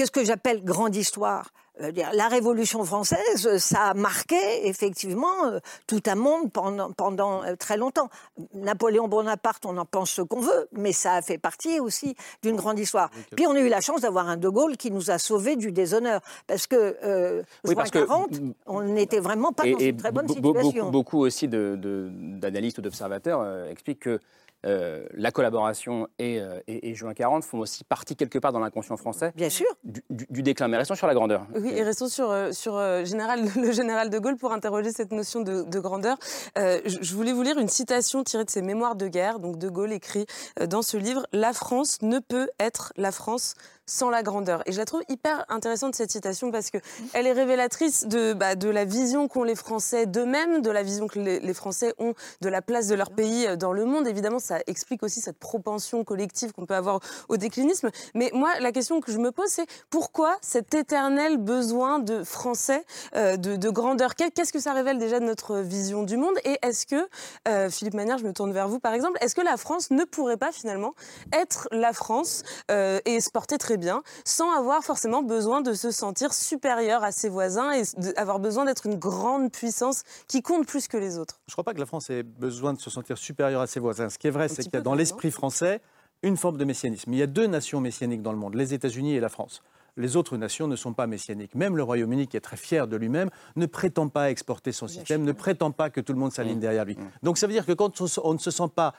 Qu'est-ce 0.00 0.10
que 0.10 0.24
j'appelle 0.24 0.64
grande 0.64 0.96
histoire 0.96 1.52
euh, 1.82 1.92
la 2.14 2.28
Révolution 2.28 2.82
française, 2.84 3.58
ça 3.58 3.88
a 3.88 3.94
marqué 3.94 4.66
effectivement 4.66 5.44
euh, 5.44 5.58
tout 5.86 6.00
un 6.06 6.14
monde 6.14 6.50
pendant, 6.50 6.90
pendant 6.90 7.44
euh, 7.44 7.54
très 7.54 7.76
longtemps. 7.76 8.08
Napoléon 8.54 9.08
Bonaparte, 9.08 9.66
on 9.66 9.76
en 9.76 9.84
pense 9.84 10.10
ce 10.12 10.22
qu'on 10.22 10.40
veut, 10.40 10.68
mais 10.72 10.92
ça 10.92 11.16
a 11.16 11.22
fait 11.22 11.36
partie 11.36 11.80
aussi 11.80 12.16
d'une 12.42 12.56
grande 12.56 12.78
histoire. 12.78 13.10
Puis 13.36 13.46
on 13.46 13.52
a 13.52 13.60
eu 13.60 13.68
la 13.68 13.82
chance 13.82 14.00
d'avoir 14.00 14.26
un 14.26 14.38
De 14.38 14.48
Gaulle 14.48 14.78
qui 14.78 14.90
nous 14.90 15.10
a 15.10 15.18
sauvés 15.18 15.56
du 15.56 15.70
déshonneur, 15.70 16.22
parce 16.46 16.66
que 16.66 16.96
euh, 17.04 17.42
oui, 17.64 17.74
parce 17.74 17.90
40, 17.90 18.40
on 18.64 18.80
n'était 18.80 19.20
vraiment 19.20 19.52
pas 19.52 19.64
dans 19.64 19.78
une 19.78 19.96
très 19.98 20.12
bonne 20.12 20.28
situation. 20.28 20.90
Beaucoup, 20.90 21.18
aussi 21.18 21.46
d'analystes 21.46 22.78
ou 22.78 22.82
d'observateurs 22.82 23.66
expliquent 23.68 24.00
que 24.00 24.20
euh, 24.66 25.06
la 25.14 25.30
collaboration 25.30 26.06
euh, 26.20 26.60
et, 26.66 26.94
juin 26.94 27.14
40 27.14 27.44
font 27.44 27.58
aussi 27.58 27.82
partie 27.84 28.14
quelque 28.14 28.38
part 28.38 28.52
dans 28.52 28.58
l'inconscient 28.58 28.96
français. 28.96 29.32
Bien 29.34 29.48
sûr. 29.48 29.66
Du, 29.84 30.42
déclin. 30.42 30.68
Mais 30.68 30.76
restons 30.76 30.94
sur 30.94 31.06
la 31.06 31.14
grandeur. 31.14 31.46
Oui, 31.54 31.70
et 31.74 31.82
restons 31.82 32.08
sur, 32.08 32.30
euh, 32.30 32.52
sur 32.52 32.72
général, 33.04 33.44
le 33.56 33.72
général 33.72 34.10
de 34.10 34.18
Gaulle 34.18 34.36
pour 34.36 34.52
interroger 34.52 34.90
cette 34.92 35.12
notion 35.12 35.40
de, 35.40 35.78
grandeur. 35.80 36.18
je 36.56 37.14
voulais 37.14 37.32
vous 37.32 37.42
lire 37.42 37.58
une 37.58 37.68
citation 37.68 38.22
tirée 38.22 38.44
de 38.44 38.50
ses 38.50 38.62
mémoires 38.62 38.96
de 38.96 39.08
guerre. 39.08 39.38
Donc 39.38 39.58
de 39.58 39.68
Gaulle 39.68 39.92
écrit 39.92 40.26
dans 40.68 40.82
ce 40.82 40.96
livre 40.96 41.26
La 41.32 41.52
France 41.52 42.02
ne 42.02 42.18
peut 42.18 42.50
être 42.58 42.92
la 42.96 43.12
France 43.12 43.54
sans 43.90 44.08
la 44.08 44.22
grandeur. 44.22 44.62
Et 44.66 44.72
je 44.72 44.78
la 44.78 44.84
trouve 44.84 45.02
hyper 45.08 45.44
intéressante 45.48 45.96
cette 45.96 46.12
citation 46.12 46.50
parce 46.52 46.70
que 46.70 46.78
elle 47.12 47.26
est 47.26 47.32
révélatrice 47.32 48.06
de, 48.06 48.32
bah, 48.32 48.54
de 48.54 48.68
la 48.68 48.84
vision 48.84 49.26
qu'ont 49.26 49.42
les 49.42 49.56
Français 49.56 50.06
d'eux-mêmes, 50.06 50.62
de 50.62 50.70
la 50.70 50.82
vision 50.82 51.08
que 51.08 51.18
les, 51.18 51.54
Français 51.54 51.92
ont 51.98 52.14
de 52.40 52.48
la 52.48 52.62
place 52.62 52.86
de 52.86 52.94
leur 52.94 53.10
pays 53.10 53.48
dans 53.56 53.72
le 53.72 53.84
monde. 53.84 54.06
Évidemment, 54.06 54.38
ça 54.38 54.58
explique 54.68 55.02
aussi 55.02 55.20
cette 55.20 55.38
propension 55.38 56.04
collective 56.04 56.52
qu'on 56.52 56.64
peut 56.66 56.76
avoir 56.76 57.00
au 57.28 57.36
déclinisme. 57.36 57.90
Mais 58.14 58.30
moi, 58.32 58.60
la 58.60 58.70
question 58.70 59.00
que 59.00 59.10
je 59.10 59.18
me 59.18 59.32
pose, 59.32 59.48
c'est 59.48 59.66
pourquoi 59.90 60.36
cet 60.40 60.72
éternel 60.74 61.38
besoin 61.38 61.98
de 61.98 62.22
Français, 62.22 62.84
euh, 63.16 63.36
de, 63.36 63.70
grandeur? 63.70 64.14
Qu'est-ce 64.14 64.52
que 64.52 64.60
ça 64.60 64.72
révèle 64.72 64.98
déjà 64.98 65.18
de 65.18 65.24
notre 65.24 65.56
vision 65.56 66.04
du 66.04 66.16
monde? 66.16 66.34
Et 66.44 66.58
est-ce 66.62 66.86
que, 66.86 67.08
euh, 67.48 67.68
Philippe 67.68 67.94
Manière, 67.94 68.18
je 68.18 68.24
me 68.24 68.32
tourne 68.32 68.52
vers 68.52 68.68
vous 68.68 68.78
par 68.78 68.94
exemple, 68.94 69.18
est-ce 69.20 69.34
que 69.34 69.40
la 69.40 69.56
France 69.56 69.90
ne 69.90 70.04
pourrait 70.04 70.36
pas 70.36 70.52
finalement 70.52 70.94
être 71.32 71.68
la 71.72 71.92
France 71.92 72.42
euh, 72.70 73.00
et 73.04 73.20
se 73.20 73.30
porter 73.30 73.58
très 73.58 73.76
bien, 73.80 74.02
sans 74.24 74.52
avoir 74.52 74.84
forcément 74.84 75.22
besoin 75.22 75.60
de 75.60 75.72
se 75.72 75.90
sentir 75.90 76.32
supérieur 76.32 77.02
à 77.02 77.12
ses 77.12 77.28
voisins 77.28 77.72
et 77.72 77.82
avoir 78.16 78.38
besoin 78.38 78.64
d'être 78.64 78.86
une 78.86 78.96
grande 78.96 79.50
puissance 79.50 80.02
qui 80.28 80.42
compte 80.42 80.66
plus 80.66 80.86
que 80.86 80.96
les 80.96 81.18
autres. 81.18 81.40
Je 81.46 81.52
ne 81.52 81.54
crois 81.54 81.64
pas 81.64 81.74
que 81.74 81.80
la 81.80 81.86
France 81.86 82.10
ait 82.10 82.22
besoin 82.22 82.72
de 82.72 82.80
se 82.80 82.90
sentir 82.90 83.18
supérieure 83.18 83.62
à 83.62 83.66
ses 83.66 83.80
voisins. 83.80 84.08
Ce 84.08 84.18
qui 84.18 84.28
est 84.28 84.30
vrai, 84.30 84.48
c'est 84.48 84.62
qu'il 84.62 84.74
y 84.74 84.76
a 84.76 84.80
dans 84.80 84.94
l'esprit 84.94 85.30
français 85.30 85.80
une 86.22 86.36
forme 86.36 86.58
de 86.58 86.64
messianisme. 86.64 87.12
Il 87.12 87.18
y 87.18 87.22
a 87.22 87.26
deux 87.26 87.46
nations 87.46 87.80
messianiques 87.80 88.22
dans 88.22 88.32
le 88.32 88.38
monde, 88.38 88.54
les 88.54 88.74
États-Unis 88.74 89.14
et 89.14 89.20
la 89.20 89.28
France. 89.28 89.62
Les 89.96 90.16
autres 90.16 90.36
nations 90.36 90.68
ne 90.68 90.76
sont 90.76 90.92
pas 90.92 91.06
messianiques. 91.06 91.54
Même 91.54 91.76
le 91.76 91.82
Royaume-Uni, 91.82 92.28
qui 92.28 92.36
est 92.36 92.40
très 92.40 92.56
fier 92.56 92.86
de 92.86 92.96
lui-même, 92.96 93.28
ne 93.56 93.66
prétend 93.66 94.08
pas 94.08 94.30
exporter 94.30 94.72
son 94.72 94.86
système, 94.86 95.24
ne 95.24 95.32
prétend 95.32 95.72
pas 95.72 95.90
que 95.90 96.00
tout 96.00 96.12
le 96.12 96.18
monde 96.18 96.32
s'aligne 96.32 96.58
mmh. 96.58 96.60
derrière 96.60 96.84
lui. 96.84 96.96
Mmh. 96.96 97.10
Donc 97.22 97.38
ça 97.38 97.46
veut 97.46 97.52
dire 97.52 97.66
que 97.66 97.72
quand 97.72 98.00
on 98.22 98.32
ne 98.32 98.38
se 98.38 98.50
sent 98.50 98.68
pas 98.74 98.94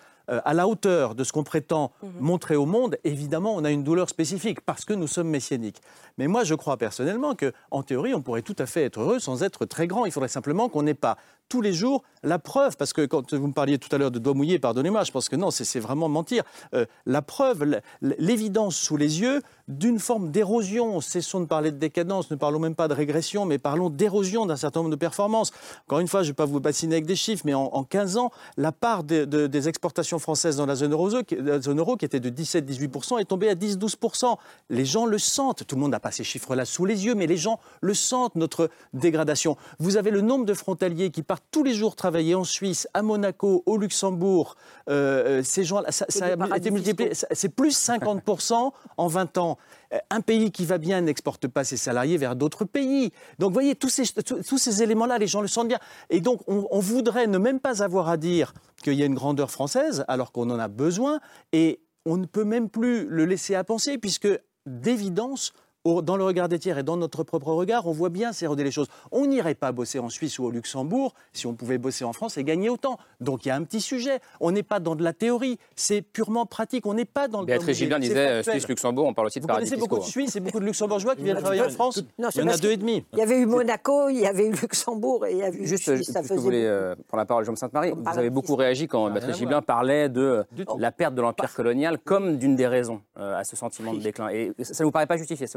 à 0.46 0.54
la 0.54 0.68
hauteur 0.68 1.16
de 1.16 1.24
ce 1.24 1.32
qu'on 1.32 1.44
prétend 1.44 1.92
mhm. 2.02 2.12
montrer 2.20 2.56
au 2.56 2.66
monde, 2.66 2.98
évidemment, 3.04 3.56
on 3.56 3.64
a 3.64 3.72
une 3.72 3.84
douleur 3.84 4.10
spécifique 4.10 4.62
parce 4.62 4.86
que 4.86 4.94
nous 4.94 5.08
sommes 5.08 5.30
messianiques. 5.30 5.82
Mais 6.18 6.28
moi, 6.28 6.44
je 6.44 6.56
crois 6.56 6.78
personnellement 6.78 7.36
que, 7.36 7.54
en 7.72 7.84
théorie, 7.84 8.14
on 8.14 8.22
pourrait 8.22 8.42
tout 8.42 8.56
à 8.60 8.66
fait 8.66 8.84
être 8.84 9.02
heureux 9.02 9.20
sans 9.20 9.44
être 9.44 9.66
très 9.66 9.88
grand. 9.88 10.06
Il 10.06 10.12
faudrait 10.12 10.30
simplement 10.30 10.70
qu'on 10.70 10.84
n'ait 10.84 10.94
pas 10.94 11.18
tous 11.50 11.62
les 11.62 11.74
jours 11.74 12.04
la 12.24 12.40
preuve, 12.40 12.78
parce 12.78 12.94
que 12.94 13.06
quand 13.06 13.34
vous 13.34 13.48
me 13.48 13.54
parliez 13.54 13.78
tout 13.78 13.94
à 13.94 13.98
l'heure 13.98 14.12
de 14.12 14.20
doigt 14.20 14.34
mouillé, 14.34 14.58
pardonnez-moi, 14.58 15.04
je 15.04 15.12
pense 15.12 15.28
que 15.28 15.36
non, 15.36 15.52
c'est 15.52 15.80
vraiment 15.80 16.08
mentir. 16.08 16.44
Euh, 16.74 16.86
la 17.06 17.22
preuve, 17.22 17.82
l'évidence 18.02 18.76
sous 18.78 18.96
les 18.96 19.20
yeux 19.22 19.42
d'une 19.68 20.00
forme 20.00 20.32
d'érosion. 20.32 21.02
Cessons 21.02 21.42
de 21.42 21.46
parler 21.46 21.72
de 21.72 21.78
décadence, 21.78 22.32
ne 22.32 22.36
parlons 22.36 22.60
même 22.60 22.76
pas 22.76 22.88
de 22.88 22.94
régression, 22.94 23.46
mais 23.46 23.58
parlons 23.58 23.90
d'érosion 23.90 24.46
d'un 24.46 24.56
certain 24.56 24.80
nombre 24.82 24.92
de 24.92 24.96
performances. 24.96 25.52
Encore 25.88 26.00
une 26.00 26.08
fois, 26.08 26.22
je 26.22 26.28
ne 26.28 26.32
vais 26.32 26.36
pas 26.36 26.46
vous 26.46 26.60
bassiner 26.60 26.96
avec 26.96 27.06
des 27.06 27.16
chiffres, 27.16 27.44
mais 27.44 27.54
en, 27.54 27.84
15 27.84 28.18
ans, 28.18 28.32
la 28.56 28.72
part 28.72 29.04
des 29.04 29.68
exportations 29.68 30.20
françaises 30.22 30.56
dans 30.56 30.66
la 30.66 30.76
zone 30.76 30.94
euro, 30.94 31.10
la 31.32 31.60
zone 31.60 31.80
euro 31.80 31.98
qui 31.98 32.06
était 32.06 32.20
de 32.22 32.30
17-18%, 32.30 33.20
est 33.20 33.26
tombée 33.26 33.50
à 33.50 33.56
10-12%. 33.56 34.38
Les 34.70 34.86
gens 34.86 35.06
le 35.06 35.18
sentent. 35.18 35.66
Tout 35.68 35.76
le 35.76 35.82
monde 35.82 35.92
n'a 35.92 36.00
pas 36.00 36.12
ces 36.12 36.24
chiffres-là 36.24 36.64
sous 36.64 36.86
les 36.86 37.06
yeux, 37.06 37.16
mais 37.16 37.28
les 37.28 37.38
gens 37.38 37.60
le 37.82 37.94
sentent, 37.94 38.36
notre 38.36 38.70
dégradation. 38.94 39.58
Vous 39.80 39.98
avez 39.98 40.12
le 40.12 40.22
nombre 40.22 40.46
de 40.46 40.54
frontaliers 40.54 41.12
qui 41.12 41.24
partent 41.24 41.44
tous 41.52 41.64
les 41.64 41.74
jours 41.74 41.96
travailler 41.96 42.36
en 42.36 42.46
Suisse, 42.46 42.88
à 42.94 43.02
Monaco, 43.02 43.64
au 43.66 43.78
Luxembourg. 43.78 44.56
Euh, 44.90 45.40
euh, 45.40 45.44
ces 45.44 45.64
gens 45.64 45.82
ça, 45.90 46.06
ça 46.08 46.26
a 46.26 46.58
été 46.58 46.72
multiplié. 46.72 47.12
C'est 47.14 47.50
plus 47.50 47.78
50% 47.78 48.72
en 48.98 49.08
20 49.08 49.38
ans. 49.38 49.58
Euh, 49.94 49.98
un 50.10 50.22
pays 50.22 50.52
qui 50.52 50.66
va 50.66 50.78
bien 50.78 51.02
n'exporte 51.02 51.48
pas 51.48 51.64
ses 51.64 51.78
salariés 51.78 52.18
vers 52.18 52.36
d'autres 52.36 52.66
pays. 52.66 53.12
Donc, 53.40 53.50
vous 53.50 53.54
voyez, 53.54 53.76
tous 53.76 53.90
ces, 53.90 54.84
éléments-là, 54.84 55.18
les 55.18 55.28
gens 55.28 55.42
le 55.42 55.48
sentent 55.48 55.68
bien. 55.68 55.80
Et 56.10 56.22
donc, 56.22 56.42
on, 56.48 56.68
on 56.72 56.80
voudrait 56.80 57.28
ne 57.28 57.38
même 57.38 57.60
pas 57.60 57.84
avoir 57.84 58.10
à 58.10 58.18
dire 58.18 58.54
qu'il 58.84 58.94
y 58.94 59.04
a 59.04 59.06
une 59.06 59.16
grandeur 59.16 59.52
française, 59.52 60.06
alors 60.08 60.32
qu'on 60.32 60.50
en 60.50 60.60
a 60.60 60.68
besoin. 60.68 61.20
Et 61.52 61.82
on 62.06 62.18
ne 62.18 62.26
peut 62.26 62.46
même 62.46 62.70
plus 62.70 63.06
le 63.08 63.26
laisser 63.26 63.56
à 63.56 63.64
penser, 63.64 63.98
puisque 63.98 64.30
d'évidence, 64.66 65.54
dans 65.86 66.18
le 66.18 66.24
regard 66.24 66.50
des 66.50 66.60
tiers 66.60 66.78
et 66.78 66.84
dans 66.84 66.98
notre 66.98 67.24
propre 67.24 67.52
regard, 67.54 67.88
on 67.88 67.92
voit 67.92 68.10
bien 68.10 68.34
s'éroder 68.34 68.64
les 68.64 68.72
choses. 68.72 68.88
On 69.12 69.26
n'irait 69.26 69.56
pas 69.56 69.72
bosser 69.72 70.00
en 70.00 70.10
Suisse 70.10 70.40
ou 70.40 70.46
au 70.46 70.52
Luxembourg 70.52 71.14
si 71.34 71.48
on 71.48 71.54
pouvait 71.54 71.78
bosser 71.78 72.06
en 72.06 72.14
France 72.14 72.38
et 72.38 72.44
gagner 72.44 72.70
autant. 72.70 72.98
Donc 73.20 73.46
il 73.46 73.50
y 73.50 73.52
a 73.52 73.56
un 73.56 73.64
petit 73.64 73.82
sujet. 73.82 74.20
On 74.40 74.52
n'est 74.52 74.64
pas 74.64 74.80
dans 74.80 74.96
de 74.96 75.04
la 75.04 75.14
théorie, 75.14 75.58
c'est 75.76 76.02
purement 76.02 76.46
pratique. 76.46 76.86
On 76.86 76.94
n'est 76.94 77.06
pas 77.06 77.28
dans 77.28 77.42
le. 77.42 77.48
Béatrice 77.48 77.78
Gilbin 77.78 78.00
disait 78.00 78.44
Suisse-Luxembourg, 78.44 79.08
on 79.08 79.14
parle 79.14 79.28
aussi 79.28 79.40
de 79.40 79.44
Vous 79.44 79.48
paradis 79.48 79.70
connaissez 79.70 79.88
beaucoup 79.88 80.00
de 80.00 80.04
Suisses 80.04 80.36
et 80.36 80.40
beaucoup 80.40 80.60
de 80.60 80.66
Luxembourgeois 80.66 81.16
qui 81.16 81.24
viennent 81.24 81.38
travailler 81.38 81.62
en 81.62 81.70
France 81.70 82.02
il 82.18 82.42
y 82.42 82.44
en 82.44 82.48
a 82.48 82.58
deux 82.58 82.72
et 82.72 82.78
demi. 82.78 83.04
Il 83.14 83.20
y 83.20 83.22
avait 83.22 83.40
eu 83.40 83.46
Monaco, 83.46 84.10
il 84.10 84.20
y 84.20 84.28
avait 84.28 84.48
eu 84.48 84.52
Luxembourg 84.52 85.26
et 85.26 85.32
il 85.32 85.38
y 85.38 85.44
a 85.44 85.50
eu 85.50 85.66
Juste, 85.66 85.96
Suisse, 85.96 86.12
que 86.14 86.34
vous 86.34 86.42
voulez 86.42 86.66
euh, 86.66 86.96
prendre 87.08 87.22
la 87.22 87.26
parole, 87.26 87.46
Jean 87.46 87.56
Sainte-Marie. 87.56 87.92
Vous 87.92 88.18
avez 88.18 88.30
beaucoup 88.30 88.56
réagi 88.56 88.88
quand 88.88 89.10
Béatrice 89.10 89.38
Gilbin 89.38 89.62
parlait 89.62 90.10
de 90.10 90.44
la 90.78 90.92
perte 90.92 91.16
de 91.16 91.22
l'empire 91.22 91.54
colonial 91.54 91.98
comme 92.00 92.38
d'une 92.38 92.56
des 92.56 92.68
raisons 92.68 93.02
euh, 93.18 93.40
à 93.40 93.44
ce 93.44 93.56
sentiment 93.56 93.94
de 93.94 94.00
déclin. 94.00 94.30
Et 94.30 94.52
ça 94.62 94.84
ne 94.84 94.86
vous 94.86 94.92
paraît 94.92 95.08
pas 95.08 95.18
justifié 95.18 95.48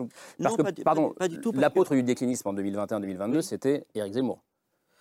Parce 0.43 0.57
que 0.57 1.61
l'apôtre 1.61 1.95
du 1.95 2.03
déclinisme 2.03 2.49
en 2.49 2.55
2021-2022, 2.55 3.43
c'était 3.43 3.87
Éric 3.95 4.15
Zemmour. 4.15 4.43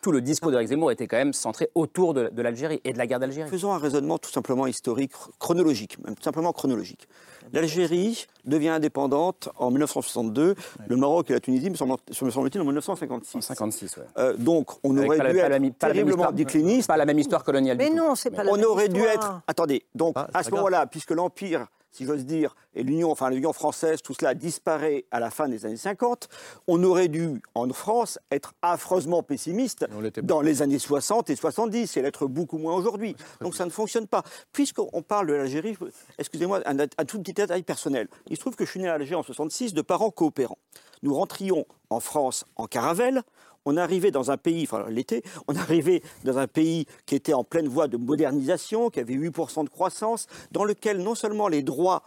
Tout 0.04 0.12
le 0.12 0.20
discours 0.20 0.52
d'Éric 0.52 0.68
Zemmour 0.68 0.92
était 0.92 1.08
quand 1.08 1.16
même 1.16 1.32
centré 1.32 1.70
autour 1.76 2.14
de, 2.14 2.30
l'Algérie 2.36 2.82
et 2.84 2.92
de 2.92 2.98
la 2.98 3.08
guerre 3.08 3.22
d'Algérie. 3.22 3.50
Faisons 3.50 3.72
un 3.72 3.78
raisonnement 3.78 4.18
tout 4.18 4.32
simplement 4.32 4.68
historique, 4.68 5.14
chronologique, 5.40 5.98
même 6.04 6.14
tout 6.16 6.24
simplement 6.24 6.52
chronologique. 6.52 7.08
L'Algérie 7.54 8.28
devient 8.44 8.68
indépendante 8.68 9.48
en 9.58 9.72
1962, 9.72 10.56
le 10.90 10.96
Maroc 10.98 11.30
et 11.30 11.34
la 11.34 11.40
Tunisie, 11.40 11.70
me 11.70 11.76
semble-t-il, 11.78 12.60
en 12.60 12.66
1956. 12.66 13.40
56, 13.40 13.96
ouais. 13.96 14.04
Euh, 14.18 14.36
donc, 14.36 14.72
on 14.84 14.98
aurait 14.98 15.32
dû 15.32 15.38
être 15.38 15.78
terriblement 15.78 16.34
décliniste. 16.34 16.90
Pas 16.90 16.98
la 16.98 17.06
même 17.06 17.20
histoire 17.20 17.46
coloniale. 17.46 17.78
Mais 17.78 17.90
non, 17.90 18.16
c'est 18.16 18.30
pas 18.30 18.44
la 18.44 18.52
on 18.52 18.58
même 18.58 18.66
On 18.66 18.72
aurait 18.72 18.90
dû 18.90 19.00
être. 19.04 19.42
Attendez, 19.48 19.86
donc 19.96 20.16
ah, 20.18 20.28
à 20.34 20.44
ce 20.44 20.52
moment-là, 20.52 20.86
puisque 20.86 21.12
l'Empire 21.12 21.68
si 21.94 22.06
j'ose 22.06 22.26
dire, 22.26 22.56
et 22.74 22.84
l'Union, 22.84 23.12
enfin 23.12 23.30
l'Union 23.30 23.54
française, 23.54 24.02
tout 24.02 24.14
cela 24.14 24.34
disparaît 24.34 25.06
à 25.12 25.20
la 25.20 25.30
fin 25.30 25.48
des 25.48 25.66
années 25.66 25.78
50, 25.78 26.28
on 26.68 26.84
aurait 26.84 27.08
dû, 27.08 27.42
en 27.54 27.70
France, 27.70 28.20
être 28.32 28.54
affreusement 28.64 29.22
pessimiste 29.22 29.86
dans 30.24 30.42
les 30.42 30.62
années 30.64 30.80
60 30.80 31.30
et 31.30 31.36
70 31.36 31.96
et 31.96 32.02
l'être 32.02 32.26
beaucoup 32.26 32.58
moins 32.58 32.74
aujourd'hui. 32.74 33.16
Donc 33.42 33.56
ça 33.56 33.66
ne 33.66 33.70
fonctionne 33.70 34.08
pas. 34.08 34.24
Puisqu'on 34.52 35.04
parle 35.04 35.28
de 35.28 35.34
l'Algérie, 35.34 35.78
excusez-moi, 36.18 36.62
un, 36.66 36.80
un, 36.80 37.06
tout 37.06 37.20
petit 37.20 37.34
détail 37.34 37.62
personnel. 37.62 38.08
Il 38.28 38.36
se 38.36 38.42
trouve 38.42 38.56
que 38.56 38.66
je 38.66 38.72
suis 38.72 38.80
né 38.80 38.90
à 38.90 38.96
Alger 38.96 39.16
en 39.16 39.24
66 39.24 39.74
de 39.74 39.82
parents 39.82 40.12
coopérants. 40.12 40.58
Nous 41.04 41.14
rentrions 41.14 41.66
en 41.90 42.00
France 42.00 42.46
en 42.56 42.66
caravelle, 42.66 43.22
on 43.66 43.78
arrivait 43.78 44.12
dans 44.12 44.32
un 44.32 44.38
pays, 44.38 44.64
enfin 44.64 44.86
l'été, 44.90 45.24
on 45.48 45.56
arrivait 45.56 46.02
dans 46.24 46.38
un 46.38 46.48
pays 46.48 46.86
qui 47.06 47.16
était 47.16 47.34
en 47.34 47.44
pleine 47.44 47.68
voie 47.68 47.88
de 47.88 47.98
modernisation, 47.98 48.90
qui 48.90 49.00
avait 49.00 49.16
8% 49.16 49.64
de 49.64 49.70
croissance, 49.70 50.28
dans 50.52 50.64
lequel 50.64 50.98
non 50.98 51.16
seulement 51.16 51.48
les 51.48 51.64
droits 51.64 52.04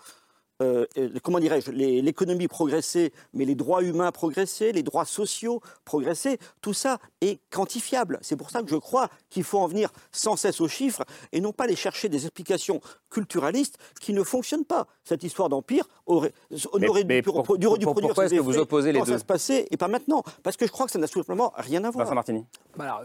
euh, 0.62 0.86
euh, 0.96 1.10
comment 1.22 1.38
dirais-je, 1.38 1.70
l'économie 1.70 2.48
progressait, 2.48 3.12
mais 3.34 3.44
les 3.44 3.54
droits 3.54 3.82
humains 3.82 4.10
progressaient, 4.12 4.72
les 4.72 4.82
droits 4.82 5.04
sociaux 5.04 5.60
progressaient, 5.84 6.38
tout 6.62 6.72
ça 6.72 6.98
est 7.20 7.40
quantifiable. 7.50 8.18
C'est 8.22 8.36
pour 8.36 8.50
ça 8.50 8.62
que 8.62 8.70
je 8.70 8.76
crois 8.76 9.08
qu'il 9.28 9.44
faut 9.44 9.58
en 9.58 9.66
venir 9.66 9.90
sans 10.12 10.36
cesse 10.36 10.60
aux 10.60 10.68
chiffres 10.68 11.04
et 11.32 11.40
non 11.40 11.52
pas 11.52 11.64
aller 11.64 11.76
chercher 11.76 12.08
des 12.08 12.24
explications 12.24 12.80
culturalistes 13.10 13.78
qui 14.00 14.12
ne 14.12 14.22
fonctionnent 14.22 14.64
pas. 14.64 14.86
Cette 15.04 15.24
histoire 15.24 15.48
d'empire 15.48 15.84
aurait, 16.06 16.32
aurait 16.72 17.04
dû, 17.04 17.22
produire 17.22 17.70
pourquoi 17.80 18.24
est-ce 18.26 18.34
que 18.34 18.40
vous 18.40 18.58
opposez 18.58 18.92
les 18.92 19.00
deux 19.00 19.12
ça 19.12 19.18
se 19.18 19.24
passait 19.24 19.66
et 19.70 19.76
pas 19.76 19.88
maintenant? 19.88 20.22
Parce 20.42 20.56
que 20.56 20.66
je 20.66 20.72
crois 20.72 20.86
que 20.86 20.92
ça 20.92 20.98
n'a 20.98 21.06
simplement 21.06 21.52
rien 21.56 21.84
à 21.84 21.90
voir. 21.90 22.12
Martini. 22.14 22.46
Bah 22.76 23.02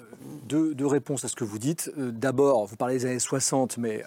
deux, 0.48 0.74
deux, 0.74 0.88
réponses 0.88 1.26
à 1.26 1.28
ce 1.28 1.36
que 1.36 1.44
vous 1.44 1.60
dites. 1.60 1.92
Euh, 1.98 2.12
d'abord, 2.12 2.66
vous 2.66 2.76
parlez 2.78 2.96
des 2.96 3.06
années 3.06 3.20
60, 3.20 3.78
mais 3.78 4.04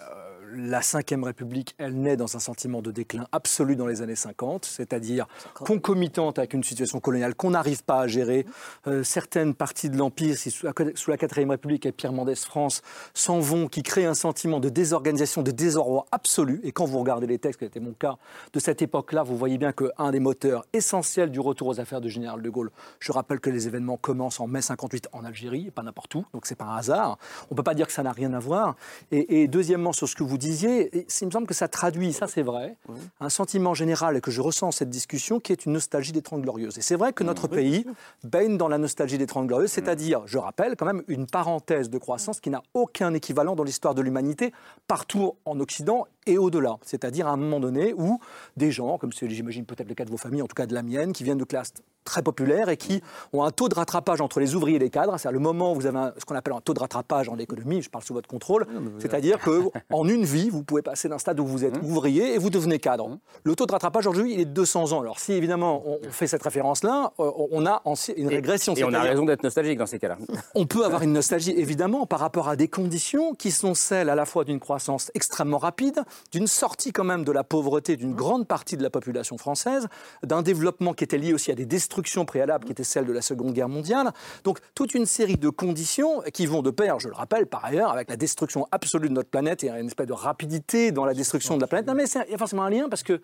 la 0.55 0.79
Ve 0.79 1.23
République, 1.23 1.75
elle 1.77 1.95
naît 1.95 2.17
dans 2.17 2.35
un 2.35 2.39
sentiment 2.39 2.81
de 2.81 2.91
déclin 2.91 3.27
absolu 3.31 3.75
dans 3.75 3.87
les 3.87 4.01
années 4.01 4.15
50, 4.15 4.65
c'est-à-dire 4.65 5.27
concomitante 5.53 6.39
avec 6.39 6.53
une 6.53 6.63
situation 6.63 6.99
coloniale 6.99 7.35
qu'on 7.35 7.51
n'arrive 7.51 7.83
pas 7.83 7.99
à 7.99 8.07
gérer. 8.07 8.45
Euh, 8.87 9.03
certaines 9.03 9.53
parties 9.53 9.89
de 9.89 9.97
l'Empire, 9.97 10.35
sous 10.37 11.11
la 11.11 11.17
Quatrième 11.17 11.51
République 11.51 11.85
et 11.85 11.91
Pierre 11.91 12.13
Mendès 12.13 12.35
France, 12.35 12.81
s'en 13.13 13.39
vont, 13.39 13.67
qui 13.67 13.83
créent 13.83 14.05
un 14.05 14.13
sentiment 14.13 14.59
de 14.59 14.69
désorganisation, 14.69 15.41
de 15.41 15.51
désarroi 15.51 16.05
absolu. 16.11 16.61
Et 16.63 16.71
quand 16.71 16.85
vous 16.85 16.99
regardez 16.99 17.27
les 17.27 17.37
textes, 17.37 17.59
qui 17.59 17.65
était 17.65 17.79
mon 17.79 17.93
cas, 17.93 18.15
de 18.53 18.59
cette 18.59 18.81
époque-là, 18.81 19.23
vous 19.23 19.37
voyez 19.37 19.57
bien 19.57 19.73
qu'un 19.73 20.11
des 20.11 20.19
moteurs 20.19 20.65
essentiels 20.73 21.31
du 21.31 21.39
retour 21.39 21.67
aux 21.67 21.79
affaires 21.79 22.01
de 22.01 22.09
Général 22.09 22.41
de 22.41 22.49
Gaulle, 22.49 22.71
je 22.99 23.11
rappelle 23.11 23.39
que 23.39 23.49
les 23.49 23.67
événements 23.67 23.97
commencent 23.97 24.39
en 24.39 24.47
mai 24.47 24.61
58 24.61 25.09
en 25.11 25.25
Algérie, 25.25 25.71
pas 25.71 25.83
n'importe 25.83 26.15
où, 26.15 26.25
donc 26.33 26.45
c'est 26.45 26.55
pas 26.55 26.65
un 26.65 26.77
hasard. 26.77 27.17
On 27.49 27.53
ne 27.53 27.57
peut 27.57 27.63
pas 27.63 27.73
dire 27.73 27.87
que 27.87 27.93
ça 27.93 28.03
n'a 28.03 28.11
rien 28.11 28.33
à 28.33 28.39
voir. 28.39 28.75
Et, 29.11 29.41
et 29.41 29.47
deuxièmement, 29.47 29.91
sur 29.91 30.07
ce 30.07 30.15
que 30.15 30.23
vous 30.23 30.37
dites, 30.37 30.44
disiez, 30.45 31.05
il 31.21 31.25
me 31.27 31.31
semble 31.31 31.47
que 31.47 31.53
ça 31.53 31.67
traduit, 31.67 32.13
ça 32.13 32.27
c'est 32.27 32.41
vrai, 32.41 32.77
un 33.19 33.29
sentiment 33.29 33.73
général 33.73 34.21
que 34.21 34.31
je 34.31 34.41
ressens 34.41 34.67
dans 34.67 34.71
cette 34.71 34.89
discussion 34.89 35.39
qui 35.39 35.51
est 35.51 35.65
une 35.65 35.73
nostalgie 35.73 36.11
des 36.11 36.21
Trente 36.21 36.41
Glorieuses. 36.41 36.77
Et 36.77 36.81
c'est 36.81 36.95
vrai 36.95 37.13
que 37.13 37.23
notre 37.23 37.47
pays 37.47 37.85
baigne 38.23 38.57
dans 38.57 38.67
la 38.67 38.77
nostalgie 38.77 39.17
des 39.17 39.27
Trente 39.27 39.47
Glorieuses, 39.47 39.71
c'est-à-dire, 39.71 40.21
je 40.25 40.37
rappelle 40.37 40.75
quand 40.75 40.85
même, 40.85 41.03
une 41.07 41.27
parenthèse 41.27 41.89
de 41.89 41.97
croissance 41.97 42.39
qui 42.39 42.49
n'a 42.49 42.63
aucun 42.73 43.13
équivalent 43.13 43.55
dans 43.55 43.63
l'histoire 43.63 43.95
de 43.95 44.01
l'humanité 44.01 44.53
partout 44.87 45.33
en 45.45 45.59
Occident 45.59 46.05
et 46.25 46.37
au-delà. 46.37 46.77
C'est-à-dire 46.81 47.27
à 47.27 47.31
un 47.31 47.37
moment 47.37 47.59
donné 47.59 47.93
où 47.93 48.19
des 48.57 48.71
gens, 48.71 48.97
comme 48.97 49.13
c'est 49.13 49.29
j'imagine 49.29 49.65
peut-être 49.65 49.89
le 49.89 49.95
cas 49.95 50.05
de 50.05 50.09
vos 50.09 50.17
familles, 50.17 50.41
en 50.41 50.47
tout 50.47 50.55
cas 50.55 50.65
de 50.65 50.73
la 50.73 50.83
mienne, 50.83 51.13
qui 51.13 51.23
viennent 51.23 51.37
de 51.37 51.43
classes 51.43 51.73
très 52.03 52.21
populaires 52.21 52.69
et 52.69 52.77
qui 52.77 53.01
ont 53.33 53.43
un 53.43 53.51
taux 53.51 53.67
de 53.67 53.75
rattrapage 53.75 54.21
entre 54.21 54.39
les 54.39 54.53
ouvriers 54.55 54.75
et 54.75 54.79
les 54.79 54.89
cadres. 54.89 55.17
C'est-à-dire 55.17 55.39
le 55.39 55.43
moment 55.43 55.71
où 55.71 55.75
vous 55.75 55.85
avez 55.87 56.11
ce 56.17 56.25
qu'on 56.25 56.35
appelle 56.35 56.53
un 56.53 56.61
taux 56.61 56.73
de 56.73 56.79
rattrapage 56.79 57.29
en 57.29 57.37
économie, 57.37 57.81
je 57.81 57.89
parle 57.89 58.03
sous 58.03 58.13
votre 58.13 58.29
contrôle, 58.29 58.67
c'est-à-dire 58.99 59.39
qu'en 59.39 60.07
une 60.07 60.24
vie, 60.25 60.49
vous 60.49 60.63
pouvez 60.63 60.81
passer 60.81 61.07
d'un 61.07 61.17
stade 61.17 61.39
où 61.39 61.45
vous 61.45 61.63
êtes 61.63 61.81
mmh. 61.81 61.85
ouvrier 61.85 62.33
et 62.33 62.37
vous 62.37 62.49
devenez 62.49 62.79
cadre. 62.79 63.09
Mmh. 63.09 63.19
Le 63.43 63.55
taux 63.55 63.65
de 63.65 63.71
rattrapage 63.71 64.07
aujourd'hui, 64.07 64.33
il 64.33 64.39
est 64.41 64.45
de 64.45 64.51
200 64.51 64.91
ans. 64.91 65.01
Alors 65.01 65.19
si 65.19 65.33
évidemment 65.33 65.83
on 65.85 65.99
fait 66.09 66.27
cette 66.27 66.43
référence-là, 66.43 67.13
euh, 67.19 67.31
on 67.51 67.65
a 67.65 67.81
une 68.17 68.27
régression. 68.27 68.73
Et, 68.75 68.83
on 68.83 68.93
a 68.93 69.01
raison 69.01 69.25
d'être 69.25 69.43
nostalgique 69.43 69.77
dans 69.77 69.85
ces 69.85 69.99
cas-là. 69.99 70.17
On 70.55 70.65
peut 70.65 70.85
avoir 70.85 71.01
une 71.03 71.13
nostalgie 71.13 71.51
évidemment 71.51 72.05
par 72.05 72.19
rapport 72.19 72.49
à 72.49 72.55
des 72.55 72.67
conditions 72.67 73.33
qui 73.35 73.51
sont 73.51 73.73
celles 73.73 74.09
à 74.09 74.15
la 74.15 74.25
fois 74.25 74.43
d'une 74.43 74.59
croissance 74.59 75.11
extrêmement 75.13 75.57
rapide, 75.57 76.03
d'une 76.31 76.47
sortie 76.47 76.91
quand 76.91 77.03
même 77.03 77.23
de 77.23 77.31
la 77.31 77.43
pauvreté 77.43 77.95
d'une 77.95 78.13
grande 78.13 78.47
partie 78.47 78.77
de 78.77 78.83
la 78.83 78.89
population 78.89 79.37
française, 79.37 79.87
d'un 80.23 80.41
développement 80.41 80.93
qui 80.93 81.03
était 81.03 81.17
lié 81.17 81.33
aussi 81.33 81.51
à 81.51 81.55
des 81.55 81.65
destructions 81.65 82.25
préalables 82.25 82.65
qui 82.65 82.71
étaient 82.71 82.83
celles 82.83 83.05
de 83.05 83.13
la 83.13 83.21
Seconde 83.21 83.53
Guerre 83.53 83.69
mondiale. 83.69 84.11
Donc 84.43 84.59
toute 84.73 84.93
une 84.93 85.05
série 85.05 85.37
de 85.37 85.49
conditions 85.49 86.21
qui 86.33 86.45
vont 86.45 86.61
de 86.61 86.71
pair, 86.71 86.99
je 86.99 87.07
le 87.07 87.15
rappelle 87.15 87.47
par 87.47 87.63
ailleurs, 87.65 87.91
avec 87.91 88.09
la 88.09 88.17
destruction 88.17 88.67
absolue 88.71 89.09
de 89.09 89.13
notre 89.13 89.29
planète 89.29 89.63
et 89.63 89.69
une 89.69 89.87
espèce 89.87 90.07
de 90.07 90.13
rapidité 90.15 90.91
dans 90.91 91.05
la 91.05 91.13
destruction 91.13 91.55
de 91.55 91.61
la 91.61 91.67
planète. 91.67 91.87
Non 91.87 91.93
mais 91.93 92.05
il 92.05 92.31
y 92.31 92.33
a 92.33 92.37
forcément 92.37 92.63
un 92.63 92.69
lien 92.69 92.89
parce 92.89 93.03
que 93.03 93.21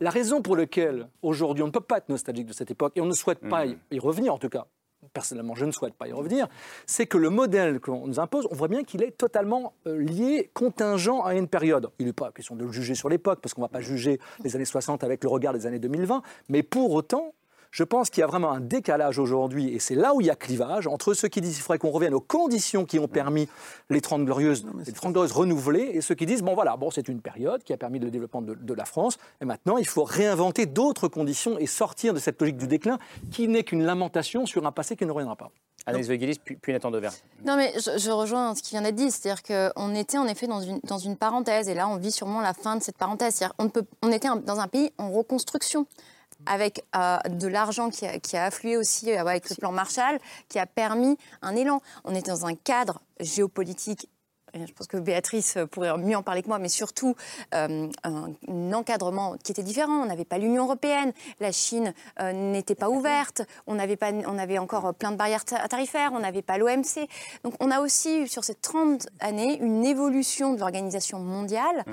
la 0.00 0.10
raison 0.10 0.42
pour 0.42 0.56
laquelle 0.56 1.08
aujourd'hui 1.22 1.62
on 1.62 1.66
ne 1.66 1.72
peut 1.72 1.80
pas 1.80 1.98
être 1.98 2.08
nostalgique 2.08 2.46
de 2.46 2.52
cette 2.52 2.70
époque 2.70 2.92
et 2.96 3.00
on 3.00 3.06
ne 3.06 3.12
souhaite 3.12 3.40
pas 3.40 3.66
mmh. 3.66 3.76
y 3.92 3.98
revenir 3.98 4.34
en 4.34 4.38
tout 4.38 4.48
cas, 4.48 4.66
personnellement 5.12 5.54
je 5.54 5.64
ne 5.64 5.70
souhaite 5.70 5.94
pas 5.94 6.08
y 6.08 6.12
revenir, 6.12 6.48
c'est 6.86 7.06
que 7.06 7.18
le 7.18 7.30
modèle 7.30 7.80
qu'on 7.80 8.06
nous 8.06 8.20
impose, 8.20 8.46
on 8.50 8.54
voit 8.54 8.68
bien 8.68 8.84
qu'il 8.84 9.02
est 9.02 9.12
totalement 9.12 9.74
euh, 9.86 9.98
lié, 9.98 10.50
contingent 10.54 11.22
à 11.22 11.34
une 11.34 11.48
période. 11.48 11.90
Il 11.98 12.06
n'est 12.06 12.12
pas 12.12 12.32
question 12.32 12.56
de 12.56 12.64
le 12.64 12.72
juger 12.72 12.94
sur 12.94 13.08
l'époque, 13.08 13.40
parce 13.40 13.54
qu'on 13.54 13.62
ne 13.62 13.66
va 13.66 13.70
pas 13.70 13.80
juger 13.80 14.18
les 14.42 14.56
années 14.56 14.64
60 14.64 15.04
avec 15.04 15.22
le 15.22 15.30
regard 15.30 15.52
des 15.52 15.66
années 15.66 15.78
2020, 15.78 16.22
mais 16.48 16.62
pour 16.62 16.92
autant, 16.92 17.34
Je 17.74 17.82
pense 17.82 18.08
qu'il 18.08 18.20
y 18.20 18.22
a 18.22 18.28
vraiment 18.28 18.52
un 18.52 18.60
décalage 18.60 19.18
aujourd'hui, 19.18 19.74
et 19.74 19.80
c'est 19.80 19.96
là 19.96 20.14
où 20.14 20.20
il 20.20 20.28
y 20.28 20.30
a 20.30 20.36
clivage, 20.36 20.86
entre 20.86 21.12
ceux 21.12 21.26
qui 21.26 21.40
disent 21.40 21.54
qu'il 21.54 21.62
faudrait 21.62 21.80
qu'on 21.80 21.90
revienne 21.90 22.14
aux 22.14 22.20
conditions 22.20 22.84
qui 22.84 23.00
ont 23.00 23.08
permis 23.08 23.48
les 23.90 24.00
30 24.00 24.24
glorieuses, 24.24 24.64
les 24.86 24.92
30 24.92 25.12
glorieuses 25.12 25.32
renouvelées, 25.32 25.90
et 25.92 26.00
ceux 26.00 26.14
qui 26.14 26.24
disent, 26.24 26.42
bon 26.42 26.54
voilà, 26.54 26.76
bon, 26.76 26.92
c'est 26.92 27.08
une 27.08 27.20
période 27.20 27.64
qui 27.64 27.72
a 27.72 27.76
permis 27.76 27.98
le 27.98 28.12
développement 28.12 28.42
de, 28.42 28.54
de 28.54 28.74
la 28.74 28.84
France, 28.84 29.18
et 29.40 29.44
maintenant 29.44 29.76
il 29.76 29.88
faut 29.88 30.04
réinventer 30.04 30.66
d'autres 30.66 31.08
conditions 31.08 31.58
et 31.58 31.66
sortir 31.66 32.14
de 32.14 32.20
cette 32.20 32.40
logique 32.40 32.58
du 32.58 32.68
déclin 32.68 33.00
qui 33.32 33.48
n'est 33.48 33.64
qu'une 33.64 33.82
lamentation 33.82 34.46
sur 34.46 34.64
un 34.64 34.70
passé 34.70 34.94
qui 34.94 35.04
ne 35.04 35.10
reviendra 35.10 35.34
pas. 35.34 35.50
Anaïs 35.86 36.06
Veguelis, 36.06 36.38
puis, 36.42 36.54
puis 36.54 36.72
Nathan 36.72 36.92
Dever. 36.92 37.10
Non, 37.44 37.56
mais 37.56 37.72
je, 37.76 38.10
rejoins 38.10 38.54
ce 38.54 38.62
qui 38.62 38.70
vient 38.70 38.82
d'être 38.82 38.94
dit. 38.94 39.10
C'est-à-dire 39.10 39.42
qu'on 39.42 39.94
était 39.96 40.16
en 40.16 40.26
effet 40.28 40.46
dans 40.46 40.60
une, 40.60 40.78
dans 40.84 40.98
une 40.98 41.16
parenthèse, 41.16 41.68
et 41.68 41.74
là, 41.74 41.88
on 41.88 41.96
vit 41.96 42.12
sûrement 42.12 42.40
la 42.40 42.54
fin 42.54 42.76
de 42.76 42.82
cette 42.82 42.96
parenthèse. 42.96 43.44
On, 43.58 43.68
peut, 43.68 43.84
on 44.00 44.12
était 44.12 44.28
dans 44.46 44.60
un 44.60 44.68
pays 44.68 44.92
en 44.96 45.10
reconstruction 45.10 45.86
avec 46.46 46.84
euh, 46.96 47.18
de 47.28 47.48
l'argent 47.48 47.90
qui 47.90 48.06
a, 48.06 48.18
qui 48.18 48.36
a, 48.36 48.44
afflué 48.44 48.76
aussi 48.76 49.10
euh, 49.10 49.20
avec 49.20 49.48
le 49.50 49.56
plan 49.56 49.72
Marshall, 49.72 50.18
qui 50.48 50.58
a 50.58 50.66
permis 50.66 51.16
un 51.42 51.56
élan. 51.56 51.80
On 52.04 52.14
était 52.14 52.30
dans 52.30 52.46
un 52.46 52.54
cadre 52.54 53.00
géopolitique 53.20 54.08
je 54.54 54.72
pense 54.72 54.86
que 54.86 54.96
Béatrice 54.96 55.58
pourrait 55.70 55.96
mieux 55.98 56.16
en 56.16 56.22
parler 56.22 56.42
que 56.42 56.48
moi, 56.48 56.58
mais 56.58 56.68
surtout 56.68 57.16
euh, 57.54 57.88
un, 58.04 58.72
encadrement 58.72 59.36
qui 59.42 59.52
était 59.52 59.62
différent. 59.62 60.02
On 60.02 60.06
n'avait 60.06 60.24
pas 60.24 60.38
l'Union 60.38 60.64
européenne, 60.64 61.12
la 61.40 61.52
Chine 61.52 61.94
euh, 62.20 62.32
n'était 62.32 62.74
pas 62.74 62.88
ouverte, 62.88 63.42
on 63.66 63.78
avait, 63.78 63.96
pas, 63.96 64.12
on 64.12 64.38
avait 64.38 64.58
encore 64.58 64.94
plein 64.94 65.10
de 65.10 65.16
barrières 65.16 65.44
tarifaires, 65.44 66.12
on 66.12 66.20
n'avait 66.20 66.42
pas 66.42 66.58
l'OMC. 66.58 67.08
Donc 67.42 67.54
on 67.60 67.70
a 67.70 67.80
aussi 67.80 68.22
eu 68.22 68.28
sur 68.28 68.44
ces 68.44 68.54
30 68.54 69.06
années 69.20 69.58
une 69.60 69.84
évolution 69.84 70.54
de 70.54 70.60
l'organisation 70.60 71.18
mondiale. 71.18 71.84
Mmh. 71.86 71.92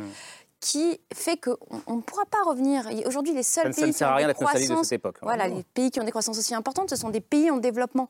Qui 0.62 1.02
fait 1.14 1.38
qu'on 1.38 1.96
ne 1.96 2.02
pourra 2.02 2.26
pas 2.26 2.42
revenir. 2.46 2.88
Aujourd'hui, 3.06 3.34
les 3.34 3.44
seuls 3.44 3.74
pays 3.74 3.94
qui 3.94 4.04
ont 4.04 4.16
des 4.16 4.34
croissances, 4.34 4.94
voilà, 5.22 5.48
les 5.48 5.64
pays 5.64 5.92
qui 5.92 6.00
ont 6.00 6.04
des 6.04 6.12
croissances 6.12 6.38
aussi 6.38 6.56
importantes, 6.56 6.90
ce 6.90 6.96
sont 6.96 7.10
des 7.10 7.20
pays 7.20 7.52
en 7.52 7.58
développement. 7.58 8.10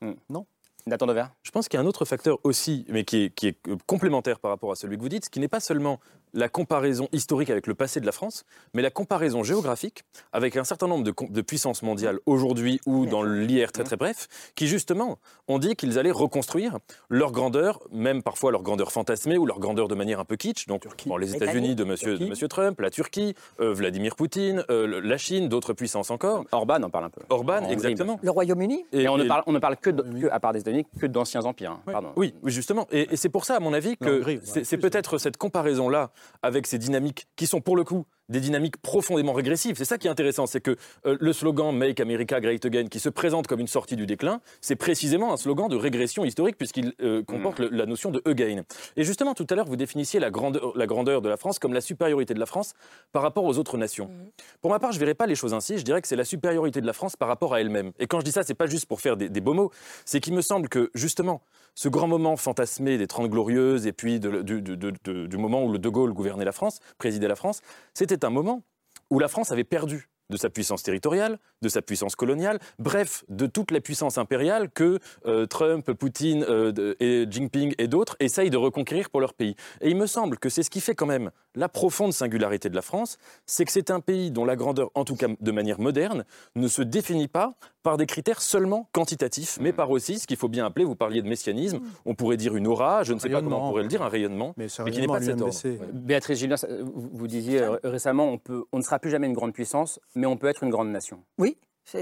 Mmh. 0.00 0.12
Non. 0.30 0.46
Nathan 0.86 1.06
Dever 1.06 1.24
Je 1.42 1.50
pense 1.50 1.68
qu'il 1.68 1.76
y 1.76 1.80
a 1.80 1.84
un 1.84 1.86
autre 1.86 2.06
facteur 2.06 2.38
aussi, 2.42 2.86
mais 2.88 3.04
qui 3.04 3.24
est, 3.24 3.30
qui 3.30 3.48
est, 3.48 3.58
complémentaire 3.86 4.40
par 4.40 4.50
rapport 4.50 4.72
à 4.72 4.76
celui 4.76 4.96
que 4.96 5.02
vous 5.02 5.10
dites, 5.10 5.28
qui 5.28 5.38
n'est 5.38 5.48
pas 5.48 5.60
seulement 5.60 6.00
la 6.32 6.48
comparaison 6.48 7.08
historique 7.12 7.50
avec 7.50 7.66
le 7.66 7.74
passé 7.74 8.00
de 8.00 8.06
la 8.06 8.12
France, 8.12 8.44
mais 8.74 8.82
la 8.82 8.90
comparaison 8.90 9.42
géographique 9.42 10.04
avec 10.32 10.56
un 10.56 10.64
certain 10.64 10.88
nombre 10.88 11.04
de, 11.04 11.40
puissances 11.40 11.82
mondiales 11.82 12.18
aujourd'hui 12.26 12.80
ou 12.86 13.06
dans 13.06 13.22
l'IR 13.22 13.72
très 13.72 13.84
très 13.84 13.96
bref, 13.96 14.28
qui 14.54 14.66
justement 14.66 15.18
ont 15.48 15.58
dit 15.58 15.74
qu'ils 15.74 15.98
allaient 15.98 16.10
reconstruire 16.10 16.78
leur 17.08 17.32
grandeur, 17.32 17.80
même 17.90 18.22
parfois 18.22 18.52
leur 18.52 18.62
grandeur 18.62 18.92
fantasmée 18.92 19.38
ou 19.38 19.46
leur 19.46 19.58
grandeur 19.58 19.88
de 19.88 19.94
manière 19.94 20.20
un 20.20 20.24
peu 20.24 20.36
kitsch. 20.36 20.66
Donc 20.66 20.84
les 21.18 21.34
États-Unis 21.34 21.74
de 21.74 21.84
monsieur, 21.84 22.18
de 22.18 22.26
monsieur 22.26 22.48
Trump, 22.48 22.80
la 22.80 22.90
Turquie, 22.90 23.34
euh, 23.60 23.72
Vladimir 23.72 24.16
Poutine, 24.16 24.64
euh, 24.70 25.00
la 25.02 25.18
Chine, 25.18 25.48
d'autres 25.48 25.72
puissances 25.72 26.10
encore. 26.10 26.44
Orban 26.52 26.82
en 26.82 26.90
parle 26.90 27.04
un 27.04 27.10
peu. 27.10 27.22
Orban, 27.28 27.68
exactement. 27.68 28.18
Le 28.22 28.30
Royaume-Uni. 28.30 28.84
Et, 28.92 29.08
on, 29.08 29.18
ne 29.18 29.24
parle, 29.24 29.42
on 29.46 29.52
ne 29.52 29.58
parle 29.58 29.76
que, 29.76 29.90
de, 29.90 30.28
à 30.30 30.40
part 30.40 30.52
des 30.52 30.60
États-Unis, 30.60 30.86
que 30.98 31.06
d'anciens 31.06 31.44
empires. 31.44 31.72
Hein. 31.72 31.92
Pardon. 31.92 32.12
Oui, 32.16 32.34
justement. 32.44 32.86
Et, 32.90 33.12
et 33.12 33.16
c'est 33.16 33.28
pour 33.28 33.44
ça, 33.44 33.56
à 33.56 33.60
mon 33.60 33.72
avis, 33.72 33.96
que 33.96 34.40
c'est 34.44 34.78
peut-être 34.78 35.18
cette 35.18 35.36
comparaison-là 35.36 36.10
avec 36.42 36.66
ces 36.66 36.78
dynamiques 36.78 37.28
qui 37.36 37.46
sont 37.46 37.60
pour 37.60 37.76
le 37.76 37.84
coup 37.84 38.06
des 38.30 38.40
dynamiques 38.40 38.78
profondément 38.78 39.32
régressives. 39.32 39.76
C'est 39.76 39.84
ça 39.84 39.98
qui 39.98 40.06
est 40.06 40.10
intéressant, 40.10 40.46
c'est 40.46 40.60
que 40.60 40.76
euh, 41.04 41.16
le 41.20 41.32
slogan 41.32 41.76
Make 41.76 42.00
America 42.00 42.40
Great 42.40 42.64
Again, 42.64 42.86
qui 42.86 43.00
se 43.00 43.08
présente 43.08 43.46
comme 43.46 43.60
une 43.60 43.66
sortie 43.66 43.96
du 43.96 44.06
déclin, 44.06 44.40
c'est 44.60 44.76
précisément 44.76 45.32
un 45.32 45.36
slogan 45.36 45.68
de 45.68 45.76
régression 45.76 46.24
historique 46.24 46.56
puisqu'il 46.56 46.94
euh, 47.02 47.22
comporte 47.22 47.60
mm. 47.60 47.68
la 47.72 47.86
notion 47.86 48.10
de 48.10 48.22
again. 48.24 48.62
Et 48.96 49.04
justement, 49.04 49.34
tout 49.34 49.46
à 49.50 49.54
l'heure, 49.54 49.66
vous 49.66 49.76
définissiez 49.76 50.20
la 50.20 50.30
grandeur, 50.30 50.72
la 50.76 50.86
grandeur, 50.86 51.20
de 51.20 51.28
la 51.28 51.36
France 51.36 51.58
comme 51.58 51.72
la 51.72 51.80
supériorité 51.80 52.34
de 52.34 52.40
la 52.40 52.46
France 52.46 52.74
par 53.12 53.22
rapport 53.22 53.44
aux 53.44 53.58
autres 53.58 53.76
nations. 53.76 54.06
Mm. 54.06 54.30
Pour 54.62 54.70
ma 54.70 54.78
part, 54.78 54.92
je 54.92 54.96
ne 54.96 55.00
verrais 55.00 55.14
pas 55.14 55.26
les 55.26 55.34
choses 55.34 55.52
ainsi. 55.52 55.78
Je 55.78 55.84
dirais 55.84 56.00
que 56.00 56.08
c'est 56.08 56.16
la 56.16 56.24
supériorité 56.24 56.80
de 56.80 56.86
la 56.86 56.92
France 56.92 57.16
par 57.16 57.28
rapport 57.28 57.54
à 57.54 57.60
elle-même. 57.60 57.92
Et 57.98 58.06
quand 58.06 58.20
je 58.20 58.24
dis 58.24 58.32
ça, 58.32 58.42
c'est 58.44 58.54
pas 58.54 58.66
juste 58.66 58.86
pour 58.86 59.00
faire 59.00 59.16
des, 59.16 59.28
beaux 59.40 59.54
mots. 59.54 59.70
C'est 60.04 60.20
qu'il 60.20 60.34
me 60.34 60.42
semble 60.42 60.68
que 60.68 60.90
justement, 60.94 61.42
ce 61.74 61.88
grand 61.88 62.06
moment 62.06 62.36
fantasmé 62.36 62.98
des 62.98 63.06
Trente 63.06 63.30
Glorieuses 63.30 63.86
et 63.86 63.92
puis 63.92 64.20
du 64.20 65.36
moment 65.36 65.64
où 65.64 65.72
le 65.72 65.78
De 65.78 65.88
Gaulle 65.88 66.12
gouvernait 66.12 66.44
la 66.44 66.52
France, 66.52 66.80
présidait 66.98 67.28
la 67.28 67.36
France, 67.36 67.60
c'était 67.94 68.19
un 68.24 68.30
moment 68.30 68.64
où 69.10 69.18
la 69.18 69.28
France 69.28 69.52
avait 69.52 69.64
perdu 69.64 70.08
de 70.30 70.36
sa 70.36 70.48
puissance 70.48 70.82
territoriale, 70.82 71.38
de 71.62 71.68
sa 71.68 71.82
puissance 71.82 72.16
coloniale, 72.16 72.58
bref, 72.78 73.24
de 73.28 73.46
toute 73.46 73.70
la 73.70 73.80
puissance 73.80 74.16
impériale 74.16 74.70
que 74.70 74.98
euh, 75.26 75.46
Trump, 75.46 75.92
Poutine 75.92 76.44
euh, 76.48 76.94
et 77.00 77.26
Jinping 77.28 77.74
et 77.78 77.88
d'autres 77.88 78.16
essayent 78.20 78.50
de 78.50 78.56
reconquérir 78.56 79.10
pour 79.10 79.20
leur 79.20 79.34
pays. 79.34 79.56
Et 79.80 79.90
il 79.90 79.96
me 79.96 80.06
semble 80.06 80.38
que 80.38 80.48
c'est 80.48 80.62
ce 80.62 80.70
qui 80.70 80.80
fait 80.80 80.94
quand 80.94 81.06
même 81.06 81.30
la 81.54 81.68
profonde 81.68 82.12
singularité 82.12 82.68
de 82.68 82.76
la 82.76 82.82
France, 82.82 83.18
c'est 83.44 83.64
que 83.64 83.72
c'est 83.72 83.90
un 83.90 84.00
pays 84.00 84.30
dont 84.30 84.44
la 84.44 84.56
grandeur, 84.56 84.90
en 84.94 85.04
tout 85.04 85.16
cas 85.16 85.26
de 85.38 85.50
manière 85.50 85.80
moderne, 85.80 86.24
ne 86.54 86.68
se 86.68 86.82
définit 86.82 87.28
pas 87.28 87.54
par 87.82 87.96
des 87.96 88.06
critères 88.06 88.42
seulement 88.42 88.88
quantitatifs, 88.92 89.58
mais 89.60 89.72
par 89.72 89.90
aussi 89.90 90.18
ce 90.18 90.26
qu'il 90.26 90.36
faut 90.36 90.48
bien 90.48 90.66
appeler, 90.66 90.84
vous 90.84 90.94
parliez 90.94 91.22
de 91.22 91.28
messianisme, 91.28 91.80
on 92.04 92.14
pourrait 92.14 92.36
dire 92.36 92.54
une 92.54 92.66
aura, 92.66 93.04
je 93.04 93.14
ne 93.14 93.18
sais 93.18 93.30
pas 93.30 93.40
comment 93.40 93.66
on 93.66 93.70
pourrait 93.70 93.82
le 93.82 93.88
dire, 93.88 94.02
un 94.02 94.08
rayonnement, 94.08 94.54
mais, 94.56 94.66
qui 94.66 95.00
n'est 95.00 95.06
pas 95.06 95.20
de 95.20 95.24
cet 95.24 95.40
ordre. 95.40 95.54
Béatrice 95.92 96.38
Gillien, 96.38 96.56
vous 96.82 97.26
disiez 97.26 97.62
euh, 97.62 97.76
récemment, 97.82 98.28
on, 98.28 98.38
peut, 98.38 98.64
on 98.72 98.78
ne 98.78 98.82
sera 98.82 98.98
plus 98.98 99.10
jamais 99.10 99.26
une 99.26 99.32
grande 99.32 99.52
puissance, 99.52 99.98
mais 100.20 100.26
on 100.26 100.36
peut 100.36 100.48
être 100.48 100.62
une 100.62 100.70
grande 100.70 100.90
nation. 100.90 101.24
Oui, 101.38 101.56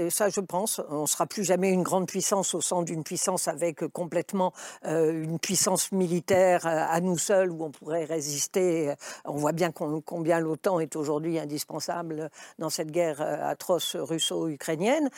ça, 0.09 0.29
je 0.29 0.39
pense. 0.39 0.79
On 0.89 1.01
ne 1.01 1.07
sera 1.07 1.25
plus 1.25 1.43
jamais 1.43 1.71
une 1.71 1.81
grande 1.81 2.07
puissance 2.07 2.53
au 2.53 2.61
sein 2.61 2.83
d'une 2.83 3.03
puissance 3.03 3.47
avec 3.47 3.87
complètement 3.87 4.53
euh, 4.85 5.23
une 5.23 5.39
puissance 5.39 5.91
militaire 5.91 6.67
euh, 6.67 6.85
à 6.87 7.01
nous 7.01 7.17
seuls 7.17 7.51
où 7.51 7.63
on 7.63 7.71
pourrait 7.71 8.05
résister. 8.05 8.93
On 9.25 9.37
voit 9.37 9.51
bien 9.51 9.71
combien 9.71 10.39
l'OTAN 10.39 10.79
est 10.79 10.95
aujourd'hui 10.95 11.39
indispensable 11.39 12.29
dans 12.59 12.69
cette 12.69 12.91
guerre 12.91 13.21
euh, 13.21 13.49
atroce 13.49 13.95
russo-ukrainienne. 13.95 15.09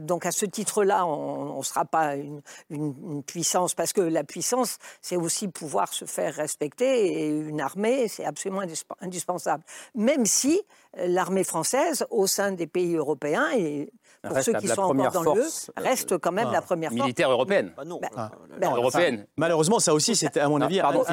donc 0.00 0.26
à 0.26 0.32
ce 0.32 0.44
titre-là, 0.44 1.06
on 1.06 1.58
ne 1.58 1.62
sera 1.62 1.84
pas 1.84 2.16
une, 2.16 2.42
puissance 3.26 3.74
parce 3.74 3.92
que 3.92 4.00
la 4.00 4.24
puissance, 4.24 4.78
c'est 5.00 5.16
aussi 5.16 5.48
pouvoir 5.48 5.92
se 5.92 6.04
faire 6.04 6.34
respecter 6.34 7.06
et 7.06 7.28
une 7.28 7.60
armée, 7.60 8.08
c'est 8.08 8.24
absolument 8.24 8.62
indispensable. 9.00 9.64
Même 9.94 10.26
si 10.26 10.62
l'armée 10.96 11.44
française, 11.44 12.06
au 12.10 12.26
sein 12.26 12.52
des 12.52 12.66
pays 12.66 12.96
européens, 12.96 13.50
et 13.56 13.92
pour 14.22 14.38
ceux 14.40 14.52
qui 14.54 14.68
sont 14.68 14.82
encore 14.82 15.10
dans 15.12 15.34
l'UE, 15.34 15.40
euh, 15.40 15.44
reste 15.76 16.18
quand 16.18 16.32
même 16.32 16.52
la 16.52 16.60
première 16.60 16.90
force. 16.90 17.02
Militaire 17.02 17.30
européenne. 17.30 17.72
Bah, 17.76 17.84
non. 17.86 18.00
Ah, 18.14 18.30
ben, 18.58 18.70
européenne. 18.74 19.26
malheureusement, 19.36 19.78
ça 19.78 19.94
aussi, 19.94 20.14
c'était 20.14 20.40
à 20.40 20.48
mon 20.48 20.60
avis. 20.60 20.80
Pardon, 20.80 21.04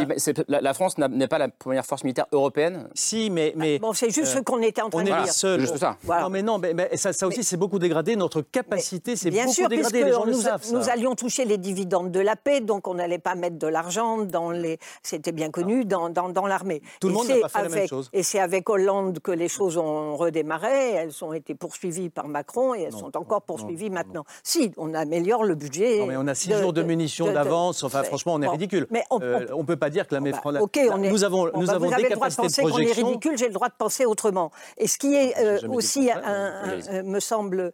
la, 0.47 0.73
France 0.73 0.97
n'est 0.97 1.27
pas 1.27 1.37
la 1.37 1.47
première 1.47 1.85
force 1.85 2.03
militaire 2.03 2.27
européenne. 2.31 2.89
Si, 2.93 3.29
mais. 3.29 3.53
mais 3.55 3.79
bon, 3.79 3.93
c'est 3.93 4.09
juste 4.09 4.33
ce 4.33 4.39
qu'on 4.39 4.61
était 4.61 4.81
en 4.81 4.89
train 4.89 5.01
de 5.01 5.05
dire. 5.05 5.17
On 5.21 5.23
est 5.23 5.31
seul. 5.31 5.61
Juste 5.61 5.77
ça. 5.77 5.97
Non, 6.07 6.29
mais 6.29 6.41
non, 6.41 6.57
mais, 6.57 6.95
ça, 6.97 7.27
aussi, 7.27 7.43
c'est 7.43 7.57
beaucoup 7.57 7.79
dégradé. 7.79 8.15
Notre 8.15 8.41
capacité, 8.41 9.15
c'est 9.15 9.31
beaucoup 9.31 9.53
sûr, 9.53 9.69
dégradé. 9.69 10.03
Les 10.03 10.11
gens 10.11 10.25
nous, 10.25 10.33
le 10.33 10.33
savent, 10.33 10.63
nous 10.73 10.89
allions 10.89 11.15
toucher 11.15 11.45
les 11.45 11.57
dividendes 11.57 12.11
de 12.11 12.19
la 12.19 12.35
paix, 12.35 12.59
donc 12.61 12.87
on 12.87 12.95
n'allait 12.95 13.19
pas 13.19 13.35
mettre 13.35 13.57
de 13.57 13.67
l'argent 13.67 14.17
dans 14.17 14.51
les. 14.51 14.79
C'était 15.01 15.31
bien 15.31 15.49
connu 15.49 15.85
dans, 15.85 16.09
dans, 16.09 16.29
dans 16.29 16.45
l'armée. 16.45 16.81
Tout 16.99 17.07
le 17.07 17.13
monde 17.13 17.27
n'a 17.27 17.39
pas 17.39 17.49
fait 17.49 17.63
la 17.63 17.69
même 17.69 17.87
chose. 17.87 18.09
Et 18.11 18.23
c'est 18.23 18.39
avec 18.39 18.69
Hollande 18.69 19.19
que 19.19 19.31
les 19.31 19.47
choses 19.47 19.77
ont 19.77 20.17
redémarré. 20.17 20.91
Elles 20.91 21.23
ont 21.23 21.33
été 21.33 21.55
poursuivies 21.55 22.09
par 22.09 22.27
Macron 22.27 22.75
et 22.75 22.81
elles 22.81 22.96
sont 22.97 23.15
encore 23.17 23.41
poursuivies 23.41 23.89
maintenant. 23.89 24.23
Si, 24.43 24.71
on 24.77 24.93
améliore 24.93 25.43
le 25.43 25.55
budget. 25.55 25.99
Non, 25.99 26.07
mais 26.07 26.17
on 26.17 26.27
a 26.27 26.35
six 26.35 26.53
jours 26.53 26.73
de 26.73 26.83
munitions 26.83 27.31
d'avance. 27.31 27.83
Enfin, 27.83 28.03
franchement, 28.03 28.33
on 28.35 28.41
est 28.41 28.47
ridicule. 28.47 28.87
Mais 28.89 29.03
on, 29.09 29.21
euh, 29.21 29.45
on, 29.53 29.65
peut 29.65 29.75
pas 29.75 29.89
dire 29.89 30.07
que 30.07 30.15
la 30.15 30.21
bah, 30.21 30.61
Ok, 30.61 30.79
on 30.91 31.03
est, 31.03 31.09
nous 31.09 31.23
avons, 31.23 31.45
nous 31.45 31.67
bah, 31.67 31.73
avons 31.73 31.89
des 31.89 32.03
capacités 32.03 32.43
de, 32.43 32.47
penser 32.47 32.61
qu'on 32.63 32.77
est 32.77 32.91
ridicule. 32.91 33.37
J'ai 33.37 33.47
le 33.47 33.53
droit 33.53 33.69
de 33.69 33.75
penser 33.77 34.05
autrement. 34.05 34.51
Et 34.77 34.87
ce 34.87 34.97
qui 34.97 35.15
est 35.15 35.37
euh, 35.37 35.67
aussi, 35.69 36.09
euh, 36.11 37.03
me 37.03 37.19
semble 37.19 37.71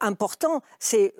important, 0.00 0.62
c'est 0.78 1.14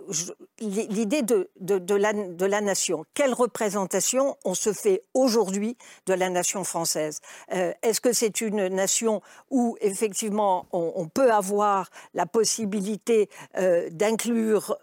l'idée 0.61 1.23
de, 1.23 1.51
de, 1.61 1.79
de, 1.79 1.95
la, 1.95 2.13
de 2.13 2.45
la 2.47 2.61
nation. 2.61 3.05
Quelle 3.15 3.35
représentation 3.35 4.37
on 4.45 4.55
se 4.55 4.73
fait 4.73 5.03
aujourd'hui 5.15 5.77
de 6.07 6.15
la 6.15 6.31
nation 6.31 6.65
française? 6.65 7.21
Est-ce 7.51 8.01
que 8.01 8.13
c'est 8.13 8.41
une 8.41 8.69
nation 8.69 9.23
où 9.51 9.77
effectivement 9.81 10.67
on, 10.73 10.93
on 10.95 11.09
peut 11.09 11.33
avoir 11.33 11.91
la 12.15 12.27
possibilité 12.27 13.28
d'inclure 13.55 14.79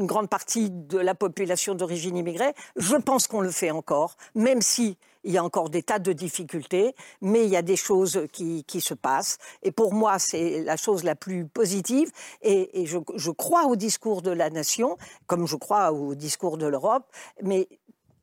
une 0.00 0.06
grande 0.06 0.28
partie 0.28 0.70
de 0.70 0.98
la 0.98 1.14
population 1.14 1.74
d'origine 1.74 2.16
immigrée. 2.16 2.54
Je 2.76 2.96
pense 2.96 3.26
qu'on 3.26 3.42
le 3.42 3.50
fait 3.50 3.70
encore, 3.70 4.16
même 4.34 4.62
si 4.62 4.96
il 5.24 5.32
y 5.32 5.38
a 5.38 5.44
encore 5.44 5.68
des 5.68 5.82
tas 5.82 5.98
de 5.98 6.12
difficultés, 6.12 6.94
mais 7.20 7.44
il 7.44 7.50
y 7.50 7.56
a 7.56 7.62
des 7.62 7.76
choses 7.76 8.26
qui, 8.32 8.64
se 8.80 8.94
passent. 8.94 9.36
Et 9.62 9.70
pour 9.70 9.92
moi, 9.92 10.18
c'est 10.18 10.62
la 10.62 10.78
chose 10.78 11.04
la 11.04 11.14
plus 11.14 11.46
positive. 11.46 12.10
Et, 12.40 12.86
je, 12.86 12.98
je, 13.14 13.30
crois 13.30 13.66
au 13.66 13.76
discours 13.76 14.22
de 14.22 14.30
la 14.30 14.48
nation, 14.48 14.96
comme 15.26 15.46
je 15.46 15.56
crois 15.56 15.92
au 15.92 16.14
discours 16.14 16.56
de 16.56 16.66
l'Europe, 16.66 17.04
mais 17.42 17.68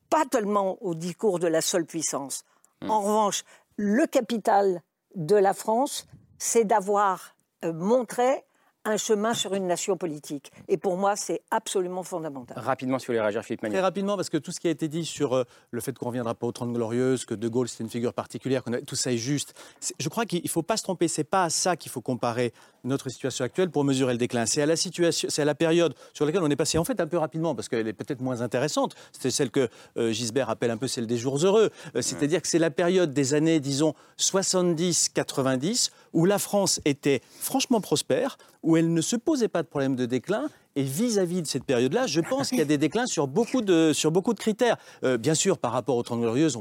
pas 0.10 0.26
tellement 0.26 0.82
au 0.82 0.95
discours 0.95 1.38
de 1.38 1.47
la 1.47 1.62
seule 1.62 1.86
puissance. 1.86 2.43
Hmm. 2.82 2.89
En 2.89 3.01
revanche, 3.01 3.43
le 3.76 4.08
capital 4.08 4.82
de 5.14 5.36
la 5.36 5.53
France, 5.53 6.08
c'est 6.39 6.66
d'avoir 6.66 7.36
euh, 7.64 7.74
montré 7.74 8.43
un 8.88 8.97
chemin 8.97 9.33
sur 9.33 9.53
une 9.53 9.67
nation 9.67 9.97
politique. 9.97 10.51
Et 10.67 10.77
pour 10.77 10.97
moi, 10.97 11.15
c'est 11.15 11.41
absolument 11.51 12.03
fondamental. 12.03 12.57
Rapidement, 12.57 12.99
si 12.99 13.07
vous 13.07 13.13
voulez 13.13 13.21
réagir, 13.21 13.43
Philippe 13.43 13.61
Magnier. 13.61 13.75
Très 13.75 13.81
rapidement, 13.81 14.15
parce 14.15 14.29
que 14.29 14.38
tout 14.38 14.51
ce 14.51 14.59
qui 14.59 14.67
a 14.67 14.71
été 14.71 14.88
dit 14.88 15.05
sur 15.05 15.33
euh, 15.33 15.43
le 15.71 15.81
fait 15.81 15.97
qu'on 15.97 16.05
ne 16.05 16.09
reviendra 16.11 16.33
pas 16.35 16.47
aux 16.47 16.51
30 16.53 16.73
glorieuses, 16.73 17.25
que 17.25 17.33
De 17.33 17.47
Gaulle, 17.49 17.67
c'était 17.67 17.83
une 17.83 17.89
figure 17.89 18.13
particulière, 18.13 18.63
que 18.63 18.79
tout 18.81 18.95
ça 18.95 19.11
est 19.11 19.17
juste, 19.17 19.53
je 19.99 20.09
crois 20.09 20.25
qu'il 20.25 20.41
ne 20.41 20.49
faut 20.49 20.63
pas 20.63 20.77
se 20.77 20.83
tromper. 20.83 21.07
C'est 21.09 21.25
pas 21.25 21.43
à 21.43 21.49
ça 21.49 21.75
qu'il 21.75 21.91
faut 21.91 22.01
comparer 22.01 22.53
notre 22.88 23.09
situation 23.09 23.45
actuelle 23.45 23.69
pour 23.69 23.83
mesurer 23.83 24.13
le 24.13 24.17
déclin. 24.17 24.45
C'est 24.45 24.61
à 24.61 24.65
la 24.65 24.75
situation, 24.75 25.29
c'est 25.29 25.41
à 25.41 25.45
la 25.45 25.55
période 25.55 25.93
sur 26.13 26.25
laquelle 26.25 26.41
on 26.43 26.49
est 26.49 26.55
passé 26.55 26.77
en 26.77 26.83
fait 26.83 26.99
un 26.99 27.07
peu 27.07 27.17
rapidement 27.17 27.53
parce 27.55 27.69
qu'elle 27.69 27.88
est 27.88 27.93
peut-être 27.93 28.21
moins 28.21 28.41
intéressante. 28.41 28.95
C'est 29.11 29.31
celle 29.31 29.51
que 29.51 29.69
euh, 29.97 30.11
Gisbert 30.11 30.49
appelle 30.49 30.71
un 30.71 30.77
peu 30.77 30.88
celle 30.88 31.07
des 31.07 31.17
jours 31.17 31.38
heureux. 31.38 31.69
Euh, 31.95 32.01
c'est-à-dire 32.01 32.41
que 32.41 32.47
c'est 32.47 32.59
la 32.59 32.71
période 32.71 33.13
des 33.13 33.33
années, 33.33 33.59
disons 33.59 33.93
70-90 34.19 35.91
où 36.13 36.25
la 36.25 36.39
France 36.39 36.81
était 36.85 37.21
franchement 37.39 37.81
prospère, 37.81 38.38
où 38.63 38.77
elle 38.77 38.93
ne 38.93 39.01
se 39.01 39.15
posait 39.15 39.47
pas 39.47 39.61
de 39.61 39.67
problème 39.67 39.95
de 39.95 40.05
déclin 40.05 40.49
et 40.78 40.84
vis-à-vis 40.84 41.41
de 41.41 41.47
cette 41.47 41.63
période-là, 41.63 42.05
je 42.05 42.21
pense 42.21 42.49
qu'il 42.49 42.59
y 42.59 42.61
a 42.61 42.65
des 42.65 42.78
déclins 42.78 43.07
sur 43.07 43.28
beaucoup 43.28 43.61
de, 43.61 43.93
sur 43.93 44.11
beaucoup 44.11 44.36
de 44.36 44.39
critères. 44.39 44.78
Euh, 45.03 45.17
bien 45.17 45.34
sûr, 45.34 45.57
par 45.57 45.71
rapport 45.71 45.97
aux 45.97 46.03
Trente 46.03 46.21
Glorieuses, 46.21 46.55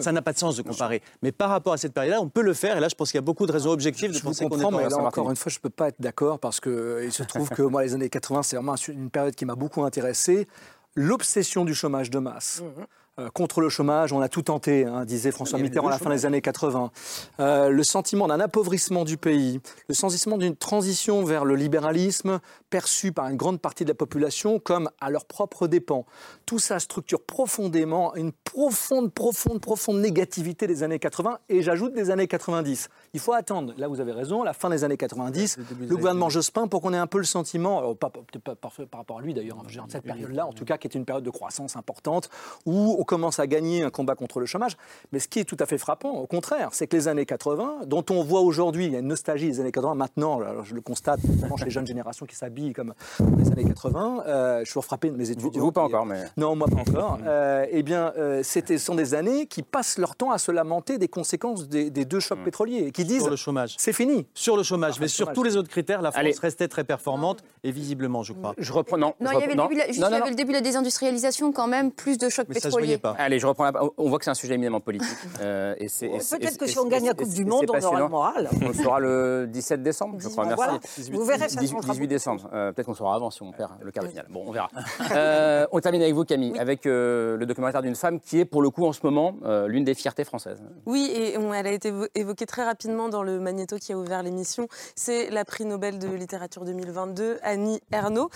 ça 0.00 0.10
n'a 0.10 0.22
pas 0.22 0.32
de 0.32 0.38
sens 0.38 0.56
de 0.56 0.62
comparer. 0.62 1.02
Mais 1.22 1.30
par 1.30 1.50
rapport 1.50 1.72
à 1.72 1.76
cette 1.76 1.94
période-là, 1.94 2.20
on 2.20 2.28
peut 2.28 2.42
le 2.42 2.52
faire. 2.52 2.76
Et 2.76 2.80
là, 2.80 2.88
je 2.88 2.96
pense 2.96 3.12
qu'il 3.12 3.18
y 3.18 3.22
a 3.22 3.22
beaucoup 3.22 3.46
de 3.46 3.52
raisons 3.52 3.70
objectives 3.70 4.10
de 4.10 4.18
je 4.18 4.22
penser 4.22 4.48
qu'on 4.48 4.58
est 4.58 4.76
mais 4.76 4.88
là, 4.88 4.98
encore 4.98 5.30
une 5.30 5.36
fois, 5.36 5.52
je 5.52 5.58
ne 5.58 5.62
peux 5.62 5.70
pas 5.70 5.88
être 5.88 6.00
d'accord 6.00 6.40
parce 6.40 6.58
qu'il 6.58 6.72
euh, 6.72 7.10
se 7.10 7.22
trouve 7.22 7.48
que 7.48 7.62
moi, 7.62 7.84
les 7.84 7.94
années 7.94 8.10
80, 8.10 8.42
c'est 8.42 8.56
vraiment 8.56 8.74
une 8.88 9.10
période 9.10 9.36
qui 9.36 9.44
m'a 9.44 9.54
beaucoup 9.54 9.84
intéressé. 9.84 10.48
L'obsession 10.96 11.64
du 11.64 11.74
chômage 11.74 12.10
de 12.10 12.18
masse. 12.18 12.60
Mmh. 12.60 12.82
Euh, 13.20 13.30
contre 13.30 13.60
le 13.60 13.68
chômage, 13.68 14.12
on 14.12 14.20
a 14.20 14.28
tout 14.28 14.42
tenté, 14.42 14.86
hein, 14.86 15.04
disait 15.04 15.30
François 15.30 15.60
Mitterrand 15.60 15.86
à 15.86 15.92
la 15.92 15.98
fin 15.98 16.10
des 16.10 16.26
années 16.26 16.40
80. 16.40 16.90
Euh, 17.38 17.68
le 17.68 17.84
sentiment 17.84 18.26
d'un 18.26 18.40
appauvrissement 18.40 19.04
du 19.04 19.18
pays, 19.18 19.60
le 19.88 19.94
sentiment 19.94 20.36
d'une 20.36 20.56
transition 20.56 21.22
vers 21.22 21.44
le 21.44 21.54
libéralisme 21.54 22.40
perçu 22.70 23.12
par 23.12 23.28
une 23.28 23.36
grande 23.36 23.60
partie 23.60 23.84
de 23.84 23.90
la 23.90 23.94
population 23.94 24.58
comme 24.58 24.90
à 25.00 25.10
leur 25.10 25.26
propre 25.26 25.68
dépens. 25.68 26.06
Tout 26.44 26.58
ça 26.58 26.80
structure 26.80 27.22
profondément 27.22 28.16
une 28.16 28.32
profonde, 28.32 29.12
profonde, 29.12 29.60
profonde 29.60 30.00
négativité 30.00 30.66
des 30.66 30.82
années 30.82 30.98
80 30.98 31.38
et 31.48 31.62
j'ajoute 31.62 31.94
des 31.94 32.10
années 32.10 32.26
90. 32.26 32.88
Il 33.12 33.20
faut 33.20 33.32
attendre, 33.32 33.74
là 33.76 33.86
vous 33.86 34.00
avez 34.00 34.10
raison, 34.10 34.42
la 34.42 34.54
fin 34.54 34.70
des 34.70 34.82
années 34.82 34.96
90, 34.96 35.58
le 35.78 35.94
gouvernement 35.94 36.30
Jospin 36.30 36.66
pour 36.66 36.82
qu'on 36.82 36.92
ait 36.92 36.98
un 36.98 37.06
peu 37.06 37.18
le 37.18 37.24
sentiment, 37.24 37.94
pas, 37.94 38.10
par, 38.10 38.72
rapport 38.92 39.18
à 39.18 39.22
lui 39.22 39.34
d'ailleurs, 39.34 39.58
hein, 39.60 39.86
cette 39.88 40.02
période-là 40.02 40.48
en 40.48 40.52
tout 40.52 40.64
cas 40.64 40.78
qui 40.78 40.88
est 40.88 40.96
une 40.96 41.04
période 41.04 41.24
de 41.24 41.30
croissance 41.30 41.76
importante 41.76 42.28
où 42.66 43.03
on 43.04 43.06
commence 43.06 43.38
à 43.38 43.46
gagner 43.46 43.82
un 43.82 43.90
combat 43.90 44.14
contre 44.14 44.40
le 44.40 44.46
chômage. 44.46 44.78
Mais 45.12 45.18
ce 45.18 45.28
qui 45.28 45.38
est 45.38 45.44
tout 45.44 45.58
à 45.60 45.66
fait 45.66 45.76
frappant, 45.76 46.12
au 46.12 46.26
contraire, 46.26 46.70
c'est 46.72 46.86
que 46.86 46.96
les 46.96 47.06
années 47.06 47.26
80, 47.26 47.80
dont 47.86 48.04
on 48.08 48.22
voit 48.22 48.40
aujourd'hui, 48.40 48.86
il 48.86 48.92
y 48.92 48.96
a 48.96 49.00
une 49.00 49.08
nostalgie 49.08 49.46
des 49.46 49.60
années 49.60 49.72
80, 49.72 49.94
maintenant, 49.94 50.40
je 50.64 50.74
le 50.74 50.80
constate, 50.80 51.22
notamment 51.22 51.58
chez 51.58 51.66
les 51.66 51.70
jeunes 51.70 51.86
générations 51.86 52.24
qui 52.24 52.34
s'habillent 52.34 52.72
comme 52.72 52.94
les 53.36 53.52
années 53.52 53.64
80, 53.64 54.22
euh, 54.26 54.58
je 54.60 54.64
suis 54.64 54.70
toujours 54.70 54.86
frappé 54.86 55.10
de 55.10 55.16
mes 55.16 55.30
étudiants. 55.30 55.60
Vous, 55.60 55.70
pas 55.70 55.82
encore, 55.82 56.06
mais... 56.06 56.24
Non, 56.38 56.56
moi 56.56 56.66
pas 56.66 56.80
encore. 56.80 57.18
euh, 57.26 57.66
eh 57.68 57.82
bien, 57.82 58.14
euh, 58.16 58.42
ce 58.42 58.78
sont 58.78 58.94
des 58.94 59.12
années 59.12 59.46
qui 59.46 59.62
passent 59.62 59.98
leur 59.98 60.16
temps 60.16 60.30
à 60.30 60.38
se 60.38 60.50
lamenter 60.50 60.96
des 60.96 61.08
conséquences 61.08 61.68
des, 61.68 61.90
deux 61.90 62.20
chocs 62.20 62.38
mm. 62.38 62.44
pétroliers, 62.44 62.90
qui 62.90 63.04
disent... 63.04 63.20
Sur 63.20 63.30
le 63.30 63.36
chômage. 63.36 63.74
C'est 63.76 63.92
fini. 63.92 64.26
Sur 64.32 64.56
le 64.56 64.62
chômage, 64.62 64.98
mais 64.98 65.08
sur 65.08 65.30
tous 65.34 65.42
les 65.42 65.58
autres 65.58 65.68
critères, 65.68 66.00
la 66.00 66.10
France 66.10 66.38
restait 66.38 66.68
très 66.68 66.84
performante, 66.84 67.44
et 67.64 67.70
visiblement, 67.70 68.22
je 68.22 68.32
crois. 68.32 68.54
Je 68.56 68.72
reprends, 68.72 68.96
non. 68.96 69.12
Non, 69.20 69.32
il 69.32 69.40
y 69.40 69.42
avait, 69.42 69.54
le 69.54 70.34
début, 70.34 70.52
de 70.52 70.56
la 70.56 70.62
désindustrialisation 70.62 71.52
quand 71.52 71.66
même, 71.66 71.90
plus 71.90 72.16
de 72.16 72.30
chocs 72.30 72.48
pétroliers. 72.48 72.93
Allez, 73.18 73.38
je 73.38 73.46
reprends 73.46 73.64
la 73.64 73.72
on 73.96 74.08
voit 74.08 74.18
que 74.18 74.24
c'est 74.24 74.30
un 74.30 74.34
sujet 74.34 74.54
éminemment 74.54 74.80
politique. 74.80 75.08
Euh, 75.40 75.74
Peut-être 75.76 76.58
que 76.58 76.66
si 76.66 76.78
on 76.78 76.86
gagne 76.86 77.06
la 77.06 77.14
Coupe 77.14 77.32
du 77.32 77.44
Monde, 77.44 77.66
on 77.68 77.84
aura 77.84 78.00
le 78.00 78.08
moral. 78.08 78.50
On 78.62 78.68
le 78.68 78.74
saura 78.74 79.00
le 79.00 79.46
17 79.48 79.82
décembre, 79.82 80.16
je 80.18 80.28
crois. 80.28 80.46
Merci. 80.46 81.10
Vous 81.12 81.24
verrez, 81.24 81.48
ça 81.48 81.60
18, 81.60 82.06
décembre. 82.06 82.48
Euh, 82.52 82.72
peut-être 82.72 82.86
qu'on 82.86 82.94
saura 82.94 83.14
avant 83.14 83.30
si 83.30 83.42
on 83.42 83.52
perd 83.52 83.72
le 83.82 83.90
quart 83.90 84.04
de 84.04 84.08
finale. 84.08 84.26
Bon, 84.30 84.44
on 84.46 84.52
verra. 84.52 84.70
Euh, 85.14 85.66
on 85.70 85.80
termine 85.80 86.02
avec 86.02 86.14
vous, 86.14 86.24
Camille, 86.24 86.58
avec 86.58 86.84
le 86.84 87.44
documentaire 87.46 87.82
d'une 87.82 87.94
femme 87.94 88.18
qui 88.18 88.40
est, 88.40 88.44
pour 88.44 88.62
le 88.62 88.70
coup, 88.70 88.84
en 88.84 88.92
ce 88.92 89.00
moment, 89.04 89.34
l'une 89.66 89.84
des 89.84 89.94
fiertés 89.94 90.24
françaises. 90.24 90.62
Oui, 90.86 91.10
et 91.14 91.34
elle 91.34 91.66
a 91.66 91.72
été 91.72 91.92
évoquée 92.14 92.46
très 92.46 92.64
rapidement 92.64 93.08
dans 93.08 93.22
le 93.22 93.38
magnéto 93.38 93.76
qui 93.76 93.92
a 93.92 93.98
ouvert 93.98 94.22
l'émission. 94.22 94.66
C'est 94.96 95.30
la 95.30 95.44
prix 95.44 95.64
Nobel 95.64 95.98
de 95.98 96.08
littérature 96.08 96.64
2022, 96.64 97.38
Annie 97.42 97.80
Ernaux, 97.92 98.30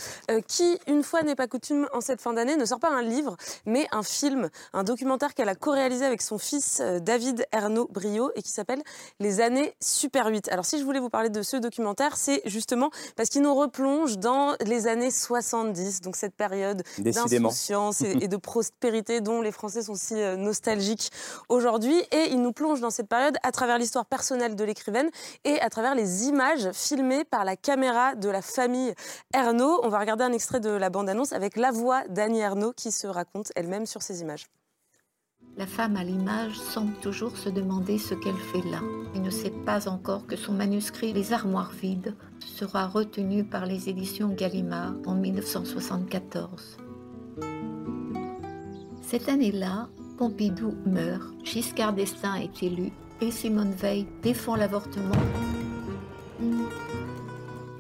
qui, 0.47 0.79
une 0.87 1.03
fois 1.03 1.23
n'est 1.23 1.35
pas 1.35 1.49
coutume, 1.49 1.89
en 1.93 2.01
cette 2.01 2.21
fin 2.21 2.33
d'année, 2.33 2.57
ne 2.57 2.65
sort 2.65 2.81
pas 2.81 2.91
un 2.91 3.03
livre, 3.03 3.37
mais 3.67 3.87
un 3.93 4.03
film, 4.03 4.48
un 4.73 4.85
documentaire 4.85 5.35
qu'elle 5.35 5.49
a 5.49 5.55
co-réalisé 5.55 6.05
avec 6.05 6.23
son 6.23 6.39
fils 6.39 6.81
euh, 6.81 6.99
David 6.99 7.47
Ernaud 7.53 7.89
Brio 7.91 8.31
et 8.35 8.43
qui 8.43 8.51
s'appelle 8.51 8.83
Les 9.21 9.41
années 9.41 9.75
Super 9.81 10.27
8. 10.27 10.49
Alors 10.51 10.65
si 10.65 10.79
je 10.79 10.85
voulais 10.85 11.01
vous 11.01 11.11
parler 11.11 11.31
de 11.31 11.43
ce 11.43 11.57
documentaire, 11.57 12.17
c'est 12.17 12.43
justement 12.45 12.91
parce 13.17 13.29
qu'il 13.29 13.43
nous 13.43 13.55
replonge 13.55 14.19
dans 14.19 14.55
les 14.65 14.87
années 14.87 15.11
70, 15.11 16.01
donc 16.01 16.17
cette 16.17 16.35
période 16.35 16.83
d'insouciance 16.99 18.03
et, 18.03 18.19
et, 18.23 18.29
de 18.29 18.37
prospérité 18.37 19.21
dont 19.21 19.43
les 19.43 19.53
Français 19.53 19.83
sont 19.83 19.95
si 19.95 20.15
euh, 20.15 20.37
nostalgiques 20.37 21.11
aujourd'hui. 21.49 21.99
Et 22.13 22.31
il 22.31 22.41
nous 22.41 22.53
plonge 22.53 22.81
dans 22.81 22.91
cette 22.91 23.09
période 23.09 23.37
à 23.43 23.53
travers 23.53 23.79
l'histoire 23.79 24.07
personnelle 24.07 24.57
de 24.57 24.65
l'écrivaine 24.65 25.11
et 25.45 25.61
à 25.61 25.71
travers 25.71 25.95
les 25.95 26.27
images 26.27 26.71
filmées 26.73 27.25
par 27.25 27.45
la 27.45 27.57
caméra 27.57 28.15
de 28.15 28.29
la 28.29 28.43
famille 28.43 28.95
Ernaud. 29.35 29.81
On 29.83 29.89
va 29.89 29.99
regarder 29.99 30.25
un 30.25 30.33
extrait 30.33 30.61
de 30.61 30.71
la 30.71 30.91
bande-annonce 30.91 31.33
avec 31.33 31.57
la 31.57 31.71
voix 31.71 32.03
d'Annie 32.09 32.41
Ernaud 32.41 32.73
qui 32.73 32.93
se 32.93 33.07
raconte 33.07 33.53
elle-même 33.57 33.87
sur 33.87 34.03
ces 34.03 34.21
images. 34.21 34.38
La 35.59 35.67
femme 35.67 35.97
à 35.97 36.05
l'image 36.05 36.57
semble 36.57 36.95
toujours 37.01 37.37
se 37.37 37.49
demander 37.49 37.99
ce 37.99 38.15
qu'elle 38.15 38.37
fait 38.37 38.63
là 38.71 38.81
et 39.17 39.19
ne 39.19 39.29
sait 39.29 39.51
pas 39.51 39.89
encore 39.89 40.25
que 40.25 40.37
son 40.37 40.53
manuscrit 40.53 41.13
Les 41.13 41.33
armoires 41.33 41.73
vides 41.73 42.15
sera 42.39 42.87
retenu 42.87 43.43
par 43.43 43.67
les 43.67 43.89
éditions 43.89 44.29
Gallimard 44.29 44.95
en 45.05 45.17
1974. 45.17 46.77
Cette 49.03 49.29
année-là, 49.29 49.89
Pompidou 50.17 50.77
meurt, 50.87 51.35
Giscard 51.43 51.93
d'Estaing 51.93 52.37
est 52.37 52.63
élu 52.63 52.93
et 53.21 53.33
Simone 53.33 53.73
Veil 53.73 54.07
défend 54.23 54.55
l'avortement. 54.55 55.11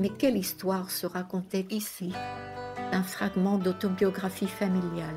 Mais 0.00 0.08
quelle 0.08 0.36
histoire 0.36 0.90
se 0.90 1.06
racontait 1.06 1.66
ici? 1.70 2.12
Un 2.90 3.04
fragment 3.04 3.58
d'autobiographie 3.58 4.48
familiale 4.48 5.14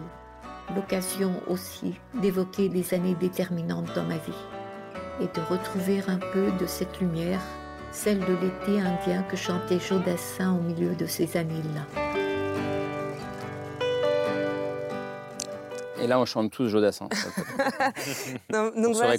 l'occasion 0.76 1.34
aussi 1.47 1.95
d'évoquer 2.22 2.69
des 2.69 2.93
années 2.93 3.15
déterminantes 3.15 3.93
dans 3.95 4.03
ma 4.03 4.17
vie 4.17 4.45
et 5.19 5.26
de 5.26 5.41
retrouver 5.49 6.01
un 6.07 6.17
peu 6.17 6.51
de 6.59 6.65
cette 6.65 6.99
lumière, 6.99 7.41
celle 7.91 8.19
de 8.19 8.34
l'été 8.34 8.82
indien 8.82 9.24
que 9.24 9.38
chantait 9.38 9.80
Jodassin 9.80 10.53
au 10.53 10.61
milieu 10.61 10.95
de 10.95 11.05
ces 11.05 11.38
années-là. 11.38 12.30
Et 16.02 16.08
là, 16.08 16.20
on 16.20 16.26
chante 16.26 16.52
tous 16.52 16.68
Jodassin. 16.68 17.08
donc 18.49 18.95
voilà, 18.95 19.16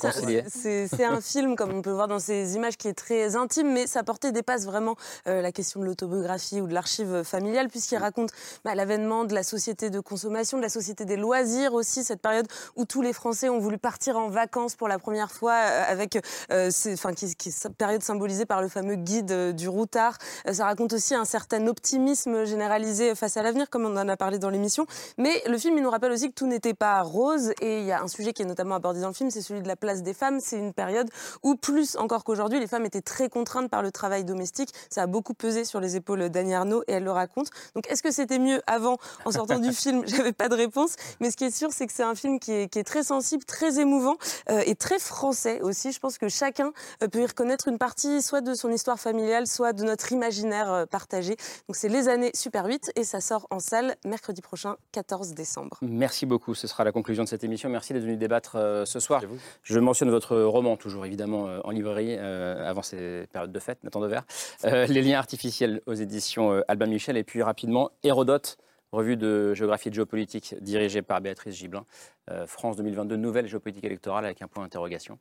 c'est 0.48 1.04
un 1.04 1.20
film, 1.20 1.56
comme 1.56 1.72
on 1.72 1.82
peut 1.82 1.90
voir 1.90 2.08
dans 2.08 2.18
ces 2.18 2.56
images, 2.56 2.76
qui 2.76 2.88
est 2.88 2.94
très 2.94 3.36
intime, 3.36 3.72
mais 3.72 3.86
sa 3.86 4.02
portée 4.02 4.32
dépasse 4.32 4.64
vraiment 4.64 4.96
euh, 5.28 5.40
la 5.40 5.52
question 5.52 5.80
de 5.80 5.86
l'autobiographie 5.86 6.60
ou 6.60 6.66
de 6.66 6.74
l'archive 6.74 7.22
familiale, 7.22 7.68
puisqu'il 7.68 7.96
raconte 7.96 8.30
bah, 8.64 8.74
l'avènement 8.74 9.24
de 9.24 9.34
la 9.34 9.42
société 9.42 9.90
de 9.90 10.00
consommation, 10.00 10.58
de 10.58 10.62
la 10.62 10.68
société 10.68 11.04
des 11.04 11.16
loisirs 11.16 11.74
aussi, 11.74 12.02
cette 12.02 12.20
période 12.20 12.46
où 12.76 12.84
tous 12.84 13.02
les 13.02 13.12
Français 13.12 13.48
ont 13.48 13.58
voulu 13.58 13.78
partir 13.78 14.16
en 14.16 14.28
vacances 14.28 14.74
pour 14.74 14.88
la 14.88 14.98
première 14.98 15.30
fois, 15.30 15.54
euh, 15.54 15.84
avec, 15.86 16.18
euh, 16.52 16.70
enfin, 16.92 17.12
qui, 17.12 17.34
qui, 17.36 17.50
est 17.50 17.68
période 17.76 18.02
symbolisée 18.02 18.44
par 18.44 18.60
le 18.60 18.68
fameux 18.68 18.96
guide 18.96 19.54
du 19.54 19.68
routard. 19.68 20.18
ça 20.50 20.64
raconte 20.64 20.92
aussi 20.92 21.14
un 21.14 21.24
certain 21.24 21.66
optimisme 21.66 22.44
généralisé 22.44 23.14
face 23.14 23.36
à 23.36 23.42
l'avenir, 23.42 23.70
comme 23.70 23.84
on 23.86 23.96
en 23.96 24.08
a 24.08 24.16
parlé 24.16 24.38
dans 24.38 24.50
l'émission. 24.50 24.86
Mais 25.18 25.42
le 25.46 25.56
film, 25.58 25.76
il 25.76 25.82
nous 25.82 25.90
rappelle 25.90 26.12
aussi 26.12 26.28
que 26.28 26.34
tout 26.34 26.46
n'était 26.46 26.71
pas 26.74 27.02
rose. 27.02 27.52
Et 27.60 27.80
il 27.80 27.84
y 27.84 27.92
a 27.92 28.02
un 28.02 28.08
sujet 28.08 28.32
qui 28.32 28.42
est 28.42 28.46
notamment 28.46 28.74
abordé 28.74 29.00
dans 29.00 29.08
le 29.08 29.14
film, 29.14 29.30
c'est 29.30 29.42
celui 29.42 29.62
de 29.62 29.68
la 29.68 29.76
place 29.76 30.02
des 30.02 30.14
femmes. 30.14 30.40
C'est 30.40 30.58
une 30.58 30.72
période 30.72 31.08
où, 31.42 31.56
plus 31.56 31.96
encore 31.96 32.24
qu'aujourd'hui, 32.24 32.60
les 32.60 32.66
femmes 32.66 32.84
étaient 32.84 33.02
très 33.02 33.28
contraintes 33.28 33.70
par 33.70 33.82
le 33.82 33.90
travail 33.90 34.24
domestique. 34.24 34.70
Ça 34.90 35.02
a 35.02 35.06
beaucoup 35.06 35.34
pesé 35.34 35.64
sur 35.64 35.80
les 35.80 35.96
épaules 35.96 36.28
d'Annie 36.28 36.54
Arnaud 36.54 36.82
et 36.86 36.92
elle 36.92 37.04
le 37.04 37.10
raconte. 37.10 37.50
Donc, 37.74 37.90
est-ce 37.90 38.02
que 38.02 38.10
c'était 38.10 38.38
mieux 38.38 38.60
avant 38.66 38.98
En 39.24 39.32
sortant 39.32 39.58
du 39.58 39.72
film, 39.72 40.02
j'avais 40.06 40.32
pas 40.32 40.48
de 40.48 40.54
réponse. 40.54 40.96
Mais 41.20 41.30
ce 41.30 41.36
qui 41.36 41.44
est 41.44 41.56
sûr, 41.56 41.72
c'est 41.72 41.86
que 41.86 41.92
c'est 41.92 42.02
un 42.02 42.14
film 42.14 42.38
qui 42.38 42.52
est, 42.52 42.82
très 42.84 43.02
sensible, 43.04 43.44
très 43.44 43.78
émouvant 43.78 44.16
euh, 44.50 44.62
et 44.66 44.74
très 44.74 44.98
français 44.98 45.60
aussi. 45.60 45.92
Je 45.92 46.00
pense 46.00 46.18
que 46.18 46.28
chacun 46.28 46.72
euh, 47.02 47.08
peut 47.08 47.20
y 47.20 47.26
reconnaître 47.26 47.68
une 47.68 47.78
partie, 47.78 48.22
soit 48.22 48.40
de 48.40 48.54
son 48.54 48.70
histoire 48.70 48.98
familiale, 48.98 49.46
soit 49.46 49.72
de 49.72 49.84
notre 49.84 50.12
imaginaire 50.12 50.72
euh, 50.72 50.86
partagé. 50.86 51.36
Donc, 51.68 51.76
c'est 51.76 51.88
Les 51.88 52.08
années 52.08 52.30
Super 52.34 52.66
8 52.66 52.92
et 52.96 53.04
ça 53.04 53.20
sort 53.20 53.46
en 53.50 53.60
salle 53.60 53.96
mercredi 54.04 54.42
prochain, 54.42 54.76
14 54.92 55.32
décembre. 55.34 55.78
Merci 55.82 56.26
beaucoup 56.26 56.54
ce 56.62 56.68
sera 56.68 56.84
la 56.84 56.92
conclusion 56.92 57.24
de 57.24 57.28
cette 57.28 57.42
émission. 57.42 57.68
Merci 57.68 57.92
d'être 57.92 58.04
venu 58.04 58.16
débattre 58.16 58.54
euh, 58.54 58.84
ce 58.84 59.00
soir. 59.00 59.20
Je 59.64 59.78
mentionne 59.80 60.10
votre 60.10 60.38
roman, 60.38 60.76
toujours 60.76 61.04
évidemment 61.04 61.48
euh, 61.48 61.58
en 61.64 61.72
librairie, 61.72 62.14
euh, 62.16 62.70
avant 62.70 62.82
ces 62.82 63.26
périodes 63.32 63.50
de 63.50 63.58
fête, 63.58 63.82
Nathan 63.82 64.00
Devers. 64.00 64.22
les 64.62 65.02
liens 65.02 65.18
artificiels 65.18 65.82
aux 65.86 65.94
éditions 65.94 66.62
Albin 66.68 66.86
Michel. 66.86 67.16
Et 67.16 67.24
puis 67.24 67.42
rapidement, 67.42 67.90
Hérodote, 68.04 68.58
revue 68.92 69.16
de 69.16 69.54
géographie 69.54 69.88
et 69.88 69.90
de 69.90 69.96
géopolitique 69.96 70.54
dirigée 70.60 71.02
par 71.02 71.20
Béatrice 71.20 71.56
Gibelin. 72.28 72.46
France 72.46 72.76
2022, 72.76 73.16
nouvelle 73.16 73.46
géopolitique 73.46 73.84
électorale 73.84 74.24
avec 74.24 74.42
un 74.42 74.48
point 74.48 74.62
d'interrogation, 74.62 75.18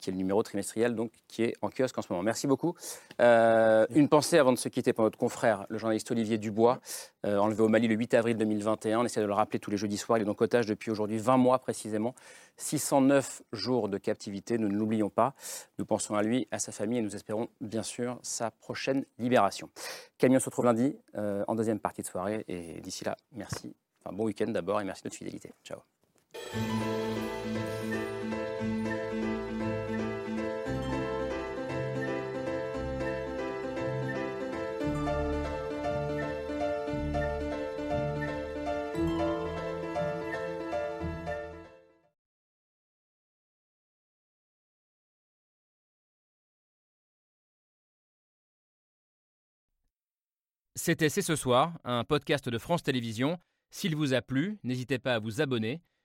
qui 0.00 0.10
est 0.10 0.12
le 0.12 0.18
numéro 0.18 0.42
trimestriel 0.42 0.94
donc, 0.94 1.10
qui 1.26 1.42
est 1.42 1.54
en 1.62 1.70
kiosque 1.70 1.96
en 1.98 2.02
ce 2.02 2.12
moment. 2.12 2.22
Merci 2.22 2.46
beaucoup. 2.46 2.74
une 3.18 4.08
pensée 4.08 4.38
avant 4.38 4.52
de 4.52 4.58
se 4.58 4.68
quitter 4.68 4.92
pour 4.92 5.04
notre 5.04 5.18
confrère, 5.18 5.66
le 5.68 5.78
journaliste 5.78 6.10
Olivier 6.10 6.38
Dubois, 6.38 6.80
enlevé 7.24 7.62
au 7.62 7.68
Mali 7.68 7.88
le 7.88 7.94
8 7.94 8.14
avril 8.14 8.36
2021. 8.36 9.00
On 9.00 9.04
essaie 9.04 9.20
de 9.20 9.26
le 9.26 9.32
rappeler 9.32 9.58
tous 9.58 9.70
les 9.70 9.76
jeudis 9.76 9.96
soirs. 9.96 10.18
Il 10.18 10.22
est 10.22 10.26
donc 10.26 10.40
otage 10.40 10.66
depuis 10.66 10.90
aujourd'hui 10.90 11.18
20 11.18 11.36
mois 11.36 11.58
précisément. 11.58 12.14
609 12.56 13.42
jours 13.52 13.88
de 13.88 13.98
captivité, 13.98 14.58
nous 14.58 14.68
ne 14.68 14.76
l'oublions 14.76 15.10
pas. 15.10 15.34
Nous 15.78 15.86
pensons 15.86 16.14
à 16.14 16.22
lui, 16.22 16.46
à 16.50 16.58
sa 16.58 16.72
famille 16.72 16.98
et 16.98 17.02
nous 17.02 17.16
espérons 17.16 17.48
bien 17.60 17.82
sûr 17.82 18.18
sa 18.22 18.50
prochaine 18.50 19.04
libération. 19.18 19.70
Camille, 20.18 20.36
on 20.36 20.40
se 20.40 20.46
retrouve 20.46 20.66
lundi 20.66 20.96
en 21.14 21.54
deuxième 21.54 21.80
partie 21.80 22.02
de 22.02 22.06
soirée 22.06 22.44
et 22.48 22.80
d'ici 22.80 23.04
là, 23.04 23.16
merci. 23.32 23.74
Enfin, 24.04 24.14
bon 24.14 24.24
week-end 24.24 24.48
d'abord 24.48 24.80
et 24.80 24.84
merci 24.84 25.02
de 25.02 25.08
votre 25.08 25.16
fidélité. 25.16 25.52
Ciao. 25.64 25.78
C'était 50.76 51.08
C'est 51.08 51.22
ce 51.22 51.34
soir, 51.34 51.78
un 51.84 52.04
podcast 52.04 52.50
de 52.50 52.58
France 52.58 52.82
Télévisions. 52.82 53.38
S'il 53.70 53.96
vous 53.96 54.12
a 54.12 54.20
plu, 54.20 54.58
n'hésitez 54.64 54.98
pas 54.98 55.14
à 55.14 55.18
vous 55.18 55.40
abonner. 55.40 55.80